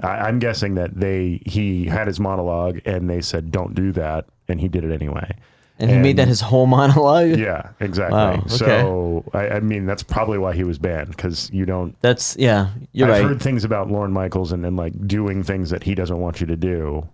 I, 0.01 0.27
I'm 0.27 0.39
guessing 0.39 0.75
that 0.75 0.95
they 0.99 1.41
he 1.45 1.85
had 1.85 2.07
his 2.07 2.19
monologue 2.19 2.79
and 2.85 3.09
they 3.09 3.21
said 3.21 3.51
don't 3.51 3.73
do 3.73 3.91
that, 3.93 4.25
and 4.47 4.59
he 4.61 4.67
did 4.67 4.83
it 4.83 4.91
anyway. 4.91 5.31
and 5.79 5.89
he 5.91 5.97
made 5.97 6.17
that 6.17 6.27
his 6.27 6.41
whole 6.41 6.65
monologue 6.77 7.37
Yeah, 7.37 7.69
exactly. 7.79 8.15
Wow, 8.17 8.33
okay. 8.33 8.47
So 8.49 9.23
I, 9.33 9.49
I 9.49 9.59
mean, 9.59 9.85
that's 9.85 10.03
probably 10.03 10.37
why 10.37 10.53
he 10.53 10.63
was 10.63 10.77
banned 10.79 11.09
because 11.09 11.49
you 11.51 11.65
don't. 11.65 11.95
that's 12.01 12.35
yeah 12.37 12.69
you're 12.93 13.07
I've 13.07 13.21
right 13.21 13.23
heard 13.29 13.41
things 13.41 13.63
about 13.63 13.89
Lorne 13.89 14.11
Michaels 14.11 14.51
and 14.51 14.63
then 14.63 14.75
like 14.75 14.93
doing 15.07 15.43
things 15.43 15.69
that 15.71 15.83
he 15.83 15.95
doesn't 15.95 16.19
want 16.19 16.41
you 16.41 16.47
to 16.47 16.55
do. 16.57 17.07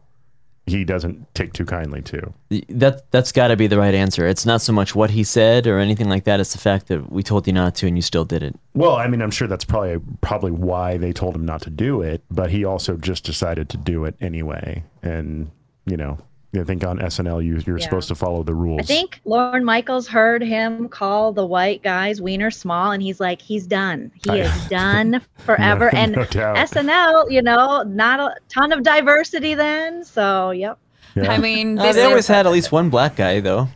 He 0.65 0.85
doesn't 0.85 1.33
take 1.35 1.51
too 1.53 1.65
kindly 1.65 2.01
to. 2.03 2.33
that 2.69 3.11
that's 3.11 3.31
got 3.33 3.49
to 3.49 3.57
be 3.57 3.67
the 3.67 3.77
right 3.77 3.93
answer 3.93 4.25
it's 4.27 4.45
not 4.45 4.61
so 4.61 4.71
much 4.71 4.95
what 4.95 5.09
he 5.09 5.23
said 5.23 5.67
or 5.67 5.77
anything 5.79 6.07
like 6.07 6.23
that 6.23 6.39
it's 6.39 6.53
the 6.53 6.59
fact 6.59 6.87
that 6.87 7.11
we 7.11 7.21
told 7.21 7.45
you 7.47 7.53
not 7.53 7.75
to 7.75 7.87
and 7.87 7.97
you 7.97 8.01
still 8.01 8.23
did 8.25 8.41
it 8.43 8.55
Well, 8.73 8.95
I 8.95 9.07
mean, 9.07 9.21
I'm 9.21 9.31
sure 9.31 9.47
that's 9.47 9.65
probably 9.65 9.99
probably 10.21 10.51
why 10.51 10.97
they 10.97 11.11
told 11.13 11.35
him 11.35 11.45
not 11.45 11.61
to 11.63 11.69
do 11.69 12.01
it, 12.01 12.23
but 12.31 12.49
he 12.51 12.63
also 12.63 12.95
just 12.97 13.23
decided 13.25 13.67
to 13.69 13.77
do 13.77 14.05
it 14.05 14.15
anyway. 14.21 14.83
And 15.01 15.51
you 15.85 15.97
know, 15.97 16.17
I 16.55 16.63
think 16.63 16.83
on 16.83 16.99
SNL 16.99 17.43
you 17.43 17.59
you're 17.65 17.77
Yeah. 17.79 17.83
supposed 17.83 18.07
to 18.09 18.15
follow 18.15 18.43
the 18.43 18.53
rules. 18.53 18.81
I 18.81 18.83
think 18.83 19.19
Lorne 19.25 19.65
Michaels 19.65 20.07
heard 20.07 20.43
him 20.43 20.87
call 20.87 21.31
the 21.33 21.45
white 21.45 21.81
guy's 21.81 22.21
wiener 22.21 22.51
small, 22.51 22.91
and 22.91 23.01
he's 23.01 23.19
like, 23.19 23.41
he's 23.41 23.65
done. 23.65 24.11
He 24.23 24.29
I- 24.29 24.35
is 24.45 24.65
done 24.69 25.21
forever. 25.39 25.89
No- 25.91 25.99
and 25.99 26.11
no. 26.15 26.23
SNL, 26.23 27.31
you 27.31 27.41
know, 27.41 27.81
not 27.83 28.19
a 28.19 28.35
ton 28.49 28.71
of 28.71 28.83
diversity 28.83 29.55
then. 29.55 30.03
So, 30.03 30.51
yep. 30.51 30.77
Yeah. 31.15 31.31
I 31.31 31.37
mean, 31.39 31.79
Uh, 31.79 31.91
they 31.91 32.03
always 32.03 32.27
had 32.27 32.45
at 32.45 32.51
least 32.51 32.71
one 32.71 32.89
black 32.89 33.15
guy 33.15 33.39
though 33.39 33.69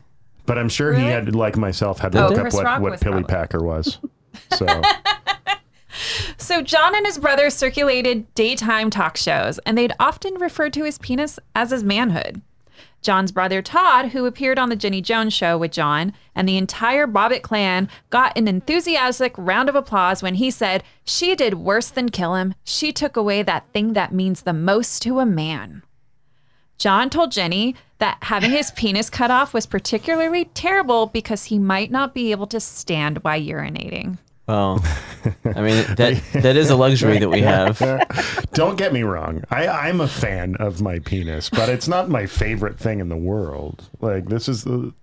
but 0.46 0.58
I'm 0.58 0.70
sure 0.70 0.94
he 0.94 1.04
had, 1.06 1.36
like 1.36 1.58
myself, 1.58 2.00
had 2.00 2.14
to 2.14 2.24
Oh, 2.24 2.30
look 2.30 2.38
up 2.38 2.42
Chris 2.44 2.54
what, 2.54 2.64
Rock 2.64 2.82
what 2.82 2.92
was 2.92 3.02
Pilly 3.02 3.24
probably- 3.24 3.34
Packer 3.36 3.62
was. 3.64 3.98
So 4.54 4.66
So 6.38 6.62
John 6.62 6.96
and 6.96 7.06
his 7.06 7.18
brother 7.18 7.50
circulated 7.50 8.34
daytime 8.36 8.90
talk 8.90 9.18
shows, 9.18 9.58
and 9.66 9.78
they'd 9.78 9.92
often 10.00 10.36
refer 10.36 10.70
to 10.70 10.84
his 10.84 10.98
penis 11.00 11.38
as 11.56 11.72
his 11.72 11.84
manhood. 11.84 12.42
John's 13.02 13.32
brother 13.32 13.62
Todd, 13.62 14.08
who 14.08 14.26
appeared 14.26 14.60
on 14.60 14.70
the 14.70 14.76
Jenny 14.76 15.02
Jones 15.02 15.34
show 15.34 15.58
with 15.58 15.72
John, 15.72 16.14
and 16.36 16.48
the 16.48 16.58
entire 16.58 17.08
Bobbitt 17.08 17.42
clan 17.42 17.90
got 18.10 18.38
an 18.38 18.48
enthusiastic 18.48 19.34
round 19.38 19.70
of 19.70 19.76
applause 19.76 20.22
when 20.22 20.36
he 20.36 20.52
said, 20.52 20.84
She 21.06 21.36
did 21.36 21.56
worse 21.56 21.90
than 21.90 22.10
kill 22.10 22.36
him. 22.36 22.54
She 22.64 22.92
took 22.92 23.16
away 23.16 23.44
that 23.44 23.72
thing 23.74 23.94
that 23.94 24.14
means 24.14 24.42
the 24.42 24.54
most 24.54 25.02
to 25.04 25.20
a 25.20 25.26
man. 25.26 25.84
John 26.78 27.10
told 27.10 27.32
Jenny 27.32 27.76
that 27.98 28.18
having 28.24 28.52
his 28.52 28.72
penis 28.72 29.10
cut 29.10 29.32
off 29.32 29.54
was 29.54 29.66
particularly 29.66 30.46
terrible 30.46 31.08
because 31.08 31.46
he 31.46 31.58
might 31.58 31.90
not 31.90 32.14
be 32.14 32.32
able 32.32 32.48
to 32.48 32.60
stand 32.60 33.20
while 33.20 33.40
urinating. 33.40 34.20
Well 34.48 34.84
i 35.56 35.62
mean 35.62 35.84
that 35.96 36.22
that 36.34 36.56
is 36.56 36.70
a 36.70 36.76
luxury 36.76 37.20
that 37.20 37.30
we 37.30 37.42
have 37.42 37.78
don't 38.54 38.78
get 38.78 38.92
me 38.94 39.04
wrong. 39.04 39.44
I, 39.52 39.68
I'm 39.68 40.02
a 40.02 40.08
fan 40.08 40.56
of 40.60 40.82
my 40.82 41.00
penis, 41.00 41.50
but 41.50 41.70
it's 41.70 41.88
not 41.88 42.10
my 42.10 42.26
favorite 42.26 42.80
thing 42.80 43.00
in 43.00 43.10
the 43.10 43.18
world. 43.18 43.88
Like 44.02 44.30
this 44.30 44.48
is 44.50 44.64
the. 44.64 44.94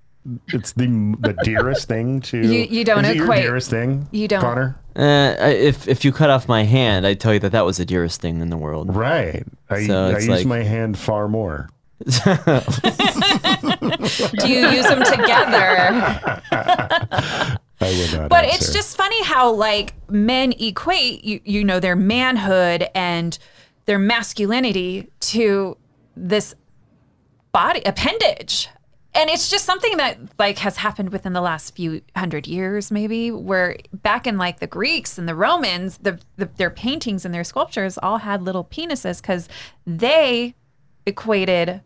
It's 0.49 0.73
the 0.73 0.87
the 1.21 1.35
dearest 1.45 1.87
thing 1.87 2.21
to 2.23 2.39
You- 2.39 2.67
you 2.71 2.83
don't 2.85 3.05
is 3.05 3.11
it 3.11 3.21
equate- 3.21 3.43
dearest 3.43 3.69
thing. 3.71 4.09
you 4.11 4.27
don't. 4.27 4.41
Connor. 4.41 4.75
uh, 4.97 5.37
if 5.51 5.87
if 5.87 6.03
you 6.05 6.11
cut 6.13 6.31
off 6.31 6.49
my 6.49 6.65
hand 6.65 7.07
i'd 7.07 7.21
tell 7.21 7.35
you 7.35 7.41
that 7.41 7.53
that 7.53 7.67
was 7.67 7.77
the 7.77 7.85
dearest 7.85 8.21
thing 8.23 8.41
in 8.41 8.49
the 8.49 8.57
world 8.57 8.95
Right. 8.97 9.45
I, 9.69 9.87
So 9.87 10.07
I 10.07 10.13
use 10.13 10.29
like- 10.29 10.47
my 10.47 10.63
hand 10.63 10.97
far 10.99 11.29
more. 11.29 11.69
Do 12.07 12.13
you 14.49 14.69
use 14.69 14.87
them 14.87 15.05
together? 15.05 16.41
I 17.85 18.17
not. 18.17 18.29
But 18.29 18.45
it's 18.47 18.73
just 18.73 18.97
funny 18.97 19.23
how 19.25 19.53
like 19.53 19.95
men 20.11 20.53
equate 20.53 21.25
you 21.25 21.41
you 21.45 21.65
know 21.65 21.81
their 21.81 21.97
manhood 21.97 22.89
and 22.95 23.39
their 23.87 23.99
masculinity 23.99 25.11
to 25.21 25.77
this 26.17 26.55
body 27.53 27.83
appendage. 27.85 28.69
And 29.17 29.31
it's 29.31 29.49
just 29.49 29.65
something 29.65 29.97
that 29.99 30.19
like 30.41 30.59
has 30.59 30.77
happened 30.77 31.11
within 31.11 31.35
the 31.35 31.41
last 31.41 31.77
few 31.77 32.01
hundred 32.17 32.49
years 32.49 32.91
maybe 32.91 33.31
where 33.31 33.77
back 33.93 34.27
in 34.27 34.39
like 34.39 34.59
the 34.59 34.67
Greeks 34.67 35.19
and 35.19 35.29
the 35.29 35.35
Romans 35.35 35.99
the, 35.99 36.19
the 36.37 36.47
their 36.57 36.71
paintings 36.71 37.25
and 37.25 37.33
their 37.33 37.45
sculptures 37.45 37.97
all 38.03 38.19
had 38.19 38.43
little 38.43 38.65
penises 38.65 39.23
cuz 39.23 39.49
they 39.87 40.55
equated 41.07 41.83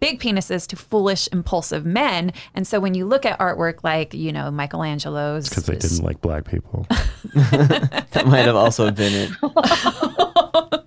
big 0.00 0.20
penises 0.20 0.66
to 0.68 0.76
foolish, 0.76 1.28
impulsive 1.32 1.84
men. 1.84 2.32
And 2.54 2.66
so 2.66 2.80
when 2.80 2.94
you 2.94 3.04
look 3.06 3.26
at 3.26 3.38
artwork 3.38 3.82
like, 3.82 4.14
you 4.14 4.32
know, 4.32 4.50
Michelangelo's. 4.50 5.48
because 5.48 5.66
they 5.66 5.76
didn't 5.76 6.04
like 6.04 6.20
black 6.20 6.44
people. 6.44 6.86
that 7.34 8.24
might 8.26 8.46
have 8.46 8.56
also 8.56 8.90
been 8.90 9.12
it 9.12 9.30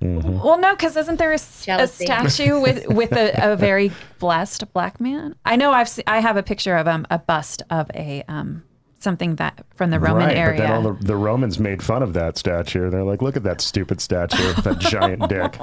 Well, 0.00 0.58
no, 0.58 0.74
because 0.74 0.96
isn't 0.96 1.16
there 1.16 1.32
a, 1.32 1.38
Jealousy. 1.62 2.04
statue 2.04 2.60
with 2.60 2.86
with 2.86 3.12
a, 3.12 3.52
a 3.52 3.56
very 3.56 3.90
blessed 4.20 4.72
black 4.72 5.00
man? 5.00 5.34
I 5.44 5.56
know 5.56 5.72
I've 5.72 5.88
se- 5.88 6.04
I 6.06 6.20
have 6.20 6.36
a 6.36 6.42
picture 6.42 6.76
of 6.76 6.86
um 6.86 7.04
a 7.10 7.18
bust 7.18 7.62
of 7.68 7.90
a 7.94 8.22
um 8.28 8.62
something 9.00 9.36
that 9.36 9.64
from 9.74 9.90
the 9.90 10.00
Roman 10.00 10.26
right, 10.26 10.36
area. 10.36 10.58
but 10.60 10.66
then 10.66 10.72
all 10.72 10.94
the, 10.94 11.04
the 11.04 11.16
Romans 11.16 11.58
made 11.58 11.82
fun 11.82 12.02
of 12.02 12.12
that 12.14 12.36
statue. 12.36 12.90
They're 12.90 13.04
like, 13.04 13.22
look 13.22 13.36
at 13.36 13.42
that 13.44 13.60
stupid 13.60 14.00
statue, 14.00 14.46
with 14.46 14.64
that 14.64 14.78
giant 14.80 15.28
dick. 15.28 15.56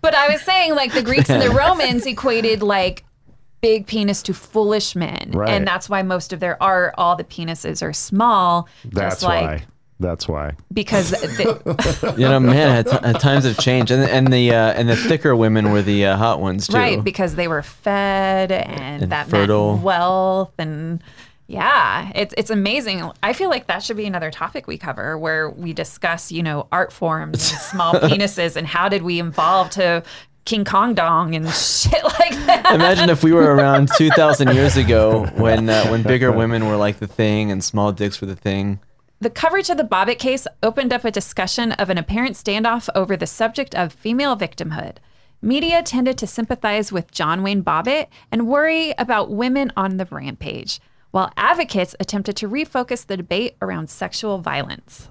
But 0.00 0.14
I 0.14 0.28
was 0.28 0.42
saying, 0.42 0.74
like, 0.74 0.92
the 0.92 1.02
Greeks 1.02 1.30
and 1.30 1.42
the 1.42 1.50
Romans 1.56 2.06
equated 2.06 2.62
like 2.62 3.04
big 3.60 3.86
penis 3.86 4.22
to 4.22 4.34
foolish 4.34 4.94
men. 4.94 5.30
Right. 5.32 5.48
And 5.50 5.66
that's 5.66 5.88
why 5.88 6.02
most 6.02 6.32
of 6.32 6.40
their 6.40 6.62
art, 6.62 6.94
all 6.98 7.16
the 7.16 7.24
penises 7.24 7.82
are 7.82 7.92
small. 7.94 8.68
That's 8.84 9.16
just 9.16 9.22
like 9.22 9.42
why. 9.44 9.64
That's 10.00 10.28
why. 10.28 10.54
because 10.72 11.10
the, 11.12 12.14
You 12.18 12.28
know, 12.28 12.40
man, 12.40 12.84
at, 12.86 13.04
at 13.04 13.20
times 13.20 13.44
have 13.44 13.58
changed, 13.58 13.90
and 13.92 14.02
and 14.02 14.32
the 14.32 14.50
uh, 14.50 14.72
and 14.72 14.88
the 14.88 14.96
thicker 14.96 15.34
women 15.36 15.70
were 15.70 15.82
the 15.82 16.04
uh, 16.06 16.16
hot 16.16 16.40
ones 16.40 16.66
too. 16.66 16.76
right, 16.76 17.02
because 17.02 17.36
they 17.36 17.46
were 17.48 17.62
fed 17.62 18.50
and, 18.52 19.04
And 19.04 19.12
that 19.12 19.28
fertile. 19.28 19.74
meant 19.74 19.84
wealth 19.84 20.52
and 20.58 21.02
yeah, 21.46 22.10
it's 22.14 22.34
it's 22.38 22.50
amazing. 22.50 23.10
I 23.22 23.32
feel 23.34 23.50
like 23.50 23.66
that 23.66 23.82
should 23.82 23.96
be 23.96 24.06
another 24.06 24.30
topic 24.30 24.66
we 24.66 24.78
cover 24.78 25.18
where 25.18 25.50
we 25.50 25.72
discuss, 25.72 26.32
you 26.32 26.42
know, 26.42 26.68
art 26.72 26.92
forms 26.92 27.50
and 27.50 27.60
small 27.70 27.94
penises 27.94 28.56
and 28.56 28.66
how 28.66 28.88
did 28.88 29.02
we 29.02 29.20
evolve 29.20 29.70
to 29.70 30.02
King 30.44 30.64
Kong 30.64 30.94
dong 30.94 31.34
and 31.34 31.48
shit 31.50 32.02
like 32.02 32.34
that. 32.46 32.74
Imagine 32.74 33.10
if 33.10 33.22
we 33.22 33.32
were 33.32 33.54
around 33.54 33.88
2,000 33.96 34.54
years 34.54 34.76
ago 34.76 35.26
when 35.36 35.68
uh, 35.68 35.86
when 35.88 36.02
bigger 36.02 36.32
women 36.36 36.66
were 36.66 36.76
like 36.76 36.98
the 36.98 37.06
thing 37.06 37.50
and 37.50 37.62
small 37.62 37.92
dicks 37.92 38.20
were 38.20 38.26
the 38.26 38.36
thing. 38.36 38.80
The 39.20 39.30
coverage 39.30 39.70
of 39.70 39.78
the 39.78 39.84
Bobbitt 39.84 40.18
case 40.18 40.46
opened 40.62 40.92
up 40.92 41.04
a 41.04 41.10
discussion 41.10 41.72
of 41.72 41.88
an 41.88 41.96
apparent 41.96 42.36
standoff 42.36 42.88
over 42.94 43.16
the 43.16 43.26
subject 43.26 43.74
of 43.74 43.92
female 43.92 44.36
victimhood. 44.36 44.96
Media 45.40 45.82
tended 45.82 46.18
to 46.18 46.26
sympathize 46.26 46.90
with 46.90 47.10
John 47.10 47.42
Wayne 47.42 47.62
Bobbitt 47.62 48.08
and 48.32 48.48
worry 48.48 48.94
about 48.98 49.30
women 49.30 49.72
on 49.76 49.98
the 49.98 50.06
rampage, 50.10 50.80
while 51.14 51.32
advocates 51.36 51.94
attempted 52.00 52.34
to 52.34 52.48
refocus 52.48 53.06
the 53.06 53.16
debate 53.16 53.54
around 53.62 53.88
sexual 53.88 54.38
violence. 54.38 55.08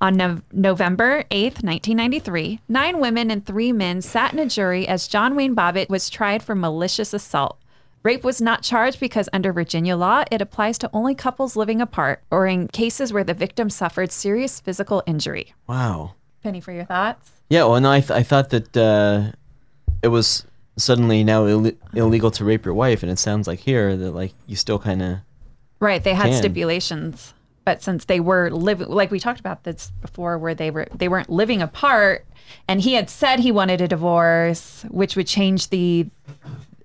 On 0.00 0.16
Nov 0.16 0.42
November 0.52 1.24
8th, 1.24 1.62
1993, 1.62 2.60
nine 2.66 2.98
women 2.98 3.30
and 3.30 3.44
three 3.44 3.70
men 3.70 4.00
sat 4.00 4.32
in 4.32 4.38
a 4.38 4.46
jury 4.46 4.88
as 4.88 5.06
John 5.06 5.36
Wayne 5.36 5.54
Bobbitt 5.54 5.90
was 5.90 6.08
tried 6.08 6.42
for 6.42 6.54
malicious 6.54 7.12
assault. 7.12 7.60
Rape 8.02 8.24
was 8.24 8.40
not 8.40 8.62
charged 8.62 9.00
because 9.00 9.28
under 9.30 9.52
Virginia 9.52 9.98
law, 9.98 10.24
it 10.30 10.40
applies 10.40 10.78
to 10.78 10.88
only 10.94 11.14
couples 11.14 11.56
living 11.56 11.82
apart 11.82 12.22
or 12.30 12.46
in 12.46 12.66
cases 12.68 13.12
where 13.12 13.24
the 13.24 13.34
victim 13.34 13.68
suffered 13.68 14.10
serious 14.10 14.60
physical 14.60 15.02
injury. 15.06 15.52
Wow. 15.66 16.14
Penny, 16.42 16.62
for 16.62 16.72
your 16.72 16.86
thoughts? 16.86 17.32
Yeah. 17.50 17.64
Well, 17.64 17.82
no, 17.82 17.92
I, 17.92 18.00
th- 18.00 18.12
I 18.12 18.22
thought 18.22 18.48
that 18.48 18.74
uh, 18.74 19.32
it 20.02 20.08
was 20.08 20.46
suddenly 20.78 21.22
now 21.24 21.46
Ill- 21.46 21.72
illegal 21.92 22.30
to 22.32 22.44
rape 22.44 22.64
your 22.64 22.74
wife, 22.74 23.02
and 23.02 23.12
it 23.12 23.18
sounds 23.18 23.46
like 23.46 23.58
here 23.60 23.96
that 23.96 24.12
like 24.12 24.32
you 24.46 24.56
still 24.56 24.78
kind 24.78 25.02
of 25.02 25.18
Right, 25.80 26.02
they 26.02 26.14
had 26.14 26.30
Can. 26.30 26.38
stipulations, 26.38 27.34
but 27.64 27.82
since 27.82 28.06
they 28.06 28.18
were 28.20 28.50
living, 28.50 28.88
like 28.88 29.10
we 29.10 29.20
talked 29.20 29.38
about 29.40 29.64
this 29.64 29.92
before, 30.00 30.38
where 30.38 30.54
they 30.54 30.70
were 30.70 30.88
they 30.94 31.08
weren't 31.08 31.30
living 31.30 31.60
apart, 31.62 32.24
and 32.66 32.80
he 32.80 32.94
had 32.94 33.08
said 33.10 33.40
he 33.40 33.52
wanted 33.52 33.80
a 33.80 33.86
divorce, 33.88 34.84
which 34.88 35.14
would 35.16 35.26
change 35.26 35.68
the 35.68 36.06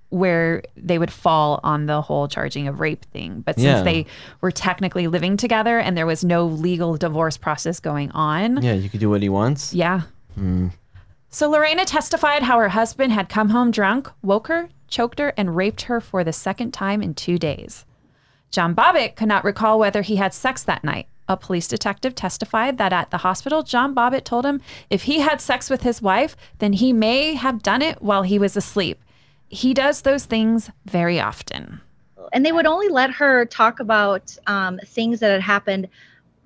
where 0.10 0.62
they 0.78 1.00
would 1.00 1.12
fall 1.12 1.60
on 1.64 1.88
the 1.88 2.00
whole 2.04 2.28
charging 2.28 2.68
of 2.68 2.80
rape 2.80 3.04
thing. 3.06 3.42
But 3.44 3.56
since 3.56 3.66
Yeah. 3.66 3.82
they 3.82 4.06
were 4.42 4.52
technically 4.52 5.08
living 5.08 5.38
together 5.38 5.80
and 5.80 5.98
there 5.98 6.06
was 6.06 6.24
no 6.24 6.46
legal 6.46 6.98
divorce 6.98 7.36
process 7.36 7.80
going 7.80 8.12
on, 8.12 8.62
yeah, 8.62 8.74
you 8.74 8.90
could 8.90 9.00
do 9.00 9.10
what 9.10 9.24
he 9.24 9.30
wants. 9.30 9.74
yeah. 9.74 10.02
Hmm. 10.36 10.68
So 11.34 11.50
Lorena 11.50 11.84
testified 11.84 12.44
how 12.44 12.60
her 12.60 12.70
husband 12.70 13.12
had 13.12 13.28
come 13.28 13.50
home 13.50 13.72
drunk, 13.72 14.08
woke 14.22 14.50
her, 14.50 14.70
choked 14.88 15.18
her, 15.18 15.34
and 15.36 15.56
raped 15.56 15.82
her 15.84 16.00
for 16.00 16.24
the 16.24 16.32
second 16.32 16.76
time 16.76 17.02
in 17.02 17.16
two 17.16 17.40
days. 17.40 17.86
John 18.52 18.76
Bobbitt 18.76 19.16
could 19.16 19.30
not 19.30 19.44
recall 19.44 19.80
whether 19.80 20.04
he 20.04 20.18
had 20.18 20.32
sex 20.36 20.62
that 20.62 20.84
night. 20.84 21.08
A 21.28 21.36
police 21.36 21.68
detective 21.68 22.14
testified 22.14 22.78
that 22.78 22.94
at 22.94 23.10
the 23.10 23.18
hospital, 23.18 23.64
John 23.64 23.96
Bobbitt 23.96 24.26
told 24.26 24.46
him 24.46 24.62
if 24.92 25.04
he 25.04 25.22
had 25.22 25.42
sex 25.42 25.72
with 25.72 25.82
his 25.82 26.04
wife, 26.04 26.36
then 26.60 26.74
he 26.74 26.94
may 26.94 27.34
have 27.34 27.64
done 27.64 27.82
it 27.82 28.00
while 28.00 28.22
he 28.22 28.38
was 28.38 28.56
asleep. 28.56 29.02
He 29.50 29.74
does 29.74 30.02
those 30.02 30.26
things 30.26 30.70
very 30.86 31.20
often. 31.20 31.82
and 32.32 32.46
they 32.46 32.52
would 32.52 32.68
only 32.68 32.90
let 32.90 33.10
her 33.10 33.46
talk 33.46 33.80
about 33.80 34.38
um, 34.46 34.80
things 34.86 35.20
that 35.20 35.32
had 35.32 35.42
happened 35.42 35.88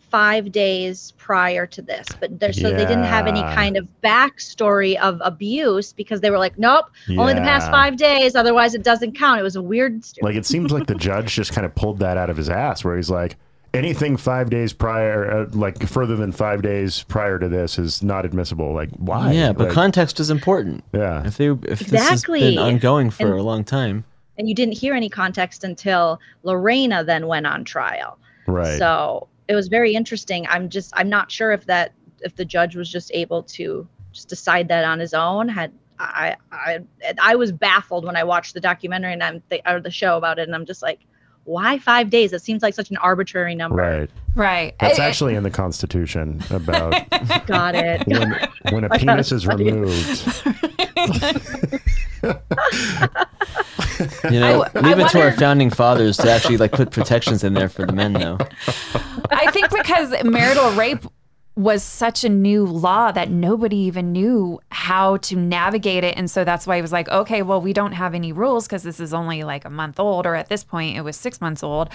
five 0.09 0.51
days 0.51 1.13
prior 1.17 1.65
to 1.65 1.81
this 1.81 2.07
but 2.19 2.39
there, 2.39 2.53
so 2.53 2.69
they 2.71 2.85
didn't 2.85 3.03
have 3.03 3.27
any 3.27 3.41
kind 3.41 3.75
of 3.77 3.87
backstory 4.03 4.95
of 4.97 5.19
abuse 5.23 5.91
because 5.93 6.21
they 6.21 6.29
were 6.29 6.37
like 6.37 6.57
nope 6.57 6.85
only 7.17 7.33
the 7.33 7.41
past 7.41 7.69
five 7.71 7.97
days 7.97 8.35
otherwise 8.35 8.73
it 8.73 8.83
doesn't 8.83 9.13
count 9.17 9.39
it 9.39 9.43
was 9.43 9.55
a 9.55 9.61
weird 9.61 10.03
Like 10.21 10.35
it 10.35 10.45
seems 10.45 10.71
like 10.71 10.87
the 10.87 10.95
judge 11.09 11.33
just 11.35 11.51
kind 11.53 11.65
of 11.65 11.73
pulled 11.75 11.99
that 11.99 12.17
out 12.17 12.29
of 12.29 12.37
his 12.37 12.49
ass, 12.49 12.83
where 12.83 12.95
he's 12.95 13.09
like, 13.09 13.35
anything 13.73 14.17
five 14.17 14.49
days 14.49 14.73
prior, 14.73 15.29
uh, 15.29 15.45
like 15.51 15.85
further 15.87 16.15
than 16.15 16.31
five 16.31 16.61
days 16.61 17.03
prior 17.03 17.37
to 17.39 17.47
this, 17.47 17.77
is 17.77 18.01
not 18.03 18.25
admissible. 18.25 18.73
Like 18.73 18.89
why? 18.97 19.31
Yeah, 19.31 19.53
but 19.53 19.67
Like, 19.67 19.73
context 19.73 20.19
is 20.19 20.29
important. 20.29 20.83
Yeah, 20.93 21.25
If 21.25 21.37
they 21.37 21.47
if 21.49 21.79
this 21.79 22.07
has 22.09 22.23
been 22.23 22.57
ongoing 22.57 23.09
for 23.09 23.31
And- 23.31 23.39
a 23.39 23.43
long 23.43 23.63
time, 23.63 24.03
and 24.37 24.47
you 24.47 24.55
didn't 24.55 24.75
hear 24.77 24.93
any 24.93 25.09
context 25.09 25.63
until 25.63 26.19
lorena 26.43 27.03
then 27.03 27.25
went 27.27 27.47
on 27.47 27.63
trial 27.63 28.17
right. 28.45 28.77
So 28.77 29.27
it 29.47 29.55
was 29.55 29.67
very 29.67 29.93
interesting. 29.93 30.45
I'm 30.47 30.69
just 30.69 30.91
I'm 30.95 31.09
not 31.09 31.31
sure 31.31 31.51
if 31.51 31.65
that 31.65 31.93
if 32.21 32.35
the 32.35 32.45
judge 32.45 32.75
was 32.75 32.89
just 32.91 33.11
able 33.13 33.43
to 33.43 33.87
just 34.11 34.27
decide 34.29 34.67
that 34.69 34.83
on 34.85 34.99
his 34.99 35.13
own. 35.13 35.47
Had 35.49 35.71
I 35.99 36.35
I 36.51 36.79
I 37.21 37.35
was 37.35 37.51
baffled 37.51 38.05
when 38.05 38.15
I 38.15 38.23
watched 38.23 38.53
the 38.53 38.59
documentary 38.61 39.13
and 39.13 39.23
I'm 39.23 39.41
th- 39.49 39.61
or 39.65 39.79
the 39.79 39.91
show 39.91 40.17
about 40.17 40.37
it, 40.39 40.43
and 40.47 40.53
I'm 40.55 40.65
just 40.65 40.81
like, 40.81 40.99
why 41.45 41.79
five 41.79 42.09
days? 42.09 42.33
It 42.33 42.41
seems 42.41 42.61
like 42.61 42.73
such 42.73 42.89
an 42.91 42.97
arbitrary 42.97 43.55
number. 43.55 43.77
right. 43.77 44.09
Right. 44.35 44.75
That's 44.79 44.99
I- 44.99 45.05
I- 45.05 45.07
actually 45.07 45.33
in 45.35 45.43
the 45.43 45.49
Constitution 45.49 46.41
about 46.51 46.93
Got 47.47 47.73
it. 47.75 48.05
when, 48.05 48.49
when 48.71 48.83
a 48.83 48.89
penis 48.99 49.31
is 49.31 49.47
removed. 49.47 50.43
you 54.31 54.39
know, 54.39 54.65
I 54.75 54.79
leave 54.79 54.99
it 54.99 55.09
to 55.09 55.21
our 55.21 55.31
founding 55.31 55.69
fathers 55.69 56.17
to 56.17 56.31
actually 56.31 56.57
like 56.57 56.71
put 56.71 56.91
protections 56.91 57.43
in 57.43 57.53
there 57.53 57.69
for 57.69 57.85
the 57.85 57.93
men, 57.93 58.13
though. 58.13 58.37
I 59.31 59.51
think 59.51 59.69
because 59.69 60.13
marital 60.23 60.71
rape 60.71 61.03
was 61.57 61.81
such 61.81 62.23
a 62.23 62.29
new 62.29 62.65
law 62.65 63.11
that 63.11 63.31
nobody 63.31 63.77
even 63.77 64.11
knew 64.11 64.59
how 64.69 65.17
to 65.17 65.35
navigate 65.35 66.03
it. 66.03 66.15
And 66.15 66.29
so 66.29 66.43
that's 66.43 66.67
why 66.67 66.75
he 66.75 66.83
was 66.83 66.91
like, 66.91 67.09
okay, 67.09 67.41
well, 67.41 67.59
we 67.59 67.73
don't 67.73 67.93
have 67.93 68.13
any 68.13 68.31
rules 68.31 68.67
because 68.67 68.83
this 68.83 68.99
is 68.99 69.11
only 69.11 69.43
like 69.43 69.65
a 69.65 69.69
month 69.69 69.99
old, 69.99 70.27
or 70.27 70.35
at 70.35 70.49
this 70.49 70.63
point, 70.63 70.95
it 70.95 71.01
was 71.01 71.17
six 71.17 71.41
months 71.41 71.63
old. 71.63 71.89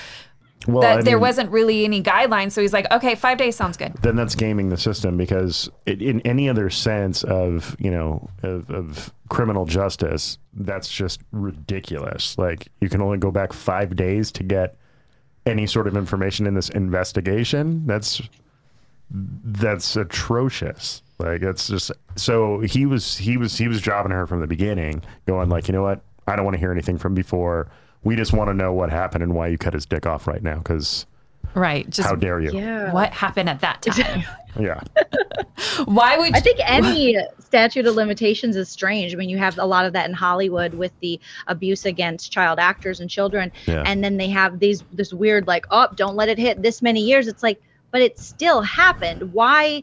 Well, 0.67 0.83
that 0.83 0.99
I 0.99 1.03
there 1.03 1.17
mean, 1.17 1.23
wasn't 1.23 1.51
really 1.51 1.85
any 1.85 2.03
guidelines. 2.03 2.53
So 2.53 2.61
he's 2.61 2.73
like, 2.73 2.91
okay, 2.93 3.15
five 3.15 3.39
days 3.39 3.57
sounds 3.57 3.77
good. 3.77 3.95
then 4.03 4.17
that's 4.17 4.35
gaming 4.35 4.69
the 4.69 4.77
system 4.77 5.17
because 5.17 5.71
it, 5.87 6.01
in 6.03 6.21
any 6.23 6.49
other 6.49 6.71
sense 6.71 7.25
of 7.25 7.77
you 7.79 7.91
know 7.91 8.29
of, 8.43 8.71
of 8.71 9.13
criminal 9.29 9.65
justice 9.65 10.39
that's 10.55 10.91
just 10.93 11.21
ridiculous 11.33 12.37
like 12.37 12.69
you 12.83 12.89
can 12.91 13.01
only 13.01 13.17
go 13.17 13.31
back 13.31 13.53
five 13.53 13.97
days 13.97 14.31
to 14.31 14.43
get 14.43 14.77
any 15.47 15.67
sort 15.67 15.87
of 15.87 15.97
information 15.97 16.47
in 16.47 16.53
this 16.55 16.69
investigation 16.69 17.87
that's 17.87 18.21
that's 19.11 19.97
atrocious 19.97 21.03
like 21.19 21.43
it's 21.43 21.69
just 21.69 21.93
so 22.17 22.61
he 22.61 22.87
was 22.87 23.17
he 23.19 23.37
was 23.37 23.57
he 23.59 23.69
was 23.69 23.81
jobbing 23.81 24.13
her 24.13 24.27
from 24.27 24.41
the 24.41 24.47
beginning 24.47 25.03
going 25.27 25.49
like 25.49 25.69
you 25.69 25.73
know 25.73 25.83
what 25.83 26.03
i 26.27 26.35
don't 26.37 26.45
want 26.45 26.55
to 26.55 26.59
hear 26.61 26.73
anything 26.73 26.97
from 26.99 27.15
before 27.15 27.69
we 28.05 28.17
just 28.17 28.33
want 28.33 28.49
to 28.49 28.55
know 28.55 28.73
what 28.73 28.91
happened 28.91 29.23
and 29.23 29.35
why 29.35 29.47
you 29.49 29.59
cut 29.59 29.75
his 29.75 29.87
dick 29.87 30.07
off 30.07 30.27
right 30.27 30.43
now 30.43 30.59
because 30.59 31.07
Right. 31.55 31.89
Just 31.91 32.09
how 32.09 32.15
dare 32.15 32.41
you 32.41 32.51
Yeah. 32.53 32.93
what 32.95 33.13
happened 33.13 33.49
at 33.51 33.61
that 33.61 33.83
time? 33.83 34.25
yeah 34.61 34.81
Why 35.85 36.17
would 36.17 36.35
I 36.35 36.41
think 36.41 36.59
any 36.65 37.17
statute 37.41 37.87
of 37.87 37.95
limitations 37.95 38.57
is 38.57 38.69
strange. 38.69 39.13
I 39.15 39.17
mean, 39.17 39.29
you 39.29 39.39
have 39.39 39.59
a 39.59 39.65
lot 39.67 39.85
of 39.85 39.93
that 39.93 40.09
in 40.09 40.15
Hollywood 40.15 40.75
with 40.75 40.93
the 41.01 41.21
abuse 41.47 41.85
against 41.85 42.33
child 42.33 42.59
actors 42.59 43.01
and 43.01 43.09
children, 43.11 43.53
Yeah. 43.67 43.83
and 43.87 44.03
then 44.03 44.17
they 44.17 44.29
have 44.29 44.59
these 44.61 44.83
this 44.93 45.13
weird 45.13 45.47
like, 45.47 45.67
oh, 45.71 45.89
don't 45.95 46.17
let 46.17 46.29
it 46.29 46.39
hit 46.39 46.63
this 46.63 46.81
many 46.83 47.01
years. 47.01 47.29
It's 47.29 47.43
like, 47.43 47.61
but 47.91 48.01
it 48.01 48.19
still 48.19 48.63
happened. 48.63 49.33
Why 49.35 49.83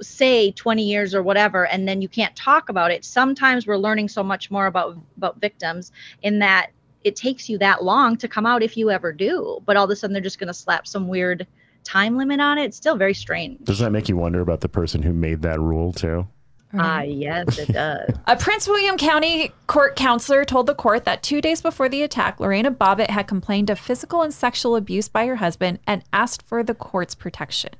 say 0.00 0.52
20 0.52 0.82
years 0.82 1.14
or 1.14 1.22
whatever, 1.22 1.66
and 1.66 1.86
then 1.88 2.02
you 2.02 2.08
can't 2.08 2.34
talk 2.36 2.68
about 2.68 2.90
it? 2.90 3.04
Sometimes 3.04 3.66
we're 3.66 3.76
learning 3.78 4.08
so 4.08 4.22
much 4.22 4.50
more 4.50 4.66
about 4.66 4.96
about 5.16 5.40
victims 5.40 5.92
in 6.22 6.40
that 6.40 6.70
it 7.08 7.16
takes 7.16 7.48
you 7.48 7.58
that 7.58 7.82
long 7.82 8.16
to 8.18 8.28
come 8.28 8.46
out 8.46 8.62
if 8.62 8.76
you 8.76 8.90
ever 8.90 9.12
do. 9.12 9.60
But 9.64 9.76
all 9.76 9.84
of 9.84 9.90
a 9.90 9.96
sudden, 9.96 10.12
they're 10.12 10.22
just 10.22 10.38
going 10.38 10.48
to 10.48 10.54
slap 10.54 10.86
some 10.86 11.08
weird 11.08 11.46
time 11.82 12.16
limit 12.16 12.40
on 12.40 12.58
it. 12.58 12.64
It's 12.64 12.76
still 12.76 12.96
very 12.96 13.14
strange. 13.14 13.64
Does 13.64 13.78
that 13.78 13.90
make 13.90 14.08
you 14.08 14.16
wonder 14.16 14.40
about 14.40 14.60
the 14.60 14.68
person 14.68 15.02
who 15.02 15.12
made 15.12 15.42
that 15.42 15.58
rule 15.58 15.92
too? 15.92 16.28
Ah, 16.74 17.00
yes, 17.00 17.58
it 17.58 17.72
does. 17.72 18.14
A 18.26 18.36
Prince 18.36 18.68
William 18.68 18.98
County 18.98 19.52
court 19.66 19.96
counselor 19.96 20.44
told 20.44 20.66
the 20.66 20.74
court 20.74 21.06
that 21.06 21.22
two 21.22 21.40
days 21.40 21.62
before 21.62 21.88
the 21.88 22.02
attack, 22.02 22.40
Lorena 22.40 22.70
Bobbitt 22.70 23.08
had 23.08 23.26
complained 23.26 23.70
of 23.70 23.78
physical 23.78 24.20
and 24.20 24.34
sexual 24.34 24.76
abuse 24.76 25.08
by 25.08 25.26
her 25.26 25.36
husband 25.36 25.78
and 25.86 26.04
asked 26.12 26.42
for 26.42 26.62
the 26.62 26.74
court's 26.74 27.14
protection. 27.14 27.72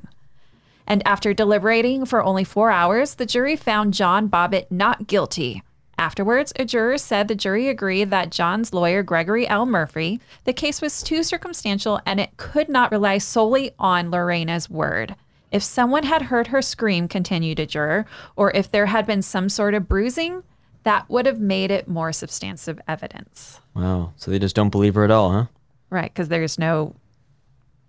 And 0.86 1.06
after 1.06 1.34
deliberating 1.34 2.06
for 2.06 2.24
only 2.24 2.44
four 2.44 2.70
hours, 2.70 3.16
the 3.16 3.26
jury 3.26 3.56
found 3.56 3.92
John 3.92 4.30
Bobbitt 4.30 4.70
not 4.70 5.06
guilty. 5.06 5.62
Afterwards, 5.98 6.52
a 6.54 6.64
juror 6.64 6.96
said 6.96 7.26
the 7.26 7.34
jury 7.34 7.68
agreed 7.68 8.10
that 8.10 8.30
John's 8.30 8.72
lawyer, 8.72 9.02
Gregory 9.02 9.48
L. 9.48 9.66
Murphy, 9.66 10.20
the 10.44 10.52
case 10.52 10.80
was 10.80 11.02
too 11.02 11.24
circumstantial 11.24 12.00
and 12.06 12.20
it 12.20 12.36
could 12.36 12.68
not 12.68 12.92
rely 12.92 13.18
solely 13.18 13.72
on 13.80 14.12
Lorena's 14.12 14.70
word. 14.70 15.16
If 15.50 15.64
someone 15.64 16.04
had 16.04 16.22
heard 16.22 16.48
her 16.48 16.62
scream, 16.62 17.08
continued 17.08 17.58
a 17.58 17.66
juror, 17.66 18.06
or 18.36 18.52
if 18.54 18.70
there 18.70 18.86
had 18.86 19.06
been 19.06 19.22
some 19.22 19.48
sort 19.48 19.74
of 19.74 19.88
bruising, 19.88 20.44
that 20.84 21.10
would 21.10 21.26
have 21.26 21.40
made 21.40 21.72
it 21.72 21.88
more 21.88 22.12
substantive 22.12 22.80
evidence. 22.86 23.60
Wow. 23.74 24.12
So 24.16 24.30
they 24.30 24.38
just 24.38 24.54
don't 24.54 24.70
believe 24.70 24.94
her 24.94 25.04
at 25.04 25.10
all, 25.10 25.32
huh? 25.32 25.46
Right, 25.90 26.12
because 26.12 26.28
there's 26.28 26.58
no 26.58 26.94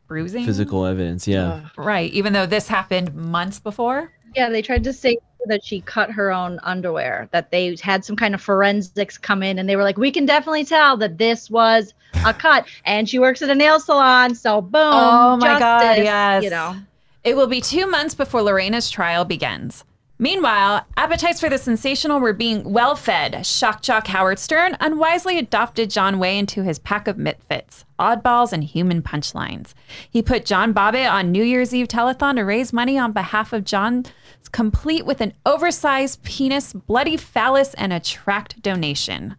bruising. 0.08 0.46
Physical 0.46 0.86
evidence, 0.86 1.28
yeah. 1.28 1.68
Right, 1.78 2.12
even 2.12 2.34
though 2.34 2.48
this 2.48 2.68
happened 2.68 3.14
months 3.14 3.60
before. 3.60 4.12
Yeah, 4.36 4.50
they 4.50 4.62
tried 4.62 4.84
to 4.86 4.94
say 4.94 5.18
that 5.46 5.64
she 5.64 5.82
cut 5.82 6.12
her 6.12 6.32
own 6.32 6.60
underwear, 6.64 7.28
that 7.32 7.52
they 7.52 7.76
had 7.82 8.04
some 8.04 8.16
kind 8.16 8.36
of 8.36 8.42
forensics 8.42 9.18
come 9.18 9.42
in 9.42 9.60
and 9.60 9.70
they 9.70 9.76
were 9.76 9.84
like, 9.84 9.98
we 9.98 10.12
can 10.12 10.26
definitely 10.26 10.66
tell 10.66 10.98
that 10.98 11.18
this 11.18 11.50
was 11.50 11.94
a 12.26 12.34
cut. 12.34 12.68
And 12.86 13.10
she 13.10 13.20
works 13.20 13.42
at 13.42 13.50
a 13.50 13.56
nail 13.56 13.80
salon, 13.80 14.36
so 14.36 14.62
boom. 14.62 14.82
Oh 14.84 15.38
my 15.38 15.58
God, 15.60 15.98
yes. 15.98 16.44
You 16.44 16.50
know, 16.50 16.76
It 17.24 17.36
will 17.36 17.48
be 17.48 17.62
two 17.62 17.88
months 17.88 18.16
before 18.16 18.42
Lorena's 18.42 18.90
trial 18.90 19.26
begins. 19.26 19.84
Meanwhile, 20.22 20.86
appetites 20.98 21.40
for 21.40 21.48
the 21.48 21.58
sensational 21.58 22.20
were 22.20 22.34
being 22.34 22.74
well 22.74 22.94
fed. 22.98 23.46
Shock 23.46 23.82
jock 23.82 24.08
Howard 24.08 24.38
Stern 24.38 24.76
unwisely 24.82 25.38
adopted 25.38 25.90
John 25.90 26.20
Wayne 26.20 26.40
into 26.40 26.62
his 26.62 26.78
pack 26.78 27.08
of 27.08 27.18
misfits, 27.18 27.86
oddballs, 27.98 28.52
and 28.52 28.66
human 28.66 29.02
punchlines. 29.02 29.74
He 30.10 30.22
put 30.22 30.44
John 30.44 30.74
Bobbitt 30.74 31.10
on 31.10 31.32
New 31.32 31.44
Year's 31.44 31.74
Eve 31.74 31.88
telethon 31.88 32.36
to 32.36 32.42
raise 32.42 32.74
money 32.74 32.98
on 32.98 33.14
behalf 33.14 33.54
of 33.54 33.64
John, 33.64 34.06
complete 34.52 35.06
with 35.06 35.22
an 35.22 35.34
oversized 35.46 36.22
penis, 36.24 36.74
bloody 36.74 37.16
phallus, 37.16 37.74
and 37.76 37.94
a 37.94 38.00
tract 38.02 38.62
donation. 38.62 39.38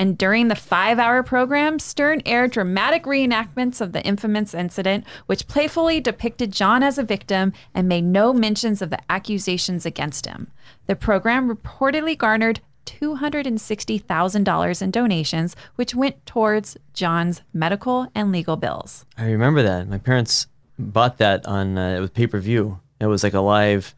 And 0.00 0.16
during 0.16 0.48
the 0.48 0.54
five 0.56 0.98
hour 0.98 1.22
program, 1.22 1.78
Stern 1.78 2.22
aired 2.24 2.52
dramatic 2.52 3.04
reenactments 3.04 3.82
of 3.82 3.92
the 3.92 4.02
infamous 4.02 4.54
incident, 4.54 5.04
which 5.26 5.46
playfully 5.46 6.00
depicted 6.00 6.52
John 6.52 6.82
as 6.82 6.96
a 6.96 7.02
victim 7.02 7.52
and 7.74 7.86
made 7.86 8.04
no 8.04 8.32
mentions 8.32 8.80
of 8.80 8.88
the 8.88 8.98
accusations 9.10 9.84
against 9.84 10.24
him. 10.24 10.50
The 10.86 10.96
program 10.96 11.54
reportedly 11.54 12.16
garnered 12.16 12.60
$260,000 12.86 14.82
in 14.82 14.90
donations, 14.90 15.54
which 15.74 15.94
went 15.94 16.24
towards 16.24 16.78
John's 16.94 17.42
medical 17.52 18.10
and 18.14 18.32
legal 18.32 18.56
bills. 18.56 19.04
I 19.18 19.26
remember 19.26 19.62
that. 19.64 19.86
My 19.86 19.98
parents 19.98 20.46
bought 20.78 21.18
that 21.18 21.44
on 21.44 21.76
uh, 21.76 21.96
it 21.98 22.00
was 22.00 22.08
pay 22.08 22.26
per 22.26 22.38
view. 22.38 22.80
It 23.00 23.06
was 23.06 23.22
like 23.22 23.34
a 23.34 23.40
live 23.40 23.94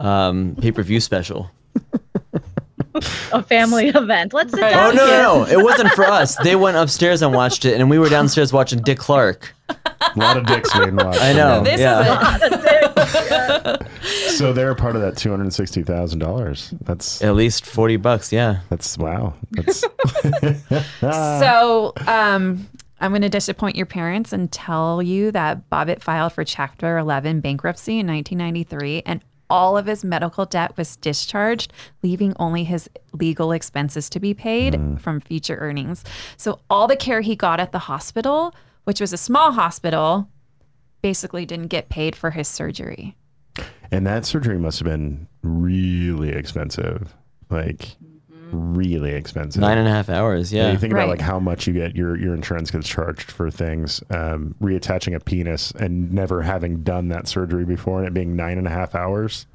um, 0.00 0.56
pay 0.58 0.72
per 0.72 0.82
view 0.82 0.98
special. 0.98 1.50
a 3.32 3.42
family 3.42 3.88
event. 3.88 4.32
Let's 4.32 4.52
sit 4.52 4.62
Oh 4.62 4.70
down. 4.70 4.94
no, 4.96 5.06
kids. 5.06 5.22
no, 5.22 5.44
no! 5.44 5.50
It 5.50 5.62
wasn't 5.62 5.90
for 5.92 6.04
us. 6.06 6.36
They 6.36 6.56
went 6.56 6.76
upstairs 6.76 7.22
and 7.22 7.34
watched 7.34 7.64
it, 7.64 7.80
and 7.80 7.90
we 7.90 7.98
were 7.98 8.08
downstairs 8.08 8.52
watching 8.52 8.80
Dick 8.80 8.98
Clark. 8.98 9.54
A 9.68 9.76
lot 10.16 10.36
of 10.36 10.46
dicks 10.46 10.76
being 10.78 10.96
watched. 10.96 11.22
I 11.22 11.32
know. 11.32 11.62
This 11.62 11.80
yeah. 11.80 12.36
is 12.36 14.36
So 14.36 14.52
they're 14.52 14.74
part 14.74 14.96
of 14.96 15.02
that 15.02 15.16
two 15.16 15.30
hundred 15.30 15.52
sixty 15.52 15.82
thousand 15.82 16.18
dollars. 16.18 16.74
That's 16.82 17.22
At 17.22 17.34
least 17.34 17.64
forty 17.64 17.96
bucks. 17.96 18.32
Yeah. 18.32 18.60
that's 18.68 18.98
wow. 18.98 19.34
That's 19.52 19.80
so. 21.00 21.92
Um, 22.06 22.68
I'm 23.00 23.10
going 23.10 23.22
to 23.22 23.28
disappoint 23.28 23.74
your 23.76 23.86
parents 23.86 24.32
and 24.32 24.50
tell 24.52 25.02
you 25.02 25.32
that 25.32 25.68
Bobbitt 25.70 26.00
filed 26.00 26.32
for 26.34 26.44
Chapter 26.44 26.98
11 26.98 27.40
bankruptcy 27.40 27.98
in 27.98 28.06
1993, 28.06 29.02
and 29.04 29.20
all 29.52 29.76
of 29.76 29.84
his 29.84 30.02
medical 30.02 30.46
debt 30.46 30.78
was 30.78 30.96
discharged, 30.96 31.74
leaving 32.02 32.32
only 32.38 32.64
his 32.64 32.88
legal 33.12 33.52
expenses 33.52 34.08
to 34.08 34.18
be 34.18 34.32
paid 34.32 34.72
mm. 34.72 34.98
from 34.98 35.20
future 35.20 35.56
earnings. 35.56 36.02
So 36.38 36.60
all 36.70 36.88
the 36.88 36.96
care 36.96 37.20
he 37.20 37.36
got 37.36 37.60
at 37.60 37.70
the 37.70 37.80
hospital, 37.80 38.54
which 38.84 38.98
was 38.98 39.12
a 39.12 39.18
small 39.18 39.52
hospital, 39.52 40.30
basically 41.02 41.44
didn't 41.44 41.66
get 41.66 41.90
paid 41.90 42.16
for 42.16 42.30
his 42.30 42.48
surgery. 42.48 43.14
and 43.90 44.06
that 44.06 44.24
surgery 44.24 44.56
must 44.58 44.78
have 44.78 44.88
been 44.88 45.28
really 45.42 46.30
expensive. 46.30 47.14
Like 47.50 47.96
really 48.52 49.10
expensive. 49.12 49.60
Nine 49.60 49.78
and 49.78 49.88
a 49.88 49.90
half 49.90 50.08
hours. 50.08 50.52
Yeah, 50.52 50.66
Yeah. 50.66 50.72
you 50.72 50.78
think 50.78 50.92
about 50.92 51.08
like 51.08 51.20
how 51.20 51.38
much 51.40 51.66
you 51.66 51.72
get 51.72 51.96
your 51.96 52.16
your 52.16 52.34
insurance 52.34 52.70
gets 52.70 52.88
charged 52.88 53.30
for 53.30 53.50
things, 53.50 54.02
um, 54.10 54.54
reattaching 54.60 55.14
a 55.14 55.20
penis 55.20 55.72
and 55.72 56.12
never 56.12 56.42
having 56.42 56.82
done 56.82 57.08
that 57.08 57.26
surgery 57.28 57.64
before, 57.64 57.98
and 57.98 58.06
it 58.08 58.14
being 58.14 58.36
nine 58.36 58.58
and 58.58 58.66
a 58.66 58.70
half 58.70 58.94
hours. 58.94 59.46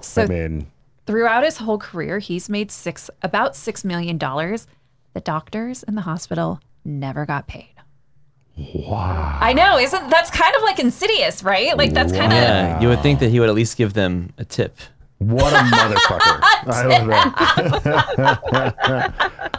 So 0.00 0.22
I 0.22 0.26
mean, 0.26 0.66
throughout 1.06 1.44
his 1.44 1.56
whole 1.58 1.78
career, 1.78 2.18
he's 2.20 2.48
made 2.48 2.70
six 2.70 3.10
about 3.22 3.56
six 3.56 3.84
million 3.84 4.18
dollars. 4.18 4.66
The 5.14 5.20
doctors 5.20 5.82
in 5.82 5.94
the 5.96 6.02
hospital 6.02 6.60
never 6.84 7.26
got 7.26 7.46
paid. 7.48 7.74
wow. 8.56 9.38
I 9.40 9.52
know, 9.52 9.78
isn't 9.78 10.08
that's 10.10 10.30
kind 10.30 10.54
of 10.56 10.62
like 10.62 10.78
insidious, 10.78 11.42
right? 11.42 11.76
Like 11.76 11.92
that's 11.92 12.12
kind 12.12 12.32
of 12.32 12.38
Yeah. 12.38 12.80
You 12.80 12.88
would 12.88 13.00
think 13.02 13.20
that 13.20 13.30
he 13.30 13.40
would 13.40 13.48
at 13.48 13.54
least 13.54 13.76
give 13.76 13.92
them 13.94 14.30
a 14.38 14.44
tip. 14.44 14.76
What 15.18 15.52
a 15.52 15.56
motherfucker! 15.74 16.40
I 16.66 16.86
love 16.86 17.06
that. 17.08 17.28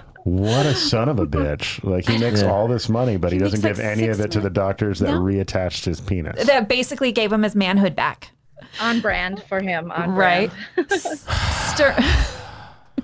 what 0.24 0.66
a 0.66 0.74
son 0.74 1.10
of 1.10 1.20
a 1.20 1.28
bitch! 1.28 1.84
Like 1.84 2.08
he 2.08 2.18
makes 2.18 2.42
Yeah. 2.42 2.52
all 2.52 2.68
this 2.68 2.88
money, 2.90 3.18
but 3.18 3.32
he, 3.32 3.38
He 3.38 3.44
doesn't 3.44 3.62
makes, 3.64 3.78
give 3.78 3.86
like, 3.86 3.98
any 3.98 4.08
of 4.08 4.20
it 4.20 4.32
to 4.32 4.40
the 4.40 4.50
doctors 4.50 5.00
that 5.00 5.12
No. 5.12 5.20
reattached 5.20 5.86
his 5.86 6.00
penis. 6.00 6.46
that 6.46 6.68
basically 6.70 7.12
gave 7.12 7.32
him 7.34 7.44
his 7.44 7.56
manhood 7.56 7.96
back, 7.96 8.32
On 8.80 9.02
brand 9.02 9.44
for 9.50 9.60
him. 9.62 9.92
On 9.92 10.12
right? 10.16 10.52
brand. 10.76 10.92
Stir- 11.02 11.96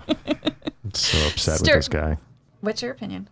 I'm 0.07 0.93
so 0.93 1.27
upset 1.27 1.57
Stir- 1.59 1.71
with 1.73 1.79
this 1.79 1.87
guy. 1.89 2.17
What's 2.61 2.81
your 2.81 2.91
opinion? 2.91 3.27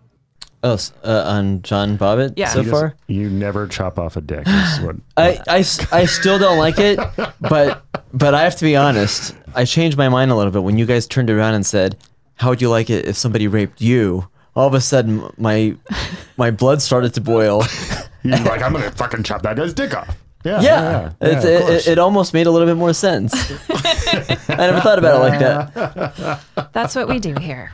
Oh, 0.66 0.78
uh, 1.04 1.24
on 1.28 1.62
John 1.62 1.98
Bobbitt 1.98 2.34
Yeah. 2.38 2.48
so 2.50 2.60
You 2.60 2.66
just- 2.66 2.74
far? 2.82 2.96
you 3.08 3.30
never 3.30 3.68
chop 3.68 4.00
off 4.00 4.16
a 4.18 4.22
dick. 4.22 4.46
is 4.48 4.80
what- 4.82 4.96
I, 5.18 5.40
I, 5.48 5.60
s- 5.60 5.92
I 5.94 6.06
still 6.06 6.40
don't 6.40 6.58
like 6.58 6.80
it, 6.80 6.98
but 7.42 7.84
but 8.14 8.34
I 8.34 8.44
have 8.44 8.56
to 8.58 8.64
be 8.66 8.76
honest. 8.76 9.36
I 9.56 9.66
changed 9.66 9.98
my 9.98 10.10
mind 10.10 10.32
a 10.32 10.36
little 10.36 10.52
bit 10.52 10.64
when 10.64 10.78
you 10.78 10.86
guys 10.86 11.08
turned 11.08 11.30
around 11.30 11.54
and 11.56 11.66
said, 11.66 11.98
"How 12.36 12.50
would 12.50 12.62
you 12.62 12.70
like 12.70 12.90
it 12.90 13.06
if 13.06 13.18
somebody 13.18 13.48
raped 13.48 13.82
you?" 13.82 14.28
All 14.56 14.68
of 14.68 14.74
a 14.76 14.82
sudden, 14.82 15.24
my 15.38 15.76
my 16.38 16.52
blood 16.52 16.82
started 16.82 17.14
to 17.16 17.22
boil. 17.22 17.64
You're 18.24 18.38
like, 18.40 18.62
I'm 18.62 18.72
gonna 18.74 18.92
fucking 18.92 19.24
chop 19.24 19.42
that 19.42 19.56
guy's 19.58 19.74
dick 19.74 19.96
off. 19.96 20.16
Yeah, 20.46 20.62
Yeah, 20.62 21.12
yeah, 21.22 21.28
It's- 21.28 21.44
of 21.44 21.50
it, 21.50 21.70
it, 21.70 21.88
it 21.94 22.00
almost 22.00 22.34
made 22.34 22.48
a 22.48 22.52
little 22.52 22.68
bit 22.68 22.76
more 22.78 22.94
sense. 22.94 23.34
I 23.70 24.56
never 24.58 24.82
thought 24.82 25.00
about 25.00 25.16
it 25.16 25.30
like 25.30 25.40
that. 25.40 26.70
That's 26.74 26.96
what 26.96 27.08
we 27.08 27.20
do 27.20 27.34
here. 27.40 27.72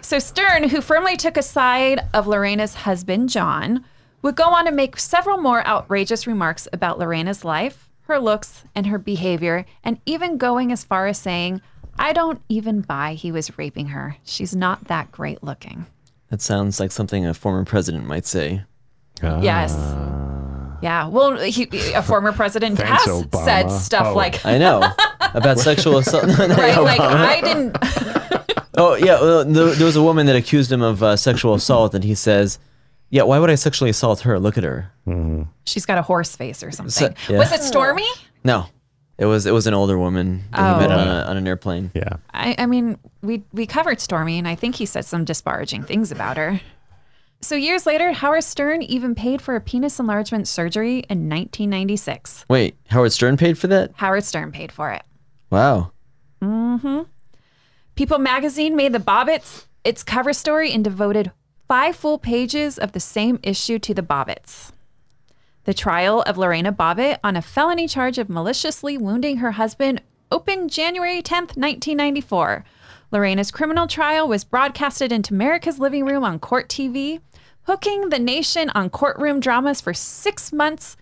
So 0.00 0.18
Stern, 0.18 0.68
who 0.68 0.80
firmly 0.80 1.16
took 1.16 1.36
a 1.36 1.42
side 1.42 2.00
of 2.14 2.26
Lorena's 2.26 2.74
husband, 2.74 3.28
John, 3.30 3.84
would 4.22 4.36
go 4.36 4.44
on 4.44 4.64
to 4.66 4.72
make 4.72 4.98
several 4.98 5.38
more 5.38 5.66
outrageous 5.66 6.26
remarks 6.26 6.68
about 6.72 6.98
Lorena's 6.98 7.44
life, 7.44 7.88
her 8.02 8.18
looks, 8.18 8.64
and 8.74 8.86
her 8.86 8.98
behavior, 8.98 9.64
and 9.84 10.00
even 10.06 10.36
going 10.38 10.72
as 10.72 10.84
far 10.84 11.06
as 11.06 11.18
saying, 11.18 11.60
I 11.98 12.12
don't 12.12 12.40
even 12.48 12.80
buy 12.80 13.14
he 13.14 13.30
was 13.32 13.56
raping 13.58 13.88
her. 13.88 14.16
She's 14.24 14.54
not 14.56 14.84
that 14.88 15.12
great 15.12 15.42
looking. 15.42 15.86
That 16.30 16.40
sounds 16.40 16.80
like 16.80 16.90
something 16.90 17.26
a 17.26 17.34
former 17.34 17.64
president 17.64 18.06
might 18.06 18.24
say. 18.26 18.64
Yes. 19.22 19.74
Yeah. 20.82 21.06
Well, 21.08 21.36
he, 21.38 21.68
a 21.94 22.02
former 22.02 22.32
president 22.32 22.78
Thanks, 22.78 23.04
has 23.04 23.22
Obama. 23.24 23.44
said 23.44 23.68
stuff 23.70 24.06
Oh. 24.08 24.14
like, 24.14 24.44
I 24.44 24.58
know 24.58 24.82
about 25.34 25.58
sexual 25.70 25.98
assault. 25.98 26.24
right, 26.38 26.76
like 26.80 27.00
I 27.00 27.40
didn't. 27.40 27.76
Oh 28.74 28.94
yeah, 28.94 29.20
well, 29.20 29.44
there, 29.44 29.66
there 29.74 29.84
was 29.84 29.96
a 29.96 30.02
woman 30.02 30.24
that 30.26 30.34
accused 30.34 30.72
him 30.72 30.80
of 30.80 31.02
uh, 31.02 31.14
sexual 31.14 31.52
assault, 31.52 31.94
and 31.94 32.02
he 32.02 32.14
says, 32.14 32.58
"Yeah, 33.12 33.22
why 33.22 33.38
would 33.38 33.48
I 33.50 33.54
sexually 33.54 33.90
assault 33.90 34.20
her? 34.22 34.40
Look 34.40 34.58
at 34.58 34.64
her." 34.64 34.90
She's 35.64 35.86
got 35.86 35.98
a 35.98 36.02
horse 36.02 36.34
face 36.34 36.64
or 36.64 36.72
something. 36.72 36.90
So- 37.16 37.32
yeah. 37.32 37.38
Was 37.38 37.52
it 37.52 37.62
Stormy? 37.62 38.08
No, 38.42 38.66
it 39.18 39.26
was 39.26 39.46
it 39.46 39.52
was 39.52 39.68
an 39.68 39.74
older 39.74 39.96
woman 39.96 40.42
that 40.50 40.74
he 40.80 40.80
met 40.88 40.90
on, 40.90 41.06
a, 41.06 41.22
on 41.30 41.36
an 41.36 41.46
airplane. 41.46 41.92
Yeah. 41.94 42.14
I, 42.34 42.56
I 42.58 42.66
mean, 42.66 42.98
we 43.22 43.44
we 43.52 43.66
covered 43.66 44.00
Stormy, 44.00 44.36
and 44.38 44.48
I 44.48 44.56
think 44.56 44.74
he 44.74 44.86
said 44.86 45.04
some 45.04 45.24
disparaging 45.24 45.84
things 45.84 46.10
about 46.10 46.36
her. 46.36 46.60
So 47.44 47.54
years 47.56 47.86
later, 47.86 48.12
Howard 48.12 48.44
Stern 48.44 48.82
even 48.82 49.14
paid 49.16 49.42
for 49.42 49.56
a 49.56 49.60
penis 49.60 49.98
enlargement 49.98 50.46
surgery 50.48 50.98
in 51.10 51.28
1996. 51.28 52.44
Wait, 52.48 52.76
Howard 52.88 53.12
Stern 53.12 53.36
paid 53.36 53.58
for 53.58 53.66
that? 53.66 53.90
Howard 53.96 54.24
Stern 54.24 54.52
paid 54.52 54.70
for 54.72 54.90
it. 54.92 55.02
Wow. 55.50 55.90
Mm-hmm. 56.40 57.02
People 57.96 58.18
magazine 58.18 58.76
made 58.76 58.92
the 58.92 58.98
Bobbitts 59.00 59.66
its 59.84 60.02
cover 60.04 60.32
story 60.32 60.72
and 60.72 60.84
devoted 60.84 61.32
five 61.68 61.96
full 61.96 62.18
pages 62.18 62.78
of 62.78 62.92
the 62.92 63.00
same 63.00 63.38
issue 63.42 63.78
to 63.78 63.94
the 63.94 64.02
Bobbitts. 64.02 64.72
The 65.64 65.74
trial 65.74 66.22
of 66.22 66.36
Lorena 66.36 66.72
Bobbitt 66.72 67.18
on 67.22 67.36
a 67.36 67.42
felony 67.42 67.86
charge 67.86 68.18
of 68.18 68.28
maliciously 68.28 68.98
wounding 68.98 69.38
her 69.38 69.52
husband 69.52 70.02
opened 70.30 70.70
January 70.70 71.22
10th, 71.22 71.56
1994. 71.56 72.64
Lorena's 73.12 73.50
criminal 73.50 73.86
trial 73.86 74.26
was 74.26 74.42
broadcasted 74.42 75.12
into 75.12 75.34
America's 75.34 75.78
living 75.78 76.04
room 76.04 76.24
on 76.24 76.38
Court 76.38 76.68
TV, 76.68 77.20
hooking 77.64 78.08
the 78.08 78.18
nation 78.18 78.70
on 78.70 78.90
courtroom 78.90 79.38
dramas 79.38 79.80
for 79.80 79.94
six 79.94 80.52
months 80.52 80.96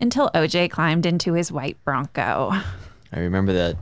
until 0.00 0.30
OJ 0.34 0.70
climbed 0.70 1.06
into 1.06 1.34
his 1.34 1.52
white 1.52 1.76
Bronco. 1.84 2.50
I 3.12 3.20
remember 3.20 3.52
that. 3.52 3.76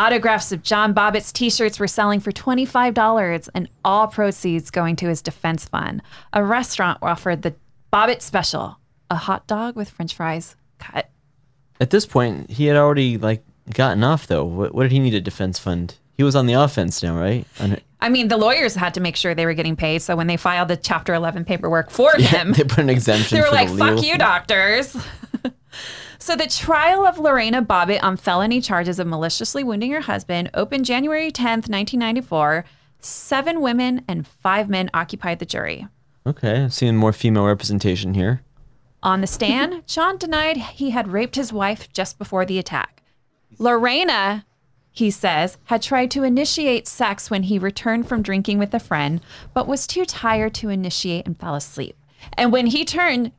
Autographs 0.00 0.50
of 0.50 0.62
John 0.62 0.94
Bobbitt's 0.94 1.30
t 1.30 1.50
shirts 1.50 1.78
were 1.78 1.86
selling 1.86 2.20
for 2.20 2.32
$25 2.32 3.50
and 3.54 3.68
all 3.84 4.06
proceeds 4.06 4.70
going 4.70 4.96
to 4.96 5.08
his 5.08 5.20
defense 5.20 5.66
fund. 5.66 6.00
A 6.32 6.42
restaurant 6.42 6.98
offered 7.02 7.42
the 7.42 7.54
Bobbitt 7.92 8.22
special 8.22 8.78
a 9.10 9.16
hot 9.16 9.46
dog 9.46 9.76
with 9.76 9.90
french 9.90 10.14
fries 10.14 10.56
cut. 10.78 11.10
At 11.82 11.90
this 11.90 12.06
point, 12.06 12.50
he 12.50 12.64
had 12.64 12.78
already 12.78 13.18
like 13.18 13.44
gotten 13.74 14.02
off 14.02 14.26
though. 14.26 14.44
What, 14.44 14.74
what 14.74 14.84
did 14.84 14.92
he 14.92 15.00
need 15.00 15.12
a 15.12 15.20
defense 15.20 15.58
fund? 15.58 15.96
He 16.16 16.22
was 16.22 16.34
on 16.34 16.46
the 16.46 16.54
offense 16.54 17.02
now, 17.02 17.14
right? 17.14 17.46
On- 17.60 17.76
I 18.00 18.08
mean, 18.08 18.28
the 18.28 18.38
lawyers 18.38 18.74
had 18.74 18.94
to 18.94 19.00
make 19.00 19.16
sure 19.16 19.34
they 19.34 19.44
were 19.44 19.52
getting 19.52 19.76
paid. 19.76 20.00
So 20.00 20.16
when 20.16 20.28
they 20.28 20.38
filed 20.38 20.68
the 20.68 20.78
Chapter 20.78 21.12
11 21.12 21.44
paperwork 21.44 21.90
for 21.90 22.12
him, 22.16 22.52
they 22.52 22.64
put 22.64 22.78
an 22.78 22.88
exemption. 22.88 23.36
they 23.36 23.42
were 23.42 23.50
like, 23.50 23.68
the 23.68 23.76
fuck 23.76 23.90
legal 23.96 24.04
you, 24.04 24.16
doctors. 24.16 24.96
so 26.20 26.36
the 26.36 26.46
trial 26.46 27.06
of 27.06 27.18
Lorena 27.18 27.62
Bobbitt 27.62 28.02
on 28.02 28.16
felony 28.16 28.60
charges 28.60 28.98
of 28.98 29.06
maliciously 29.06 29.64
wounding 29.64 29.90
her 29.92 30.02
husband 30.02 30.50
opened 30.54 30.84
January 30.84 31.32
10th, 31.32 31.68
1994. 31.68 32.64
Seven 33.00 33.62
women 33.62 34.04
and 34.06 34.26
five 34.26 34.68
men 34.68 34.90
occupied 34.92 35.38
the 35.38 35.46
jury. 35.46 35.88
Okay, 36.26 36.64
I'm 36.64 36.70
seeing 36.70 36.96
more 36.96 37.14
female 37.14 37.46
representation 37.46 38.12
here. 38.12 38.42
On 39.02 39.22
the 39.22 39.26
stand, 39.26 39.84
John 39.86 40.18
denied 40.18 40.58
he 40.58 40.90
had 40.90 41.08
raped 41.08 41.36
his 41.36 41.52
wife 41.52 41.90
just 41.92 42.18
before 42.18 42.44
the 42.44 42.58
attack. 42.58 43.02
Lorena, 43.58 44.44
he 44.92 45.10
says, 45.10 45.56
had 45.64 45.80
tried 45.80 46.10
to 46.10 46.22
initiate 46.22 46.86
sex 46.86 47.30
when 47.30 47.44
he 47.44 47.58
returned 47.58 48.06
from 48.06 48.22
drinking 48.22 48.58
with 48.58 48.74
a 48.74 48.78
friend, 48.78 49.22
but 49.54 49.66
was 49.66 49.86
too 49.86 50.04
tired 50.04 50.54
to 50.54 50.68
initiate 50.68 51.26
and 51.26 51.40
fell 51.40 51.54
asleep. 51.54 51.96
And 52.34 52.52
when 52.52 52.66
he 52.66 52.84
turned, 52.84 53.32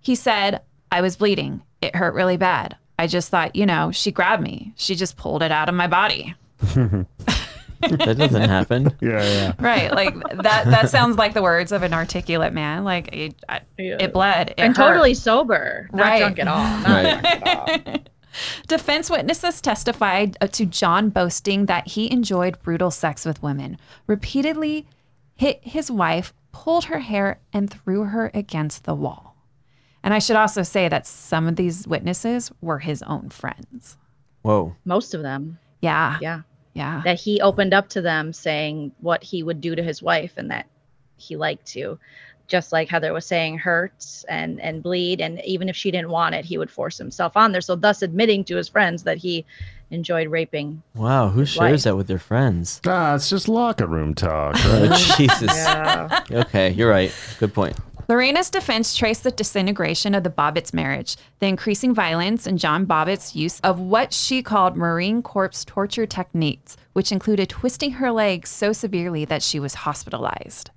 he 0.00 0.14
said, 0.14 0.60
I 0.92 1.00
was 1.00 1.16
bleeding. 1.16 1.62
It 1.80 1.94
hurt 1.96 2.14
really 2.14 2.36
bad. 2.36 2.76
I 2.98 3.06
just 3.06 3.28
thought, 3.28 3.54
you 3.54 3.64
know, 3.66 3.92
she 3.92 4.10
grabbed 4.10 4.42
me. 4.42 4.72
She 4.76 4.94
just 4.96 5.16
pulled 5.16 5.42
it 5.42 5.52
out 5.52 5.68
of 5.68 5.74
my 5.74 5.86
body. 5.86 6.34
That 7.80 8.18
doesn't 8.18 8.48
happen. 8.48 8.92
Yeah, 9.00 9.22
yeah. 9.22 9.52
Right. 9.60 9.92
Like 9.92 10.14
that 10.42 10.64
that 10.64 10.90
sounds 10.90 11.16
like 11.16 11.32
the 11.32 11.42
words 11.42 11.70
of 11.70 11.84
an 11.84 11.94
articulate 11.94 12.52
man. 12.52 12.82
Like 12.82 13.14
it, 13.14 13.36
I, 13.48 13.60
it 13.76 14.12
bled. 14.12 14.48
It 14.50 14.54
and 14.58 14.76
hurt. 14.76 14.88
totally 14.88 15.14
sober, 15.14 15.88
not 15.92 16.02
Right. 16.02 16.18
drunk 16.18 16.38
at 16.40 16.48
all. 16.48 16.58
Not 16.82 16.86
Right. 16.88 17.20
drunk 17.22 17.46
at 17.46 17.96
all. 17.96 17.96
Defense 18.66 19.10
witnesses 19.10 19.60
testified 19.60 20.36
uh, 20.40 20.48
to 20.48 20.66
John 20.66 21.10
boasting 21.10 21.66
that 21.66 21.86
he 21.88 22.10
enjoyed 22.10 22.60
brutal 22.62 22.90
sex 22.90 23.24
with 23.24 23.42
women, 23.44 23.78
repeatedly 24.08 24.86
hit 25.36 25.60
his 25.62 25.88
wife, 25.88 26.34
pulled 26.50 26.86
her 26.86 26.98
hair, 26.98 27.38
and 27.52 27.70
threw 27.70 28.04
her 28.04 28.30
against 28.34 28.84
the 28.84 28.94
wall. 28.96 29.27
And 30.02 30.14
I 30.14 30.18
should 30.20 30.36
also 30.36 30.62
say 30.62 30.88
that 30.88 31.06
some 31.06 31.46
of 31.48 31.56
these 31.56 31.86
witnesses 31.86 32.50
were 32.60 32.78
his 32.78 33.02
own 33.02 33.30
friends. 33.30 33.96
Whoa. 34.42 34.74
Most 34.84 35.14
of 35.14 35.22
them, 35.22 35.58
Yeah. 35.80 36.18
yeah. 36.20 36.40
Yeah. 36.74 37.02
That 37.04 37.18
he 37.18 37.40
opened 37.40 37.74
up 37.74 37.88
to 37.90 38.00
them 38.00 38.32
saying 38.32 38.92
what 39.00 39.24
he 39.24 39.42
would 39.42 39.60
do 39.60 39.74
to 39.74 39.82
his 39.82 40.00
wife 40.00 40.34
and 40.36 40.50
that 40.52 40.66
he 41.16 41.34
liked 41.34 41.66
to. 41.72 41.98
Just 42.46 42.72
like 42.72 42.88
Heather 42.88 43.12
was 43.12 43.26
saying, 43.26 43.58
hurts 43.58 44.24
and 44.28 44.58
and 44.60 44.82
bleed, 44.82 45.20
and 45.20 45.38
even 45.44 45.68
if 45.68 45.76
she 45.76 45.90
didn't 45.90 46.08
want 46.08 46.34
it, 46.34 46.44
he 46.46 46.56
would 46.56 46.70
force 46.70 46.96
himself 46.96 47.36
on 47.36 47.52
there. 47.52 47.60
So 47.60 47.74
thus 47.76 48.00
admitting 48.00 48.44
to 48.44 48.56
his 48.56 48.68
friends 48.68 49.02
that 49.02 49.18
he 49.18 49.44
enjoyed 49.90 50.28
raping. 50.28 50.82
Wow. 50.94 51.28
Who 51.28 51.44
shares 51.44 51.58
wife. 51.72 51.82
that 51.82 51.96
with 51.96 52.06
their 52.06 52.18
friends? 52.18 52.80
Ah, 52.86 53.16
it's 53.16 53.28
just 53.28 53.48
locker 53.48 53.86
room 53.86 54.14
talk, 54.14 54.54
right? 54.66 54.88
Oh, 54.90 55.14
Jesus. 55.18 56.30
Okay, 56.30 56.70
you're 56.70 56.88
right. 56.88 57.12
Good 57.38 57.52
point. 57.52 57.76
Lorena's 58.10 58.48
defense 58.48 58.96
traced 58.96 59.22
the 59.22 59.30
disintegration 59.30 60.14
of 60.14 60.22
the 60.22 60.30
Bobbitt's 60.30 60.72
marriage, 60.72 61.18
the 61.40 61.46
increasing 61.46 61.94
violence, 61.94 62.46
and 62.46 62.58
John 62.58 62.86
Bobbitt's 62.86 63.36
use 63.36 63.60
of 63.60 63.78
what 63.78 64.14
she 64.14 64.42
called 64.42 64.78
Marine 64.78 65.22
Corps 65.22 65.62
torture 65.66 66.06
techniques, 66.06 66.78
which 66.94 67.12
included 67.12 67.50
twisting 67.50 67.92
her 67.92 68.10
legs 68.10 68.48
so 68.48 68.72
severely 68.72 69.26
that 69.26 69.42
she 69.42 69.60
was 69.60 69.74
hospitalized. 69.74 70.70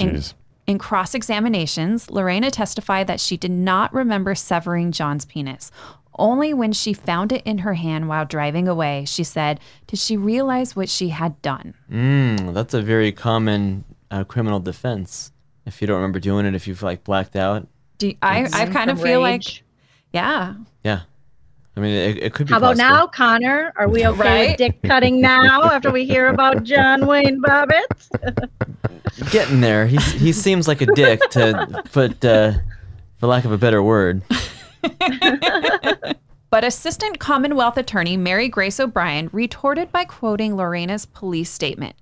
In, 0.00 0.22
in 0.66 0.78
cross 0.78 1.14
examinations, 1.14 2.10
Lorena 2.10 2.50
testified 2.50 3.06
that 3.06 3.20
she 3.20 3.36
did 3.36 3.52
not 3.52 3.94
remember 3.94 4.34
severing 4.34 4.90
John's 4.90 5.24
penis. 5.24 5.70
Only 6.18 6.52
when 6.52 6.72
she 6.72 6.92
found 6.92 7.30
it 7.30 7.42
in 7.44 7.58
her 7.58 7.74
hand 7.74 8.08
while 8.08 8.24
driving 8.24 8.66
away, 8.66 9.04
she 9.06 9.22
said, 9.22 9.60
did 9.86 10.00
she 10.00 10.16
realize 10.16 10.74
what 10.74 10.88
she 10.88 11.10
had 11.10 11.40
done. 11.42 11.74
Mm, 11.88 12.54
that's 12.54 12.74
a 12.74 12.82
very 12.82 13.12
common 13.12 13.84
uh, 14.10 14.24
criminal 14.24 14.58
defense. 14.58 15.30
If 15.66 15.80
you 15.80 15.86
don't 15.86 15.96
remember 15.96 16.18
doing 16.20 16.46
it, 16.46 16.54
if 16.54 16.66
you've 16.66 16.82
like 16.82 17.04
blacked 17.04 17.36
out, 17.36 17.66
Do 17.98 18.12
I, 18.22 18.48
I 18.52 18.66
kind 18.66 18.90
of 18.90 18.98
From 18.98 19.06
feel 19.06 19.20
like, 19.20 19.62
yeah, 20.12 20.54
yeah. 20.84 21.00
I 21.76 21.80
mean, 21.80 21.92
it, 21.94 22.22
it 22.24 22.34
could 22.34 22.46
be. 22.48 22.52
How 22.52 22.58
about 22.58 22.76
possible. 22.76 22.88
now, 22.96 23.06
Connor? 23.06 23.72
Are 23.76 23.88
we 23.88 24.04
okay 24.08 24.20
Right? 24.20 24.48
with 24.50 24.58
dick 24.58 24.82
cutting 24.82 25.20
now 25.20 25.62
after 25.64 25.90
we 25.90 26.04
hear 26.04 26.28
about 26.28 26.64
John 26.64 27.06
Wayne 27.06 27.40
Bobbitt? 27.40 28.48
Getting 29.30 29.60
there. 29.60 29.86
He 29.86 29.96
he 29.98 30.32
seems 30.32 30.66
like 30.66 30.80
a 30.80 30.86
dick 30.86 31.20
to 31.30 31.82
put, 31.92 32.24
uh, 32.24 32.52
for 33.18 33.26
lack 33.28 33.44
of 33.44 33.52
a 33.52 33.58
better 33.58 33.82
word. 33.82 34.22
But 36.50 36.64
Assistant 36.64 37.20
Commonwealth 37.20 37.76
Attorney 37.76 38.16
Mary 38.16 38.48
Grace 38.48 38.80
O'Brien 38.80 39.30
retorted 39.32 39.92
by 39.92 40.04
quoting 40.04 40.56
Lorena's 40.56 41.06
police 41.06 41.48
statement. 41.48 41.94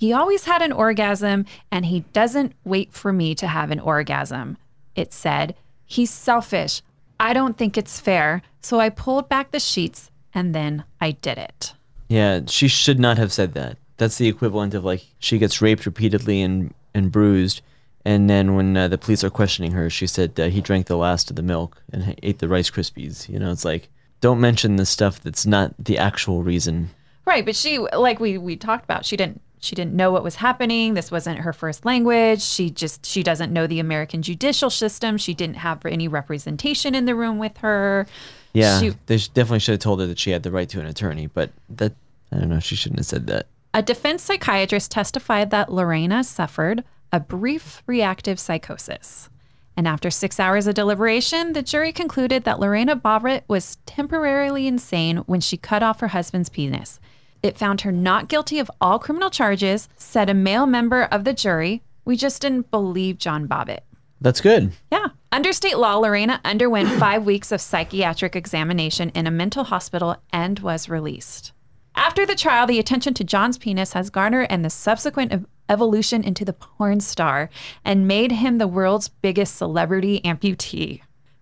He 0.00 0.14
always 0.14 0.44
had 0.44 0.62
an 0.62 0.72
orgasm 0.72 1.44
and 1.70 1.84
he 1.84 2.06
doesn't 2.14 2.54
wait 2.64 2.90
for 2.90 3.12
me 3.12 3.34
to 3.34 3.46
have 3.46 3.70
an 3.70 3.78
orgasm. 3.78 4.56
It 4.94 5.12
said, 5.12 5.54
He's 5.84 6.08
selfish. 6.10 6.80
I 7.18 7.34
don't 7.34 7.58
think 7.58 7.76
it's 7.76 8.00
fair. 8.00 8.40
So 8.62 8.80
I 8.80 8.88
pulled 8.88 9.28
back 9.28 9.50
the 9.50 9.60
sheets 9.60 10.10
and 10.32 10.54
then 10.54 10.84
I 11.02 11.10
did 11.10 11.36
it. 11.36 11.74
Yeah, 12.08 12.40
she 12.46 12.66
should 12.66 12.98
not 12.98 13.18
have 13.18 13.30
said 13.30 13.52
that. 13.52 13.76
That's 13.98 14.16
the 14.16 14.26
equivalent 14.26 14.72
of 14.72 14.86
like 14.86 15.04
she 15.18 15.36
gets 15.36 15.60
raped 15.60 15.84
repeatedly 15.84 16.40
and 16.40 16.72
and 16.94 17.12
bruised, 17.12 17.60
and 18.02 18.28
then 18.30 18.54
when 18.54 18.74
uh, 18.76 18.88
the 18.88 18.96
police 18.96 19.22
are 19.22 19.28
questioning 19.28 19.72
her, 19.72 19.90
she 19.90 20.06
said 20.06 20.40
uh, 20.40 20.48
he 20.48 20.62
drank 20.62 20.86
the 20.86 20.96
last 20.96 21.28
of 21.28 21.36
the 21.36 21.42
milk 21.42 21.82
and 21.92 22.18
ate 22.22 22.38
the 22.38 22.48
Rice 22.48 22.70
Krispies. 22.70 23.28
You 23.28 23.38
know, 23.38 23.52
it's 23.52 23.66
like 23.66 23.90
don't 24.22 24.40
mention 24.40 24.76
the 24.76 24.86
stuff 24.86 25.20
that's 25.20 25.44
not 25.44 25.74
the 25.78 25.98
actual 25.98 26.42
reason. 26.42 26.88
Right, 27.26 27.44
but 27.44 27.54
she 27.54 27.78
like 27.78 28.18
we 28.18 28.38
we 28.38 28.56
talked 28.56 28.84
about, 28.84 29.04
she 29.04 29.18
didn't 29.18 29.42
she 29.60 29.76
didn't 29.76 29.94
know 29.94 30.10
what 30.10 30.24
was 30.24 30.36
happening. 30.36 30.94
This 30.94 31.10
wasn't 31.10 31.40
her 31.40 31.52
first 31.52 31.84
language. 31.84 32.42
She 32.42 32.70
just 32.70 33.04
she 33.06 33.22
doesn't 33.22 33.52
know 33.52 33.66
the 33.66 33.78
American 33.80 34.22
judicial 34.22 34.70
system. 34.70 35.18
She 35.18 35.34
didn't 35.34 35.56
have 35.56 35.84
any 35.86 36.08
representation 36.08 36.94
in 36.94 37.04
the 37.04 37.14
room 37.14 37.38
with 37.38 37.58
her. 37.58 38.06
Yeah, 38.52 38.80
She- 38.80 38.96
they 39.06 39.16
definitely 39.18 39.60
should 39.60 39.72
have 39.72 39.80
told 39.80 40.00
her 40.00 40.06
that 40.06 40.18
she 40.18 40.30
had 40.30 40.42
the 40.42 40.50
right 40.50 40.68
to 40.70 40.80
an 40.80 40.86
attorney, 40.86 41.26
but 41.28 41.50
that 41.68 41.92
I 42.32 42.38
don't 42.38 42.48
know. 42.48 42.60
She 42.60 42.74
shouldn't 42.74 42.98
have 42.98 43.06
said 43.06 43.26
that. 43.28 43.46
A 43.72 43.82
defense 43.82 44.22
psychiatrist 44.24 44.90
testified 44.90 45.50
that 45.50 45.72
Lorena 45.72 46.24
suffered 46.24 46.82
a 47.12 47.20
brief 47.20 47.82
reactive 47.86 48.40
psychosis. 48.40 49.28
And 49.76 49.86
after 49.86 50.10
six 50.10 50.40
hours 50.40 50.66
of 50.66 50.74
deliberation, 50.74 51.52
the 51.52 51.62
jury 51.62 51.92
concluded 51.92 52.44
that 52.44 52.58
Lorena 52.60 52.96
Bobbitt 52.96 53.42
was 53.48 53.78
temporarily 53.86 54.66
insane 54.66 55.18
when 55.18 55.40
she 55.40 55.56
cut 55.56 55.82
off 55.82 56.00
her 56.00 56.08
husband's 56.08 56.48
penis. 56.48 56.98
It 57.42 57.58
found 57.58 57.82
her 57.82 57.92
not 57.92 58.28
guilty 58.28 58.58
of 58.58 58.70
all 58.80 58.98
criminal 58.98 59.30
charges, 59.30 59.88
said 59.96 60.28
a 60.28 60.34
male 60.34 60.66
member 60.66 61.04
of 61.04 61.24
the 61.24 61.32
jury. 61.32 61.82
We 62.04 62.16
just 62.16 62.42
didn't 62.42 62.70
believe 62.70 63.18
John 63.18 63.48
Bobbitt. 63.48 63.80
That's 64.20 64.40
good. 64.40 64.72
Yeah. 64.92 65.08
Under 65.32 65.52
state 65.52 65.78
law, 65.78 65.96
Lorena 65.96 66.40
underwent 66.44 66.88
five 66.98 67.24
weeks 67.24 67.52
of 67.52 67.60
psychiatric 67.60 68.36
examination 68.36 69.10
in 69.10 69.26
a 69.26 69.30
mental 69.30 69.64
hospital 69.64 70.16
and 70.32 70.58
was 70.58 70.88
released. 70.88 71.52
After 71.94 72.26
the 72.26 72.34
trial, 72.34 72.66
the 72.66 72.78
attention 72.78 73.14
to 73.14 73.24
John's 73.24 73.58
penis 73.58 73.94
has 73.94 74.10
garnered 74.10 74.46
and 74.50 74.64
the 74.64 74.70
subsequent 74.70 75.32
ev- 75.32 75.46
evolution 75.68 76.22
into 76.22 76.44
the 76.44 76.52
porn 76.52 77.00
star 77.00 77.48
and 77.84 78.08
made 78.08 78.32
him 78.32 78.58
the 78.58 78.68
world's 78.68 79.08
biggest 79.08 79.56
celebrity 79.56 80.20
amputee. 80.24 81.00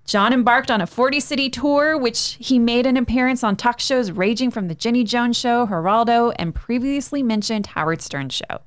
John 0.08 0.32
embarked 0.32 0.70
on 0.70 0.80
a 0.80 0.86
40 0.86 1.20
city 1.20 1.50
tour, 1.50 1.98
which 1.98 2.38
he 2.40 2.58
made 2.58 2.86
an 2.86 2.96
appearance 2.96 3.44
on 3.44 3.56
talk 3.56 3.78
shows 3.78 4.10
ranging 4.10 4.50
from 4.50 4.66
The 4.66 4.74
Jenny 4.74 5.04
Jones 5.04 5.36
Show, 5.36 5.66
Geraldo, 5.66 6.34
and 6.38 6.54
previously 6.54 7.22
mentioned 7.22 7.66
Howard 7.66 8.00
Stern 8.00 8.30
Show. 8.30 8.62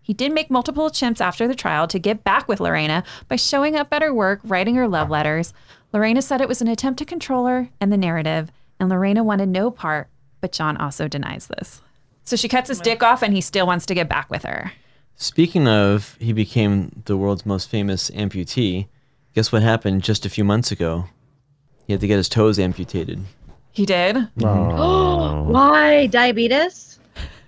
He 0.00 0.14
did 0.14 0.30
make 0.32 0.52
multiple 0.52 0.86
attempts 0.86 1.20
after 1.20 1.48
the 1.48 1.54
trial 1.56 1.88
to 1.88 1.98
get 1.98 2.22
back 2.22 2.46
with 2.46 2.60
Lorena 2.60 3.02
by 3.26 3.34
showing 3.34 3.74
up 3.74 3.92
at 3.92 4.02
her 4.02 4.14
work, 4.14 4.38
writing 4.44 4.76
her 4.76 4.86
love 4.86 5.10
letters. 5.10 5.52
Lorena 5.92 6.22
said 6.22 6.40
it 6.40 6.46
was 6.46 6.62
an 6.62 6.68
attempt 6.68 7.00
to 7.00 7.04
control 7.04 7.46
her 7.46 7.70
and 7.80 7.92
the 7.92 7.96
narrative, 7.96 8.52
and 8.78 8.88
Lorena 8.88 9.24
wanted 9.24 9.48
no 9.48 9.72
part, 9.72 10.06
but 10.40 10.52
John 10.52 10.76
also 10.76 11.08
denies 11.08 11.48
this. 11.48 11.80
So 12.22 12.36
she 12.36 12.46
cuts 12.46 12.68
his 12.68 12.78
dick 12.78 13.02
off 13.02 13.20
and 13.20 13.34
he 13.34 13.40
still 13.40 13.66
wants 13.66 13.84
to 13.86 13.94
get 13.94 14.08
back 14.08 14.30
with 14.30 14.44
her. 14.44 14.70
Speaking 15.16 15.66
of, 15.66 16.16
he 16.20 16.32
became 16.32 17.02
the 17.06 17.16
world's 17.16 17.44
most 17.44 17.68
famous 17.68 18.10
amputee. 18.10 18.86
Guess 19.34 19.50
what 19.52 19.62
happened 19.62 20.02
just 20.02 20.24
a 20.24 20.30
few 20.30 20.44
months 20.44 20.70
ago? 20.70 21.06
He 21.86 21.92
had 21.92 22.00
to 22.00 22.06
get 22.06 22.16
his 22.16 22.28
toes 22.28 22.58
amputated. 22.58 23.20
He 23.72 23.84
did? 23.84 24.16
Oh. 24.42 25.42
Why 25.48 26.06
diabetes? 26.06 26.98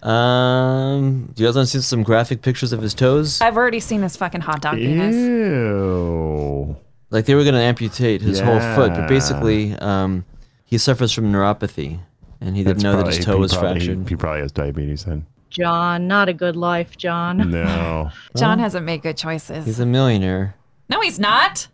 Um, 0.02 1.30
do 1.34 1.42
you 1.42 1.48
guys 1.48 1.56
want 1.56 1.68
to 1.68 1.78
see 1.78 1.82
some 1.82 2.02
graphic 2.02 2.42
pictures 2.42 2.72
of 2.72 2.82
his 2.82 2.94
toes? 2.94 3.40
I've 3.40 3.56
already 3.56 3.80
seen 3.80 4.02
his 4.02 4.16
fucking 4.16 4.40
hot 4.40 4.60
dog 4.62 4.76
penis. 4.76 5.14
Ew. 5.16 6.76
Like 7.10 7.24
they 7.26 7.34
were 7.34 7.42
going 7.44 7.54
to 7.54 7.60
amputate 7.60 8.20
his 8.20 8.40
whole 8.40 8.58
foot, 8.74 8.90
but 8.90 9.00
Yeah. 9.02 9.06
basically, 9.06 9.72
um, 9.78 10.24
he 10.64 10.78
suffers 10.78 11.12
from 11.12 11.32
neuropathy, 11.32 12.00
and 12.40 12.56
he 12.56 12.62
didn't 12.62 12.78
That's 12.78 12.84
know 12.84 12.92
that 12.92 12.98
probably- 12.98 13.16
his 13.16 13.24
toe 13.24 13.34
he 13.34 13.40
was 13.40 13.52
probably- 13.52 13.70
fractured. 13.80 13.98
He, 14.04 14.08
he 14.10 14.16
probably 14.16 14.40
has 14.42 14.52
diabetes 14.52 15.04
then. 15.04 15.26
John, 15.50 16.06
not 16.08 16.28
a 16.28 16.32
good 16.32 16.56
life, 16.56 16.96
John. 16.96 17.50
No. 17.50 18.10
John 18.36 18.58
hasn't 18.58 18.84
made 18.84 19.02
good 19.02 19.16
choices. 19.16 19.64
He's 19.64 19.80
a 19.80 19.86
millionaire. 19.86 20.56
no, 20.88 21.00
he's 21.00 21.18
not. 21.18 21.68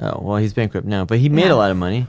Oh 0.00 0.18
well, 0.22 0.36
he's 0.36 0.52
bankrupt 0.54 0.86
now, 0.86 1.04
but 1.04 1.18
he 1.18 1.28
made 1.28 1.46
Yeah. 1.46 1.52
a 1.52 1.56
lot 1.56 1.70
of 1.70 1.76
money. 1.76 2.06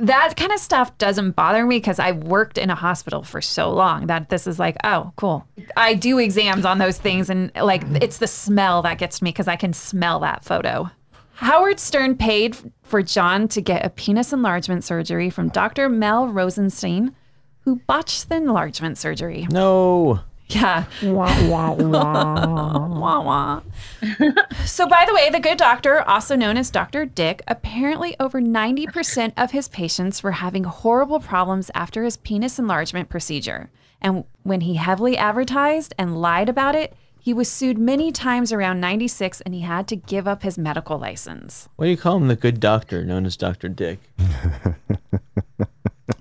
That 0.00 0.34
kind 0.36 0.52
of 0.52 0.60
stuff 0.60 0.96
doesn't 0.98 1.32
bother 1.32 1.66
me 1.66 1.76
because 1.78 1.98
I 1.98 2.12
worked 2.12 2.56
in 2.56 2.70
a 2.70 2.76
hospital 2.76 3.24
for 3.24 3.40
so 3.42 3.70
long 3.70 4.06
that 4.06 4.28
this 4.28 4.46
is 4.46 4.56
like, 4.58 4.76
oh, 4.84 5.12
cool. 5.16 5.44
I 5.76 5.94
do 5.94 6.18
exams 6.20 6.64
on 6.64 6.78
those 6.78 6.98
things, 6.98 7.28
and 7.28 7.50
like 7.60 7.82
it's 8.00 8.18
the 8.18 8.28
smell 8.28 8.80
that 8.82 8.98
gets 8.98 9.20
me 9.20 9.30
because 9.30 9.48
I 9.48 9.56
can 9.56 9.72
smell 9.72 10.20
that 10.20 10.44
photo. 10.44 10.90
Howard 11.34 11.80
Stern 11.80 12.16
paid 12.16 12.56
for 12.82 13.02
John 13.02 13.48
to 13.48 13.60
get 13.60 13.84
a 13.84 13.90
penis 13.90 14.32
enlargement 14.32 14.84
surgery 14.84 15.30
from 15.30 15.48
Dr. 15.48 15.88
Mel 15.88 16.28
Rosenstein, 16.28 17.14
who 17.62 17.76
botched 17.88 18.28
the 18.28 18.36
enlargement 18.36 18.98
surgery. 18.98 19.46
No. 19.50 20.20
Yeah. 20.48 20.84
Wah, 21.02 21.48
wah. 21.48 21.74
wah 21.74 23.20
wah. 23.20 23.60
so, 24.64 24.86
by 24.86 25.04
the 25.06 25.14
way, 25.14 25.30
the 25.30 25.40
good 25.40 25.58
doctor, 25.58 26.02
also 26.08 26.36
known 26.36 26.56
as 26.56 26.70
Dr. 26.70 27.04
Dick, 27.04 27.42
apparently 27.46 28.16
over 28.18 28.40
90% 28.40 29.32
of 29.36 29.50
his 29.50 29.68
patients 29.68 30.22
were 30.22 30.32
having 30.32 30.64
horrible 30.64 31.20
problems 31.20 31.70
after 31.74 32.04
his 32.04 32.16
penis 32.16 32.58
enlargement 32.58 33.08
procedure. 33.08 33.70
And 34.00 34.24
when 34.42 34.62
he 34.62 34.74
heavily 34.74 35.16
advertised 35.16 35.94
and 35.98 36.20
lied 36.20 36.48
about 36.48 36.74
it, 36.74 36.94
he 37.20 37.34
was 37.34 37.50
sued 37.50 37.76
many 37.76 38.10
times 38.10 38.52
around 38.52 38.80
96 38.80 39.42
and 39.42 39.52
he 39.52 39.60
had 39.60 39.86
to 39.88 39.96
give 39.96 40.26
up 40.26 40.42
his 40.42 40.56
medical 40.56 40.98
license. 40.98 41.68
What 41.76 41.86
do 41.86 41.90
you 41.90 41.96
call 41.96 42.16
him? 42.16 42.28
The 42.28 42.36
good 42.36 42.60
doctor, 42.60 43.04
known 43.04 43.26
as 43.26 43.36
Doctor 43.36 43.68
Dick. 43.68 43.98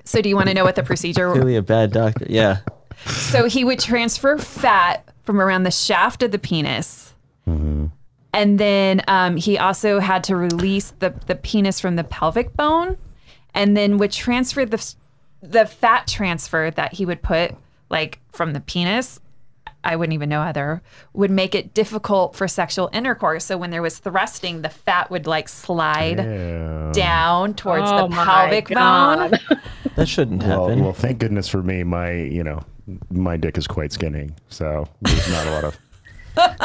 So, 0.07 0.21
do 0.21 0.29
you 0.29 0.37
want 0.37 0.47
to 0.47 0.53
know 0.53 0.63
what 0.63 0.75
the 0.75 0.83
procedure 0.83 1.27
was? 1.27 1.37
Really 1.37 1.57
a 1.57 1.61
bad 1.61 1.91
doctor. 1.91 2.25
Yeah. 2.29 2.59
So 3.07 3.45
he 3.47 3.63
would 3.63 3.79
transfer 3.79 4.37
fat 4.37 5.07
from 5.23 5.41
around 5.41 5.63
the 5.63 5.71
shaft 5.71 6.23
of 6.23 6.31
the 6.31 6.39
penis. 6.39 7.13
And 8.33 8.59
then 8.59 9.01
um, 9.07 9.35
he 9.37 9.57
also 9.57 9.99
had 9.99 10.23
to 10.25 10.35
release 10.35 10.91
the, 10.99 11.13
the 11.27 11.35
penis 11.35 11.79
from 11.79 11.95
the 11.95 12.03
pelvic 12.03 12.55
bone 12.55 12.97
and 13.53 13.75
then 13.75 13.97
would 13.97 14.11
transfer 14.11 14.65
the, 14.65 14.93
the 15.41 15.65
fat 15.65 16.07
transfer 16.07 16.69
that 16.71 16.93
he 16.93 17.05
would 17.05 17.21
put 17.23 17.55
like 17.89 18.19
from 18.31 18.53
the 18.53 18.59
penis. 18.59 19.19
I 19.83 19.95
wouldn't 19.95 20.13
even 20.13 20.27
know 20.29 20.41
other 20.41 20.81
would 21.13 21.31
make 21.31 21.55
it 21.55 21.73
difficult 21.73 22.35
for 22.35 22.47
sexual 22.47 22.89
intercourse. 22.91 23.45
So 23.45 23.57
when 23.57 23.71
there 23.71 23.81
was 23.81 23.97
thrusting, 23.99 24.61
the 24.61 24.69
fat 24.69 25.09
would 25.09 25.25
like 25.25 25.47
slide 25.47 26.17
Yeah. 26.17 26.91
down 26.93 27.53
towards 27.53 27.89
Oh 27.89 28.03
the 28.03 28.09
my 28.09 28.25
pelvic 28.25 28.67
bone. 28.69 29.31
God. 29.97 30.01
That 30.03 30.07
shouldn't 30.09 30.43
Well, 30.43 30.67
happen. 30.69 30.83
well, 30.83 30.93
thank 30.93 31.19
goodness 31.19 31.47
for 31.49 31.61
me. 31.63 31.83
My, 31.83 32.11
you 32.13 32.43
know, 32.43 32.61
my 33.11 33.35
dick 33.37 33.57
is 33.57 33.67
quite 33.67 33.91
skinny, 33.91 34.29
so 34.49 34.87
there's 35.01 35.29
not 35.29 35.47
a 35.47 35.51
lot 35.51 35.63
of. 35.65 35.77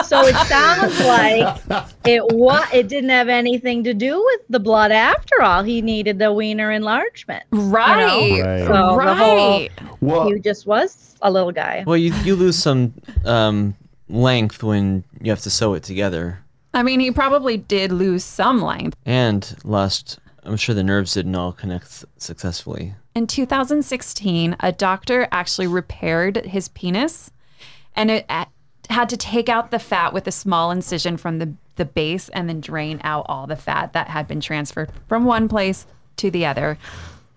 So 0.04 0.20
it 0.26 0.34
sounds 0.48 1.00
like 1.00 1.56
it 2.04 2.22
wa- 2.36 2.66
it 2.74 2.88
didn't 2.88 3.09
have 3.09 3.28
anything 3.30 3.82
to 3.84 3.94
do 3.94 4.22
with 4.22 4.40
the 4.50 4.60
blood 4.60 4.92
after 4.92 5.40
all. 5.40 5.62
He 5.62 5.80
needed 5.80 6.18
the 6.18 6.30
wiener 6.30 6.70
enlargement. 6.70 7.44
Right. 7.52 8.42
Right. 8.44 8.66
So 8.66 8.98
the 9.02 9.14
whole 9.14 9.60
Right. 9.60 9.70
Well, 10.02 10.28
he 10.30 10.40
just 10.40 10.66
was 10.66 11.16
a 11.22 11.30
little 11.30 11.52
guy. 11.52 11.84
well, 11.86 11.96
you, 11.96 12.12
you 12.22 12.36
lose 12.36 12.59
some 12.59 12.92
um, 13.24 13.74
length 14.10 14.62
when 14.62 15.04
you 15.22 15.30
have 15.30 15.40
to 15.40 15.50
sew 15.50 15.72
it 15.72 15.82
together. 15.84 16.40
I 16.74 16.82
mean, 16.82 17.00
he 17.00 17.10
probably 17.10 17.56
did 17.56 17.92
lose 17.92 18.24
some 18.24 18.60
length. 18.60 18.94
And 19.06 19.56
lost, 19.64 20.18
I'm 20.44 20.59
sure 20.59 20.74
the 20.74 20.84
nerves 20.84 21.14
didn't 21.14 21.34
all 21.34 21.52
connect 21.52 21.84
s- 21.86 22.04
successfully. 22.18 22.94
In 23.14 23.26
2016, 23.26 24.56
a 24.60 24.72
doctor 24.72 25.28
actually 25.30 25.66
repaired 25.66 26.36
his 26.47 26.68
penis 26.68 27.30
and 27.94 28.10
it 28.10 28.26
uh, 28.28 28.47
had 28.89 29.09
to 29.10 29.16
take 29.16 29.48
out 29.48 29.70
the 29.70 29.78
fat 29.78 30.12
with 30.12 30.26
a 30.26 30.32
small 30.32 30.70
incision 30.70 31.16
from 31.18 31.39
the, 31.39 31.52
the 31.76 31.84
base 31.84 32.30
and 32.30 32.48
then 32.48 32.60
drain 32.60 33.01
out 33.05 33.26
all 33.28 33.47
the 33.47 33.56
fat 33.56 33.93
that 33.93 34.09
had 34.09 34.26
been 34.26 34.40
transferred 34.40 34.90
from 35.09 35.24
one 35.24 35.47
place 35.48 35.86
to 36.16 36.30
the 36.30 36.47
other. 36.47 36.78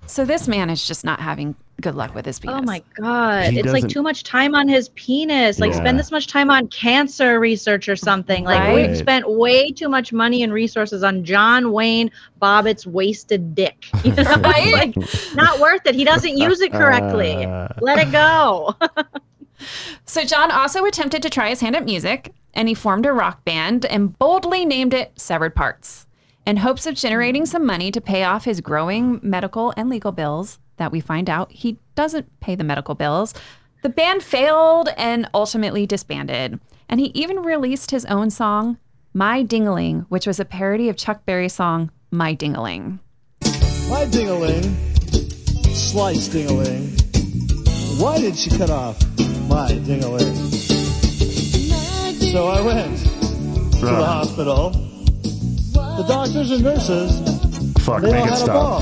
So 0.06 0.24
this 0.24 0.48
man 0.48 0.70
is 0.70 0.88
just 0.88 1.04
not 1.04 1.20
having 1.20 1.56
good 1.82 1.96
luck 1.96 2.16
with 2.16 2.26
his 2.26 2.40
penis. 2.40 2.56
Oh 2.58 2.62
my 2.64 2.82
god! 2.96 3.52
He 3.54 3.60
it's 3.60 3.72
like 3.74 3.88
too 3.88 4.02
much 4.02 4.24
time 4.24 4.56
on 4.56 4.68
his 4.68 4.90
penis. 4.90 5.60
Like 5.60 5.72
Yeah. 5.72 5.78
spend 5.78 6.00
this 6.00 6.12
much 6.12 6.28
time 6.28 6.50
on 6.50 6.68
cancer 6.70 7.40
research 7.40 7.88
or 7.90 7.96
something. 7.96 8.44
Like 8.44 8.60
Right. 8.60 8.88
we've 8.90 8.98
spent 8.98 9.30
way 9.30 9.72
too 9.72 9.90
much 9.90 10.12
money 10.14 10.42
and 10.44 10.52
resources 10.54 11.04
on 11.04 11.24
John 11.24 11.72
Wayne 11.72 12.10
Bobbitt's 12.42 12.88
wasted 12.88 13.54
dick. 13.56 13.86
You 14.04 14.14
know? 14.14 14.24
Right? 14.42 14.72
like 14.74 14.96
not 15.36 15.60
worth 15.60 15.86
it. 15.86 15.96
He 15.96 16.04
doesn't 16.04 16.38
use 16.38 16.62
it 16.62 16.72
correctly. 16.72 17.46
Uh, 17.46 17.68
Let 17.82 18.00
it 18.00 18.12
go. 18.12 18.76
So 20.06 20.24
John 20.26 20.52
also 20.52 20.86
attempted 20.86 21.22
to 21.24 21.30
try 21.30 21.50
his 21.50 21.62
hand 21.62 21.76
at 21.78 21.86
music, 21.86 22.34
and 22.54 22.68
he 22.68 22.74
formed 22.74 23.06
a 23.06 23.14
rock 23.14 23.46
band 23.46 23.86
and 23.86 24.18
boldly 24.20 24.66
named 24.66 24.94
it 24.94 25.14
Severed 25.20 25.56
Parts, 25.56 26.06
in 26.46 26.58
hopes 26.58 26.86
of 26.86 26.94
generating 26.96 27.46
some 27.46 27.66
money 27.66 27.90
to 27.92 28.02
pay 28.02 28.24
off 28.26 28.44
his 28.46 28.60
growing 28.62 29.20
medical 29.24 29.74
and 29.78 29.90
legal 29.90 30.12
bills. 30.12 30.60
That 30.78 30.92
we 30.92 31.00
find 31.00 31.30
out 31.30 31.52
he 31.52 31.78
doesn't 31.96 32.40
pay 32.40 32.56
the 32.56 32.64
medical 32.64 32.96
bills. 32.96 33.34
The 33.82 33.90
band 33.90 34.24
failed 34.24 34.90
and 34.98 35.30
ultimately 35.34 35.86
disbanded, 35.86 36.60
and 36.90 37.00
he 37.00 37.12
even 37.14 37.44
released 37.44 37.92
his 37.92 38.06
own 38.06 38.30
song, 38.30 38.78
"My 39.14 39.44
Dingaling," 39.44 40.06
which 40.10 40.28
was 40.28 40.40
a 40.40 40.46
parody 40.46 40.90
of 40.90 40.98
Chuck 40.98 41.26
Berry's 41.26 41.54
song 41.54 41.92
"My 42.12 42.36
Dingaling." 42.36 43.00
My 43.88 44.06
dingaling, 44.06 44.76
slice 45.76 46.28
dingaling. 46.28 47.00
Why 48.02 48.20
did 48.20 48.36
she 48.36 48.50
cut 48.50 48.72
off 48.72 49.00
my 49.48 49.70
dingaling? 49.70 50.36
So 52.32 52.48
I 52.48 52.62
went 52.62 52.98
to 53.00 53.86
the 53.86 54.06
hospital. 54.06 54.72
The 55.72 56.04
doctors 56.08 56.52
and 56.52 56.64
nurses, 56.64 57.35
fuck, 57.86 58.02
they 58.02 58.12
make 58.12 58.22
all 58.22 58.26
it 58.26 58.30
had 58.30 58.34
a 58.34 58.38
stop. 58.38 58.82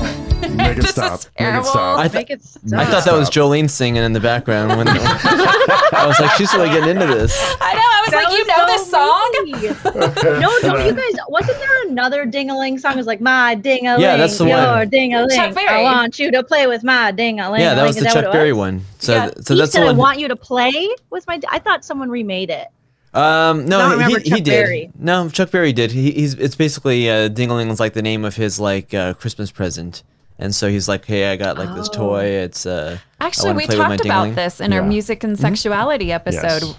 Make 0.54 0.76
it 0.78 0.82
This 0.82 0.90
stop. 0.90 1.14
is 1.20 1.24
Make 1.24 1.32
it 1.34 1.38
terrible. 1.38 1.64
stop. 1.64 1.98
I, 1.98 2.02
th- 2.08 2.14
Make 2.14 2.30
it 2.30 2.40
I 2.74 2.84
thought 2.84 3.04
that 3.04 3.14
was 3.14 3.30
Jolene 3.30 3.68
singing 3.70 4.02
in 4.02 4.12
the 4.12 4.20
background. 4.20 4.76
When 4.76 4.86
I 4.88 6.04
was 6.06 6.18
like, 6.20 6.30
she's 6.32 6.52
really 6.54 6.68
getting 6.68 6.90
into 6.90 7.06
this. 7.06 7.32
I 7.60 7.74
know. 7.74 7.80
I 7.80 8.02
was 8.04 8.10
That 8.10 8.24
like, 8.24 8.32
you 8.36 8.46
know 8.46 8.56
so 8.56 8.66
this 8.66 8.90
song? 8.90 10.12
funny. 10.12 10.40
no, 10.40 10.50
don't 10.60 10.86
you 10.86 10.92
guys? 10.94 11.20
Wasn't 11.28 11.58
there 11.58 11.88
another 11.88 12.26
dingaling 12.26 12.78
song? 12.78 12.92
It 12.92 12.96
was 12.98 13.06
like 13.06 13.20
my 13.20 13.56
dingaling, 13.56 14.00
Yeah, 14.00 14.16
that's 14.16 14.36
the 14.36 14.46
your 14.46 14.56
one. 14.58 14.90
dingaling. 14.90 15.34
Chuck 15.34 15.54
Berry. 15.54 15.68
I 15.68 15.82
want 15.82 16.18
you 16.18 16.30
to 16.30 16.42
play 16.42 16.66
with 16.66 16.84
my 16.84 17.12
dingaling. 17.12 17.60
Yeah, 17.60 17.74
that 17.74 17.86
was 17.86 17.96
the 17.96 18.04
what 18.04 18.12
Chuck 18.14 18.32
Berry 18.32 18.52
one. 18.52 18.82
So, 18.98 19.14
Yeah. 19.14 19.30
so 19.40 19.54
he 19.54 19.60
that's 19.60 19.72
said, 19.72 19.80
the 19.80 19.84
"I 19.86 19.88
one. 19.88 19.96
want 19.96 20.18
you 20.18 20.28
to 20.28 20.36
play 20.36 20.88
with 21.10 21.26
my." 21.26 21.38
di- 21.38 21.48
I 21.50 21.58
thought 21.58 21.84
someone 21.84 22.10
remade 22.10 22.50
it. 22.50 22.68
Um, 23.14 23.66
no, 23.66 23.78
I 23.80 24.08
don't 24.08 24.22
he, 24.24 24.30
he 24.34 24.40
did. 24.40 24.64
Berry. 24.64 24.90
No, 24.98 25.28
Chuck 25.28 25.50
Berry 25.50 25.72
did. 25.72 25.92
He, 25.92 26.10
he's 26.12 26.34
it's 26.34 26.56
basically 26.56 27.08
uh, 27.08 27.28
Dingaling 27.28 27.70
is 27.70 27.78
like 27.80 27.92
the 27.94 28.02
name 28.02 28.24
of 28.24 28.34
his 28.36 28.58
like 28.58 28.92
uh, 28.92 29.14
Christmas 29.14 29.50
present, 29.52 30.02
and 30.38 30.54
so 30.54 30.68
he's 30.68 30.88
like, 30.88 31.04
hey, 31.04 31.30
I 31.30 31.36
got 31.36 31.56
like 31.56 31.74
this 31.76 31.88
toy. 31.88 32.24
It's 32.24 32.66
uh, 32.66 32.98
Actually, 33.20 33.52
we 33.52 33.66
play 33.66 33.78
with 33.78 33.88
my 33.88 33.96
talked 33.96 34.04
about 34.06 34.34
this 34.34 34.60
in 34.60 34.72
our 34.72 34.82
music 34.82 35.22
and 35.24 35.38
sexuality 35.38 36.10
episode. 36.12 36.62
Yes. 36.62 36.76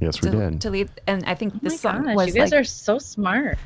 Yes, 0.00 0.20
we 0.20 0.30
To, 0.32 0.36
did. 0.50 0.60
to 0.62 0.70
lead, 0.70 0.90
and 1.06 1.24
I 1.26 1.36
think 1.36 1.52
Oh 1.54 1.58
my 1.62 1.68
this 1.68 1.80
song 1.80 2.02
gosh, 2.02 2.16
was 2.16 2.26
you 2.26 2.32
guys 2.40 2.50
like 2.50 2.60
are 2.60 2.64
so 2.64 2.98
smart. 2.98 3.56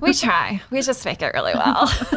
we 0.00 0.14
try, 0.14 0.62
we 0.70 0.80
just 0.80 1.04
make 1.04 1.20
it 1.20 1.34
really 1.34 1.52
well. 1.54 1.92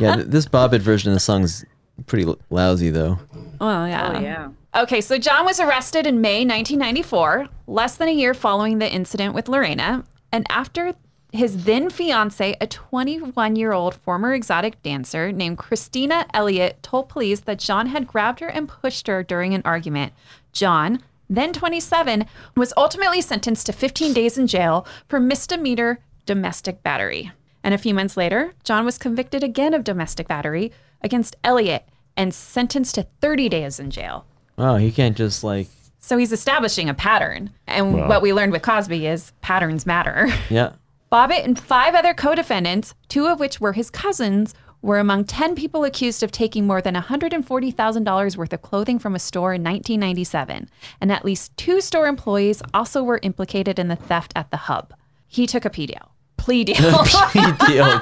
yeah, 0.00 0.16
th- 0.16 0.26
this 0.26 0.44
Bobbitt 0.46 0.80
version 0.80 1.10
of 1.10 1.16
the 1.16 1.20
song's 1.20 1.64
pretty 2.04 2.26
l- 2.26 2.38
lousy 2.50 2.90
though. 2.90 3.18
well, 3.58 3.88
yeah. 3.88 4.12
Oh 4.14 4.20
yeah. 4.20 4.48
Okay, 4.74 5.00
so 5.00 5.16
John 5.16 5.46
was 5.46 5.60
arrested 5.60 6.06
in 6.06 6.20
May 6.20 6.44
1994, 6.44 7.48
less 7.66 7.96
than 7.96 8.08
a 8.08 8.12
year 8.12 8.34
following 8.34 8.78
the 8.78 8.92
incident 8.92 9.34
with 9.34 9.48
Lorena, 9.48 10.04
and 10.30 10.46
after 10.50 10.94
his 11.32 11.64
then 11.64 11.88
fiance, 11.88 12.54
a 12.60 12.66
21 12.66 13.56
year 13.56 13.72
old 13.72 13.94
former 13.94 14.34
exotic 14.34 14.82
dancer 14.82 15.32
named 15.32 15.56
Christina 15.56 16.26
Elliott, 16.34 16.82
told 16.82 17.08
police 17.08 17.40
that 17.40 17.58
John 17.58 17.86
had 17.88 18.06
grabbed 18.06 18.40
her 18.40 18.48
and 18.48 18.68
pushed 18.68 19.06
her 19.06 19.22
during 19.22 19.54
an 19.54 19.62
argument. 19.64 20.12
John, 20.52 21.00
then 21.30 21.52
27, 21.54 22.26
was 22.54 22.74
ultimately 22.76 23.22
sentenced 23.22 23.66
to 23.66 23.72
15 23.72 24.12
days 24.12 24.36
in 24.36 24.46
jail 24.46 24.86
for 25.08 25.18
misdemeanor 25.18 26.00
domestic 26.26 26.82
battery. 26.82 27.32
And 27.64 27.74
a 27.74 27.78
few 27.78 27.94
months 27.94 28.16
later, 28.16 28.52
John 28.64 28.84
was 28.84 28.98
convicted 28.98 29.42
again 29.42 29.72
of 29.72 29.84
domestic 29.84 30.28
battery 30.28 30.72
against 31.02 31.36
Elliott 31.42 31.88
and 32.16 32.34
sentenced 32.34 32.94
to 32.96 33.06
30 33.20 33.48
days 33.48 33.80
in 33.80 33.90
jail. 33.90 34.26
Wow, 34.58 34.76
he 34.76 34.90
can't 34.92 35.16
just 35.16 35.42
like 35.44 35.68
So 36.00 36.16
he's 36.18 36.32
establishing 36.32 36.88
a 36.88 36.94
pattern. 36.94 37.50
And 37.66 37.94
Wow. 37.94 38.08
what 38.08 38.22
we 38.22 38.32
learned 38.32 38.52
with 38.52 38.62
Cosby 38.62 39.06
is 39.06 39.32
patterns 39.40 39.86
matter. 39.86 40.28
yeah. 40.50 40.72
Bobbitt 41.12 41.44
and 41.44 41.58
five 41.58 41.94
other 41.94 42.12
co 42.12 42.34
defendants, 42.34 42.94
two 43.08 43.26
of 43.26 43.40
which 43.40 43.60
were 43.60 43.72
his 43.72 43.88
cousins, 43.90 44.54
were 44.82 44.98
among 44.98 45.24
10 45.24 45.54
people 45.54 45.84
accused 45.84 46.22
of 46.22 46.30
taking 46.30 46.66
more 46.66 46.80
than 46.80 46.94
$140,000 46.94 48.36
worth 48.36 48.52
of 48.52 48.62
clothing 48.62 48.98
from 48.98 49.14
a 49.14 49.18
store 49.18 49.54
in 49.54 49.62
1997. 49.62 50.68
And 51.00 51.10
at 51.12 51.24
least 51.24 51.56
two 51.56 51.80
store 51.80 52.06
employees 52.06 52.62
also 52.74 53.02
were 53.02 53.18
implicated 53.22 53.78
in 53.78 53.88
the 53.88 53.96
theft 53.96 54.32
at 54.36 54.50
the 54.50 54.56
hub. 54.56 54.92
He 55.26 55.46
took 55.46 55.64
a 55.64 55.70
plea 55.70 55.86
deal. 55.86 56.12
plea 56.36 56.64
deal. 56.64 56.76
Plea 57.04 57.52
deal. 57.66 57.84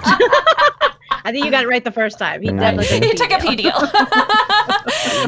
I 1.25 1.33
think 1.33 1.45
you 1.45 1.51
got 1.51 1.65
it 1.65 1.69
right 1.69 1.83
the 1.85 1.91
first 1.91 2.19
time. 2.19 2.43
He 2.43 2.51
Nice. 2.53 2.77
definitely 2.89 3.09
he 3.09 3.15
took 3.15 3.33
a 3.33 3.39
plea 3.39 3.57
deal. 3.57 3.73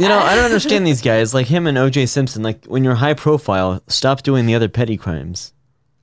You 0.00 0.08
know, 0.08 0.18
I 0.18 0.34
don't 0.36 0.44
understand 0.44 0.86
these 0.86 1.02
guys 1.02 1.34
like 1.34 1.46
him 1.46 1.66
and 1.66 1.76
O.J. 1.78 2.06
Simpson. 2.06 2.42
Like 2.42 2.64
when 2.66 2.84
you're 2.84 2.94
high 2.96 3.14
profile, 3.14 3.82
stop 3.88 4.22
doing 4.22 4.46
the 4.46 4.54
other 4.54 4.68
petty 4.68 4.96
crimes. 4.96 5.52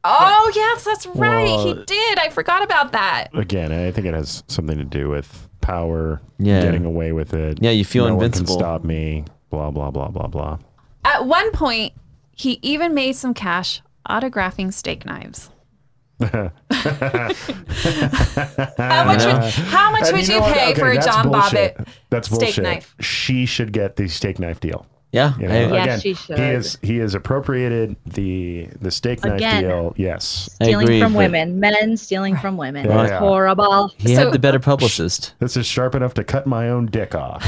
oh 0.04 0.52
yes, 0.56 0.84
that's 0.84 1.06
right. 1.08 1.48
he 1.48 1.74
did. 1.86 2.20
I 2.20 2.30
forgot 2.30 2.64
about 2.64 2.92
that. 2.92 3.30
Again, 3.34 3.72
I 3.72 3.92
think 3.92 4.06
it 4.08 4.14
has 4.14 4.44
something 4.48 4.78
to 4.78 4.84
do 4.84 5.10
with 5.10 5.48
power, 5.62 6.22
Yeah. 6.38 6.62
getting 6.62 6.86
away 6.86 7.12
with 7.12 7.34
it. 7.34 7.60
Yeah, 7.62 7.72
you 7.72 7.86
feel 7.86 8.08
no 8.08 8.14
invincible. 8.16 8.56
One 8.56 8.60
can 8.60 8.66
stop 8.66 8.84
me. 8.84 9.26
Blah 9.50 9.72
blah 9.72 9.92
blah 9.92 10.10
blah 10.10 10.28
blah. 10.28 10.58
At 11.06 11.26
one 11.26 11.52
point, 11.52 11.94
he 12.36 12.60
even 12.62 12.94
made 12.94 13.16
some 13.16 13.34
cash 13.34 13.82
autographing 14.10 14.74
steak 14.74 15.06
knives. 15.06 15.50
How 16.20 16.54
much 19.06 19.26
would, 19.26 19.44
how 19.66 19.92
much 19.92 20.04
And 20.08 20.14
would 20.18 20.28
you, 20.28 20.36
know 20.36 20.42
what? 20.42 20.54
pay 20.56 20.72
Okay, 20.72 20.80
for 20.80 20.92
a 20.92 21.02
John 21.02 21.30
bullshit. 21.32 21.78
Bobbitt 21.78 21.88
That's 22.10 22.28
steak 22.28 22.40
bullshit. 22.40 22.64
knife? 22.64 22.96
She 23.02 23.46
should 23.46 23.72
get 23.74 23.96
the 23.96 24.08
steak 24.08 24.40
knife 24.40 24.60
deal. 24.60 24.86
Yeah, 25.12 25.38
You 25.40 25.48
know, 25.48 25.54
I, 25.54 25.60
Yes, 25.60 25.84
again, 25.84 26.00
she 26.02 26.14
should. 26.14 26.38
he 26.38 26.44
is 26.44 26.78
he 26.82 26.98
has 26.98 27.16
appropriated 27.16 27.96
the 28.06 28.68
the 28.82 28.92
steak 28.92 29.24
knife 29.24 29.36
Again. 29.36 29.64
deal. 29.64 29.94
Yes, 29.96 30.50
I 30.60 30.66
Stealing 30.66 30.86
agree, 30.88 31.00
from 31.02 31.14
but 31.14 31.18
women, 31.20 31.60
men 31.60 31.96
stealing 31.96 32.36
from 32.36 32.58
women. 32.58 32.86
Yeah. 32.86 33.04
It's 33.04 33.12
horrible. 33.14 33.94
he 33.98 34.14
So- 34.16 34.26
had 34.26 34.34
the 34.34 34.40
better 34.40 34.60
publicist. 34.60 35.34
this 35.40 35.56
is 35.56 35.66
sharp 35.66 35.96
enough 35.96 36.14
to 36.16 36.24
cut 36.26 36.48
my 36.48 36.70
own 36.70 36.88
dick 36.88 37.16
off. 37.16 37.46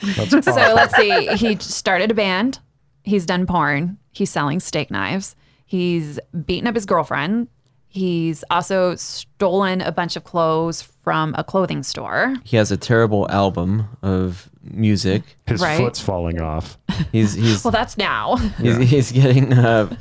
That's 0.00 0.30
So 0.46 0.52
let's 0.52 0.94
see. 0.96 1.26
He 1.36 1.56
started 1.56 2.10
a 2.10 2.14
band. 2.14 2.58
He's 3.02 3.26
done 3.26 3.46
porn. 3.46 3.98
He's 4.12 4.30
selling 4.30 4.58
steak 4.60 4.90
knives. 4.90 5.36
He's 5.66 6.18
beaten 6.46 6.66
up 6.66 6.74
his 6.74 6.86
girlfriend. 6.86 7.48
He's 7.88 8.44
also 8.50 8.94
stolen 8.96 9.80
a 9.80 9.90
bunch 9.90 10.14
of 10.16 10.24
clothes 10.24 10.82
from 10.82 11.34
a 11.38 11.42
clothing 11.42 11.82
store. 11.82 12.36
He 12.44 12.56
has 12.58 12.70
a 12.70 12.76
terrible 12.76 13.28
album 13.30 13.88
of 14.02 14.50
music. 14.62 15.22
His 15.46 15.62
right. 15.62 15.78
foot's 15.78 15.98
falling 15.98 16.40
off. 16.40 16.76
He's 17.12 17.34
he's 17.34 17.64
Well, 17.64 17.70
that's 17.70 17.96
now. 17.96 18.36
he's, 18.60 18.76
he's 18.76 19.12
getting 19.12 19.52
uh, 19.52 19.96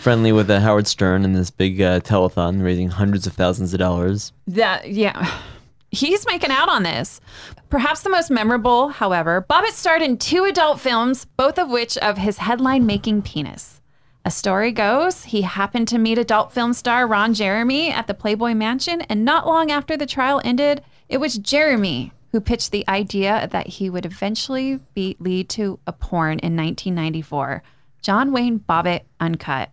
friendly 0.00 0.32
with 0.32 0.48
uh, 0.48 0.60
Howard 0.60 0.86
Stern 0.86 1.24
in 1.24 1.32
this 1.34 1.50
big 1.50 1.82
uh, 1.82 2.00
telethon, 2.00 2.62
raising 2.62 2.88
hundreds 2.88 3.26
of 3.26 3.34
thousands 3.34 3.74
of 3.74 3.78
dollars. 3.80 4.32
That 4.46 4.90
yeah. 4.90 5.40
He's 5.90 6.26
making 6.26 6.50
out 6.50 6.68
on 6.68 6.82
this. 6.82 7.20
Perhaps 7.68 8.02
the 8.02 8.10
most 8.10 8.30
memorable, 8.30 8.88
however, 8.88 9.44
Bobbitt 9.48 9.72
starred 9.72 10.02
in 10.02 10.18
two 10.18 10.44
adult 10.44 10.80
films, 10.80 11.24
both 11.36 11.58
of 11.58 11.70
which 11.70 11.96
of 11.98 12.18
his 12.18 12.38
headline 12.38 12.86
making 12.86 13.22
penis. 13.22 13.75
A 14.26 14.30
story 14.32 14.72
goes, 14.72 15.22
he 15.22 15.42
happened 15.42 15.86
to 15.86 15.98
meet 15.98 16.18
adult 16.18 16.50
film 16.50 16.72
star 16.72 17.06
Ron 17.06 17.32
Jeremy 17.32 17.92
at 17.92 18.08
the 18.08 18.12
Playboy 18.12 18.54
Mansion, 18.54 19.02
and 19.02 19.24
not 19.24 19.46
long 19.46 19.70
after 19.70 19.96
the 19.96 20.04
trial 20.04 20.42
ended, 20.44 20.82
it 21.08 21.18
was 21.18 21.38
Jeremy 21.38 22.10
who 22.32 22.40
pitched 22.40 22.72
the 22.72 22.84
idea 22.88 23.48
that 23.52 23.68
he 23.68 23.88
would 23.88 24.04
eventually 24.04 24.80
be, 24.94 25.16
lead 25.20 25.48
to 25.50 25.78
a 25.86 25.92
porn 25.92 26.40
in 26.40 26.56
1994, 26.56 27.62
John 28.02 28.32
Wayne 28.32 28.58
Bobbitt 28.58 29.02
Uncut, 29.20 29.70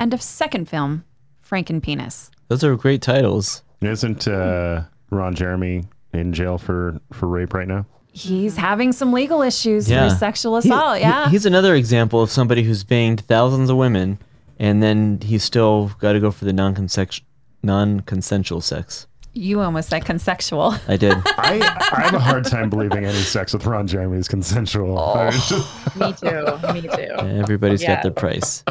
and 0.00 0.12
a 0.12 0.18
second 0.18 0.68
film, 0.68 1.04
Frankenpenis. 1.48 2.28
Those 2.48 2.64
are 2.64 2.74
great 2.74 3.02
titles. 3.02 3.62
Isn't 3.82 4.26
uh, 4.26 4.82
Ron 5.10 5.36
Jeremy 5.36 5.84
in 6.12 6.32
jail 6.32 6.58
for 6.58 7.00
for 7.12 7.28
rape 7.28 7.54
right 7.54 7.68
now? 7.68 7.86
He's 8.14 8.56
having 8.56 8.92
some 8.92 9.12
legal 9.12 9.40
issues 9.42 9.88
Yeah. 9.90 10.08
for 10.08 10.14
sexual 10.14 10.56
assault. 10.56 10.96
he- 10.96 11.02
yeah. 11.02 11.28
he's 11.30 11.46
another 11.46 11.74
example 11.74 12.20
of 12.22 12.30
somebody 12.30 12.62
who's 12.62 12.84
banged 12.84 13.22
thousands 13.22 13.70
of 13.70 13.76
women, 13.76 14.18
and 14.58 14.82
then 14.82 15.18
he's 15.22 15.42
still 15.42 15.90
got 15.98 16.12
to 16.12 16.20
go 16.20 16.30
for 16.30 16.44
the 16.44 16.52
non-consensual 16.52 17.24
non-consensual 17.62 18.60
sex. 18.60 19.06
you 19.34 19.60
almost 19.60 19.88
said 19.88 20.04
consensual. 20.04 20.74
I 20.88 20.96
did. 20.98 21.14
I 21.26 21.58
I 21.92 22.00
have 22.02 22.12
a 22.14 22.18
hard 22.18 22.44
time 22.44 22.68
believing 22.68 23.06
any 23.06 23.16
sex 23.20 23.54
with 23.54 23.64
Ron 23.64 23.86
Jeremy 23.86 24.18
is 24.18 24.28
consensual. 24.28 24.98
I 24.98 25.26
was 25.26 25.48
just- 25.48 25.96
Me 25.96 26.12
too. 26.12 26.72
Me 26.74 26.82
too. 26.82 27.14
Everybody's 27.40 27.82
Yeah. 27.82 27.94
got 27.94 28.02
their 28.02 28.12
price. 28.12 28.62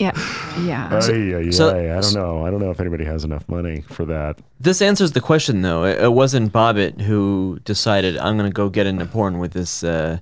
Yeah. 0.00 0.12
Yeah. 0.60 0.88
Ay, 0.92 1.34
ay, 1.36 1.50
so- 1.50 1.70
ay, 1.70 1.96
I 1.96 2.00
don't 2.00 2.12
know. 2.14 2.44
I 2.44 2.50
don't 2.50 2.60
know 2.60 2.70
if 2.70 2.80
anybody 2.80 3.04
has 3.04 3.24
enough 3.24 3.48
money 3.48 3.82
for 3.82 4.04
that. 4.06 4.38
This 4.58 4.82
answers 4.82 5.12
the 5.12 5.20
question, 5.20 5.62
though. 5.62 5.84
It, 5.84 6.00
it 6.02 6.12
wasn't 6.12 6.52
Bobbitt 6.52 7.00
who 7.02 7.60
decided 7.64 8.18
I'm 8.18 8.36
going 8.36 8.50
to 8.50 8.54
go 8.54 8.68
get 8.68 8.86
into 8.86 9.06
porn 9.06 9.38
with 9.38 9.52
this 9.52 9.84
uh, 9.84 10.18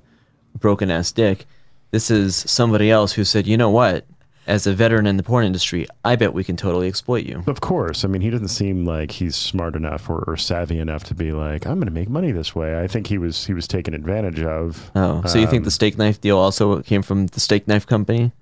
broken 0.58 0.90
ass 0.90 1.10
dick. 1.10 1.46
This 1.90 2.10
is 2.10 2.36
somebody 2.36 2.90
else 2.90 3.12
who 3.14 3.24
said, 3.24 3.46
you 3.46 3.56
know 3.56 3.70
what? 3.70 4.04
As 4.46 4.66
a 4.66 4.72
veteran 4.74 5.06
in 5.06 5.16
the 5.16 5.22
porn 5.22 5.44
industry, 5.44 5.86
I 6.04 6.14
bet 6.16 6.32
we 6.34 6.44
can 6.44 6.56
totally 6.56 6.86
exploit 6.88 7.24
you. 7.26 7.42
Of 7.46 7.60
course. 7.60 8.04
I 8.04 8.08
mean, 8.08 8.20
he 8.22 8.30
doesn't 8.30 8.48
seem 8.48 8.84
like 8.84 9.10
he's 9.10 9.34
smart 9.36 9.74
enough 9.76 10.08
or, 10.08 10.22
or 10.26 10.36
savvy 10.36 10.78
enough 10.78 11.04
to 11.04 11.14
be 11.14 11.32
like, 11.32 11.66
I'm 11.66 11.74
going 11.76 11.86
to 11.88 11.92
make 11.92 12.08
money 12.08 12.32
this 12.32 12.54
way. 12.54 12.80
I 12.80 12.86
think 12.86 13.06
he 13.08 13.18
was 13.18 13.44
he 13.46 13.52
was 13.54 13.66
taken 13.66 13.92
advantage 13.92 14.40
of. 14.40 14.90
Oh, 14.94 15.22
so 15.26 15.38
you 15.38 15.46
think 15.46 15.60
Um, 15.60 15.64
the 15.64 15.70
steak 15.70 15.98
knife 15.98 16.20
deal 16.20 16.38
also 16.38 16.80
came 16.82 17.02
from 17.02 17.26
the 17.26 17.40
steak 17.40 17.66
knife 17.68 17.86
company? 17.86 18.32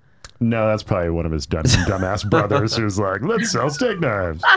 No, 0.40 0.66
that's 0.66 0.82
probably 0.82 1.10
one 1.10 1.26
of 1.26 1.32
his 1.32 1.46
dumb, 1.46 1.62
dumbass 1.88 2.28
brothers 2.28 2.76
who's 2.76 2.98
like, 2.98 3.22
let's 3.22 3.50
sell 3.50 3.70
steak 3.70 4.00
knives. 4.00 4.42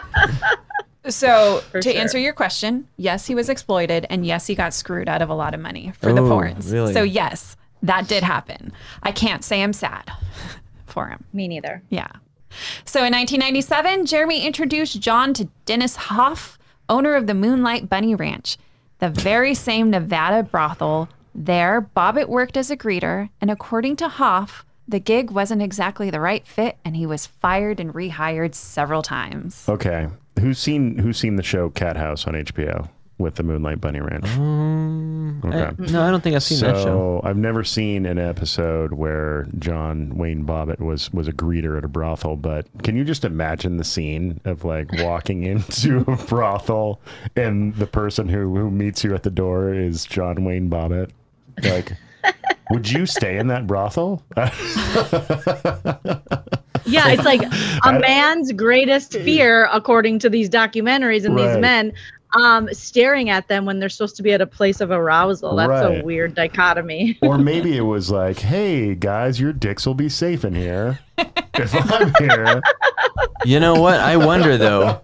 So, 1.07 1.60
For 1.72 1.80
to 1.81 1.91
sure. 1.91 1.99
answer 2.01 2.19
your 2.19 2.34
question, 2.34 2.88
yes, 2.97 3.26
he 3.26 3.34
was 3.34 3.49
exploited, 3.49 4.06
and 4.10 4.26
yes, 4.26 4.45
he 4.47 4.53
got 4.53 4.73
screwed 4.73 5.07
out 5.07 5.22
of 5.22 5.30
a 5.30 5.34
lot 5.34 5.53
of 5.56 5.60
money 5.61 5.93
for 5.99 6.14
the 6.14 6.22
Oh, 6.22 6.30
porns. 6.30 6.72
really? 6.72 6.93
So, 6.93 7.03
yes, 7.03 7.56
that 7.81 8.07
did 8.07 8.22
happen. 8.22 8.73
I 9.01 9.11
can't 9.14 9.43
say 9.43 9.64
I'm 9.64 9.73
sad 9.73 10.11
for 10.85 11.07
him. 11.07 11.23
Me 11.34 11.47
neither. 11.47 11.81
Yeah. 11.89 12.10
So 12.85 12.99
in 12.99 13.14
1997, 13.14 14.06
Jeremy 14.07 14.45
introduced 14.45 14.99
John 14.99 15.34
to 15.35 15.45
Dennis 15.65 15.95
Hof, 15.95 16.60
owner 16.89 17.15
of 17.15 17.27
the 17.27 17.34
Moonlight 17.34 17.89
Bunny 17.89 18.14
Ranch, 18.14 18.57
the 18.99 19.10
very 19.10 19.53
same 19.56 19.89
Nevada 19.89 20.43
brothel. 20.43 21.07
There, 21.34 21.89
Bobbitt 21.95 22.27
worked 22.27 22.57
as 22.57 22.69
a 22.69 22.77
greeter, 22.77 23.30
and 23.39 23.49
according 23.49 23.95
to 23.97 24.10
Hof, 24.10 24.65
the 24.90 24.99
gig 24.99 25.32
wasn't 25.32 25.61
exactly 25.61 26.10
the 26.10 26.20
right 26.20 26.45
fit, 26.48 26.78
and 26.84 26.95
he 26.95 27.06
was 27.06 27.26
fired 27.28 27.80
and 27.80 27.94
rehired 27.94 28.56
several 28.56 29.02
times. 29.02 29.66
Okay. 29.70 30.07
Who's 30.40 30.60
seen 30.60 30.98
who's 30.98 31.18
seen 31.18 31.36
the 31.36 31.44
show 31.44 31.70
Cathouse 31.70 32.26
on 32.28 32.34
HBO 32.34 32.90
with 33.18 33.36
the 33.36 33.44
Moonlight 33.44 33.82
Bunny 33.82 33.99
Ranch? 33.99 34.26
Um, 34.38 35.41
okay. 35.44 35.64
I- 35.64 35.91
no, 35.91 36.02
I 36.02 36.10
don't 36.11 36.22
think 36.22 36.36
I've 36.36 36.44
seen 36.44 36.57
so 36.60 36.68
that 36.68 36.78
show. 36.84 37.22
I've 37.24 37.38
never 37.38 37.64
seen 37.64 38.06
an 38.06 38.18
episode 38.18 38.94
where 38.94 39.48
John 39.60 40.18
Wayne 40.18 40.45
Bobbitt 40.45 40.80
was 40.80 41.11
was 41.14 41.28
a 41.28 41.34
greeter 41.34 41.78
at 41.78 41.84
a 41.84 41.88
brothel, 41.90 42.36
but 42.38 42.66
can 42.84 42.95
you 42.95 43.03
just 43.03 43.26
imagine 43.26 43.78
the 43.78 43.84
scene 43.84 44.40
of 44.45 44.64
like 44.64 44.90
walking 45.03 45.44
into 45.53 45.99
a 46.07 46.16
brothel 46.26 47.02
and 47.36 47.76
the 47.76 47.88
person 47.88 48.30
who 48.30 48.56
who 48.56 48.72
meets 48.72 49.03
you 49.03 49.14
at 49.14 49.24
the 49.24 49.32
door 49.32 49.74
is 49.74 50.06
John 50.06 50.45
Wayne 50.45 50.70
Bobbitt? 50.70 51.11
Like 51.64 51.91
would 52.71 52.89
you 52.89 53.05
stay 53.05 53.37
in 53.37 53.47
that 53.47 53.67
brothel? 53.67 54.23
Yeah, 56.85 57.09
it's 57.09 57.25
like 57.25 57.41
a 57.85 57.99
man's 57.99 58.51
greatest 58.51 59.13
fear, 59.13 59.69
according 59.71 60.17
to 60.19 60.29
these 60.29 60.49
documentaries 60.49 61.23
and 61.23 61.35
Right. 61.35 61.47
these 61.51 61.57
men, 61.57 61.93
um, 62.34 62.69
staring 62.73 63.30
at 63.30 63.47
them 63.47 63.65
when 63.65 63.80
they're 63.80 63.89
supposed 63.89 64.15
to 64.18 64.23
be 64.23 64.34
at 64.34 64.41
a 64.41 64.45
place 64.47 64.81
of 64.81 64.91
arousal. 64.91 65.56
That's 65.56 65.69
Right. 65.69 66.01
a 66.01 66.03
weird 66.03 66.35
dichotomy. 66.35 67.18
or 67.23 67.38
maybe 67.38 67.76
it 67.76 67.81
was 67.81 68.11
like, 68.11 68.39
"Hey 68.39 68.95
guys, 68.95 69.39
your 69.39 69.53
dicks 69.53 69.85
will 69.88 69.95
be 69.95 70.10
safe 70.10 70.45
in 70.45 70.53
here 70.56 70.99
if 71.18 71.73
I'm 71.91 72.14
here." 72.19 72.61
You 73.45 73.60
know 73.60 73.80
what? 73.81 73.99
I 73.99 74.18
wonder 74.18 74.57
though. 74.57 75.01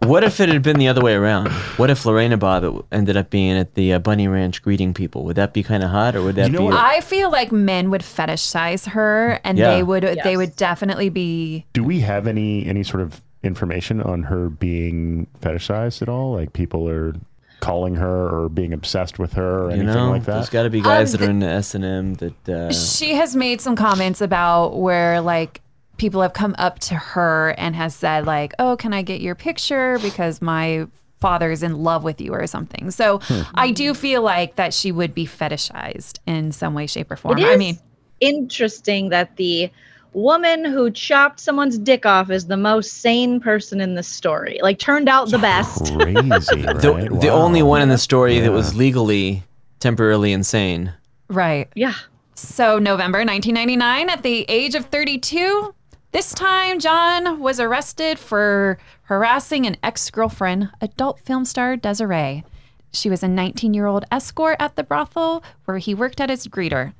What 0.00 0.22
if 0.22 0.38
it 0.38 0.50
had 0.50 0.62
been 0.62 0.78
the 0.78 0.88
other 0.88 1.00
way 1.02 1.14
around? 1.14 1.48
What 1.78 1.88
if 1.88 2.04
Lorena 2.04 2.36
Bobbitt 2.36 2.84
ended 2.92 3.16
up 3.16 3.30
being 3.30 3.56
at 3.56 3.74
the 3.74 3.94
uh, 3.94 3.98
Bunny 3.98 4.28
Ranch 4.28 4.60
greeting 4.60 4.92
people? 4.92 5.24
Would 5.24 5.36
that 5.36 5.54
be 5.54 5.62
kind 5.62 5.82
of 5.82 5.88
hot, 5.90 6.14
or 6.14 6.22
would 6.22 6.34
that 6.34 6.48
You 6.48 6.52
know 6.52 6.58
be? 6.58 6.64
what? 6.66 6.74
I 6.74 7.00
feel 7.00 7.30
like 7.30 7.52
men 7.52 7.90
would 7.90 8.02
fetishize 8.02 8.86
her, 8.90 9.40
and 9.44 9.56
Yeah. 9.56 9.74
they 9.74 9.82
would 9.82 10.02
they 10.24 10.36
would 10.36 10.56
definitely 10.56 11.08
be. 11.08 11.64
Do 11.72 11.82
we 11.84 12.00
have 12.00 12.26
any 12.26 12.66
any 12.66 12.82
sort 12.82 13.02
of 13.02 13.22
information 13.44 14.00
on 14.02 14.24
her 14.24 14.48
being 14.48 15.26
fetishized 15.40 16.02
at 16.02 16.08
all? 16.08 16.32
Like 16.34 16.52
people 16.52 16.88
are 16.88 17.14
calling 17.60 17.94
her 17.96 18.28
or 18.28 18.48
being 18.48 18.72
obsessed 18.72 19.18
with 19.18 19.32
her 19.34 19.64
or 19.64 19.70
you 19.70 19.76
anything 19.76 19.94
know, 19.94 20.10
like 20.10 20.24
There's 20.24 20.50
got 20.50 20.64
to 20.64 20.70
be 20.70 20.82
guys 20.82 21.14
Um, 21.14 21.20
that 21.20 21.26
are 21.26 21.30
into 21.30 21.46
S 21.46 21.74
and 21.74 21.84
M 21.84 22.14
that. 22.14 22.48
Uh, 22.48 22.72
She 22.72 23.14
has 23.14 23.34
made 23.34 23.60
some 23.60 23.74
comments 23.76 24.20
about 24.20 24.78
where 24.78 25.20
like 25.20 25.60
people 25.96 26.20
have 26.22 26.32
come 26.32 26.54
up 26.58 26.78
to 26.80 26.94
her 26.94 27.54
and 27.56 27.74
has 27.76 27.94
said 27.94 28.26
like, 28.26 28.52
"Oh, 28.58 28.76
can 28.76 28.92
I 28.92 29.02
get 29.02 29.20
your 29.20 29.34
picture 29.34 29.98
because 30.00 30.42
my 30.42 30.86
father 31.20 31.50
is 31.50 31.62
in 31.62 31.78
love 31.82 32.04
with 32.04 32.20
you 32.20 32.32
or 32.34 32.46
something." 32.46 32.90
So 32.90 33.18
Hmm. 33.22 33.42
I 33.54 33.70
do 33.70 33.94
feel 33.94 34.20
like 34.20 34.56
that 34.56 34.74
she 34.74 34.92
would 34.92 35.14
be 35.14 35.24
fetishized 35.26 36.18
in 36.26 36.52
some 36.52 36.74
way, 36.74 36.86
shape, 36.86 37.10
or 37.10 37.16
form. 37.16 37.38
It 37.38 37.46
I 37.46 37.56
mean, 37.56 37.78
interesting 38.20 39.08
that 39.10 39.36
the 39.36 39.70
woman 40.14 40.64
who 40.64 40.90
chopped 40.90 41.40
someone's 41.40 41.78
dick 41.78 42.06
off 42.06 42.30
is 42.30 42.46
the 42.46 42.56
most 42.56 42.94
sane 43.02 43.40
person 43.40 43.80
in 43.80 43.94
the 43.94 44.02
story. 44.02 44.58
Like, 44.62 44.78
turned 44.78 45.08
out 45.08 45.30
the 45.30 45.38
best. 45.38 45.92
Crazy, 45.98 46.16
right? 46.28 46.40
the, 46.80 47.18
the 47.20 47.28
only 47.28 47.62
one 47.62 47.82
in 47.82 47.88
the 47.88 47.98
story 47.98 48.40
that 48.40 48.52
was 48.52 48.74
legally 48.74 49.42
temporarily 49.80 50.32
insane. 50.32 50.92
right. 51.28 51.68
Yeah. 51.74 51.94
So 52.36 52.78
November 52.78 53.18
1999, 53.18 54.10
at 54.10 54.22
the 54.22 54.44
age 54.48 54.74
of 54.74 54.86
32, 54.86 55.72
This 56.12 56.32
time, 56.34 56.78
John 56.80 57.38
was 57.40 57.60
arrested 57.60 58.18
for 58.18 58.78
harassing 59.02 59.66
an 59.66 59.76
ex 59.82 60.10
girlfriend, 60.10 60.70
adult 60.80 61.20
film 61.20 61.44
star 61.44 61.76
Desiree. 61.76 62.44
She 62.92 63.10
was 63.10 63.22
a 63.22 63.28
19 63.28 63.74
year 63.74 63.86
old 63.86 64.04
escort 64.10 64.56
at 64.58 64.76
the 64.76 64.82
brothel 64.84 65.44
where 65.64 65.78
he 65.78 65.94
worked 65.94 66.20
at 66.20 66.30
as 66.30 66.46
greeter. 66.48 66.92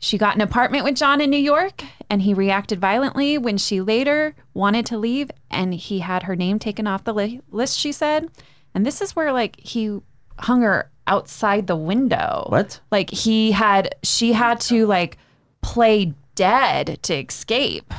She 0.00 0.18
got 0.18 0.34
an 0.34 0.40
apartment 0.40 0.84
with 0.84 0.96
John 0.96 1.20
in 1.20 1.30
New 1.30 1.36
York, 1.36 1.84
and 2.08 2.22
he 2.22 2.34
reacted 2.34 2.80
violently 2.80 3.38
when 3.38 3.58
she 3.58 3.80
later 3.80 4.34
wanted 4.54 4.86
to 4.86 4.98
leave, 4.98 5.30
and 5.50 5.72
he 5.74 6.00
had 6.00 6.24
her 6.24 6.34
name 6.34 6.58
taken 6.58 6.86
off 6.86 7.04
the 7.04 7.14
li- 7.14 7.42
list, 7.50 7.78
she 7.78 7.92
said. 7.92 8.28
And 8.74 8.84
this 8.84 9.00
is 9.00 9.14
where, 9.14 9.32
like, 9.32 9.60
he 9.60 10.00
hung 10.38 10.62
her 10.62 10.90
outside 11.06 11.66
the 11.66 11.76
window. 11.76 12.46
What? 12.48 12.80
Like, 12.90 13.10
he 13.10 13.52
had, 13.52 13.94
she 14.02 14.32
had 14.32 14.60
to, 14.62 14.86
like, 14.86 15.18
play 15.60 16.14
dead 16.34 16.98
to 17.02 17.14
escape. 17.14 17.92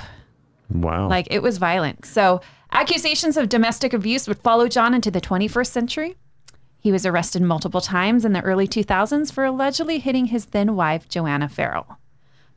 Wow. 0.72 1.08
Like 1.08 1.28
it 1.30 1.44
was 1.44 1.58
violent. 1.58 2.06
So 2.06 2.42
accusations 2.72 3.38
of 3.38 3.50
domestic 3.50 3.94
abuse 3.94 4.28
would 4.28 4.40
follow 4.40 4.68
John 4.68 4.94
into 4.94 5.12
the 5.12 5.22
21st 5.22 5.68
century. 5.68 6.16
He 6.82 6.92
was 6.92 7.06
arrested 7.06 7.44
multiple 7.44 7.80
times 7.80 8.26
in 8.26 8.34
the 8.34 8.42
early 8.42 8.68
2000s 8.68 9.32
for 9.32 9.46
allegedly 9.46 10.00
hitting 10.00 10.26
his 10.26 10.48
then 10.48 10.76
wife, 10.76 11.08
Joanna 11.08 11.48
Ferrell. 11.48 12.00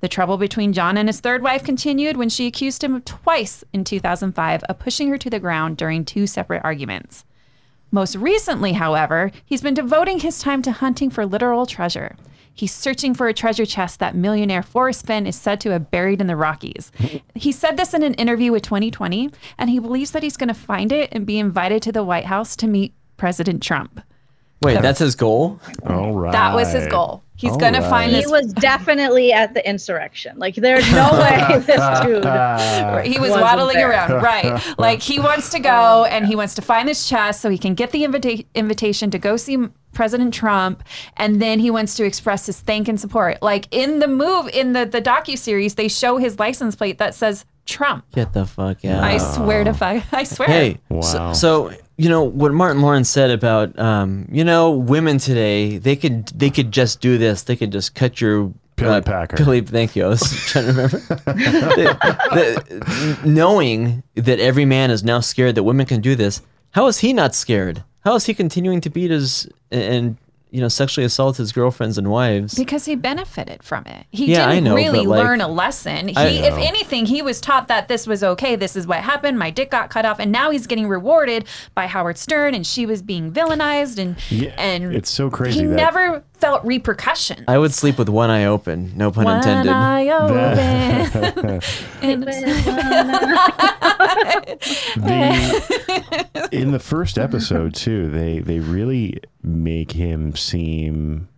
The 0.01 0.09
trouble 0.09 0.39
between 0.39 0.73
John 0.73 0.97
and 0.97 1.11
his 1.11 1.21
third 1.21 1.43
wife 1.43 1.63
continued 1.63 2.17
when 2.17 2.31
she 2.31 2.47
accused 2.47 2.83
him 2.83 3.03
twice 3.03 3.65
in 3.75 3.85
2005 3.85 4.63
of 4.65 4.79
pushing 4.79 5.09
her 5.11 5.19
to 5.19 5.29
the 5.29 5.39
ground 5.39 5.77
during 5.77 6.05
two 6.05 6.27
separate 6.27 6.65
arguments. 6.65 7.27
Most 7.91 8.17
recently, 8.17 8.73
however, 8.73 9.31
he's 9.45 9.63
been 9.63 9.75
devoting 9.75 10.21
his 10.21 10.41
time 10.41 10.63
to 10.63 10.73
hunting 10.73 11.11
for 11.11 11.27
literal 11.27 11.67
treasure. 11.67 12.17
He's 12.53 12.73
searching 12.73 13.15
for 13.15 13.29
a 13.29 13.35
treasure 13.35 13.67
chest 13.67 13.99
that 13.99 14.17
millionaire 14.17 14.63
Forrest 14.63 15.05
Fenn 15.07 15.27
is 15.27 15.37
said 15.37 15.61
to 15.61 15.71
have 15.71 15.91
buried 15.91 16.23
in 16.23 16.29
the 16.29 16.37
Rockies. 16.37 16.91
he 17.35 17.53
said 17.53 17.77
this 17.77 17.93
in 17.93 18.03
an 18.03 18.15
interview 18.15 18.53
with 18.53 18.63
2020, 18.63 19.31
and 19.59 19.69
he 19.69 19.79
believes 19.79 20.13
that 20.13 20.23
he's 20.23 20.39
going 20.39 20.49
to 20.49 20.55
find 20.55 20.93
it 20.93 21.11
and 21.13 21.27
be 21.27 21.39
invited 21.39 21.83
to 21.83 21.93
the 21.93 22.05
White 22.05 22.25
House 22.25 22.57
to 22.57 22.67
meet 22.67 22.95
President 23.17 23.63
Trump. 23.63 24.01
Wait, 24.65 24.81
that's 24.82 24.99
his 24.99 25.15
goal? 25.15 25.61
All 25.86 26.12
right. 26.12 26.32
That 26.32 26.55
was 26.55 26.73
his 26.73 26.86
goal. 26.86 27.23
He's 27.36 27.51
All 27.51 27.59
going 27.59 27.73
to 27.74 27.81
find 27.81 28.12
right. 28.12 28.19
He 28.19 28.23
this. 28.23 28.31
was 28.31 28.53
definitely 28.53 29.32
at 29.32 29.55
the 29.55 29.69
insurrection. 29.69 30.39
Like, 30.39 30.55
there's 30.55 30.89
no 30.93 31.11
way 31.20 31.59
this 31.66 32.01
dude. 32.01 32.24
He 33.12 33.19
was 33.19 33.31
waddling 33.32 33.77
there. 33.77 33.91
around, 33.91 34.23
right? 34.23 34.62
Like 34.78 35.03
he 35.03 35.19
wants 35.19 35.51
to 35.51 35.59
go 35.59 36.05
and 36.05 36.27
he 36.27 36.36
wants 36.36 36.55
to 36.55 36.62
find 36.62 36.89
this 36.89 37.09
chest 37.09 37.41
so 37.41 37.51
he 37.51 37.59
can 37.59 37.74
get 37.74 37.91
the 37.91 38.05
invita- 38.05 38.45
invitation 38.55 39.11
to 39.11 39.19
go 39.19 39.36
see 39.36 39.59
President 39.93 40.32
Trump, 40.32 40.82
and 41.16 41.41
then 41.43 41.59
he 41.61 41.70
wants 41.70 41.95
to 41.97 42.05
express 42.05 42.47
his 42.47 42.61
thank 42.61 42.89
and 42.89 42.99
support. 43.01 43.43
Like 43.43 43.69
in 43.70 43.99
the 43.99 44.09
move 44.09 44.49
in 44.49 44.73
the 44.73 44.85
the 44.86 45.03
docu 45.03 45.36
series, 45.39 45.74
they 45.74 45.89
show 45.89 46.16
his 46.16 46.39
license 46.39 46.74
plate 46.77 46.99
that 46.99 47.15
says 47.15 47.45
Trump. 47.66 48.05
Get 48.12 48.32
the 48.32 48.45
fuck 48.47 48.85
out. 48.85 49.03
I 49.05 49.19
swear 49.19 49.65
to 49.65 49.73
fuck, 49.74 50.03
I 50.12 50.24
swear. 50.24 50.49
Hey, 50.49 50.78
Wow. 50.89 51.01
so, 51.01 51.32
so 51.32 51.73
you 51.97 52.09
know 52.09 52.25
what 52.25 52.53
Martin 52.53 52.83
Lawrence 52.83 53.09
said 53.09 53.31
about 53.31 53.79
um, 53.79 54.27
you 54.31 54.45
know 54.45 54.71
women 54.71 55.19
today 55.19 55.79
they 55.79 55.97
could 55.97 56.27
they 56.29 56.51
could 56.51 56.73
just 56.73 57.01
do 57.01 57.19
this 57.19 57.43
they 57.43 57.57
could 57.57 57.71
just 57.73 57.95
cut 57.95 58.21
your 58.21 58.53
Billy 58.77 59.01
Packer. 59.03 59.37
Billy, 59.37 59.61
thank 59.61 59.95
you. 59.95 60.05
I 60.05 60.09
was 60.09 60.21
trying 60.47 60.65
to 60.66 60.73
remember. 60.73 60.99
The- 61.25 63.19
the- 63.23 63.29
knowing 63.29 64.03
that 64.16 64.41
every 64.41 64.65
man 64.65 64.91
is 64.91 65.05
now 65.05 65.21
scared 65.21 65.55
that 65.55 65.62
women 65.62 65.87
can 65.87 66.01
do 66.01 66.15
this, 66.16 66.43
how 66.73 66.87
is 66.89 66.99
he 66.99 67.12
not 67.12 67.35
scared? 67.37 67.85
How 68.05 68.16
is 68.16 68.27
he 68.27 68.35
continuing 68.35 68.81
to 68.83 68.91
beat 68.91 69.11
his 69.12 69.49
and 69.71 70.16
you 70.55 70.61
know 70.61 70.69
sexually 70.69 71.05
assault 71.05 71.37
his 71.37 71.51
girlfriends 71.51 71.99
and 71.99 72.09
wives? 72.11 72.55
Because 72.55 72.85
he 72.85 72.95
benefited 72.95 73.63
from 73.65 73.85
it. 73.87 74.07
He 74.13 74.27
Yeah, 74.27 74.49
didn't 74.49 74.65
know, 74.65 74.75
really 74.77 75.05
like, 75.05 75.19
learn 75.25 75.41
a 75.41 75.49
lesson. 75.49 76.07
He, 76.09 76.15
if 76.39 76.55
anything, 76.55 77.07
he 77.07 77.23
was 77.23 77.41
taught 77.41 77.67
that 77.67 77.89
this 77.89 78.07
was 78.07 78.23
okay. 78.23 78.55
This 78.55 78.77
is 78.77 78.87
what 78.87 79.01
happened. 79.01 79.37
My 79.37 79.51
dick 79.51 79.71
got 79.73 79.91
cut 79.91 80.05
off, 80.07 80.21
and 80.21 80.31
now 80.31 80.51
he's 80.53 80.69
getting 80.69 80.87
rewarded 80.89 81.47
by 81.75 81.89
Howard 81.89 82.19
Stern, 82.19 82.55
and 82.55 82.65
she 82.65 82.87
was 82.87 83.03
being 83.03 83.33
villainized, 83.33 83.99
and 83.99 84.17
Yeah, 84.31 84.55
and 84.57 84.95
it's 84.95 85.11
so 85.11 85.29
crazy 85.29 85.61
He 85.61 85.67
that- 85.67 85.75
never 85.75 86.23
felt 86.45 86.65
repercussions. 86.65 87.43
I 87.49 87.57
would 87.59 87.73
sleep 87.73 87.97
with 87.97 88.09
one 88.11 88.29
eye 88.31 88.45
open. 88.45 88.93
No 88.97 89.11
pun 89.11 89.25
One 89.25 89.39
intended. 89.39 89.73
eye 89.73 90.09
open. 90.21 91.61
The, 94.97 96.49
in 96.53 96.73
the 96.73 96.79
first 96.79 97.19
episode 97.19 97.75
too, 97.75 98.11
they 98.11 98.39
they 98.41 98.61
really 98.61 99.21
make 99.43 99.93
him 99.93 100.37
seem 100.37 101.29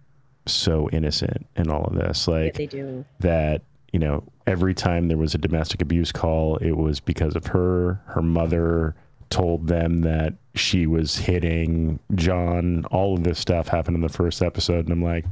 so 0.46 0.88
innocent 0.90 1.46
in 1.56 1.70
all 1.70 1.84
of 1.84 1.94
this. 1.94 2.26
Like 2.28 2.54
They 2.54 2.66
do. 2.66 3.04
that, 3.20 3.62
you 3.92 3.98
know, 3.98 4.24
every 4.46 4.74
time 4.74 5.08
there 5.08 5.16
was 5.16 5.34
a 5.34 5.38
domestic 5.38 5.80
abuse 5.82 6.12
call, 6.12 6.56
it 6.58 6.72
was 6.76 7.00
because 7.00 7.34
of 7.36 7.46
her. 7.46 8.00
Her 8.06 8.22
mother 8.22 8.94
told 9.30 9.66
them 9.68 10.00
that 10.02 10.34
she 10.54 10.86
was 10.86 11.16
hitting 11.16 11.98
John. 12.14 12.84
All 12.86 13.14
of 13.14 13.24
this 13.24 13.38
stuff 13.38 13.68
happened 13.68 13.96
in 13.96 14.00
the 14.02 14.08
first 14.08 14.42
episode, 14.42 14.84
and 14.86 14.92
I'm 14.92 15.02
like, 15.02 15.24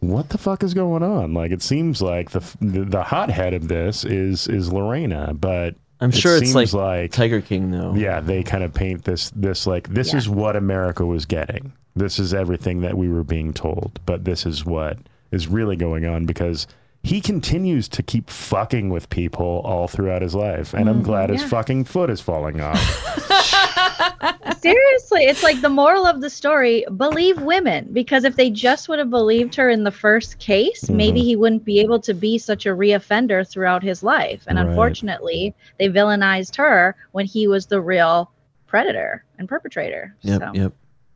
what 0.00 0.28
the 0.28 0.38
fuck 0.38 0.62
is 0.62 0.74
going 0.74 1.02
on? 1.02 1.32
Like, 1.34 1.50
it 1.50 1.62
seems 1.62 2.02
like 2.02 2.30
the 2.30 2.40
the, 2.60 2.84
the 2.84 3.02
hothead 3.02 3.54
of 3.54 3.68
this 3.68 4.04
is 4.04 4.46
is 4.48 4.72
Lorena, 4.72 5.32
but 5.34 5.74
I'm 6.00 6.10
it 6.10 6.16
sure 6.16 6.36
it's 6.36 6.52
seems 6.52 6.74
like, 6.74 7.10
Tiger 7.12 7.40
King 7.40 7.70
though. 7.70 7.94
yeah, 7.94 8.20
they 8.20 8.42
kind 8.42 8.62
of 8.62 8.74
paint 8.74 9.04
this 9.04 9.30
this 9.30 9.66
like 9.66 9.88
this 9.88 10.12
Yeah. 10.12 10.18
is 10.18 10.28
what 10.28 10.54
America 10.56 11.06
was 11.06 11.24
getting. 11.24 11.72
This 11.94 12.18
is 12.18 12.34
everything 12.34 12.82
that 12.82 12.98
we 12.98 13.08
were 13.08 13.24
being 13.24 13.54
told, 13.54 13.98
but 14.04 14.24
this 14.24 14.44
is 14.44 14.66
what 14.66 14.98
is 15.30 15.48
really 15.48 15.76
going 15.76 16.04
on 16.04 16.26
because 16.26 16.66
he 17.06 17.20
continues 17.20 17.86
to 17.86 18.02
keep 18.02 18.28
fucking 18.28 18.90
with 18.90 19.08
people 19.10 19.62
all 19.64 19.86
throughout 19.86 20.22
his 20.22 20.34
life, 20.34 20.74
and 20.74 20.88
I'm 20.88 20.96
mm-hmm. 20.96 21.04
glad 21.04 21.30
his 21.30 21.44
fucking 21.44 21.84
foot 21.84 22.10
is 22.10 22.20
falling 22.20 22.60
off. 22.60 22.80
Seriously, 24.60 25.22
it's 25.22 25.44
like 25.44 25.60
the 25.60 25.68
moral 25.68 26.04
of 26.04 26.20
the 26.20 26.28
story 26.28 26.84
believe 26.96 27.40
women 27.40 27.88
because 27.92 28.24
if 28.24 28.34
they 28.34 28.50
just 28.50 28.88
would 28.88 28.98
have 28.98 29.08
believed 29.08 29.54
her 29.54 29.70
in 29.70 29.84
the 29.84 29.92
first 29.92 30.40
case, 30.40 30.82
mm-hmm. 30.82 30.96
maybe 30.96 31.22
he 31.22 31.36
wouldn't 31.36 31.64
be 31.64 31.78
able 31.78 32.00
to 32.00 32.12
be 32.12 32.38
such 32.38 32.66
a 32.66 32.70
reoffender 32.70 33.48
throughout 33.48 33.84
his 33.84 34.02
life. 34.02 34.42
And 34.48 34.58
Right. 34.58 34.66
unfortunately, 34.66 35.54
they 35.78 35.88
villainized 35.88 36.56
her 36.56 36.96
when 37.12 37.24
he 37.24 37.46
was 37.46 37.66
the 37.66 37.80
real 37.80 38.32
predator 38.66 39.24
and 39.38 39.48
perpetrator. 39.48 40.12
Yep. 40.22 40.40
So, 40.40 40.50
Yep. 40.54 40.72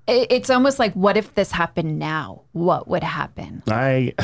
it's 0.06 0.50
almost 0.50 0.78
like, 0.78 0.92
what 0.92 1.16
if 1.16 1.34
this 1.34 1.50
happened 1.50 1.98
now? 1.98 2.42
What 2.52 2.86
would 2.86 3.02
happen? 3.02 3.64
I, 3.66 4.14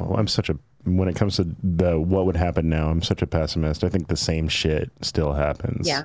well, 0.00 0.14
I'm 0.18 0.26
such 0.26 0.48
a 0.48 0.58
when 0.84 1.08
it 1.08 1.16
comes 1.16 1.36
to 1.36 1.46
the 1.62 1.98
what 1.98 2.26
would 2.26 2.36
happen 2.36 2.68
now, 2.68 2.88
I'm 2.88 3.02
such 3.02 3.22
a 3.22 3.26
pessimist. 3.26 3.84
I 3.84 3.88
think 3.88 4.08
the 4.08 4.16
same 4.16 4.48
shit 4.48 4.90
still 5.00 5.32
happens. 5.32 5.86
Yeah. 5.86 6.02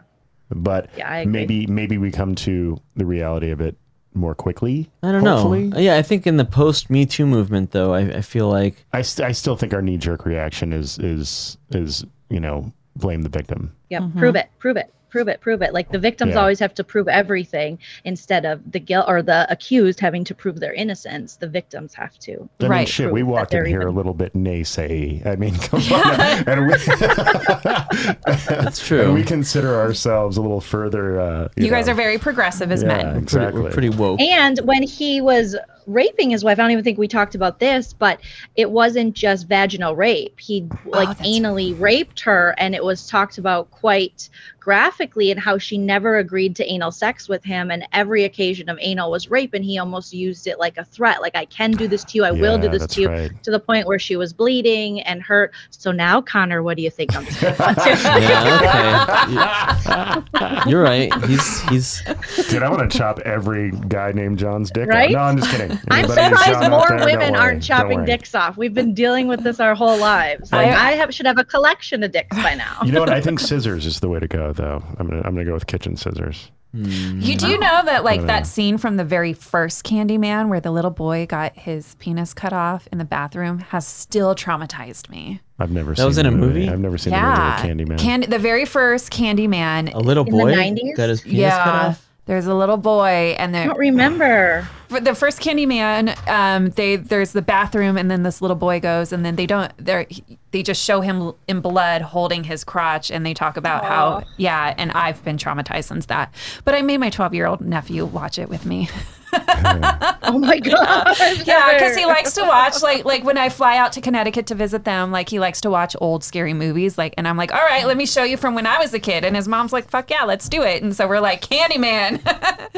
but 0.50 0.90
Yeah, 0.98 1.24
maybe 1.26 1.68
maybe 1.68 1.98
we 1.98 2.12
come 2.12 2.36
to 2.36 2.80
the 2.96 3.06
reality 3.06 3.50
of 3.50 3.62
it 3.62 3.76
more 4.14 4.36
quickly. 4.36 4.90
I 5.04 5.12
don't 5.12 5.26
hopefully. 5.26 5.68
know. 5.68 5.80
Yeah, 5.80 5.98
I 5.98 6.02
think 6.02 6.26
in 6.28 6.38
the 6.38 6.46
post 6.46 6.90
Me 6.90 7.06
Too 7.06 7.26
movement, 7.26 7.72
though, 7.72 7.94
I, 7.94 8.18
I 8.18 8.22
feel 8.22 8.50
like 8.50 8.86
I, 8.94 9.02
st- 9.02 9.28
I 9.28 9.32
still 9.32 9.56
think 9.56 9.74
our 9.74 9.82
knee 9.82 9.98
jerk 9.98 10.26
reaction 10.26 10.74
is 10.74 10.98
is 11.00 11.58
is 11.70 12.06
you 12.30 12.40
know 12.40 12.72
blame 12.96 13.22
the 13.22 13.30
victim. 13.30 13.76
Yeah, 13.90 14.00
mm-hmm. 14.00 14.20
prove 14.20 14.36
it, 14.36 14.50
prove 14.60 14.78
it, 14.78 14.94
prove 15.10 15.28
it, 15.28 15.40
prove 15.42 15.62
it. 15.62 15.74
Like 15.74 15.92
the 15.92 16.00
victims 16.00 16.34
Yeah. 16.34 16.42
always 16.42 16.60
have 16.60 16.74
to 16.76 16.84
prove 16.84 17.08
everything 17.08 17.80
instead 18.06 18.46
of 18.46 18.60
the 18.72 18.80
guilt 18.80 19.06
or 19.08 19.22
the 19.22 19.46
accused 19.50 20.00
having 20.00 20.24
to 20.26 20.36
prove 20.36 20.60
their 20.60 20.74
innocence. 20.74 21.36
The 21.38 21.48
victims 21.48 21.94
have 21.94 22.18
to. 22.20 22.34
I 22.60 22.64
mean, 22.64 22.72
Right. 22.72 22.88
shit, 22.88 23.12
we 23.12 23.22
Prove 23.22 23.32
walked 23.32 23.54
in 23.54 23.60
they're 23.60 23.68
here 23.68 23.88
a 23.88 23.92
little 23.92 24.14
bit 24.14 24.34
naysay. 24.34 25.26
I 25.26 25.36
mean, 25.36 25.56
come 25.60 25.82
on. 25.94 26.20
and, 26.48 26.68
we, 26.68 26.74
that's 28.50 28.86
true. 28.86 29.02
and 29.06 29.14
we 29.14 29.24
consider 29.24 29.76
ourselves 29.76 30.38
a 30.38 30.42
little 30.42 30.62
further. 30.62 31.20
Uh, 31.20 31.48
You, 31.56 31.70
guys 31.70 31.88
know, 31.88 31.94
are 31.94 31.96
very 31.96 32.18
progressive 32.18 32.72
as 32.72 32.82
Yeah. 32.82 32.88
men. 32.90 33.18
Exactly. 33.18 33.62
we're 33.62 33.72
pretty 33.72 33.90
woke. 33.90 34.20
And 34.22 34.60
when 34.60 34.84
he 34.84 35.22
was 35.22 35.56
raping 35.86 36.30
his 36.30 36.44
wife, 36.44 36.60
I 36.60 36.64
don't 36.64 36.72
even 36.72 36.84
think 36.84 36.98
we 36.98 37.08
talked 37.08 37.34
about 37.36 37.60
this, 37.60 37.94
but 37.94 38.20
it 38.56 38.70
wasn't 38.70 39.14
just 39.14 39.48
vaginal 39.48 39.96
rape. 39.96 40.38
He 40.40 40.68
like 40.86 41.08
that's 41.18 41.22
anally 41.22 41.80
raped 41.80 42.20
her, 42.22 42.54
and 42.58 42.76
it 42.76 42.84
was 42.84 43.08
talked 43.08 43.38
about 43.38 43.72
quite 43.72 44.30
graphically 44.68 45.32
and 45.32 45.40
how 45.40 45.58
she 45.58 45.78
never 45.78 46.18
agreed 46.18 46.54
to 46.54 46.70
anal 46.70 46.92
sex 46.92 47.30
with 47.30 47.42
him. 47.42 47.72
And 47.72 47.88
every 47.94 48.26
occasion 48.26 48.68
of 48.68 48.78
anal 48.82 49.10
was 49.10 49.32
rape, 49.32 49.54
and 49.54 49.64
he 49.64 49.78
almost 49.78 50.14
used 50.14 50.46
it 50.46 50.60
like 50.60 50.78
a 50.78 50.84
threat, 50.84 51.22
like 51.22 51.38
I 51.38 51.46
can 51.46 51.72
do 51.72 51.88
this 51.88 52.04
to 52.04 52.18
you, 52.18 52.26
I 52.26 52.32
will 52.32 52.58
do 52.58 52.68
this 52.68 52.86
to 52.86 53.02
you, 53.02 53.08
right. 53.08 53.44
to 53.44 53.52
the 53.52 53.62
point 53.62 53.88
where 53.88 53.98
she 53.98 54.18
was 54.18 54.34
bleeding 54.34 55.00
and 55.04 55.22
hurt. 55.22 55.54
So 55.70 55.94
now, 55.94 56.20
Connor, 56.20 56.64
what 56.64 56.76
do 56.76 56.84
you 56.84 56.90
think? 56.90 57.16
I'm 57.16 57.24
just 57.28 58.04
yeah, 58.04 60.22
okay. 60.36 60.60
You're 60.70 60.84
right. 60.84 61.14
He's 61.24 61.62
he's 61.70 62.02
Dude, 62.50 62.62
I 62.62 62.70
want 62.70 62.92
to 62.92 62.98
chop 62.98 63.20
every 63.20 63.72
guy 63.72 64.12
named 64.12 64.38
John's 64.38 64.70
dick 64.70 64.90
Right? 64.90 65.08
off. 65.08 65.12
No, 65.14 65.20
I'm 65.20 65.38
just 65.38 65.50
kidding. 65.50 65.80
I'm 65.90 66.10
surprised 66.10 66.70
more 66.70 66.90
there, 66.90 67.06
women 67.06 67.38
aren't 67.38 67.64
chopping 67.64 68.04
dicks 68.04 68.36
off. 68.36 68.58
We've 68.58 68.74
been 68.74 68.94
dealing 68.94 69.30
with 69.30 69.44
this 69.44 69.62
our 69.62 69.76
whole 69.76 69.98
lives. 69.98 70.52
Like, 70.52 70.68
I 70.68 70.92
have 70.92 71.14
should 71.14 71.26
have 71.26 71.38
a 71.38 71.46
collection 71.46 72.04
of 72.04 72.12
dicks 72.12 72.36
by 72.36 72.56
now. 72.56 72.80
You 72.84 72.92
know 72.92 73.00
what? 73.00 73.10
I 73.10 73.22
think 73.22 73.40
scissors 73.40 73.86
is 73.86 74.02
the 74.02 74.10
way 74.10 74.20
to 74.20 74.28
go, 74.28 74.52
though. 74.58 74.84
I'm 74.98 75.08
gonna 75.08 75.22
I'm 75.24 75.34
gonna 75.34 75.46
go 75.46 75.54
with 75.54 75.68
kitchen 75.68 75.96
scissors. 75.96 76.52
Mm. 76.76 77.24
You 77.24 77.38
do 77.38 77.58
know 77.58 77.82
that 77.86 78.04
like 78.04 78.22
know. 78.22 78.28
that 78.28 78.46
scene 78.46 78.78
from 78.78 78.98
the 78.98 79.06
very 79.06 79.34
first 79.34 79.86
Candyman 79.86 80.50
where 80.50 80.60
the 80.60 80.70
little 80.72 80.92
boy 80.92 81.26
got 81.26 81.56
his 81.58 81.96
penis 81.96 82.34
cut 82.34 82.52
off 82.52 82.88
in 82.92 82.98
the 82.98 83.06
bathroom 83.06 83.60
has 83.60 83.88
still 83.88 84.36
traumatized 84.36 85.10
me. 85.10 85.40
I've 85.60 85.72
never 85.72 85.96
seen 85.96 85.96
That 85.96 86.02
seen 86.02 86.08
was 86.08 86.18
in 86.18 86.26
a 86.26 86.32
movie? 86.32 86.70
I've 86.70 86.80
never 86.80 86.98
seen 86.98 87.14
yeah. 87.14 87.62
the 87.62 87.68
movie 87.68 87.84
with 87.84 87.98
Candyman. 87.98 88.00
Candy, 88.00 88.28
the 88.28 88.40
very 88.40 88.66
first 88.66 89.12
Candyman. 89.12 89.94
A 89.94 90.00
little 90.00 90.26
In 90.26 90.38
the 90.38 90.44
boy 90.44 90.54
90s? 90.54 90.96
got 90.96 91.10
his 91.10 91.22
penis 91.22 91.54
cut 91.54 91.66
yeah. 91.66 91.88
off. 91.88 92.08
There's 92.26 92.46
a 92.46 92.54
little 92.54 92.76
boy, 92.76 93.36
and 93.40 93.56
I 93.56 93.68
don't 93.68 93.78
remember. 93.78 94.68
For 94.88 95.00
the 95.00 95.16
first 95.16 95.40
Candyman, 95.42 96.16
um, 96.28 96.70
they 96.72 96.96
there's 96.96 97.34
the 97.34 97.42
bathroom, 97.42 97.98
and 97.98 98.10
then 98.10 98.24
this 98.24 98.42
little 98.42 98.56
boy 98.56 98.80
goes, 98.80 99.12
and 99.12 99.26
then 99.26 99.36
they 99.36 99.46
don't 99.46 99.72
they 99.78 100.08
they 100.52 100.64
just 100.64 100.84
show 100.84 101.02
him 101.02 101.34
in 101.48 101.62
blood 101.62 102.02
holding 102.02 102.44
his 102.44 102.64
crotch, 102.64 103.12
and 103.12 103.26
they 103.26 103.34
talk 103.34 103.58
about 103.58 103.84
how 103.86 104.24
yeah, 104.38 104.74
and 104.78 104.92
I've 104.92 105.24
been 105.24 105.38
traumatized 105.38 105.86
since 105.86 106.06
that. 106.08 106.34
But 106.66 106.76
I 106.76 106.82
made 106.82 106.98
my 106.98 107.10
12 107.10 107.34
year 107.34 107.46
old 107.46 107.62
nephew 107.62 108.06
watch 108.06 108.40
it 108.40 108.50
with 108.50 108.66
me. 108.66 108.90
Oh 109.34 110.40
my 110.40 110.60
god. 110.60 111.16
Yeah, 111.46 111.74
because 111.74 111.96
he 111.98 112.06
likes 112.06 112.34
to 112.34 112.44
watch 112.44 112.82
like 112.82 113.04
like 113.06 113.24
when 113.24 113.38
I 113.38 113.50
fly 113.50 113.78
out 113.78 113.92
to 113.94 114.02
Connecticut 114.02 114.48
to 114.48 114.56
visit 114.56 114.86
them, 114.86 115.12
like 115.12 115.30
he 115.30 115.40
likes 115.40 115.62
to 115.62 115.70
watch 115.70 115.96
old 116.00 116.24
scary 116.24 116.54
movies. 116.54 116.98
Like, 116.98 117.14
and 117.18 117.28
I'm 117.28 117.36
like, 117.38 117.54
all 117.54 117.60
right, 117.60 117.86
let 117.86 117.98
me 117.98 118.06
show 118.06 118.24
you 118.24 118.38
from 118.38 118.56
when 118.56 118.66
I 118.66 118.80
was 118.80 118.94
a 118.94 119.00
kid. 119.00 119.26
And 119.26 119.36
his 119.36 119.48
mom's 119.48 119.74
like, 119.74 119.90
fuck 119.90 120.10
yeah, 120.10 120.24
let's 120.24 120.48
do 120.50 120.64
it. 120.64 120.82
And 120.82 120.96
so 120.96 121.08
we're 121.08 121.20
like, 121.20 121.42
Candyman, 121.42 122.22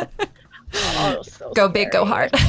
Oh, 0.74 1.22
so 1.24 1.52
go 1.54 1.68
big, 1.68 1.92
go 1.92 2.06
hard. 2.06 2.34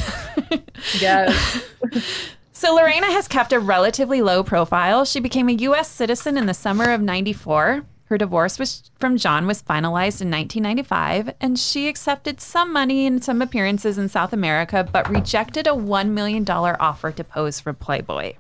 Yes. 0.99 1.63
So 2.53 2.75
Lorena 2.75 3.07
has 3.07 3.27
kept 3.27 3.55
a 3.55 3.59
relatively 3.59 4.21
low 4.21 4.45
profile. 4.45 5.07
She 5.07 5.19
became 5.19 5.49
a 5.49 5.53
U.S. 5.53 5.89
citizen 5.89 6.37
in 6.37 6.45
the 6.45 6.53
summer 6.53 6.93
of 6.93 7.01
'94. 7.01 7.87
Her 8.05 8.19
divorce 8.19 8.59
was, 8.59 8.91
from 8.99 9.17
John 9.17 9.47
was 9.47 9.63
finalized 9.63 10.21
in 10.21 10.31
1995, 10.31 11.33
and 11.41 11.59
she 11.59 11.89
accepted 11.89 12.39
some 12.39 12.71
money 12.71 13.07
and 13.07 13.25
some 13.25 13.41
appearances 13.41 13.97
in 13.97 14.11
South 14.11 14.35
America, 14.35 14.87
but 14.93 15.09
rejected 15.09 15.67
a 15.67 15.71
$1 15.71 16.09
million 16.11 16.45
offer 16.51 17.13
to 17.13 17.25
pose 17.25 17.61
for 17.61 17.73
Playboy. 17.73 18.35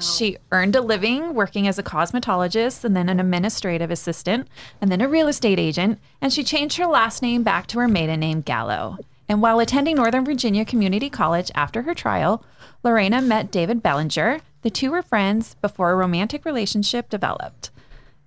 She 0.00 0.36
earned 0.52 0.76
a 0.76 0.80
living 0.80 1.34
working 1.34 1.66
as 1.66 1.78
a 1.78 1.82
cosmetologist 1.82 2.84
and 2.84 2.96
then 2.96 3.08
an 3.08 3.20
administrative 3.20 3.90
assistant 3.90 4.48
and 4.80 4.90
then 4.90 5.00
a 5.00 5.08
real 5.08 5.28
estate 5.28 5.58
agent. 5.58 5.98
And 6.20 6.32
she 6.32 6.44
changed 6.44 6.76
her 6.78 6.86
last 6.86 7.22
name 7.22 7.42
back 7.42 7.66
to 7.68 7.78
her 7.78 7.88
maiden 7.88 8.20
name, 8.20 8.40
Gallo. 8.40 8.98
And 9.28 9.42
while 9.42 9.58
attending 9.58 9.96
Northern 9.96 10.24
Virginia 10.24 10.64
Community 10.64 11.10
College 11.10 11.50
after 11.54 11.82
her 11.82 11.94
trial, 11.94 12.44
Lorena 12.82 13.20
met 13.20 13.50
David 13.50 13.82
Bellinger. 13.82 14.40
The 14.62 14.70
two 14.70 14.90
were 14.90 15.02
friends 15.02 15.54
before 15.60 15.90
a 15.90 15.96
romantic 15.96 16.44
relationship 16.44 17.08
developed. 17.08 17.70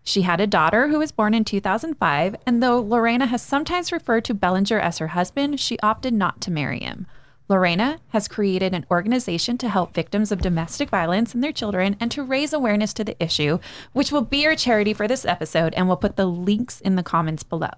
She 0.04 0.24
had 0.24 0.42
a 0.42 0.48
daughter 0.48 0.88
who 0.88 1.00
was 1.00 1.12
born 1.12 1.34
in 1.34 1.46
2005, 1.46 2.36
and 2.46 2.64
though 2.64 2.80
Lorena 2.80 3.28
has 3.28 3.42
sometimes 3.42 3.92
referred 3.92 4.26
to 4.26 4.34
Bellinger 4.34 4.80
as 4.80 4.98
her 4.98 5.10
husband, 5.10 5.60
she 5.60 5.80
opted 5.82 6.14
not 6.14 6.42
to 6.42 6.52
marry 6.52 6.80
him. 6.80 7.06
Lorena 7.50 8.00
has 8.10 8.28
created 8.28 8.76
an 8.76 8.86
organization 8.92 9.58
to 9.58 9.70
help 9.70 9.94
victims 9.96 10.32
of 10.32 10.40
domestic 10.40 10.90
violence 10.90 11.34
and 11.34 11.44
their 11.44 11.52
children 11.52 11.96
and 12.00 12.12
to 12.12 12.22
raise 12.24 12.54
awareness 12.54 12.94
to 12.94 13.04
the 13.04 13.22
issue, 13.22 13.58
which 13.92 14.12
will 14.12 14.22
be 14.22 14.46
our 14.46 14.56
charity 14.56 14.94
for 14.94 15.08
this 15.08 15.26
episode, 15.26 15.74
and 15.74 15.88
we'll 15.88 15.98
put 15.98 16.16
the 16.16 16.28
links 16.28 16.80
in 16.80 16.96
the 16.96 17.02
comments 17.04 17.42
below. 17.42 17.72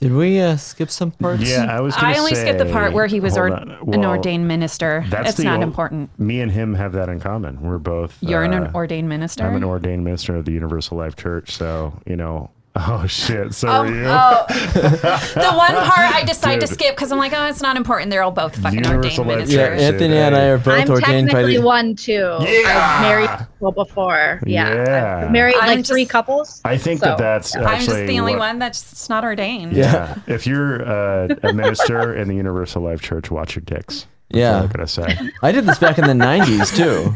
Did 0.00 0.12
we 0.12 0.38
uh, 0.40 0.56
skip 0.56 0.90
some 0.90 1.12
parts? 1.12 1.48
Yeah, 1.48 1.64
I 1.64 1.80
was. 1.80 1.94
I 1.96 2.18
only 2.18 2.34
skipped 2.34 2.58
the 2.58 2.66
part 2.66 2.92
where 2.92 3.06
he 3.06 3.20
was 3.20 3.38
or- 3.38 3.50
on. 3.50 3.70
an 3.94 4.04
ordained 4.04 4.46
minister. 4.46 5.04
That's 5.08 5.30
It's 5.30 5.38
not 5.38 5.58
ol- 5.58 5.62
important. 5.62 6.18
Me 6.18 6.40
and 6.40 6.50
him 6.50 6.74
have 6.74 6.92
that 6.92 7.08
in 7.08 7.20
common. 7.20 7.62
We're 7.62 7.78
both. 7.78 8.18
You're 8.20 8.42
an 8.42 8.52
uh, 8.52 8.72
ordained 8.74 9.08
minister. 9.08 9.44
I'm 9.46 9.54
an 9.54 9.64
ordained 9.64 10.04
minister 10.04 10.34
of 10.36 10.44
the 10.44 10.52
Universal 10.52 10.98
Life 10.98 11.16
Church. 11.16 11.52
So 11.52 11.98
you 12.06 12.16
know. 12.16 12.50
Oh 12.76 13.06
shit! 13.06 13.54
So 13.54 13.68
Oh, 13.68 13.72
are 13.82 13.86
you? 13.86 14.04
oh. 14.04 14.46
the 14.48 15.52
one 15.54 15.74
part 15.74 16.12
I 16.14 16.24
decided 16.26 16.60
to 16.62 16.66
skip 16.66 16.96
because 16.96 17.12
I'm 17.12 17.18
like, 17.18 17.32
oh, 17.32 17.46
it's 17.46 17.62
not 17.62 17.76
important. 17.76 18.10
They're 18.10 18.22
all 18.24 18.32
both 18.32 18.56
fucking 18.56 18.82
Universal 18.84 19.24
ordained 19.30 19.48
Life 19.48 19.50
Yeah, 19.56 19.66
Anthony 19.86 20.16
and 20.16 20.34
I 20.34 20.44
are 20.46 20.58
both 20.58 20.80
I'm 20.80 20.90
ordained 20.90 21.28
by 21.28 21.32
technically 21.34 21.56
the. 21.58 21.62
one 21.62 21.94
too. 21.94 22.36
Yeah. 22.40 22.96
I've 22.96 23.02
married 23.02 23.30
people 23.52 23.70
before. 23.72 24.40
Yeah. 24.44 24.74
Yeah. 24.74 25.20
I've 25.26 25.30
married 25.30 25.54
I'm 25.60 25.76
like 25.76 25.86
three 25.86 26.04
couples. 26.04 26.60
I 26.64 26.76
think 26.76 26.98
So, 26.98 27.06
that 27.06 27.18
that's 27.18 27.54
I'm 27.54 27.80
just 27.84 27.90
the 28.06 28.18
only 28.18 28.32
what- 28.32 28.40
one 28.40 28.58
that's 28.58 29.08
not 29.08 29.22
ordained. 29.22 29.72
Yeah. 29.74 30.16
if 30.26 30.44
you're 30.44 30.82
uh, 30.84 31.28
a 31.44 31.52
minister 31.52 32.12
in 32.16 32.26
the 32.26 32.34
Universal 32.34 32.82
Life 32.82 33.02
Church, 33.02 33.30
watch 33.30 33.54
your 33.54 33.62
dicks. 33.64 34.06
That's 34.30 34.40
Yeah. 34.40 34.56
all 34.56 34.62
I'm 34.62 34.68
gonna 34.68 34.86
say. 34.86 35.16
I 35.42 35.52
did 35.52 35.66
this 35.66 35.78
back 35.78 35.98
in 35.98 36.06
the 36.06 36.14
90s 36.24 36.74
too. 36.76 37.14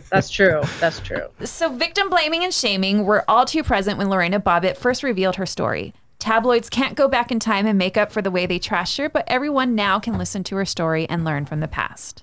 That's 0.10 0.30
true. 0.30 0.62
That's 0.80 1.00
true. 1.00 1.28
So, 1.44 1.70
victim 1.74 2.08
blaming 2.10 2.44
and 2.44 2.52
shaming 2.52 3.04
were 3.04 3.24
all 3.28 3.44
too 3.46 3.62
present 3.62 3.98
when 3.98 4.08
Lorena 4.10 4.38
Bobbitt 4.38 4.76
first 4.76 5.02
revealed 5.02 5.36
her 5.36 5.46
story. 5.46 5.94
Tabloids 6.18 6.70
can't 6.70 6.94
go 6.94 7.08
back 7.08 7.32
in 7.32 7.40
time 7.40 7.66
and 7.66 7.76
make 7.78 7.96
up 7.96 8.12
for 8.12 8.22
the 8.22 8.30
way 8.30 8.46
they 8.46 8.58
trashed 8.60 8.98
her, 8.98 9.08
but 9.08 9.24
everyone 9.26 9.74
now 9.74 9.98
can 9.98 10.18
listen 10.18 10.44
to 10.44 10.56
her 10.56 10.64
story 10.64 11.08
and 11.08 11.24
learn 11.24 11.46
from 11.46 11.60
the 11.60 11.66
past. 11.68 12.22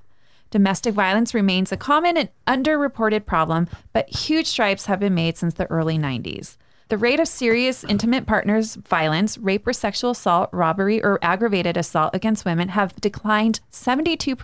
Domestic 0.51 0.93
violence 0.93 1.33
remains 1.33 1.71
a 1.71 1.77
common 1.77 2.15
and 2.15 2.29
underreported 2.47 3.25
problem, 3.25 3.67
but 3.93 4.09
huge 4.09 4.47
strides 4.47 4.85
have 4.85 4.99
been 4.99 5.13
made 5.13 5.37
since 5.37 5.53
the 5.55 5.65
early 5.69 5.97
90s. 5.97 6.55
The 6.89 6.97
rate 6.97 7.19
of 7.19 7.27
serious 7.27 7.83
intimate 7.83 8.25
partners 8.25 8.73
violence, 8.73 9.37
rape 9.37 9.67
or 9.67 9.73
sexual 9.73 10.09
assault, 10.09 10.49
robbery, 10.51 11.03
or 11.03 11.19
aggravated 11.21 11.77
assault 11.77 12.15
against 12.15 12.45
women 12.45 12.69
have 12.69 12.99
declined 12.99 13.59
72% 13.71 14.35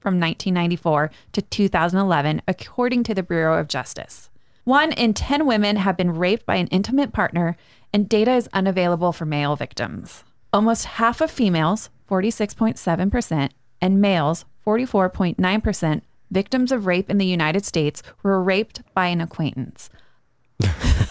from 0.00 0.18
1994 0.18 1.12
to 1.34 1.42
2011, 1.42 2.42
according 2.48 3.04
to 3.04 3.14
the 3.14 3.22
Bureau 3.22 3.60
of 3.60 3.68
Justice. 3.68 4.28
One 4.64 4.90
in 4.90 5.14
10 5.14 5.46
women 5.46 5.76
have 5.76 5.96
been 5.96 6.16
raped 6.16 6.44
by 6.44 6.56
an 6.56 6.66
intimate 6.68 7.12
partner, 7.12 7.56
and 7.92 8.08
data 8.08 8.32
is 8.32 8.48
unavailable 8.52 9.12
for 9.12 9.24
male 9.24 9.54
victims. 9.54 10.24
Almost 10.52 10.86
half 10.86 11.20
of 11.20 11.30
females, 11.30 11.90
46.7%, 12.10 13.50
and 13.80 14.00
males, 14.00 14.44
44.9%, 14.66 16.00
victims 16.32 16.72
of 16.72 16.86
rape 16.86 17.08
in 17.08 17.18
the 17.18 17.26
United 17.26 17.64
States 17.64 18.02
were 18.24 18.42
raped 18.42 18.82
by 18.94 19.06
an 19.06 19.20
acquaintance. 19.20 19.90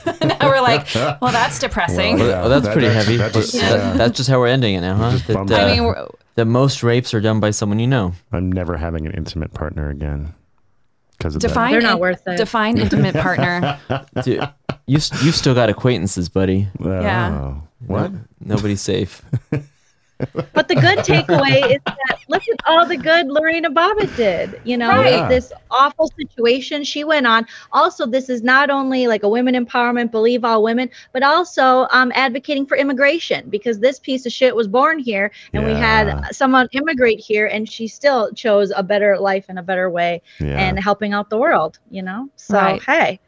now 0.22 0.38
we're 0.50 0.62
like, 0.62 0.94
well, 0.96 1.32
that's 1.32 1.60
depressing. 1.60 2.18
Well, 2.20 2.28
Well, 2.28 2.40
well, 2.42 2.50
that's 2.50 2.66
that- 2.66 2.74
pretty 2.74 2.88
that's- 2.88 3.06
heavy. 3.06 3.18
that 3.18 3.34
but 3.34 3.40
just- 3.42 3.54
that- 3.54 3.98
that's 3.98 4.18
just 4.18 4.30
how 4.30 4.40
we're 4.40 4.48
ending 4.48 4.76
it 4.76 4.82
now, 4.82 4.96
huh? 4.96 5.18
That, 5.28 5.52
uh, 5.52 5.56
I 5.56 5.80
mean, 5.80 5.94
that 6.36 6.46
most 6.46 6.84
rapes 6.84 7.14
are 7.14 7.22
done 7.22 7.40
by 7.40 7.52
someone 7.52 7.80
you 7.80 7.88
know. 7.88 8.14
I'm 8.32 8.52
never 8.52 8.78
having 8.78 9.06
an 9.06 9.14
intimate 9.14 9.54
partner 9.54 9.90
again 9.90 10.34
because 11.18 11.36
of 11.36 11.42
define 11.42 11.72
They're 11.74 11.82
not 11.82 12.00
worth 12.00 12.22
it. 12.28 12.38
Define 12.38 12.78
intimate 12.78 13.16
partner. 13.16 13.80
Dude, 14.24 14.42
you 14.88 15.00
you've 15.22 15.36
still 15.36 15.54
got 15.54 15.70
acquaintances, 15.70 16.30
buddy. 16.30 16.68
that. 16.80 17.02
Yeah. 17.04 17.56
What? 17.86 18.12
Nobody's 18.40 18.82
safe. 18.82 19.22
But 20.54 20.68
the 20.68 20.76
good 20.76 21.00
takeaway 21.00 21.66
is 21.72 21.80
that 21.86 22.18
look 22.30 22.44
at 22.52 22.60
all 22.68 22.86
the 22.86 22.98
good 22.98 23.28
Lorena 23.28 23.70
Bobbitt 23.70 24.16
did. 24.16 24.60
You 24.64 24.78
know, 24.78 24.90
Right. 25.02 25.28
this 25.28 25.52
awful 25.72 26.10
situation 26.20 26.84
she 26.84 27.04
went 27.04 27.26
on. 27.28 27.46
Also, 27.72 28.06
this 28.06 28.30
is 28.30 28.44
not 28.44 28.70
only 28.70 29.08
like 29.08 29.24
a 29.24 29.30
women 29.30 29.56
empowerment, 29.56 30.12
believe 30.12 30.46
all 30.46 30.64
women, 30.64 30.90
but 31.12 31.24
also 31.24 31.88
um, 31.92 32.12
advocating 32.16 32.66
for 32.66 32.78
immigration 32.78 33.50
because 33.50 33.80
this 33.80 34.00
piece 34.00 34.26
of 34.26 34.32
shit 34.32 34.56
was 34.56 34.68
born 34.68 35.00
here 35.00 35.32
and 35.54 35.66
we 35.66 35.74
had 35.74 36.18
someone 36.32 36.68
immigrate 36.72 37.20
here 37.20 37.48
and 37.48 37.70
she 37.70 37.88
still 37.88 38.32
chose 38.34 38.72
a 38.76 38.84
better 38.84 39.18
life 39.18 39.46
and 39.50 39.60
a 39.60 39.64
better 39.64 39.90
way 39.90 40.22
Yeah. 40.40 40.58
and 40.60 40.80
helping 40.80 41.14
out 41.14 41.30
the 41.30 41.38
world, 41.38 41.80
you 41.90 42.02
know? 42.04 42.30
So, 42.36 42.58
Right. 42.58 42.82
hey, 42.84 43.20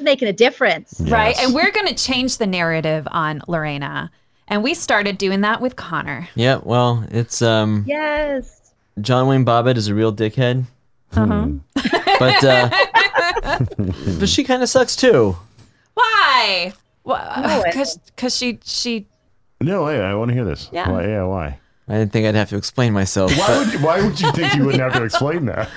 making 0.00 0.28
a 0.28 0.32
difference. 0.32 1.00
Right. 1.00 1.34
And 1.40 1.54
we're 1.54 1.70
going 1.70 1.86
to 1.86 1.94
change 1.94 2.36
the 2.38 2.46
narrative 2.46 3.06
on 3.10 3.40
Lorena. 3.48 4.10
And 4.48 4.62
we 4.62 4.74
started 4.74 5.18
doing 5.18 5.40
that 5.40 5.60
with 5.60 5.74
Connor. 5.76 6.28
Yeah, 6.34 6.60
well, 6.62 7.04
it's 7.10 7.42
um 7.42 7.84
Yes. 7.86 8.72
John 9.00 9.26
Wayne 9.28 9.44
Bobbitt 9.44 9.76
is 9.76 9.88
a 9.88 9.94
real 9.94 10.12
dickhead, 10.14 10.64
Uh-huh. 11.12 11.48
but 12.18 12.44
uh, 12.44 12.70
but 14.18 14.28
she 14.28 14.44
kind 14.44 14.62
of 14.62 14.68
sucks 14.68 14.96
too. 14.96 15.36
Why? 15.94 16.72
No, 17.04 17.14
it- 17.14 17.64
Because 17.66 17.98
because 17.98 18.36
she 18.36 18.58
she 18.64 19.06
No, 19.60 19.84
wait. 19.84 20.00
I 20.00 20.14
want 20.14 20.28
to 20.30 20.34
hear 20.34 20.44
this. 20.44 20.68
Yeah. 20.72 20.90
Why, 20.90 21.06
yeah. 21.06 21.24
Why? 21.24 21.58
I 21.88 21.98
didn't 21.98 22.12
think 22.12 22.26
I'd 22.26 22.34
have 22.34 22.48
to 22.50 22.56
explain 22.56 22.92
myself. 22.92 23.30
Why 23.36 23.46
but 23.46 23.58
would 23.58 23.72
you, 23.74 23.78
Why 23.86 24.00
would 24.02 24.20
you 24.20 24.32
think 24.32 24.54
you 24.54 24.64
wouldn't 24.64 24.82
have 24.82 24.94
to 24.94 25.04
explain 25.04 25.46
that? 25.46 25.68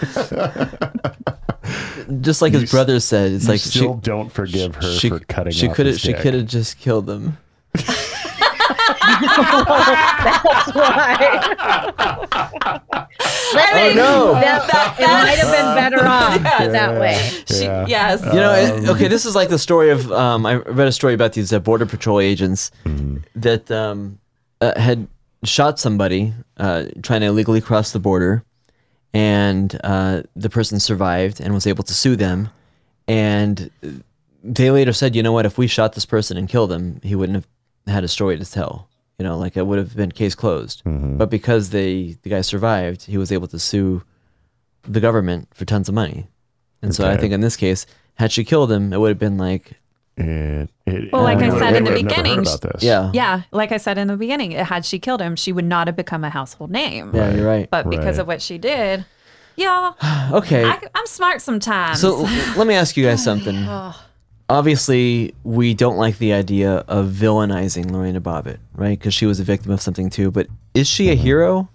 just 2.22 2.42
like 2.42 2.54
You 2.54 2.60
his 2.60 2.70
s- 2.70 2.72
brother 2.72 3.00
said, 3.00 3.32
it's 3.34 3.44
you 3.46 3.50
like 3.52 3.60
still 3.60 3.96
she 3.96 4.02
don't 4.02 4.32
forgive 4.32 4.76
her 4.76 4.92
she, 4.94 5.10
for 5.10 5.20
cutting. 5.20 5.54
she 5.54 5.68
off 5.68 5.76
could 5.76 5.86
have 5.86 5.94
his 5.96 6.02
she 6.02 6.14
dick. 6.14 6.22
could 6.22 6.34
have 6.34 6.48
just 6.48 6.80
killed 6.80 7.10
him. 7.10 7.38
That's 9.00 10.74
why. 10.74 11.18
Let 13.54 13.74
Oh, 13.74 13.90
me- 13.90 13.96
no. 13.96 14.34
that- 14.34 14.96
it 15.00 15.08
might 15.08 15.38
have 15.40 15.52
been 15.52 15.76
better 15.76 16.06
off 16.08 16.42
Yes. 16.44 16.72
that 16.72 17.00
way. 17.00 17.18
she 17.48 17.64
Yeah. 17.66 17.86
yes. 17.88 18.22
You 18.26 18.40
know, 18.40 18.54
it- 18.54 18.90
okay, 18.90 19.08
this 19.08 19.26
is 19.26 19.36
like 19.36 19.50
the 19.50 19.58
story 19.60 19.90
of 19.90 20.12
um, 20.12 20.46
I 20.46 20.56
read 20.56 20.88
a 20.88 20.92
story 20.92 21.14
about 21.14 21.34
these 21.34 21.52
uh, 21.54 21.60
border 21.60 21.86
patrol 21.86 22.20
agents 22.20 22.72
that 23.36 23.70
um, 23.72 24.20
uh, 24.62 24.80
had 24.80 25.08
shot 25.44 25.80
somebody 25.80 26.34
uh, 26.58 26.86
trying 27.02 27.22
to 27.22 27.28
illegally 27.28 27.62
cross 27.62 27.92
the 27.92 28.00
border, 28.00 28.44
and 29.14 29.80
uh, 29.84 30.22
the 30.36 30.50
person 30.50 30.80
survived 30.80 31.40
and 31.40 31.54
was 31.54 31.66
able 31.66 31.84
to 31.84 31.94
sue 31.94 32.16
them, 32.16 32.50
and 33.08 33.72
they 34.44 34.70
later 34.72 34.94
said, 34.94 35.16
you 35.16 35.24
know 35.24 35.32
what, 35.32 35.46
if 35.46 35.58
we 35.58 35.68
shot 35.68 35.94
this 35.94 36.06
person 36.06 36.38
and 36.38 36.48
killed 36.50 36.72
him, 36.72 37.00
he 37.04 37.16
wouldn't 37.16 37.36
have 37.36 37.48
had 37.88 38.04
a 38.04 38.08
story 38.08 38.38
to 38.38 38.46
tell. 38.46 38.88
You 39.18 39.26
know, 39.26 39.38
like 39.38 39.58
it 39.58 39.68
would 39.68 39.78
have 39.80 39.96
been 39.96 40.12
case 40.12 40.34
closed. 40.36 40.82
Mm-hmm. 40.86 41.18
But 41.18 41.30
because 41.30 41.72
they 41.72 42.18
the 42.22 42.30
guy 42.30 42.42
survived, 42.42 43.04
he 43.04 43.18
was 43.18 43.32
able 43.32 43.48
to 43.48 43.60
sue 43.60 44.02
the 44.84 45.02
government 45.02 45.50
for 45.54 45.66
tons 45.66 45.90
of 45.90 45.96
money. 45.96 46.28
And 46.82 46.96
so 46.96 47.10
I 47.10 47.18
think 47.18 47.34
in 47.34 47.42
this 47.42 47.58
case, 47.58 47.86
had 48.16 48.32
she 48.32 48.46
killed 48.46 48.72
him, 48.72 48.94
it 48.94 48.98
would 49.00 49.10
have 49.10 49.20
been 49.20 49.38
like, 49.38 49.74
It, 50.16 50.70
it, 50.86 51.12
Well, 51.12 51.24
like 51.24 51.40
we 51.40 51.48
I 51.48 51.60
said 51.60 51.76
in 51.76 51.84
the 51.84 51.92
would 51.92 51.98
have 52.00 52.16
never 52.16 52.30
heard 52.30 52.44
beginning, 52.46 52.80
yeah, 52.80 53.12
Yeah, 53.14 53.42
like 53.52 53.74
I 53.74 53.78
said 53.78 53.98
in 53.98 54.08
the 54.08 54.16
beginning, 54.16 54.52
had 54.52 54.86
she 54.86 55.00
killed 55.00 55.22
him, 55.22 55.36
she 55.36 55.52
would 55.52 55.66
not 55.66 55.88
have 55.88 55.98
become 55.98 56.24
a 56.24 56.30
household 56.30 56.72
name. 56.72 57.12
yeah, 57.14 57.34
you're 57.36 57.46
right. 57.46 57.70
But 57.70 57.90
because 57.90 58.16
Right. 58.16 58.20
of 58.22 58.28
what 58.28 58.42
she 58.42 58.58
did, 58.58 59.04
yeah, 59.58 59.92
okay, 60.32 60.64
I, 60.64 60.80
I'm 60.96 61.06
smart 61.08 61.42
sometimes. 61.42 62.00
so 62.00 62.22
let 62.56 62.66
me 62.68 62.76
ask 62.76 62.96
you 62.96 63.06
guys 63.06 63.22
something. 63.22 63.56
Oh. 63.68 64.06
Obviously, 64.50 65.36
we 65.44 65.76
don't 65.76 65.98
like 65.98 66.18
the 66.18 66.34
idea 66.34 66.84
of 66.88 67.10
villainizing 67.10 67.92
Lorena 67.92 68.20
Bobbitt, 68.20 68.58
right? 68.74 68.98
Because 68.98 69.14
she 69.14 69.28
was 69.28 69.40
a 69.40 69.44
victim 69.44 69.72
of 69.72 69.80
something 69.80 70.10
too. 70.10 70.32
But 70.32 70.48
is 70.74 70.88
she 70.88 71.10
a 71.10 71.14
mm-hmm. 71.14 71.24
hero? 71.24 71.70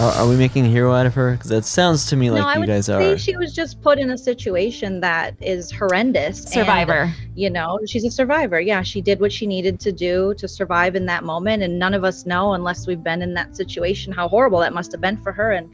Are, 0.00 0.12
are 0.12 0.28
we 0.28 0.36
making 0.36 0.64
a 0.64 0.68
hero 0.68 0.92
out 0.92 1.06
of 1.06 1.14
her? 1.14 1.32
Because 1.32 1.50
that 1.50 1.64
sounds 1.64 2.06
to 2.06 2.16
me 2.16 2.30
like 2.30 2.42
no, 2.42 2.48
I 2.48 2.54
you 2.54 2.60
would 2.60 2.68
guys 2.68 2.86
say 2.86 3.12
are. 3.12 3.18
she 3.18 3.36
was 3.36 3.52
just 3.52 3.82
put 3.82 3.98
in 3.98 4.10
a 4.10 4.18
situation 4.18 5.00
that 5.00 5.34
is 5.40 5.72
horrendous. 5.72 6.40
and, 6.40 6.48
Survivor. 6.48 7.12
you 7.34 7.50
know, 7.50 7.80
she's 7.86 8.04
a 8.04 8.10
survivor. 8.10 8.60
Yeah, 8.60 8.82
she 8.82 9.00
did 9.00 9.20
what 9.20 9.32
she 9.32 9.46
needed 9.46 9.80
to 9.80 9.92
do 9.92 10.34
to 10.34 10.46
survive 10.46 10.94
in 10.94 11.06
that 11.06 11.24
moment. 11.24 11.64
And 11.64 11.78
none 11.78 11.94
of 11.94 12.04
us 12.04 12.26
know, 12.26 12.52
unless 12.52 12.86
we've 12.86 13.02
been 13.02 13.22
in 13.22 13.34
that 13.34 13.56
situation, 13.56 14.12
how 14.12 14.28
horrible 14.28 14.60
that 14.60 14.72
must 14.72 14.92
have 14.92 15.00
been 15.00 15.16
for 15.16 15.32
her 15.32 15.52
and 15.52 15.68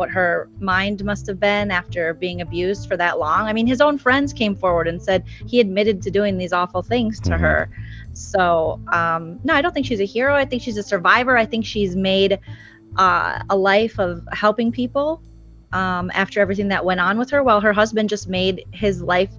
what 0.00 0.10
her 0.10 0.48
mind 0.58 1.04
must 1.04 1.26
have 1.26 1.38
been 1.38 1.70
after 1.70 2.14
being 2.14 2.40
abused 2.40 2.88
for 2.88 2.96
that 2.96 3.18
long. 3.18 3.42
I 3.42 3.52
mean, 3.52 3.66
his 3.66 3.82
own 3.82 3.98
friends 3.98 4.32
came 4.32 4.56
forward 4.56 4.88
and 4.88 5.00
said 5.00 5.24
he 5.46 5.60
admitted 5.60 6.00
to 6.02 6.10
doing 6.10 6.38
these 6.38 6.52
awful 6.52 6.82
things 6.82 7.20
to 7.20 7.30
Mhm. 7.30 7.40
her. 7.40 7.70
So, 8.14 8.80
um, 8.92 9.38
no, 9.44 9.54
I 9.54 9.60
don't 9.62 9.72
think 9.74 9.86
she's 9.86 10.00
a 10.00 10.06
hero. 10.06 10.34
I 10.34 10.46
think 10.46 10.62
she's 10.62 10.78
a 10.78 10.82
survivor. 10.82 11.36
I 11.36 11.44
think 11.44 11.66
she's 11.66 11.94
made 11.94 12.38
uh, 12.96 13.42
a 13.50 13.56
life 13.56 14.00
of 14.00 14.26
helping 14.32 14.72
people 14.72 15.22
um, 15.72 16.10
after 16.14 16.40
everything 16.40 16.68
that 16.68 16.84
went 16.84 17.00
on 17.00 17.18
with 17.18 17.30
her, 17.30 17.42
while 17.44 17.60
her 17.60 17.72
husband 17.72 18.08
just 18.08 18.26
made 18.28 18.64
his 18.72 19.02
life 19.02 19.32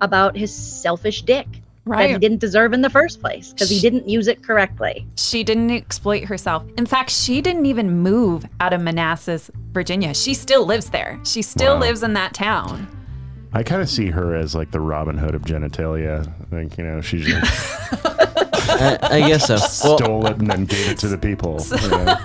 about 0.00 0.36
his 0.36 0.52
selfish 0.52 1.22
dick 1.22 1.46
that 1.86 2.10
he 2.10 2.18
didn't 2.18 2.38
deserve 2.40 2.72
in 2.72 2.82
the 2.82 2.90
first 2.90 3.20
place 3.20 3.52
because 3.52 3.70
he 3.70 3.80
didn't 3.80 4.08
use 4.08 4.26
it 4.26 4.42
correctly. 4.42 5.06
She 5.16 5.44
didn't 5.44 5.70
exploit 5.70 6.24
herself. 6.24 6.64
In 6.76 6.86
fact, 6.86 7.10
she 7.10 7.40
didn't 7.40 7.66
even 7.66 8.00
move 8.00 8.44
out 8.60 8.72
of 8.72 8.80
Manassas, 8.80 9.50
Virginia. 9.72 10.12
She 10.14 10.34
still 10.34 10.66
lives 10.66 10.90
there. 10.90 11.20
She 11.24 11.42
still 11.42 11.74
Wow. 11.74 11.80
lives 11.80 12.02
in 12.02 12.12
that 12.14 12.34
town. 12.34 12.88
I 13.52 13.62
kind 13.62 13.80
of 13.80 13.88
see 13.88 14.06
her 14.08 14.34
as 14.34 14.54
like 14.54 14.70
the 14.72 14.80
Robin 14.80 15.16
Hood 15.16 15.34
of 15.34 15.42
genitalia. 15.42 16.28
I 16.42 16.44
think 16.56 16.76
you 16.76 16.84
know 16.84 17.00
she's. 17.00 17.24
just 17.24 17.96
I, 18.68 18.98
I 19.02 19.28
guess 19.28 19.46
so. 19.46 19.54
Well, 19.56 19.98
stole 19.98 20.26
it 20.26 20.38
and 20.38 20.50
then 20.50 20.64
gave 20.64 20.90
it 20.90 20.98
to 20.98 21.08
the 21.08 21.18
people. 21.18 21.60
you 21.70 21.88
know? 21.90 22.16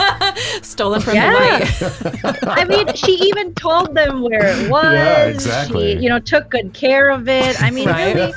Stolen 0.61 1.01
from 1.01 1.15
Yeah. 1.15 1.59
Hawaii. 1.65 2.33
I 2.43 2.65
mean, 2.65 2.93
she 2.95 3.13
even 3.13 3.53
told 3.55 3.95
them 3.95 4.21
where 4.21 4.45
it 4.45 4.69
was. 4.69 4.93
Yeah, 4.93 5.25
exactly. 5.25 5.95
She, 5.97 6.03
you 6.03 6.09
know, 6.09 6.19
took 6.19 6.49
good 6.49 6.73
care 6.73 7.09
of 7.09 7.27
it. 7.27 7.61
I 7.61 7.71
mean, 7.71 7.87
Right. 7.87 8.15
really, 8.15 8.33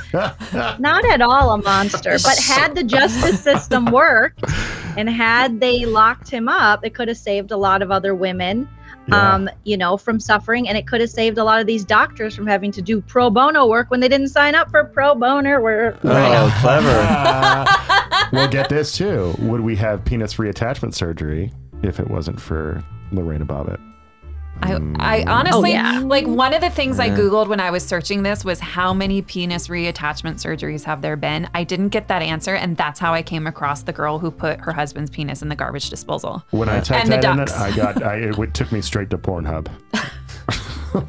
not 0.79 1.05
at 1.05 1.21
all 1.21 1.51
a 1.51 1.57
monster. 1.57 2.17
But 2.23 2.37
had 2.39 2.75
the 2.75 2.83
justice 2.83 3.39
system 3.41 3.85
worked 3.85 4.43
and 4.97 5.09
had 5.09 5.59
they 5.59 5.85
locked 5.85 6.29
him 6.29 6.47
up, 6.47 6.85
it 6.85 6.93
could 6.95 7.07
have 7.07 7.17
saved 7.17 7.51
a 7.51 7.57
lot 7.57 7.81
of 7.81 7.91
other 7.91 8.13
women. 8.15 8.67
Yeah. 9.07 9.35
Um, 9.35 9.49
you 9.65 9.77
know, 9.77 9.97
from 9.97 10.19
suffering, 10.19 10.67
and 10.67 10.75
it 10.79 10.87
could 10.87 10.99
have 10.99 11.11
saved 11.11 11.37
a 11.37 11.43
lot 11.43 11.61
of 11.61 11.67
these 11.67 11.85
doctors 11.85 12.35
from 12.35 12.47
having 12.47 12.71
to 12.71 12.81
do 12.81 13.01
pro 13.01 13.29
bono 13.29 13.67
work 13.67 13.91
when 13.91 13.99
they 13.99 14.07
didn't 14.07 14.29
sign 14.29 14.55
up 14.55 14.71
for 14.71 14.83
pro 14.83 15.13
bono 15.13 15.59
work. 15.61 15.97
oh, 16.03 16.57
clever. 16.59 16.89
Well, 18.35 18.47
get 18.47 18.69
this 18.69 18.97
too. 18.97 19.35
Would 19.39 19.61
we 19.61 19.75
have 19.77 20.03
penis 20.05 20.35
reattachment 20.35 20.93
surgery 20.93 21.51
if 21.83 21.99
it 21.99 22.09
wasn't 22.09 22.39
for 22.39 22.83
Lorena 23.11 23.45
Bobbitt? 23.45 23.79
I, 24.61 24.79
I 24.99 25.23
honestly, 25.27 25.71
yeah. 25.71 25.99
like 25.99 26.25
one 26.25 26.53
of 26.53 26.61
the 26.61 26.69
things 26.69 26.97
I 26.97 27.09
Googled 27.09 27.47
when 27.47 27.59
I 27.59 27.71
was 27.71 27.85
searching 27.85 28.23
this 28.23 28.45
was 28.45 28.59
how 28.59 28.93
many 28.93 29.21
penis 29.21 29.67
reattachment 29.67 30.35
surgeries 30.35 30.83
have 30.85 31.01
there 31.01 31.17
been? 31.17 31.49
I 31.53 31.65
didn't 31.65 31.89
get 31.89 32.07
that 32.07 32.21
answer. 32.21 32.55
And 32.55 32.77
that's 32.77 32.97
how 32.97 33.13
I 33.13 33.21
came 33.21 33.47
across 33.47 33.83
the 33.83 33.91
girl 33.91 34.17
who 34.17 34.31
put 34.31 34.61
her 34.61 34.71
husband's 34.71 35.11
penis 35.11 35.41
in 35.41 35.49
the 35.49 35.55
garbage 35.55 35.89
disposal. 35.89 36.43
When 36.51 36.69
I 36.69 36.79
typed 36.79 37.03
And 37.03 37.11
the 37.11 37.17
that 37.17 37.33
in, 37.33 37.39
it, 37.41 37.51
I 37.51 37.75
got. 37.75 38.01
I, 38.01 38.15
it 38.15 38.31
w- 38.31 38.49
took 38.51 38.71
me 38.71 38.81
straight 38.81 39.09
to 39.09 39.17
Pornhub. 39.17 39.67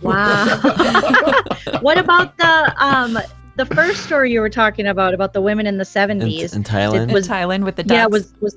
Wow. 0.02 0.44
what 1.80 1.96
about 1.96 2.36
the 2.38 2.74
um 2.84 3.18
the 3.56 3.66
first 3.66 4.04
story 4.04 4.32
you 4.32 4.40
were 4.40 4.50
talking 4.50 4.86
about 4.86 5.14
about 5.14 5.32
the 5.32 5.40
women 5.40 5.66
in 5.66 5.78
the 5.78 5.84
seventies? 5.84 6.54
in 6.54 6.62
Thailand. 6.64 7.08
In 7.08 7.12
Was- 7.12 7.28
Thailand 7.28 7.64
with 7.64 7.76
the 7.76 7.82
ducks. 7.82 7.96
Yeah, 7.96 8.06
was 8.06 8.32
was 8.40 8.56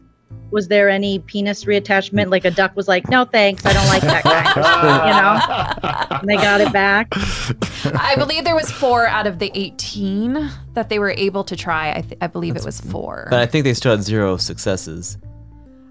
was 0.51 0.67
there 0.67 0.89
any 0.89 1.19
penis 1.19 1.65
reattachment? 1.65 2.29
Like 2.31 2.43
a 2.45 2.51
duck 2.51 2.75
was 2.75 2.87
like, 2.87 3.07
"No, 3.09 3.23
thanks, 3.25 3.65
I 3.65 3.73
don't 3.73 3.87
like 3.87 4.01
that 4.01 4.23
guy. 4.23 5.79
you 6.09 6.11
know, 6.11 6.17
and 6.19 6.27
they 6.29 6.35
got 6.35 6.61
it 6.61 6.71
back. 6.73 7.07
I 7.85 8.15
believe 8.17 8.43
there 8.45 8.55
was 8.55 8.71
four 8.71 9.07
out 9.07 9.25
of 9.27 9.39
the 9.39 9.51
18 9.53 10.49
that 10.73 10.89
they 10.89 10.99
were 10.99 11.11
able 11.11 11.43
to 11.45 11.55
try. 11.55 11.91
I, 11.91 12.01
th- 12.01 12.17
I 12.21 12.27
believe 12.27 12.55
it 12.55 12.65
was 12.65 12.81
four. 12.81 13.27
but 13.29 13.39
I 13.39 13.45
think 13.45 13.63
they 13.63 13.73
still 13.73 13.91
had 13.91 14.03
zero 14.03 14.37
successes. 14.37 15.17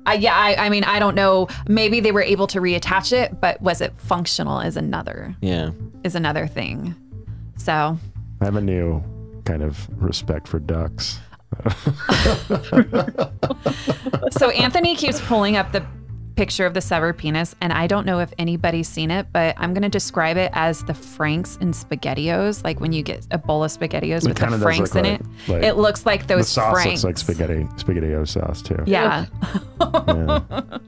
I, 0.07 0.15
yeah, 0.15 0.35
I, 0.37 0.67
I 0.67 0.69
mean, 0.71 0.85
I 0.85 0.99
don't 0.99 1.15
know. 1.15 1.49
Maybe 1.69 2.01
they 2.01 2.13
were 2.13 2.23
able 2.23 2.47
to 2.49 2.61
reattach 2.61 3.13
it, 3.13 3.41
but 3.41 3.61
was 3.61 3.81
it 3.81 3.93
functional 3.99 4.61
is 4.61 4.77
another 4.77 5.35
Yeah. 5.41 5.71
is 6.05 6.15
another 6.15 6.47
thing. 6.47 6.95
So 7.57 7.99
I 8.40 8.44
have 8.44 8.56
a 8.56 8.60
new 8.60 9.02
kind 9.44 9.62
of 9.62 9.89
respect 10.02 10.47
for 10.48 10.59
ducks. 10.59 11.19
so 14.32 14.51
Anthony 14.51 14.94
keeps 14.97 15.20
pulling 15.23 15.56
up 15.56 15.73
the 15.73 15.85
picture 16.36 16.66
of 16.66 16.74
the 16.74 16.81
severed 16.81 17.15
penis, 17.19 17.56
and 17.60 17.73
I 17.73 17.89
don't 17.89 18.06
know 18.06 18.20
if 18.20 18.32
anybody's 18.39 18.86
seen 18.89 19.10
it, 19.10 19.27
but 19.32 19.56
I'm 19.59 19.74
gonna 19.74 19.89
describe 19.89 20.36
it 20.36 20.51
as 20.55 20.85
the 20.85 20.94
Franks 20.94 21.59
and 21.60 21.74
SpaghettiOs, 21.74 22.62
like 22.62 22.78
when 22.81 22.93
you 22.93 23.02
get 23.02 23.27
a 23.32 23.39
bowl 23.39 23.65
of 23.65 23.73
SpaghettiOs 23.73 24.23
It 24.24 24.28
with 24.28 24.36
kinda 24.39 24.56
the 24.56 24.56
does 24.59 24.62
Franks 24.62 24.94
look 24.94 25.05
in 25.05 25.15
it. 25.15 25.23
like 25.48 25.62
it 25.65 25.77
looks 25.77 26.06
like 26.06 26.27
The 26.28 26.36
those 26.36 26.48
sauce 26.48 26.74
Franks. 26.74 27.02
looks 27.02 27.27
like 27.27 27.36
spaghetti, 27.36 27.66
spaghetti 27.77 28.24
sauce 28.27 28.62
too. 28.62 28.77
Yeah. 28.86 29.27
Yeah. 29.81 30.40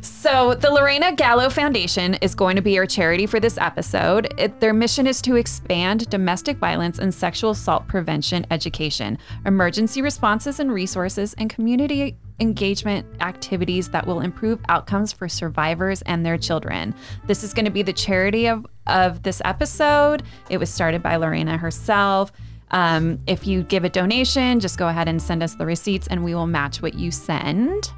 So, 0.00 0.54
the 0.54 0.70
Lorena 0.70 1.12
Gallo 1.12 1.48
Foundation 1.50 2.14
is 2.14 2.34
going 2.34 2.56
to 2.56 2.62
be 2.62 2.78
our 2.78 2.86
charity 2.86 3.26
for 3.26 3.40
this 3.40 3.58
episode. 3.58 4.32
It, 4.38 4.60
their 4.60 4.72
mission 4.72 5.06
is 5.06 5.22
to 5.22 5.36
expand 5.36 6.08
domestic 6.10 6.58
violence 6.58 6.98
and 6.98 7.12
sexual 7.12 7.50
assault 7.50 7.86
prevention 7.88 8.46
education, 8.50 9.18
emergency 9.46 10.02
responses 10.02 10.60
and 10.60 10.72
resources, 10.72 11.34
and 11.38 11.50
community 11.50 12.16
engagement 12.40 13.06
activities 13.20 13.88
that 13.90 14.06
will 14.06 14.20
improve 14.20 14.60
outcomes 14.68 15.12
for 15.12 15.28
survivors 15.28 16.02
and 16.02 16.24
their 16.24 16.38
children. 16.38 16.94
This 17.26 17.42
is 17.42 17.52
going 17.52 17.64
to 17.64 17.70
be 17.70 17.82
the 17.82 17.92
charity 17.92 18.46
of, 18.46 18.66
of 18.86 19.22
this 19.22 19.42
episode. 19.44 20.22
It 20.50 20.58
was 20.58 20.70
started 20.70 21.02
by 21.02 21.16
Lorena 21.16 21.56
herself. 21.56 22.32
Um, 22.70 23.18
if 23.26 23.46
you 23.46 23.62
give 23.62 23.84
a 23.84 23.88
donation, 23.88 24.60
just 24.60 24.78
go 24.78 24.88
ahead 24.88 25.08
and 25.08 25.20
send 25.20 25.42
us 25.42 25.54
the 25.54 25.66
receipts 25.66 26.06
and 26.08 26.22
we 26.22 26.34
will 26.34 26.46
match 26.46 26.82
what 26.82 26.94
you 26.94 27.10
send. 27.10 27.92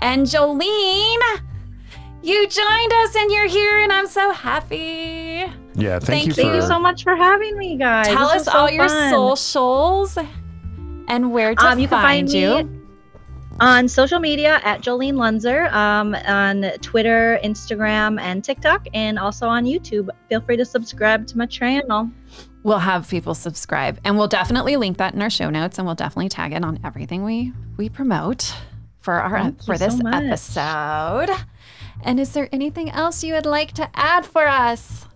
And 0.00 0.26
Jolene, 0.26 1.40
you 2.22 2.46
joined 2.48 2.92
us 2.92 3.16
and 3.16 3.30
you're 3.30 3.48
here, 3.48 3.78
and 3.78 3.92
I'm 3.92 4.06
so 4.06 4.32
happy. 4.32 5.44
Yeah, 5.74 5.98
thank, 5.98 6.04
Thank 6.04 6.26
you 6.26 6.32
Thank 6.32 6.54
you 6.54 6.62
so 6.62 6.78
much 6.78 7.02
for 7.02 7.14
having 7.16 7.56
me, 7.58 7.76
guys. 7.76 8.06
Tell 8.06 8.28
This 8.28 8.42
us 8.42 8.46
was 8.46 8.46
so 8.46 8.58
all 8.58 8.70
your 8.70 8.88
socials 8.88 10.18
and 11.08 11.32
where 11.32 11.54
to 11.54 11.66
Um, 11.66 11.78
you 11.78 11.88
can 11.88 12.00
find, 12.00 12.30
find 12.30 12.32
you. 12.32 12.64
me 12.64 12.80
on 13.60 13.88
social 13.88 14.18
media 14.18 14.60
at 14.64 14.82
Jolene 14.82 15.14
Lunzer, 15.14 15.72
um, 15.72 16.14
on 16.26 16.70
Twitter, 16.80 17.38
Instagram, 17.42 18.20
and 18.20 18.44
TikTok, 18.44 18.86
and 18.92 19.18
also 19.18 19.48
on 19.48 19.64
YouTube. 19.64 20.10
Feel 20.28 20.42
free 20.42 20.58
to 20.58 20.64
subscribe 20.64 21.26
to 21.28 21.38
my 21.38 21.46
channel. 21.46 22.10
We'll 22.64 22.78
have 22.78 23.08
people 23.08 23.34
subscribe, 23.34 23.98
and 24.04 24.18
we'll 24.18 24.26
definitely 24.28 24.76
link 24.76 24.98
that 24.98 25.14
in 25.14 25.22
our 25.22 25.30
show 25.30 25.48
notes, 25.48 25.78
and 25.78 25.86
we'll 25.86 25.94
definitely 25.94 26.28
tag 26.28 26.52
it 26.52 26.64
on 26.64 26.78
everything 26.84 27.24
we 27.24 27.52
we 27.76 27.88
promote 27.88 28.54
for 29.06 29.14
our 29.22 29.40
Thank 29.40 29.62
for 29.62 29.78
this 29.78 29.98
so 29.98 30.08
episode. 30.08 31.30
And 32.02 32.18
is 32.18 32.32
there 32.32 32.48
anything 32.52 32.90
else 32.90 33.22
you 33.22 33.34
would 33.34 33.46
like 33.46 33.70
to 33.74 33.88
add 33.94 34.26
for 34.26 34.46
us? 34.48 35.06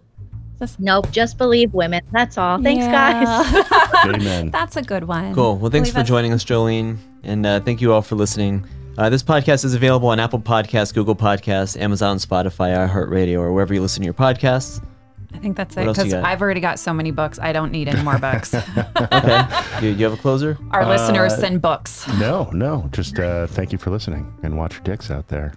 Nope, 0.79 1.11
just 1.11 1.39
believe 1.39 1.75
women. 1.75 2.03
That's 2.13 2.39
all. 2.39 2.63
Thanks, 2.63 2.87
guys. 2.87 3.27
guys. 3.27 4.07
Amen. 4.15 4.51
That's 4.51 4.77
a 4.77 4.83
good 4.83 5.05
one. 5.05 5.35
Cool. 5.35 5.57
Well, 5.57 5.71
thanks 5.71 5.89
Believe 5.89 5.95
for 5.95 6.01
us. 6.03 6.09
joining 6.09 6.33
us, 6.33 6.45
Jolene. 6.45 6.99
And 7.25 7.45
uh, 7.45 7.61
thank 7.61 7.81
you 7.81 7.93
all 7.93 8.03
for 8.03 8.15
listening. 8.15 8.65
Uh, 8.97 9.11
this 9.11 9.23
podcast 9.23 9.65
is 9.65 9.75
available 9.75 10.09
on 10.09 10.21
Apple 10.21 10.39
Podcasts, 10.39 10.95
Google 10.95 11.17
Podcasts, 11.17 11.81
Amazon, 11.81 12.19
Spotify, 12.19 12.89
iHeartRadio, 12.89 13.39
or 13.39 13.53
wherever 13.53 13.75
you 13.75 13.81
listen 13.81 14.03
to 14.03 14.05
your 14.05 14.15
podcasts. 14.15 14.85
I 15.33 15.39
think 15.39 15.57
that's 15.57 15.77
What 15.77 15.83
it 15.83 15.89
else 15.89 15.99
you 15.99 16.05
because 16.05 16.13
got? 16.21 16.25
I've 16.25 16.43
already 16.43 16.61
got 16.61 16.79
so 16.79 16.93
many 16.93 17.11
books. 17.11 17.39
I 17.39 17.53
don't 17.53 17.71
need 17.73 17.89
any 17.89 18.03
more 18.03 18.19
books. 18.29 18.53
Okay. 18.55 19.47
you, 19.83 19.91
you 19.91 20.05
have 20.05 20.13
a 20.13 20.17
closer? 20.17 20.59
Our 20.73 20.87
listeners 20.87 21.33
Uh, 21.35 21.37
send 21.41 21.63
books. 21.63 22.07
No, 22.19 22.51
no. 22.53 22.89
Just 22.93 23.19
uh, 23.19 23.47
thank 23.47 23.73
you 23.73 23.79
for 23.79 23.91
listening 23.91 24.33
and 24.43 24.57
watch 24.59 24.75
your 24.75 24.83
dicks 24.83 25.11
out 25.11 25.29
there. 25.29 25.55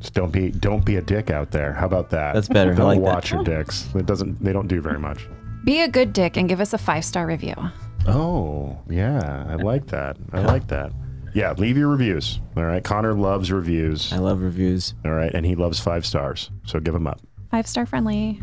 Just 0.00 0.14
don't 0.14 0.30
be 0.30 0.50
don't 0.50 0.84
be 0.84 0.96
a 0.96 1.02
dick 1.02 1.30
out 1.30 1.50
there. 1.50 1.72
How 1.72 1.86
about 1.86 2.10
that? 2.10 2.34
That's 2.34 2.48
better. 2.48 2.72
I 2.72 2.74
Don't 2.74 2.86
like 2.86 2.98
that. 2.98 3.04
watch 3.14 3.32
your 3.32 3.42
dicks. 3.44 3.88
It 3.94 4.06
doesn't. 4.06 4.42
They 4.42 4.52
don't 4.52 4.68
do 4.68 4.80
very 4.80 4.98
much. 4.98 5.26
Be 5.64 5.80
a 5.82 5.88
good 5.88 6.12
dick 6.12 6.36
and 6.36 6.48
give 6.48 6.60
us 6.60 6.72
a 6.72 6.78
five 6.78 7.04
star 7.04 7.26
review. 7.26 7.54
Oh 8.06 8.78
yeah, 8.88 9.46
I 9.48 9.54
like 9.56 9.86
that. 9.88 10.16
I 10.32 10.40
like 10.42 10.68
that. 10.68 10.92
Yeah, 11.34 11.52
leave 11.58 11.76
your 11.76 11.88
reviews. 11.88 12.40
All 12.56 12.64
right. 12.64 12.82
Connor 12.84 13.12
loves 13.14 13.50
reviews. 13.52 14.12
I 14.12 14.18
love 14.18 14.40
reviews. 14.40 14.94
All 15.04 15.10
right, 15.12 15.34
and 15.34 15.44
he 15.44 15.54
loves 15.54 15.80
five 15.80 16.06
stars. 16.06 16.50
So 16.66 16.78
give 16.78 16.94
him 16.94 17.06
up. 17.06 17.20
Five 17.50 17.66
star 17.66 17.84
friendly. 17.86 18.40